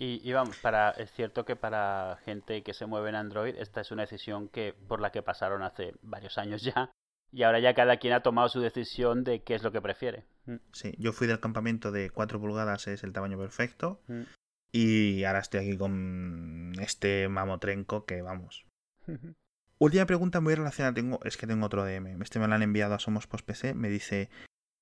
Y, 0.00 0.20
y 0.28 0.32
vamos, 0.32 0.56
para, 0.58 0.90
es 0.90 1.12
cierto 1.12 1.44
que 1.44 1.54
para 1.54 2.18
gente 2.24 2.62
que 2.64 2.74
se 2.74 2.86
mueve 2.86 3.08
en 3.10 3.14
Android, 3.14 3.54
esta 3.56 3.80
es 3.80 3.90
una 3.92 4.02
decisión 4.02 4.48
que 4.48 4.74
por 4.88 5.00
la 5.00 5.10
que 5.12 5.22
pasaron 5.22 5.62
hace 5.62 5.94
varios 6.02 6.38
años 6.38 6.62
ya. 6.62 6.90
Y 7.32 7.42
ahora 7.44 7.60
ya 7.60 7.74
cada 7.74 7.96
quien 7.98 8.14
ha 8.14 8.22
tomado 8.22 8.48
su 8.48 8.60
decisión 8.60 9.22
de 9.22 9.42
qué 9.42 9.54
es 9.54 9.62
lo 9.62 9.70
que 9.70 9.80
prefiere. 9.80 10.24
Mm, 10.48 10.56
Sí, 10.72 10.94
yo 10.98 11.12
fui 11.12 11.26
del 11.26 11.40
campamento 11.40 11.92
de 11.92 12.10
4 12.10 12.40
pulgadas, 12.40 12.86
es 12.88 13.04
el 13.04 13.12
tamaño 13.12 13.38
perfecto. 13.38 14.00
mm. 14.08 14.22
Y 14.70 15.24
ahora 15.24 15.38
estoy 15.38 15.60
aquí 15.60 15.78
con 15.78 16.72
este 16.80 17.28
mamotrenco 17.28 18.04
que 18.04 18.20
vamos. 18.22 18.66
Última 19.78 20.06
pregunta 20.06 20.40
muy 20.40 20.54
relacionada. 20.54 20.92
Tengo, 20.94 21.20
es 21.24 21.36
que 21.36 21.46
tengo 21.46 21.64
otro 21.66 21.84
DM. 21.84 22.20
Este 22.22 22.38
me 22.38 22.48
lo 22.48 22.54
han 22.54 22.62
enviado 22.62 22.94
a 22.94 22.98
Somos 22.98 23.26
Post 23.26 23.46
PC. 23.46 23.74
Me 23.74 23.88
dice, 23.88 24.28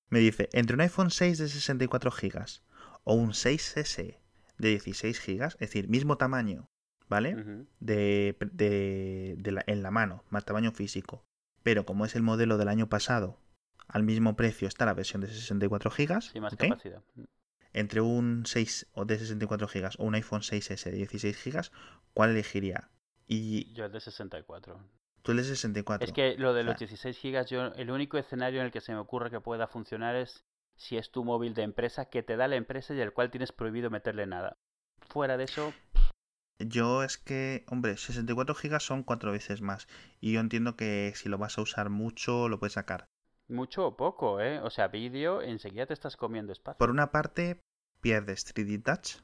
me 0.09 0.19
dice, 0.21 0.49
entre 0.53 0.75
un 0.75 0.81
iPhone 0.81 1.11
6 1.11 1.39
de 1.39 1.49
64 1.49 2.11
GB 2.11 2.63
o 3.05 3.15
un 3.15 3.31
6S 3.33 4.19
de 4.59 4.69
16 4.71 5.21
GB, 5.25 5.45
es 5.45 5.59
decir, 5.59 5.89
mismo 5.89 6.17
tamaño, 6.17 6.67
¿vale? 7.09 7.35
De, 7.79 8.37
de- 8.53 9.37
de 9.39 9.53
la- 9.53 9.65
en 9.67 9.83
la 9.83 9.91
mano, 9.91 10.25
más 10.31 10.45
tamaño 10.47 10.73
físico. 10.73 11.23
Pero 11.63 11.85
como 11.85 12.07
es 12.07 12.17
el 12.17 12.23
modelo 12.23 12.57
del 12.59 12.69
año 12.69 12.89
pasado, 12.89 13.39
al 13.89 14.03
mismo 14.03 14.37
precio 14.37 14.69
está 14.69 14.87
la 14.87 14.95
versión 14.95 15.21
de 15.21 15.29
64 15.29 15.91
GB. 15.91 16.21
Sí, 16.21 16.41
más 16.41 16.53
¿ok? 16.53 16.61
capacidad. 16.61 17.03
Entre 17.73 18.01
un 18.01 18.47
6 18.47 18.89
o 18.95 19.05
de 19.05 19.19
64 19.19 19.69
GB 19.69 19.91
o 19.99 20.05
un 20.05 20.15
iPhone 20.15 20.41
6S 20.41 20.85
de 20.91 20.97
16 20.97 21.45
GB, 21.45 21.71
¿cuál 22.15 22.31
elegiría? 22.31 22.91
Y 23.27 23.73
Yo 23.75 23.85
el 23.85 23.93
de 23.93 24.01
64. 24.01 24.79
tú 25.23 25.33
el 25.33 25.39
de 25.39 25.45
64. 25.45 26.05
Es 26.07 26.13
que 26.13 26.37
lo 26.39 26.55
de 26.55 26.63
los 26.63 26.75
O 26.75 26.79
sea, 26.79 26.87
16 26.87 27.19
gigas, 27.19 27.51
yo 27.51 27.67
el 27.75 27.91
único 27.91 28.19
escenario 28.19 28.61
en 28.61 28.67
el 28.67 28.73
que 28.73 28.81
se 28.81 28.93
me 28.93 28.99
ocurre 28.99 29.31
que 29.31 29.41
pueda 29.41 29.67
funcionar 29.67 30.17
es 30.17 30.45
si 30.77 30.97
es 30.97 31.11
tu 31.11 31.25
móvil 31.25 31.55
de 31.55 31.63
empresa 31.63 32.07
que 32.07 32.23
te 32.23 32.37
da 32.37 32.49
la 32.49 32.57
empresa 32.57 32.95
y 32.95 33.01
al 33.01 33.13
cual 33.13 33.31
tienes 33.31 33.53
prohibido 33.53 33.91
meterle 33.91 34.27
nada. 34.27 34.59
Fuera 35.01 35.37
de 35.37 35.45
eso, 35.45 35.73
Yo 36.59 37.03
es 37.03 37.19
que, 37.19 37.65
hombre, 37.69 37.97
64 37.97 38.55
GB 38.55 38.81
son 38.81 39.03
cuatro 39.03 39.33
veces 39.33 39.61
más. 39.61 39.87
Y 40.21 40.33
yo 40.33 40.41
entiendo 40.41 40.77
que 40.77 41.13
si 41.15 41.29
lo 41.29 41.39
vas 41.39 41.59
a 41.59 41.63
usar 41.63 41.91
mucho, 41.91 42.49
lo 42.49 42.59
puedes 42.59 42.75
sacar. 42.75 43.09
Mucho 43.49 43.87
o 43.87 43.97
poco, 43.97 44.41
¿eh? 44.41 44.61
O 44.61 44.71
sea, 44.71 44.89
vídeo, 44.89 45.43
enseguida 45.43 45.87
te 45.87 45.95
estás 45.95 46.17
comiendo 46.17 46.53
espacio. 46.53 46.79
Por 46.79 46.91
una 46.91 47.11
parte, 47.11 47.61
pierdes 48.01 48.45
3D 48.55 48.83
Touch, 48.83 49.23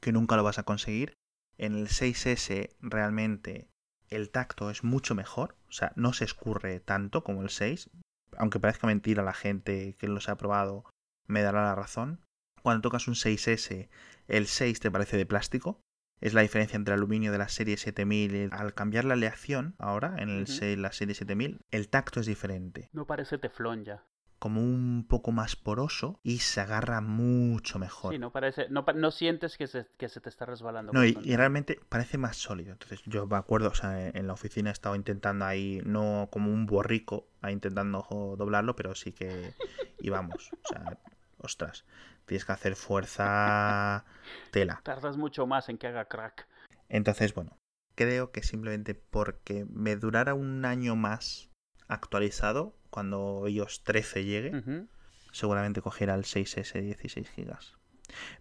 que 0.00 0.12
nunca 0.12 0.36
lo 0.36 0.44
vas 0.44 0.58
a 0.58 0.64
conseguir. 0.64 1.14
En 1.58 1.74
el 1.74 1.88
6S 1.88 2.76
realmente 2.80 3.68
el 4.08 4.30
tacto 4.30 4.70
es 4.70 4.84
mucho 4.84 5.14
mejor, 5.14 5.56
o 5.68 5.72
sea, 5.72 5.92
no 5.96 6.12
se 6.12 6.24
escurre 6.24 6.80
tanto 6.80 7.24
como 7.24 7.42
el 7.42 7.50
6. 7.50 7.90
Aunque 8.36 8.60
parezca 8.60 8.86
mentira, 8.86 9.22
la 9.22 9.32
gente 9.32 9.94
que 9.98 10.08
los 10.08 10.28
ha 10.28 10.36
probado 10.36 10.84
me 11.26 11.42
dará 11.42 11.62
la 11.62 11.74
razón. 11.74 12.20
Cuando 12.62 12.82
tocas 12.82 13.08
un 13.08 13.14
6S, 13.14 13.88
el 14.28 14.46
6 14.46 14.80
te 14.80 14.90
parece 14.90 15.16
de 15.16 15.26
plástico. 15.26 15.80
Es 16.20 16.34
la 16.34 16.40
diferencia 16.40 16.76
entre 16.76 16.94
aluminio 16.94 17.32
de 17.32 17.38
la 17.38 17.48
serie 17.48 17.76
7000 17.76 18.34
y 18.34 18.48
al 18.50 18.74
cambiar 18.74 19.04
la 19.04 19.14
aleación 19.14 19.74
ahora 19.78 20.14
en 20.18 20.30
el 20.30 20.82
la 20.82 20.92
serie 20.92 21.14
7000, 21.14 21.60
el 21.70 21.88
tacto 21.88 22.20
es 22.20 22.26
diferente 22.26 22.88
No 22.92 23.06
parece 23.06 23.38
teflón 23.38 23.84
ya. 23.84 24.04
como 24.38 24.62
un 24.62 25.06
poco 25.08 25.32
más 25.32 25.56
poroso 25.56 26.20
y 26.22 26.38
se 26.38 26.60
agarra 26.60 27.00
mucho 27.00 27.78
mejor. 27.78 28.12
Sí, 28.12 28.18
no 28.18 28.32
parece, 28.32 28.68
no, 28.70 29.10
sientes 29.10 29.56
que 29.58 29.66
se, 29.66 29.86
que 29.98 30.08
se 30.08 30.20
te 30.20 30.28
está 30.28 30.46
resbalando. 30.46 30.92
No, 30.92 31.04
y, 31.04 31.14
realmente 31.36 31.78
parece 31.88 32.18
más 32.18 32.36
sólido. 32.36 32.72
Entonces 32.72 33.02
yo 33.06 33.26
me 33.26 33.36
acuerdo, 33.36 33.68
o 33.68 33.74
sea, 33.74 34.08
en 34.08 34.26
la 34.26 34.32
oficina 34.32 34.70
he 34.70 34.72
estado 34.72 34.94
intentando 34.94 35.44
ahí, 35.44 35.80
no 35.84 36.28
como 36.30 36.50
un 36.50 36.66
borrico, 36.66 37.28
intentando 37.48 38.06
doblarlo, 38.38 38.76
pero 38.76 38.94
sí 38.94 39.12
que 39.12 39.54
íbamos. 40.00 40.50
O 40.52 40.68
sea, 40.68 40.98
ostras, 41.38 41.84
tienes 42.26 42.44
que 42.44 42.52
hacer 42.52 42.76
fuerza 42.76 44.04
tela. 44.50 44.80
Tardas 44.82 45.16
mucho 45.16 45.46
más 45.46 45.68
en 45.68 45.78
que 45.78 45.86
haga 45.86 46.06
crack. 46.06 46.46
Entonces, 46.88 47.34
bueno, 47.34 47.58
creo 47.94 48.30
que 48.32 48.42
simplemente 48.42 48.94
porque 48.94 49.66
me 49.68 49.96
durara 49.96 50.34
un 50.34 50.64
año 50.64 50.96
más 50.96 51.48
actualizado, 51.88 52.74
cuando 52.90 53.46
iOS 53.48 53.84
13 53.84 54.24
llegue, 54.24 54.86
seguramente 55.32 55.82
cogiera 55.82 56.14
el 56.14 56.24
6S 56.24 56.80
16 56.80 57.28
GB. 57.36 57.56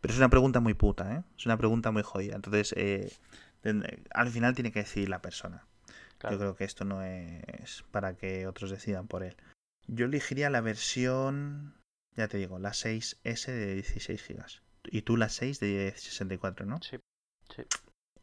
Pero 0.02 0.14
es 0.14 0.18
una 0.18 0.30
pregunta 0.30 0.60
muy 0.60 0.74
puta, 0.76 1.14
¿eh? 1.16 1.24
Es 1.38 1.46
una 1.46 1.58
pregunta 1.58 1.92
muy 1.92 2.04
jodida. 2.04 2.36
Entonces, 2.36 2.74
eh, 2.78 3.12
ten- 3.62 3.84
al 4.12 4.30
final 4.30 4.54
tiene 4.54 4.72
que 4.72 4.80
decidir 4.80 5.10
la 5.10 5.22
persona. 5.22 5.66
Claro. 6.20 6.36
Yo 6.36 6.40
creo 6.40 6.56
que 6.56 6.64
esto 6.64 6.86
no 6.86 7.02
es 7.04 7.84
para 7.92 8.16
que 8.16 8.48
otros 8.48 8.70
decidan 8.72 9.08
por 9.08 9.24
él. 9.24 9.36
Yo 9.88 10.06
elegiría 10.06 10.50
la 10.50 10.62
versión, 10.62 11.76
ya 12.16 12.28
te 12.28 12.38
digo, 12.38 12.60
la 12.60 12.72
6S 12.72 13.46
de 13.52 13.76
16 13.76 14.28
GB. 14.28 14.46
Y 14.86 15.02
tú 15.02 15.18
la 15.18 15.30
6 15.30 15.60
de 15.60 15.94
64, 15.96 16.66
¿no? 16.66 16.78
Sí. 16.82 16.98
Sí. 17.56 17.64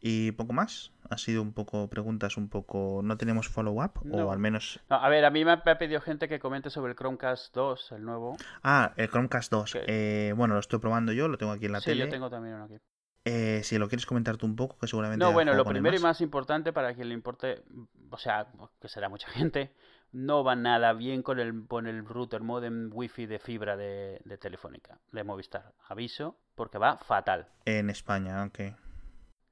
¿Y 0.04 0.32
poco 0.32 0.52
más? 0.52 0.92
Ha 1.10 1.16
sido 1.16 1.42
un 1.42 1.52
poco 1.52 1.88
preguntas, 1.88 2.36
un 2.36 2.48
poco... 2.48 3.02
¿No 3.04 3.16
tenemos 3.16 3.48
follow-up? 3.48 4.00
No. 4.04 4.26
O 4.26 4.32
al 4.32 4.40
menos... 4.40 4.80
No, 4.90 4.96
a 4.96 5.08
ver, 5.08 5.24
a 5.24 5.30
mí 5.30 5.44
me 5.44 5.52
ha 5.52 5.62
pedido 5.78 6.00
gente 6.00 6.28
que 6.28 6.40
comente 6.40 6.70
sobre 6.70 6.90
el 6.90 6.98
Chromecast 6.98 7.54
2, 7.54 7.92
el 7.92 8.04
nuevo. 8.04 8.36
Ah, 8.64 8.92
el 8.96 9.08
Chromecast 9.08 9.52
2. 9.52 9.72
¿Qué? 9.72 9.84
Eh, 9.86 10.32
bueno, 10.32 10.54
lo 10.54 10.60
estoy 10.60 10.80
probando 10.80 11.12
yo, 11.12 11.28
lo 11.28 11.38
tengo 11.38 11.52
aquí 11.52 11.66
en 11.66 11.72
la 11.72 11.80
sí, 11.80 11.90
tele. 11.90 12.04
yo 12.06 12.10
tengo 12.10 12.28
también 12.30 12.56
uno 12.56 12.64
aquí. 12.64 12.78
Eh, 13.24 13.60
si 13.62 13.78
lo 13.78 13.88
quieres 13.88 14.04
comentar 14.04 14.36
tú 14.36 14.46
un 14.46 14.56
poco, 14.56 14.76
que 14.76 14.88
seguramente... 14.88 15.24
No, 15.24 15.32
bueno, 15.32 15.54
lo 15.54 15.64
primero 15.64 15.96
y 15.96 16.00
más 16.00 16.20
importante 16.20 16.72
para 16.72 16.94
quien 16.94 17.08
le 17.08 17.14
importe, 17.14 17.62
o 18.10 18.18
sea, 18.18 18.48
que 18.80 18.88
será 18.88 19.08
mucha 19.08 19.28
gente, 19.30 19.72
no 20.12 20.44
va 20.44 20.54
nada 20.54 20.92
bien 20.92 21.22
con 21.22 21.40
el, 21.40 21.66
con 21.66 21.86
el 21.86 22.04
router 22.04 22.42
modem 22.42 22.90
wifi 22.92 23.26
de 23.26 23.38
fibra 23.38 23.76
de, 23.76 24.20
de 24.24 24.38
Telefónica, 24.38 25.00
de 25.10 25.24
Movistar. 25.24 25.72
Aviso, 25.88 26.38
porque 26.54 26.78
va 26.78 26.98
fatal. 26.98 27.48
En 27.64 27.90
España, 27.90 28.44
ok. 28.44 28.60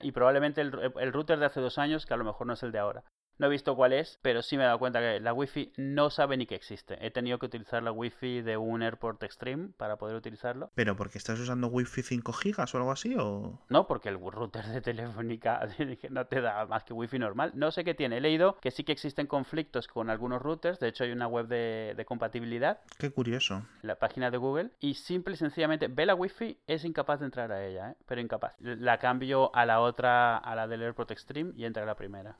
Y 0.01 0.13
probablemente 0.13 0.61
el, 0.61 0.93
el 0.99 1.13
router 1.13 1.39
de 1.39 1.47
hace 1.47 1.61
dos 1.61 1.79
años, 1.79 2.07
que 2.07 2.15
a 2.15 2.17
lo 2.17 2.25
mejor 2.25 2.47
no 2.47 2.53
es 2.53 2.63
el 2.63 2.73
de 2.73 2.79
ahora. 2.79 3.05
No 3.41 3.47
he 3.47 3.51
visto 3.51 3.75
cuál 3.75 3.95
es, 3.95 4.19
pero 4.21 4.43
sí 4.43 4.57
me 4.59 4.65
he 4.65 4.67
dado 4.67 4.79
cuenta 4.79 5.01
que 5.01 5.19
la 5.19 5.33
wifi 5.33 5.73
no 5.79 6.11
sabe 6.11 6.37
ni 6.37 6.45
que 6.47 6.55
existe. 6.55 6.99
He 7.05 7.11
tenido 7.11 7.39
que 7.39 7.47
utilizar 7.47 7.83
la 7.83 7.91
wifi 7.91 8.43
de 8.43 8.59
un 8.59 8.83
Airport 8.83 9.23
Extreme 9.23 9.71
para 9.77 9.97
poder 9.97 10.15
utilizarlo. 10.15 10.71
¿Pero 10.75 10.95
porque 10.95 11.17
estás 11.17 11.41
usando 11.41 11.69
Wi-Fi 11.69 12.03
5 12.03 12.33
gigas 12.35 12.75
o 12.75 12.79
algo 12.79 12.93
así? 12.93 13.17
¿O...? 13.19 13.59
No, 13.71 13.87
porque 13.87 14.11
el 14.11 14.19
router 14.21 14.67
de 14.67 14.81
Telefónica 14.83 15.67
no 16.11 16.27
te 16.27 16.43
da 16.43 16.67
más 16.67 16.85
que 16.85 16.93
wifi 16.93 17.19
normal. 17.19 17.53
No 17.55 17.71
sé 17.71 17.83
qué 17.83 17.95
tiene. 17.95 18.19
He 18.19 18.21
leído 18.21 18.57
que 18.61 18.71
sí 18.71 18.85
que 18.85 18.93
existen 18.93 19.27
conflictos 19.27 19.89
con 19.89 20.11
algunos 20.11 20.43
routers. 20.43 20.79
De 20.79 20.89
hecho, 20.89 21.05
hay 21.05 21.13
una 21.13 21.27
web 21.27 21.47
de, 21.47 21.95
de 21.97 22.05
compatibilidad, 22.05 22.81
Qué 22.99 23.11
curioso. 23.11 23.63
la 23.81 23.97
página 23.97 24.31
de 24.31 24.37
Google, 24.37 24.71
y 24.81 24.95
simple 24.95 25.33
y 25.33 25.37
sencillamente 25.39 25.89
ve 25.89 26.05
la 26.05 26.15
wifi, 26.15 26.59
es 26.67 26.85
incapaz 26.85 27.21
de 27.21 27.25
entrar 27.25 27.51
a 27.53 27.65
ella, 27.65 27.93
¿eh? 27.93 27.95
pero 28.05 28.21
incapaz. 28.21 28.55
La 28.59 28.99
cambio 28.99 29.51
a 29.55 29.65
la 29.65 29.81
otra, 29.81 30.37
a 30.37 30.55
la 30.55 30.69
del 30.69 30.83
AirPort 30.83 31.11
Extreme, 31.11 31.53
y 31.57 31.65
entra 31.65 31.85
a 31.85 31.87
la 31.87 31.95
primera. 31.97 32.37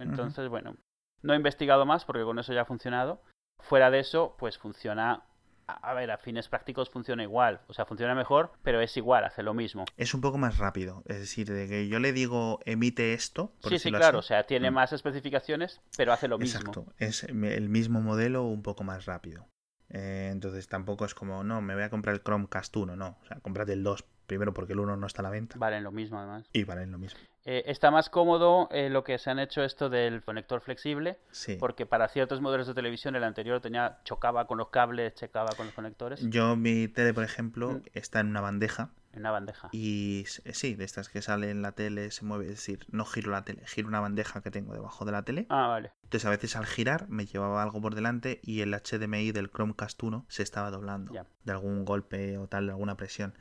Entonces, 0.00 0.48
bueno, 0.48 0.76
no 1.22 1.32
he 1.32 1.36
investigado 1.36 1.86
más 1.86 2.04
porque 2.04 2.22
con 2.24 2.38
eso 2.38 2.52
ya 2.52 2.62
ha 2.62 2.66
funcionado. 2.66 3.22
Fuera 3.58 3.90
de 3.90 4.00
eso, 4.00 4.36
pues 4.38 4.58
funciona. 4.58 5.22
A 5.68 5.94
ver, 5.94 6.12
a 6.12 6.16
fines 6.18 6.48
prácticos 6.48 6.90
funciona 6.90 7.24
igual. 7.24 7.60
O 7.66 7.72
sea, 7.72 7.84
funciona 7.86 8.14
mejor, 8.14 8.52
pero 8.62 8.80
es 8.80 8.96
igual, 8.96 9.24
hace 9.24 9.42
lo 9.42 9.52
mismo. 9.52 9.84
Es 9.96 10.14
un 10.14 10.20
poco 10.20 10.38
más 10.38 10.58
rápido. 10.58 11.02
Es 11.06 11.18
decir, 11.18 11.52
de 11.52 11.66
que 11.66 11.88
yo 11.88 11.98
le 11.98 12.12
digo 12.12 12.60
emite 12.64 13.14
esto. 13.14 13.50
por 13.62 13.72
Sí, 13.72 13.78
sí, 13.80 13.90
claro. 13.90 14.20
O 14.20 14.22
sea, 14.22 14.44
tiene 14.44 14.70
Mm. 14.70 14.74
más 14.74 14.92
especificaciones, 14.92 15.80
pero 15.96 16.12
hace 16.12 16.28
lo 16.28 16.38
mismo. 16.38 16.60
Exacto. 16.60 16.86
Es 16.98 17.24
el 17.24 17.68
mismo 17.68 18.00
modelo 18.00 18.44
un 18.44 18.62
poco 18.62 18.84
más 18.84 19.06
rápido. 19.06 19.48
Eh, 19.90 20.30
entonces 20.32 20.66
tampoco 20.68 21.04
es 21.04 21.14
como, 21.14 21.44
no, 21.44 21.60
me 21.62 21.74
voy 21.74 21.84
a 21.84 21.90
comprar 21.90 22.14
el 22.14 22.22
Chromecast 22.22 22.76
1, 22.76 22.96
no. 22.96 23.16
O 23.22 23.26
sea, 23.26 23.38
cómprate 23.40 23.72
el 23.72 23.82
2 23.82 24.04
primero 24.26 24.52
porque 24.52 24.72
el 24.72 24.80
1 24.80 24.96
no 24.96 25.06
está 25.06 25.22
a 25.22 25.24
la 25.24 25.30
venta. 25.30 25.56
Valen 25.58 25.84
lo 25.84 25.92
mismo, 25.92 26.18
además. 26.18 26.48
Y 26.52 26.64
valen 26.64 26.90
lo 26.90 26.98
mismo. 26.98 27.20
Eh, 27.44 27.62
está 27.66 27.92
más 27.92 28.10
cómodo 28.10 28.68
eh, 28.72 28.90
lo 28.90 29.04
que 29.04 29.18
se 29.18 29.30
han 29.30 29.38
hecho 29.38 29.62
esto 29.62 29.88
del 29.88 30.24
conector 30.24 30.60
flexible, 30.60 31.18
Sí. 31.30 31.56
porque 31.60 31.86
para 31.86 32.08
ciertos 32.08 32.40
modelos 32.40 32.66
de 32.66 32.74
televisión 32.74 33.14
el 33.14 33.22
anterior 33.22 33.60
tenía 33.60 33.98
chocaba 34.02 34.48
con 34.48 34.58
los 34.58 34.70
cables, 34.70 35.14
chocaba 35.14 35.50
con 35.56 35.66
los 35.66 35.74
conectores 35.76 36.20
Yo, 36.28 36.56
mi 36.56 36.88
tele, 36.88 37.14
por 37.14 37.22
ejemplo, 37.22 37.70
Mm. 37.74 37.82
está 37.94 38.18
en 38.18 38.28
una 38.30 38.40
bandeja. 38.40 38.90
En 39.16 39.22
una 39.22 39.30
bandeja. 39.32 39.68
Y 39.72 40.22
s- 40.26 40.42
sí, 40.54 40.74
de 40.74 40.84
estas 40.84 41.08
que 41.08 41.22
sale 41.22 41.50
en 41.50 41.62
la 41.62 41.72
tele, 41.72 42.10
se 42.10 42.24
mueve. 42.24 42.44
Es 42.44 42.50
decir, 42.52 42.86
no 42.90 43.04
giro 43.04 43.30
la 43.32 43.44
tele, 43.44 43.62
giro 43.66 43.88
una 43.88 44.00
bandeja 44.00 44.42
que 44.42 44.50
tengo 44.50 44.72
debajo 44.74 45.04
de 45.04 45.12
la 45.12 45.24
tele. 45.24 45.46
Ah, 45.48 45.66
vale. 45.68 45.92
Entonces 46.04 46.24
a 46.26 46.30
veces 46.30 46.54
al 46.56 46.66
girar 46.66 47.08
me 47.08 47.26
llevaba 47.26 47.62
algo 47.62 47.80
por 47.80 47.94
delante 47.96 48.40
y 48.42 48.60
el 48.60 48.72
HDMI 48.72 49.32
del 49.32 49.50
Chromecast 49.50 50.00
1 50.02 50.24
se 50.28 50.42
estaba 50.44 50.70
doblando 50.70 51.12
de 51.44 51.52
algún 51.52 51.84
golpe 51.84 52.38
o 52.38 52.46
tal, 52.46 52.66
de 52.66 52.72
alguna 52.72 52.96
presión. 52.96 53.34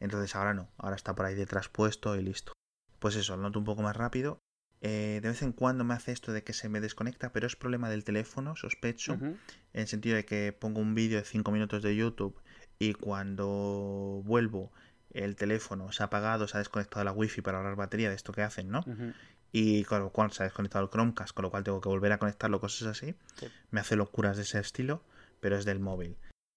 Entonces 0.00 0.34
ahora 0.34 0.54
no, 0.54 0.68
ahora 0.78 0.96
está 0.96 1.14
por 1.14 1.26
ahí 1.26 1.34
detrás 1.34 1.68
puesto 1.68 2.16
y 2.16 2.22
listo. 2.22 2.52
Pues 2.98 3.14
eso, 3.14 3.36
lo 3.36 3.42
noto 3.42 3.58
un 3.60 3.64
poco 3.64 3.82
más 3.82 3.96
rápido. 3.96 4.40
Eh, 4.80 5.18
de 5.22 5.28
vez 5.28 5.42
en 5.42 5.52
cuando 5.52 5.82
me 5.84 5.94
hace 5.94 6.12
esto 6.12 6.32
de 6.32 6.44
que 6.44 6.52
se 6.52 6.68
me 6.68 6.80
desconecta, 6.80 7.32
pero 7.32 7.46
es 7.48 7.56
problema 7.56 7.90
del 7.90 8.04
teléfono, 8.04 8.54
sospecho, 8.56 9.14
en 9.14 9.38
el 9.72 9.88
sentido 9.88 10.14
de 10.16 10.24
que 10.24 10.52
pongo 10.52 10.80
un 10.80 10.94
vídeo 10.94 11.18
de 11.18 11.24
5 11.24 11.50
minutos 11.50 11.82
de 11.82 11.96
YouTube 11.96 12.40
y 12.78 12.94
cuando 12.94 14.22
vuelvo 14.24 14.72
el 15.10 15.36
teléfono 15.36 15.90
se 15.92 16.02
ha 16.02 16.06
apagado, 16.06 16.46
se 16.48 16.56
ha 16.56 16.60
desconectado 16.60 17.04
la 17.04 17.12
wifi 17.12 17.40
para 17.40 17.58
ahorrar 17.58 17.76
batería 17.76 18.08
de 18.08 18.14
esto 18.14 18.32
que 18.32 18.42
hacen, 18.42 18.70
¿no? 18.70 18.84
Y 19.52 19.84
con 19.84 20.00
lo 20.00 20.10
cual 20.10 20.30
se 20.32 20.42
ha 20.42 20.44
desconectado 20.44 20.84
el 20.84 20.90
Chromecast, 20.90 21.32
con 21.34 21.44
lo 21.44 21.50
cual 21.50 21.64
tengo 21.64 21.80
que 21.80 21.88
volver 21.88 22.12
a 22.12 22.18
conectarlo, 22.18 22.60
cosas 22.60 22.88
así. 22.88 23.14
Sí. 23.36 23.46
Me 23.70 23.80
hace 23.80 23.96
locuras 23.96 24.36
de 24.36 24.42
ese 24.42 24.58
estilo, 24.58 25.02
pero 25.40 25.56
es 25.56 25.64
del 25.64 25.80
móvil. 25.80 26.16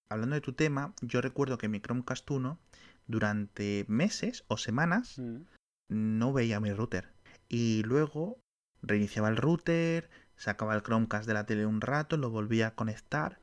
Hablando 0.10 0.36
de 0.36 0.42
tu 0.42 0.52
tema, 0.54 0.94
yo 1.02 1.22
recuerdo 1.22 1.58
que 1.58 1.70
mi 1.70 1.80
Chromecast 1.80 2.30
1 2.30 2.60
durante 3.08 3.86
meses 3.88 4.44
o 4.48 4.58
semanas 4.58 5.18
Mm. 5.20 5.44
no 5.90 6.34
veía 6.34 6.60
mi 6.60 6.74
router. 6.74 7.10
Y 7.48 7.84
luego 7.84 8.40
reiniciaba 8.82 9.30
el 9.30 9.38
router, 9.38 10.10
sacaba 10.36 10.76
el 10.76 10.84
Chromecast 10.84 11.28
de 11.28 11.34
la 11.34 11.46
tele 11.46 11.66
un 11.66 11.82
rato, 11.82 12.18
lo 12.18 12.30
volvía 12.30 12.68
a 12.68 12.76
conectar 12.76 13.40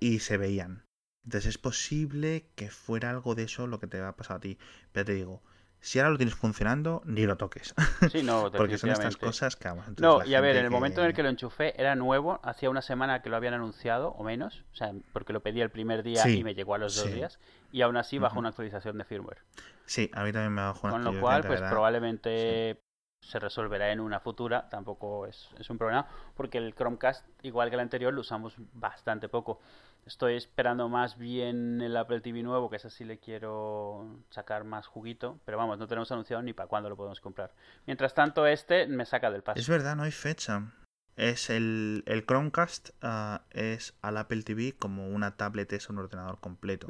y 0.00 0.20
se 0.20 0.36
veían. 0.38 0.84
Entonces 1.24 1.50
es 1.50 1.58
posible 1.58 2.46
que 2.54 2.70
fuera 2.70 3.10
algo 3.10 3.34
de 3.34 3.44
eso 3.44 3.66
lo 3.66 3.80
que 3.80 3.86
te 3.86 4.00
ha 4.00 4.12
pasado 4.12 4.38
a 4.38 4.40
ti. 4.40 4.58
Pero 4.92 5.06
te 5.06 5.14
digo, 5.14 5.42
si 5.80 5.98
ahora 5.98 6.10
lo 6.10 6.16
tienes 6.16 6.34
funcionando, 6.34 7.02
ni 7.04 7.26
lo 7.26 7.36
toques. 7.36 7.74
Sí, 8.10 8.22
no, 8.22 8.50
Porque 8.56 8.78
son 8.78 8.90
estas 8.90 9.16
cosas 9.16 9.56
que 9.56 9.68
vamos. 9.68 9.86
No, 9.98 10.24
y 10.24 10.34
a 10.34 10.40
ver, 10.40 10.56
en 10.56 10.64
el 10.64 10.70
momento 10.70 11.00
en 11.00 11.08
el 11.08 11.14
que 11.14 11.22
lo 11.22 11.28
enchufé 11.28 11.78
era 11.80 11.94
nuevo, 11.94 12.40
hacía 12.42 12.70
una 12.70 12.82
semana 12.82 13.22
que 13.22 13.30
lo 13.30 13.36
habían 13.36 13.54
anunciado 13.54 14.08
o 14.10 14.24
menos, 14.24 14.64
o 14.72 14.76
sea, 14.76 14.92
porque 15.12 15.32
lo 15.32 15.42
pedí 15.42 15.60
el 15.60 15.70
primer 15.70 16.02
día 16.02 16.22
Sí, 16.22 16.38
y 16.38 16.44
me 16.44 16.54
llegó 16.54 16.74
a 16.74 16.78
los 16.78 16.94
dos 16.94 17.06
sí. 17.06 17.14
días, 17.14 17.38
y 17.72 17.82
aún 17.82 17.96
así 17.96 18.18
bajó 18.18 18.38
una 18.38 18.50
actualización 18.50 18.98
de 18.98 19.04
firmware. 19.04 19.38
Sí, 19.86 20.10
a 20.14 20.24
mí 20.24 20.32
también 20.32 20.52
me 20.54 20.62
bajó 20.62 20.86
una 20.86 20.92
Con 20.92 21.04
lo 21.04 21.10
actualización 21.10 21.42
cual, 21.42 21.60
pues 21.60 21.70
probablemente 21.70 22.83
se 23.24 23.38
resolverá 23.38 23.90
en 23.90 24.00
una 24.00 24.20
futura, 24.20 24.68
tampoco 24.68 25.26
es, 25.26 25.48
es 25.58 25.70
un 25.70 25.78
problema, 25.78 26.06
porque 26.36 26.58
el 26.58 26.74
Chromecast, 26.74 27.26
igual 27.42 27.70
que 27.70 27.76
el 27.76 27.80
anterior, 27.80 28.12
lo 28.12 28.20
usamos 28.20 28.54
bastante 28.74 29.28
poco. 29.28 29.60
Estoy 30.06 30.34
esperando 30.34 30.90
más 30.90 31.16
bien 31.16 31.80
el 31.80 31.96
Apple 31.96 32.20
TV 32.20 32.42
nuevo, 32.42 32.68
que 32.68 32.76
ese 32.76 32.90
sí 32.90 33.04
le 33.04 33.18
quiero 33.18 34.18
sacar 34.28 34.64
más 34.64 34.86
juguito, 34.86 35.40
pero 35.46 35.56
vamos, 35.56 35.78
no 35.78 35.86
tenemos 35.88 36.12
anunciado 36.12 36.42
ni 36.42 36.52
para 36.52 36.68
cuándo 36.68 36.90
lo 36.90 36.96
podemos 36.96 37.20
comprar. 37.20 37.54
Mientras 37.86 38.12
tanto, 38.12 38.46
este 38.46 38.86
me 38.86 39.06
saca 39.06 39.30
del 39.30 39.42
paso. 39.42 39.58
Es 39.58 39.68
verdad, 39.68 39.96
no 39.96 40.02
hay 40.02 40.12
fecha. 40.12 40.72
Es 41.16 41.48
el, 41.48 42.02
el 42.06 42.26
Chromecast 42.26 42.90
ah, 43.00 43.44
es 43.52 43.94
al 44.02 44.18
Apple 44.18 44.42
TV 44.42 44.74
como 44.76 45.08
una 45.08 45.36
tablet 45.36 45.72
es 45.72 45.88
un 45.88 45.98
ordenador 45.98 46.40
completo. 46.40 46.88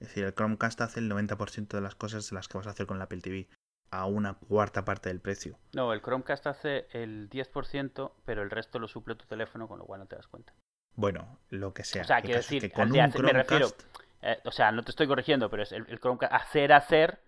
Es 0.00 0.08
decir, 0.08 0.24
el 0.24 0.34
Chromecast 0.34 0.80
hace 0.80 1.00
el 1.00 1.10
90% 1.10 1.68
de 1.68 1.80
las 1.80 1.94
cosas 1.94 2.28
de 2.28 2.34
las 2.34 2.48
que 2.48 2.58
vas 2.58 2.66
a 2.66 2.70
hacer 2.70 2.86
con 2.86 2.96
el 2.96 3.02
Apple 3.02 3.20
TV 3.20 3.48
a 3.90 4.06
una 4.06 4.34
cuarta 4.34 4.84
parte 4.84 5.08
del 5.08 5.20
precio. 5.20 5.58
No, 5.74 5.92
el 5.92 6.00
Chromecast 6.00 6.46
hace 6.46 6.86
el 6.92 7.28
10%, 7.28 8.12
pero 8.24 8.42
el 8.42 8.50
resto 8.50 8.78
lo 8.78 8.86
suple 8.88 9.14
tu 9.16 9.26
teléfono, 9.26 9.66
con 9.68 9.78
lo 9.78 9.84
cual 9.84 10.00
no 10.00 10.06
te 10.06 10.16
das 10.16 10.26
cuenta. 10.28 10.52
Bueno, 10.94 11.38
lo 11.48 11.72
que 11.72 11.84
sea. 11.84 12.02
O 12.02 12.04
sea, 12.04 12.20
quiero 12.22 12.38
decir, 12.38 12.60
que 12.62 12.70
con 12.70 12.90
un 12.92 13.00
hacer- 13.00 13.22
me 13.22 13.32
refiero- 13.32 13.68
Chromecast- 13.68 14.00
Eh, 14.22 14.38
o 14.44 14.50
sea, 14.52 14.70
no 14.70 14.82
te 14.82 14.90
estoy 14.90 15.06
corrigiendo, 15.06 15.48
pero 15.48 15.62
es 15.62 15.72
el, 15.72 15.86
el 15.88 15.98
Chromecast 15.98 16.32
hacer, 16.32 16.72
hacer, 16.74 17.20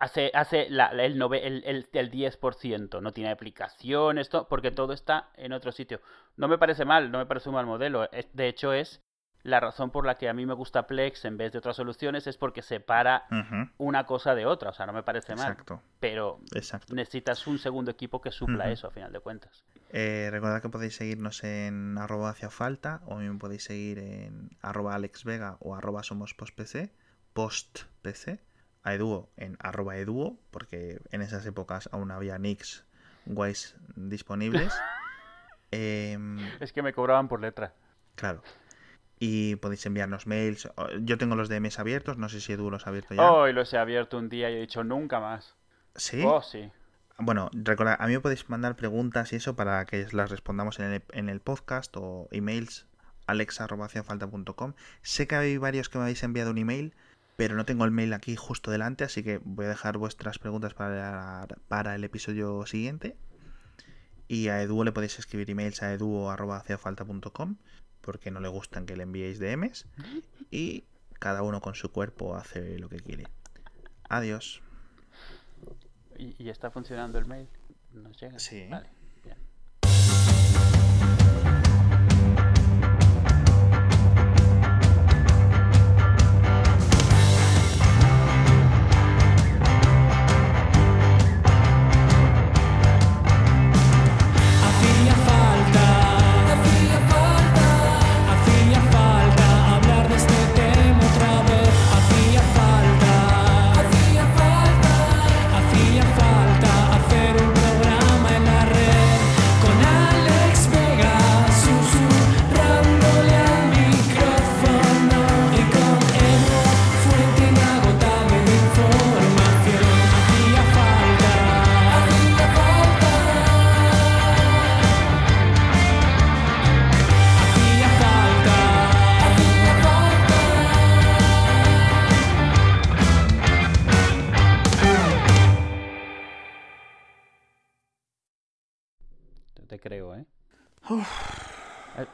hace, 0.00 0.30
hace 0.34 0.68
la- 0.70 0.92
la- 0.92 1.04
el, 1.04 1.16
nove- 1.16 1.40
el, 1.42 1.62
el, 1.64 1.86
el 1.92 2.10
10%. 2.10 3.00
No 3.00 3.12
tiene 3.12 3.30
aplicación, 3.30 4.18
esto, 4.18 4.48
porque 4.48 4.70
todo 4.72 4.92
está 4.92 5.30
en 5.36 5.52
otro 5.52 5.70
sitio. 5.72 6.00
No 6.36 6.48
me 6.48 6.58
parece 6.58 6.84
mal, 6.84 7.10
no 7.12 7.18
me 7.18 7.26
parece 7.26 7.48
un 7.48 7.54
mal 7.54 7.66
modelo. 7.66 8.10
Es- 8.10 8.28
de 8.34 8.48
hecho, 8.48 8.72
es 8.72 9.00
la 9.44 9.58
razón 9.60 9.90
por 9.90 10.06
la 10.06 10.16
que 10.16 10.28
a 10.28 10.32
mí 10.34 10.46
me 10.46 10.54
gusta 10.54 10.86
Plex 10.86 11.24
en 11.24 11.36
vez 11.36 11.52
de 11.52 11.58
otras 11.58 11.74
soluciones, 11.76 12.26
es 12.26 12.36
porque 12.36 12.62
separa 12.62 13.26
una 13.78 14.06
cosa 14.06 14.34
de 14.34 14.46
otra. 14.46 14.70
O 14.70 14.72
sea, 14.72 14.86
no 14.86 14.92
me 14.92 15.02
parece 15.02 15.34
mal. 15.34 15.50
Exacto, 15.50 15.82
Pero 15.98 16.38
exacto. 16.54 16.94
necesitas 16.94 17.46
un 17.46 17.58
segundo 17.58 17.90
equipo 17.90 18.20
que 18.20 18.30
supla 18.30 18.70
eso, 18.70 18.86
a 18.86 18.90
final 18.90 19.12
de 19.12 19.20
cuentas. 19.20 19.64
Eh, 19.90 20.28
recordad 20.30 20.62
que 20.62 20.68
podéis 20.68 20.94
seguirnos 20.96 21.42
en 21.44 21.98
arroba 21.98 22.30
hacia 22.30 22.50
falta 22.50 23.02
o 23.06 23.16
me 23.16 23.34
podéis 23.38 23.64
seguir 23.64 23.98
en 23.98 24.50
arroba 24.62 24.94
alexvega 24.94 25.56
o 25.60 25.74
arroba 25.74 26.02
somos 26.02 26.34
postpc, 26.34 26.90
postpc, 27.32 28.40
a 28.84 28.94
Eduo 28.94 29.30
en 29.36 29.56
arroba 29.60 29.96
eduo, 29.96 30.38
porque 30.50 31.00
en 31.10 31.22
esas 31.22 31.44
épocas 31.46 31.88
aún 31.92 32.10
había 32.10 32.38
nicks 32.38 32.84
guays 33.26 33.76
disponibles. 33.96 34.72
Em, 35.74 36.38
Es 36.60 36.70
que 36.72 36.82
me 36.82 36.92
cobraban 36.92 37.28
por 37.28 37.40
letra. 37.40 37.72
claro. 38.14 38.42
Y 39.24 39.54
podéis 39.56 39.86
enviarnos 39.86 40.26
mails. 40.26 40.66
O- 40.74 40.88
Yo 41.00 41.16
tengo 41.16 41.36
los 41.36 41.48
DMs 41.48 41.78
abiertos, 41.78 42.18
no 42.18 42.28
sé 42.28 42.40
si 42.40 42.54
Edu 42.54 42.70
los 42.72 42.86
ha 42.86 42.90
abierto 42.90 43.14
ya. 43.14 43.30
Hoy 43.30 43.52
los 43.52 43.72
he 43.72 43.78
abierto 43.78 44.18
un 44.18 44.28
día 44.28 44.50
y 44.50 44.54
he 44.54 44.60
dicho 44.62 44.82
nunca 44.82 45.20
más. 45.20 45.54
¿Sí? 45.94 46.24
Oh, 46.26 46.42
sí. 46.42 46.68
Bueno, 47.18 47.48
recordad, 47.52 47.96
a 48.00 48.06
mí 48.08 48.14
me 48.14 48.20
podéis 48.20 48.48
mandar 48.50 48.74
preguntas 48.74 49.32
y 49.32 49.36
eso 49.36 49.54
para 49.54 49.84
que 49.84 50.08
las 50.10 50.28
respondamos 50.28 50.80
en 50.80 50.86
el, 50.94 51.02
en 51.12 51.28
el 51.28 51.38
podcast 51.40 51.94
o 51.96 52.26
emails 52.32 52.86
alexa.haciafalta.com. 53.28 54.72
Sé 55.02 55.28
que 55.28 55.36
hay 55.36 55.56
varios 55.56 55.88
que 55.88 55.98
me 55.98 56.02
habéis 56.04 56.22
enviado 56.24 56.50
un 56.50 56.58
email, 56.58 56.92
pero 57.36 57.54
no 57.54 57.64
tengo 57.64 57.84
el 57.84 57.92
mail 57.92 58.14
aquí 58.14 58.34
justo 58.34 58.72
delante, 58.72 59.04
así 59.04 59.22
que 59.22 59.40
voy 59.44 59.66
a 59.66 59.68
dejar 59.68 59.98
vuestras 59.98 60.40
preguntas 60.40 60.74
para, 60.74 61.46
para 61.68 61.94
el 61.94 62.02
episodio 62.02 62.66
siguiente. 62.66 63.16
Y 64.26 64.48
a 64.48 64.62
Edu 64.62 64.82
le 64.82 64.90
podéis 64.92 65.18
escribir 65.20 65.48
emails 65.50 65.80
a 65.82 65.92
edu.haciafalta.com 65.92 67.56
porque 68.02 68.30
no 68.30 68.40
le 68.40 68.48
gustan 68.48 68.84
que 68.84 68.96
le 68.96 69.04
enviéis 69.04 69.38
DMs 69.38 69.86
y 70.50 70.84
cada 71.18 71.42
uno 71.42 71.60
con 71.60 71.74
su 71.74 71.90
cuerpo 71.90 72.36
hace 72.36 72.78
lo 72.78 72.88
que 72.88 73.00
quiere. 73.00 73.24
Adiós. 74.08 74.62
¿Y, 76.18 76.34
y 76.42 76.50
está 76.50 76.70
funcionando 76.70 77.18
el 77.18 77.24
mail? 77.24 77.48
¿Nos 77.92 78.20
llega? 78.20 78.38
Sí. 78.38 78.66
Vale, 78.68 78.90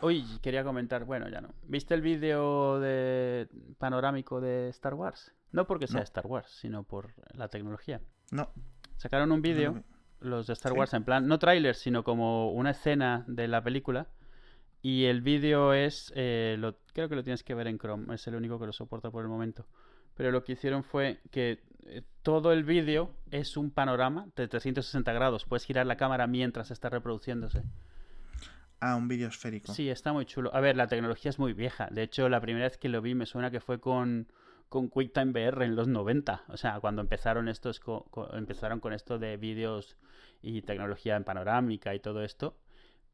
Uy, 0.09 0.25
quería 0.43 0.65
comentar, 0.65 1.05
bueno, 1.05 1.29
ya 1.29 1.41
no. 1.41 1.51
¿Viste 1.67 1.95
el 1.95 2.01
vídeo 2.03 2.81
de 2.81 3.49
panorámico 3.79 4.41
de 4.41 4.69
Star 4.71 4.95
Wars? 4.95 5.35
No 5.53 5.67
porque 5.67 5.87
sea 5.87 5.99
No. 6.01 6.05
Star 6.05 6.27
Wars, 6.27 6.51
sino 6.51 6.83
por 6.83 7.13
la 7.35 7.49
tecnología. 7.49 8.01
No. 8.31 8.51
Sacaron 8.97 9.33
un 9.33 9.43
vídeo, 9.43 9.83
los 10.21 10.47
de 10.47 10.55
Star 10.55 10.73
Sí. 10.73 10.79
Wars, 10.79 10.95
en 10.95 11.05
plan, 11.05 11.27
no 11.27 11.39
tráiler, 11.39 11.75
sino 11.75 12.05
como 12.05 12.51
una 12.53 12.71
escena 12.71 13.25
de 13.29 13.49
la 13.49 13.63
película. 13.63 14.09
Y 14.81 15.05
el 15.05 15.21
vídeo 15.23 15.73
es, 15.75 16.13
eh, 16.17 16.57
lo, 16.59 16.77
creo 16.95 17.09
que 17.09 17.17
lo 17.17 17.23
tienes 17.23 17.43
que 17.43 17.55
ver 17.55 17.67
en 17.67 17.79
Chrome, 17.79 18.15
es 18.15 18.27
el 18.29 18.35
único 18.35 18.59
que 18.59 18.67
lo 18.67 18.73
soporta 18.73 19.11
por 19.11 19.23
el 19.23 19.29
momento. 19.29 19.67
Pero 20.15 20.31
lo 20.31 20.43
que 20.43 20.53
hicieron 20.53 20.85
fue 20.85 21.21
que 21.31 21.63
eh, 21.85 22.03
todo 22.23 22.53
el 22.53 22.65
vídeo 22.65 23.11
es 23.31 23.57
un 23.57 23.71
panorama 23.71 24.29
de 24.37 24.49
360 24.49 25.13
grados. 25.13 25.45
Puedes 25.45 25.65
girar 25.65 25.87
la 25.87 25.97
cámara 25.97 26.27
mientras 26.27 26.71
está 26.71 26.89
reproduciéndose. 26.89 27.63
Ah, 28.81 28.97
un 28.97 29.09
vídeo 29.09 29.29
esférico. 29.29 29.73
Sí, 29.75 29.91
está 29.91 30.13
muy 30.13 30.25
chulo. 30.25 30.55
A 30.55 30.61
ver, 30.61 30.77
la 30.77 30.87
tecnología 30.87 31.31
es 31.31 31.39
muy 31.39 31.53
vieja. 31.53 31.89
De 31.91 32.03
hecho, 32.03 32.29
la 32.29 32.41
primera 32.41 32.67
vez 32.67 32.79
que 32.79 32.89
lo 32.89 33.03
vi 33.03 33.15
me 33.15 33.27
suena 33.27 33.51
que 33.51 33.61
fue 33.61 33.81
con, 33.81 34.29
con 34.69 34.89
QuickTime 34.89 35.33
VR 35.33 35.65
en 35.65 35.75
los 35.75 35.89
90. 35.89 36.45
O 36.49 36.57
sea, 36.57 36.79
cuando 36.81 37.03
empezaron 37.03 37.49
estos 37.49 37.81
empezaron 38.33 38.79
con 38.79 38.93
esto 38.93 39.19
de 39.19 39.37
vídeos 39.37 39.97
y 40.43 40.63
tecnología 40.63 41.17
en 41.17 41.25
panorámica 41.25 41.95
y 41.95 42.01
todo 42.01 42.23
esto. 42.23 42.57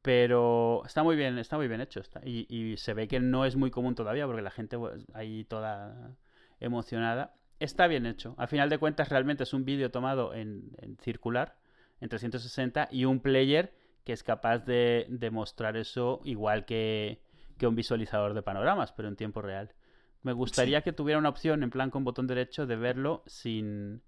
Pero 0.03 0.83
está 0.85 1.03
muy 1.03 1.17
bien, 1.17 1.39
está 1.39 1.57
muy 1.57 1.67
bien 1.67 1.81
hecho. 1.81 2.03
Y, 2.25 2.77
se 2.77 2.93
ve 2.93 3.09
que 3.09 3.21
no 3.21 3.47
es 3.47 3.57
muy 3.57 3.71
común 3.71 3.95
todavía 3.95 4.27
porque 4.27 4.43
la 4.43 4.51
gente 4.51 4.77
pues, 4.77 5.07
ahí 5.15 5.45
toda 5.45 6.15
emocionada. 6.61 7.37
Está 7.59 7.87
bien 7.87 8.05
hecho. 8.05 8.35
A 8.37 8.47
final 8.47 8.69
de 8.69 8.77
cuentas, 8.77 9.09
realmente 9.09 9.45
es 9.45 9.55
un 9.55 9.65
vídeo 9.65 9.91
tomado 9.91 10.35
en, 10.35 10.73
en 10.83 10.99
circular, 10.99 11.57
en 12.03 12.11
360, 12.11 12.89
y 12.91 13.07
un 13.07 13.21
player 13.21 13.73
que 14.05 14.13
es 14.13 14.23
capaz 14.23 14.65
de, 14.67 15.07
de 15.09 15.31
mostrar 15.31 15.77
eso 15.77 16.21
igual 16.25 16.65
que, 16.65 17.23
que 17.59 17.67
un 17.67 17.75
visualizador 17.75 18.35
de 18.35 18.43
panoramas, 18.43 18.93
pero 18.93 19.09
en 19.09 19.17
tiempo 19.17 19.43
real. 19.43 19.75
Me 20.23 20.33
gustaría 20.33 20.83
que 20.83 20.93
tuviera 20.93 21.19
una 21.19 21.29
opción, 21.29 21.63
en 21.63 21.71
plan 21.71 21.91
con 21.91 22.05
botón 22.05 22.27
derecho, 22.27 22.67
de 22.67 22.77
verlo 22.77 23.23
sin, 23.27 24.03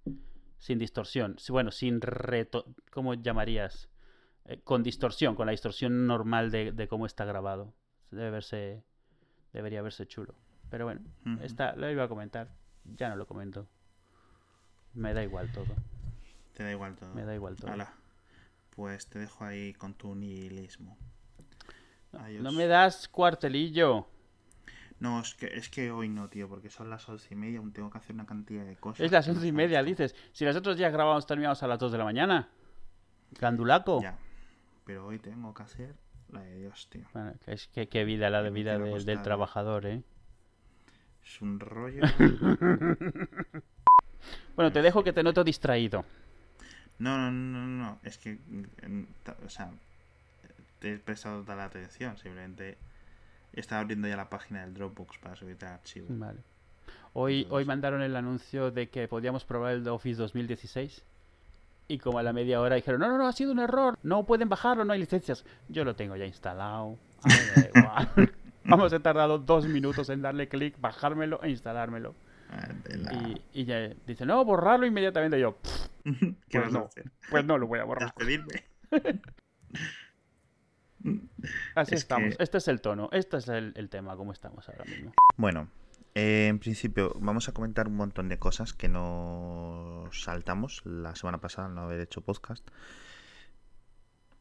sin 0.59 0.79
distorsión. 0.79 1.37
Bueno, 1.51 1.71
sin 1.71 2.01
reto... 2.01 2.65
¿Cómo 2.91 3.15
llamarías? 3.15 3.91
Eh, 4.47 4.61
con 4.65 4.83
distorsión, 4.83 5.35
con 5.35 5.47
la 5.47 5.53
distorsión 5.53 6.07
normal 6.07 6.51
de, 6.51 6.73
de 6.73 6.89
cómo 6.89 7.05
está 7.05 7.27
grabado. 7.27 7.75
Debe 8.11 8.31
verse... 8.31 8.83
Debería 9.53 9.83
verse 9.83 10.07
chulo. 10.07 10.35
Pero 10.71 10.85
bueno, 10.85 11.01
está, 11.43 11.77
lo 11.77 11.91
iba 11.91 12.05
a 12.05 12.09
comentar. 12.09 12.51
Ya 12.85 13.09
no 13.09 13.17
lo 13.17 13.27
comento. 13.27 13.69
Me 14.95 15.13
da 15.15 15.23
igual 15.23 15.53
todo. 15.53 15.75
Te 16.55 16.63
da 16.63 16.73
igual 16.73 16.97
todo. 16.97 17.15
Me 17.15 17.25
da 17.25 17.35
igual 17.35 17.57
todo. 17.57 17.71
Pues 18.77 19.09
te 19.09 19.19
dejo 19.19 19.45
ahí 19.45 19.73
con 19.73 19.95
tu 19.95 20.15
nihilismo. 20.15 20.97
Adiós. 22.13 22.43
No 22.43 22.53
me 22.53 22.67
das 22.67 23.09
cuartelillo. 23.09 24.07
No, 24.99 25.21
es 25.21 25.35
que, 25.35 25.47
es 25.47 25.69
que 25.69 25.91
hoy 25.91 26.09
no, 26.09 26.29
tío, 26.29 26.49
porque 26.49 26.71
son 26.71 26.89
las 26.89 27.07
once 27.09 27.29
y 27.33 27.37
media, 27.37 27.59
aún 27.59 27.73
tengo 27.73 27.91
que 27.91 27.99
hacer 27.99 28.15
una 28.15 28.27
cantidad 28.27 28.65
de 28.65 28.77
cosas. 28.77 29.01
Es 29.05 29.13
las 29.13 29.27
once 29.29 29.47
y 29.47 29.53
media, 29.53 29.83
dices. 29.83 30.15
Si 30.33 30.45
los 30.45 30.55
otros 30.57 30.77
días 30.77 30.93
grabamos 30.93 31.27
terminamos 31.27 31.63
a 31.63 31.67
las 31.67 31.79
2 31.79 31.93
de 31.93 31.99
la 31.99 32.05
mañana. 32.05 32.49
Gandulaco. 33.33 34.01
Ya, 34.01 34.19
pero 34.85 35.07
hoy 35.07 35.19
tengo 35.19 35.53
que 35.53 35.63
hacer 35.63 35.97
la 36.29 36.41
de 36.41 36.61
Dios, 36.61 36.89
tío. 36.91 37.07
Bueno, 37.13 37.35
es 37.47 37.69
que 37.69 37.89
qué 37.89 38.05
vida 38.05 38.31
la 38.31 38.43
de 38.43 38.51
vida 38.51 38.79
del, 38.79 39.09
¿eh? 39.09 39.17
trabajador, 39.19 39.87
¿eh? 39.87 40.03
Es 41.25 41.43
un 41.43 41.61
rollo. 41.61 42.03
Bueno, 44.57 44.73
te 44.73 44.81
dejo 44.81 45.05
que 45.05 45.13
te 45.13 45.23
noto 45.23 45.45
distraído. 45.45 46.05
No, 46.99 47.19
no, 47.19 47.31
no, 47.31 47.67
no, 47.67 47.85
no, 47.85 47.99
es 48.03 48.19
que, 48.19 48.39
mm, 48.49 49.03
o 49.45 49.49
sea, 49.51 49.71
te 50.79 50.95
he 50.95 50.99
prestado 50.99 51.43
toda 51.43 51.57
la 51.57 51.65
atención, 51.67 52.17
simplemente 52.17 52.79
estaba 53.53 53.81
abriendo 53.83 54.09
ya 54.09 54.17
la 54.17 54.29
página 54.31 54.63
del 54.63 54.75
Dropbox 54.75 55.19
para 55.19 55.37
subirte 55.37 55.67
el 55.67 55.73
archivo. 55.73 56.07
Vale. 56.11 56.39
Hoy, 57.13 57.39
Entonces- 57.43 57.53
hoy 57.57 57.65
mandaron 57.65 58.03
el 58.03 58.15
anuncio 58.17 58.71
de 58.71 58.89
que 58.89 59.09
podíamos 59.09 59.45
probar 59.45 59.75
el 59.75 59.89
Office 59.89 60.21
2016. 60.21 61.03
Y 61.89 61.99
como 61.99 62.19
a 62.19 62.23
la 62.23 62.33
media 62.33 62.61
hora 62.61 62.75
dijeron, 62.75 63.01
no, 63.01 63.09
no, 63.09 63.17
no, 63.17 63.29
ha 63.29 63.33
sido 63.33 63.53
un 63.53 63.61
error. 63.61 63.97
No 64.03 64.25
pueden 64.27 64.49
bajarlo, 64.49 64.85
no 64.85 64.93
hay 64.93 64.99
licencias. 64.99 65.45
Yo 65.69 65.85
lo 65.85 65.95
tengo 65.95 66.17
ya 66.17 66.27
instalado. 66.27 66.99
A 67.23 67.29
mí 67.29 67.35
me 67.57 67.63
da 67.63 67.69
igual. 67.81 68.33
Vamos, 68.65 68.93
he 68.93 68.99
tardado 68.99 69.39
dos 69.39 69.67
minutos 69.69 70.09
en 70.11 70.21
darle 70.21 70.49
clic, 70.49 70.79
bajármelo 70.81 71.41
e 71.45 71.51
instalármelo. 71.51 72.15
Ah, 72.51 72.69
Y, 73.53 73.61
y 73.61 73.65
ya 73.65 73.89
dice, 74.07 74.25
no, 74.27 74.45
borrarlo 74.45 74.87
inmediatamente. 74.87 75.39
Y 75.39 75.43
yo, 75.43 75.57
"Pff, 75.57 75.87
¿Qué 76.49 76.59
pues 76.61 76.65
vas 76.65 76.73
no. 76.73 76.79
a 76.81 76.87
hacer? 76.87 77.11
pues 77.31 77.45
no 77.45 77.59
lo 77.59 77.67
voy 77.67 77.79
a 77.81 77.85
borrar. 77.85 78.15
¿Despedirme? 78.15 78.65
Así 81.75 81.95
Es 81.95 82.01
estamos. 82.01 82.37
que- 82.37 82.43
Este 82.43 82.59
es 82.59 82.69
el 82.69 82.81
tono. 82.81 83.09
Este 83.13 83.37
es 83.37 83.49
el, 83.49 83.73
el 83.77 83.89
tema, 83.89 84.17
como 84.17 84.33
estamos 84.33 84.69
ahora 84.69 84.85
mismo. 84.85 85.13
Bueno, 85.37 85.69
eh, 86.15 86.47
en 86.49 86.59
principio 86.59 87.13
vamos 87.21 87.49
a 87.49 87.53
comentar 87.53 87.87
un 87.89 87.97
montón 87.97 88.29
de 88.29 88.39
cosas 88.39 88.73
que 88.73 88.89
nos 88.89 90.23
saltamos 90.23 90.83
la 90.85 91.15
semana 91.15 91.39
pasada 91.39 91.69
al 91.69 91.75
no 91.75 91.83
haber 91.83 92.01
hecho 92.01 92.23
podcast. 92.23 92.67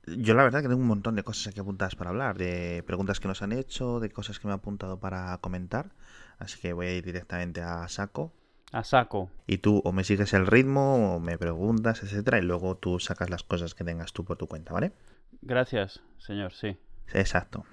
Yo 0.07 0.36
la 0.36 0.44
verdad 0.44 0.61
que 0.61 0.68
tengo 0.68 0.82
un 0.82 0.88
montón 0.88 1.15
de 1.15 1.23
cosas 1.23 1.48
aquí 1.48 1.60
apuntadas 1.60 1.95
para 1.95 2.11
hablar, 2.11 2.38
de 2.38 2.84
preguntas 2.86 3.19
que 3.19 3.27
nos 3.27 3.41
han 3.41 3.52
hecho, 3.52 3.99
de 3.99 4.10
cosas 4.11 4.40
que 4.40 4.48
me 4.48 4.53
he 4.53 4.56
apuntado 4.56 4.99
para 4.99 5.38
comentar, 5.40 5.91
así 6.38 6.60
que 6.60 6.73
voy 6.73 6.88
a 6.88 6.95
ir 6.95 7.03
directamente 7.03 7.61
a 7.61 7.88
saco. 7.88 8.32
A 8.72 8.84
saco. 8.84 9.32
Y 9.48 9.60
tú 9.60 9.82
o 9.84 9.91
me 9.91 10.03
sigues 10.03 10.34
el 10.34 10.45
ritmo 10.45 11.15
o 11.15 11.19
me 11.19 11.38
preguntas, 11.38 12.03
etcétera, 12.03 12.38
y 12.38 12.41
luego 12.44 12.77
tú 12.77 12.99
sacas 12.99 13.30
las 13.30 13.44
cosas 13.44 13.73
que 13.73 13.84
tengas 13.84 14.14
tú 14.14 14.23
por 14.26 14.38
tu 14.38 14.48
cuenta, 14.48 14.73
¿vale? 14.73 14.91
Gracias, 15.41 16.02
señor, 16.19 16.53
sí. 16.53 16.77
Exacto. 17.14 17.65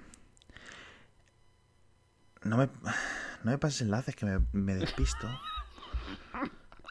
No 2.43 2.57
me, 2.57 2.65
no 3.43 3.51
me 3.51 3.57
pases 3.57 3.81
enlaces 3.81 4.15
que 4.15 4.25
me, 4.25 4.39
me 4.53 4.75
despisto. 4.75 5.27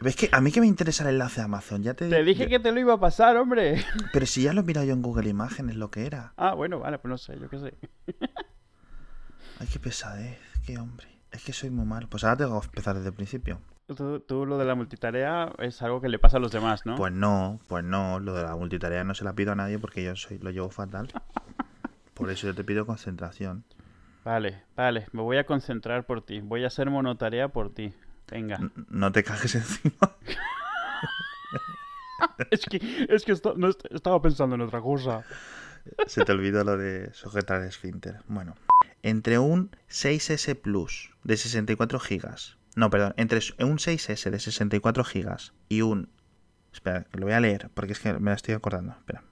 ¿Ves 0.03 0.17
que 0.17 0.29
a 0.33 0.41
mí 0.41 0.51
que 0.51 0.61
me 0.61 0.67
interesa 0.67 1.05
el 1.05 1.11
enlace 1.11 1.41
de 1.41 1.45
Amazon? 1.45 1.83
Ya 1.83 1.95
te, 1.95 2.09
Te 2.09 2.25
dije 2.25 2.49
que 2.49 2.59
te 2.59 2.73
lo 2.73 2.81
iba 2.81 2.95
a 2.95 3.01
pasar, 3.01 3.37
hombre. 3.37 3.85
Pero 4.13 4.27
si 4.27 4.43
ya 4.43 4.53
lo 4.53 4.63
he 4.63 4.65
mirado 4.65 4.87
yo 4.87 4.93
en 4.95 5.03
Google 5.03 5.29
Imágenes 5.29 5.77
lo 5.77 5.91
que 5.91 6.07
era. 6.07 6.33
Ah, 6.37 6.55
bueno, 6.55 6.81
vale, 6.81 6.99
pues 6.99 7.11
no 7.11 7.19
sé, 7.19 7.39
yo 7.39 7.49
qué 7.49 7.59
sé. 7.59 7.75
Ay, 9.61 9.69
qué 9.73 9.79
pesadez, 9.79 10.39
qué 10.67 10.79
hombre. 10.79 11.07
Es 11.31 11.45
que 11.45 11.53
soy 11.53 11.71
muy 11.71 11.87
mal. 11.87 12.09
Pues 12.09 12.25
ahora 12.25 12.39
tengo 12.39 12.61
que 12.61 12.67
empezar 12.67 12.97
desde 12.97 13.09
el 13.09 13.15
principio. 13.15 13.61
Tú, 13.87 14.21
tú 14.21 14.45
lo 14.45 14.59
de 14.59 14.65
la 14.65 14.75
multitarea 14.75 15.53
es 15.59 15.81
algo 15.83 16.01
que 16.01 16.09
le 16.09 16.19
pasa 16.19 16.39
a 16.39 16.41
los 16.41 16.51
demás, 16.51 16.85
¿no? 16.85 16.97
Pues 16.97 17.13
no, 17.13 17.61
pues 17.69 17.85
no. 17.85 18.19
Lo 18.19 18.35
de 18.35 18.43
la 18.43 18.57
multitarea 18.57 19.05
no 19.05 19.15
se 19.15 19.25
la 19.25 19.35
pido 19.35 19.53
a 19.53 19.55
nadie 19.55 19.79
porque 19.79 20.03
yo 20.03 20.17
soy 20.17 20.39
lo 20.39 20.51
llevo 20.51 20.71
fatal. 20.71 21.09
Por 22.15 22.31
eso 22.31 22.47
yo 22.49 22.55
te 22.55 22.65
pido 22.65 22.87
concentración. 22.87 23.65
Vale, 24.25 24.63
vale, 24.77 25.07
me 25.13 25.23
voy 25.23 25.39
a 25.39 25.47
concentrar 25.47 26.07
por 26.07 26.23
ti. 26.25 26.41
Voy 26.41 26.63
a 26.63 26.69
hacer 26.69 26.91
monotarea 26.91 27.49
por 27.49 27.75
ti. 27.75 27.93
Venga. 28.33 28.59
No 28.89 29.13
te 29.13 29.23
cajes 29.23 29.55
encima. 29.57 30.17
es 32.51 32.65
que, 32.65 33.07
es 33.11 33.25
que 33.25 33.35
no 33.57 33.69
estaba 33.91 34.23
pensando 34.23 34.55
en 34.55 34.63
otra 34.63 34.81
cosa. 34.81 35.23
Se 36.07 36.25
te 36.25 36.33
olvidó 36.33 36.65
lo 36.65 36.79
de 36.79 37.13
sujetar 37.13 37.61
el 37.61 37.69
esfínter. 37.69 38.21
Bueno, 38.29 38.55
entre 39.03 39.39
un 39.39 39.71
6S 39.91 40.59
Plus 40.59 41.11
de 41.25 41.37
64 41.37 41.99
GB. 41.99 42.57
No, 42.75 42.89
perdón, 42.89 43.13
entre 43.19 43.41
un 43.59 43.77
6S 43.77 44.31
de 44.31 44.39
64 44.39 45.05
GB 45.05 45.37
y 45.69 45.83
un... 45.83 46.09
Espera, 46.73 47.05
lo 47.13 47.27
voy 47.27 47.35
a 47.35 47.41
leer 47.41 47.69
porque 47.75 47.93
es 47.93 48.01
que 48.01 48.15
me 48.15 48.31
la 48.31 48.37
estoy 48.37 48.55
acordando. 48.55 48.93
Espera. 48.93 49.23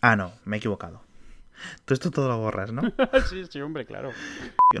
Ah, 0.00 0.16
no, 0.16 0.32
me 0.44 0.56
he 0.56 0.58
equivocado. 0.58 1.04
Tú 1.84 1.94
esto 1.94 2.10
todo 2.10 2.28
lo 2.28 2.38
borras, 2.38 2.72
¿no? 2.72 2.82
sí, 3.30 3.44
sí, 3.48 3.60
hombre, 3.60 3.86
claro. 3.86 4.10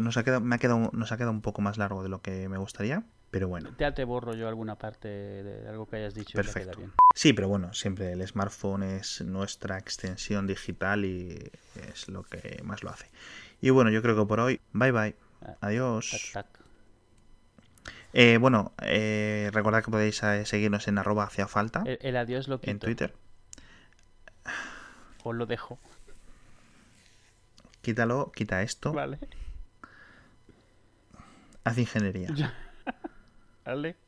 Nos 0.00 0.16
ha, 0.16 0.24
quedado, 0.24 0.40
me 0.40 0.56
ha 0.56 0.58
quedado, 0.58 0.90
nos 0.92 1.12
ha 1.12 1.16
quedado 1.16 1.32
un 1.32 1.42
poco 1.42 1.60
más 1.60 1.78
largo 1.78 2.02
de 2.02 2.08
lo 2.08 2.22
que 2.22 2.48
me 2.48 2.58
gustaría, 2.58 3.04
pero 3.30 3.48
bueno. 3.48 3.74
Ya 3.78 3.92
te 3.94 4.04
borro 4.04 4.34
yo 4.34 4.48
alguna 4.48 4.76
parte 4.76 5.08
de 5.08 5.68
algo 5.68 5.86
que 5.86 5.96
hayas 5.96 6.14
dicho. 6.14 6.38
y 6.38 6.42
ya 6.42 6.42
queda 6.42 6.52
Perfecto. 6.54 6.78
bien. 6.78 6.92
Sí, 7.14 7.32
pero 7.32 7.48
bueno, 7.48 7.72
siempre 7.74 8.12
el 8.12 8.26
smartphone 8.26 8.82
es 8.84 9.20
nuestra 9.22 9.78
extensión 9.78 10.46
digital 10.46 11.04
y 11.04 11.50
es 11.92 12.08
lo 12.08 12.22
que 12.22 12.60
más 12.64 12.82
lo 12.82 12.90
hace. 12.90 13.06
Y 13.60 13.70
bueno, 13.70 13.90
yo 13.90 14.02
creo 14.02 14.16
que 14.16 14.26
por 14.26 14.40
hoy, 14.40 14.60
bye 14.72 14.92
bye. 14.92 15.14
Ah, 15.42 15.56
Adiós. 15.60 16.30
Tac, 16.32 16.46
tac. 16.52 16.58
Eh, 18.14 18.38
bueno, 18.38 18.72
eh, 18.82 19.50
recordad 19.52 19.84
que 19.84 19.90
podéis 19.90 20.22
eh, 20.22 20.46
seguirnos 20.46 20.88
en 20.88 20.96
arroba 20.98 21.24
hacia 21.24 21.46
falta 21.46 21.82
El, 21.84 21.98
el 22.00 22.16
adiós 22.16 22.48
lo 22.48 22.58
quito. 22.60 22.70
en 22.70 22.78
Twitter. 22.78 23.14
O 25.24 25.32
lo 25.34 25.44
dejo. 25.46 25.78
Quítalo, 27.82 28.32
quita 28.34 28.62
esto, 28.62 28.92
Vale. 28.92 29.18
haz 31.64 31.78
ingeniería. 31.78 32.28
Vale. 33.68 33.98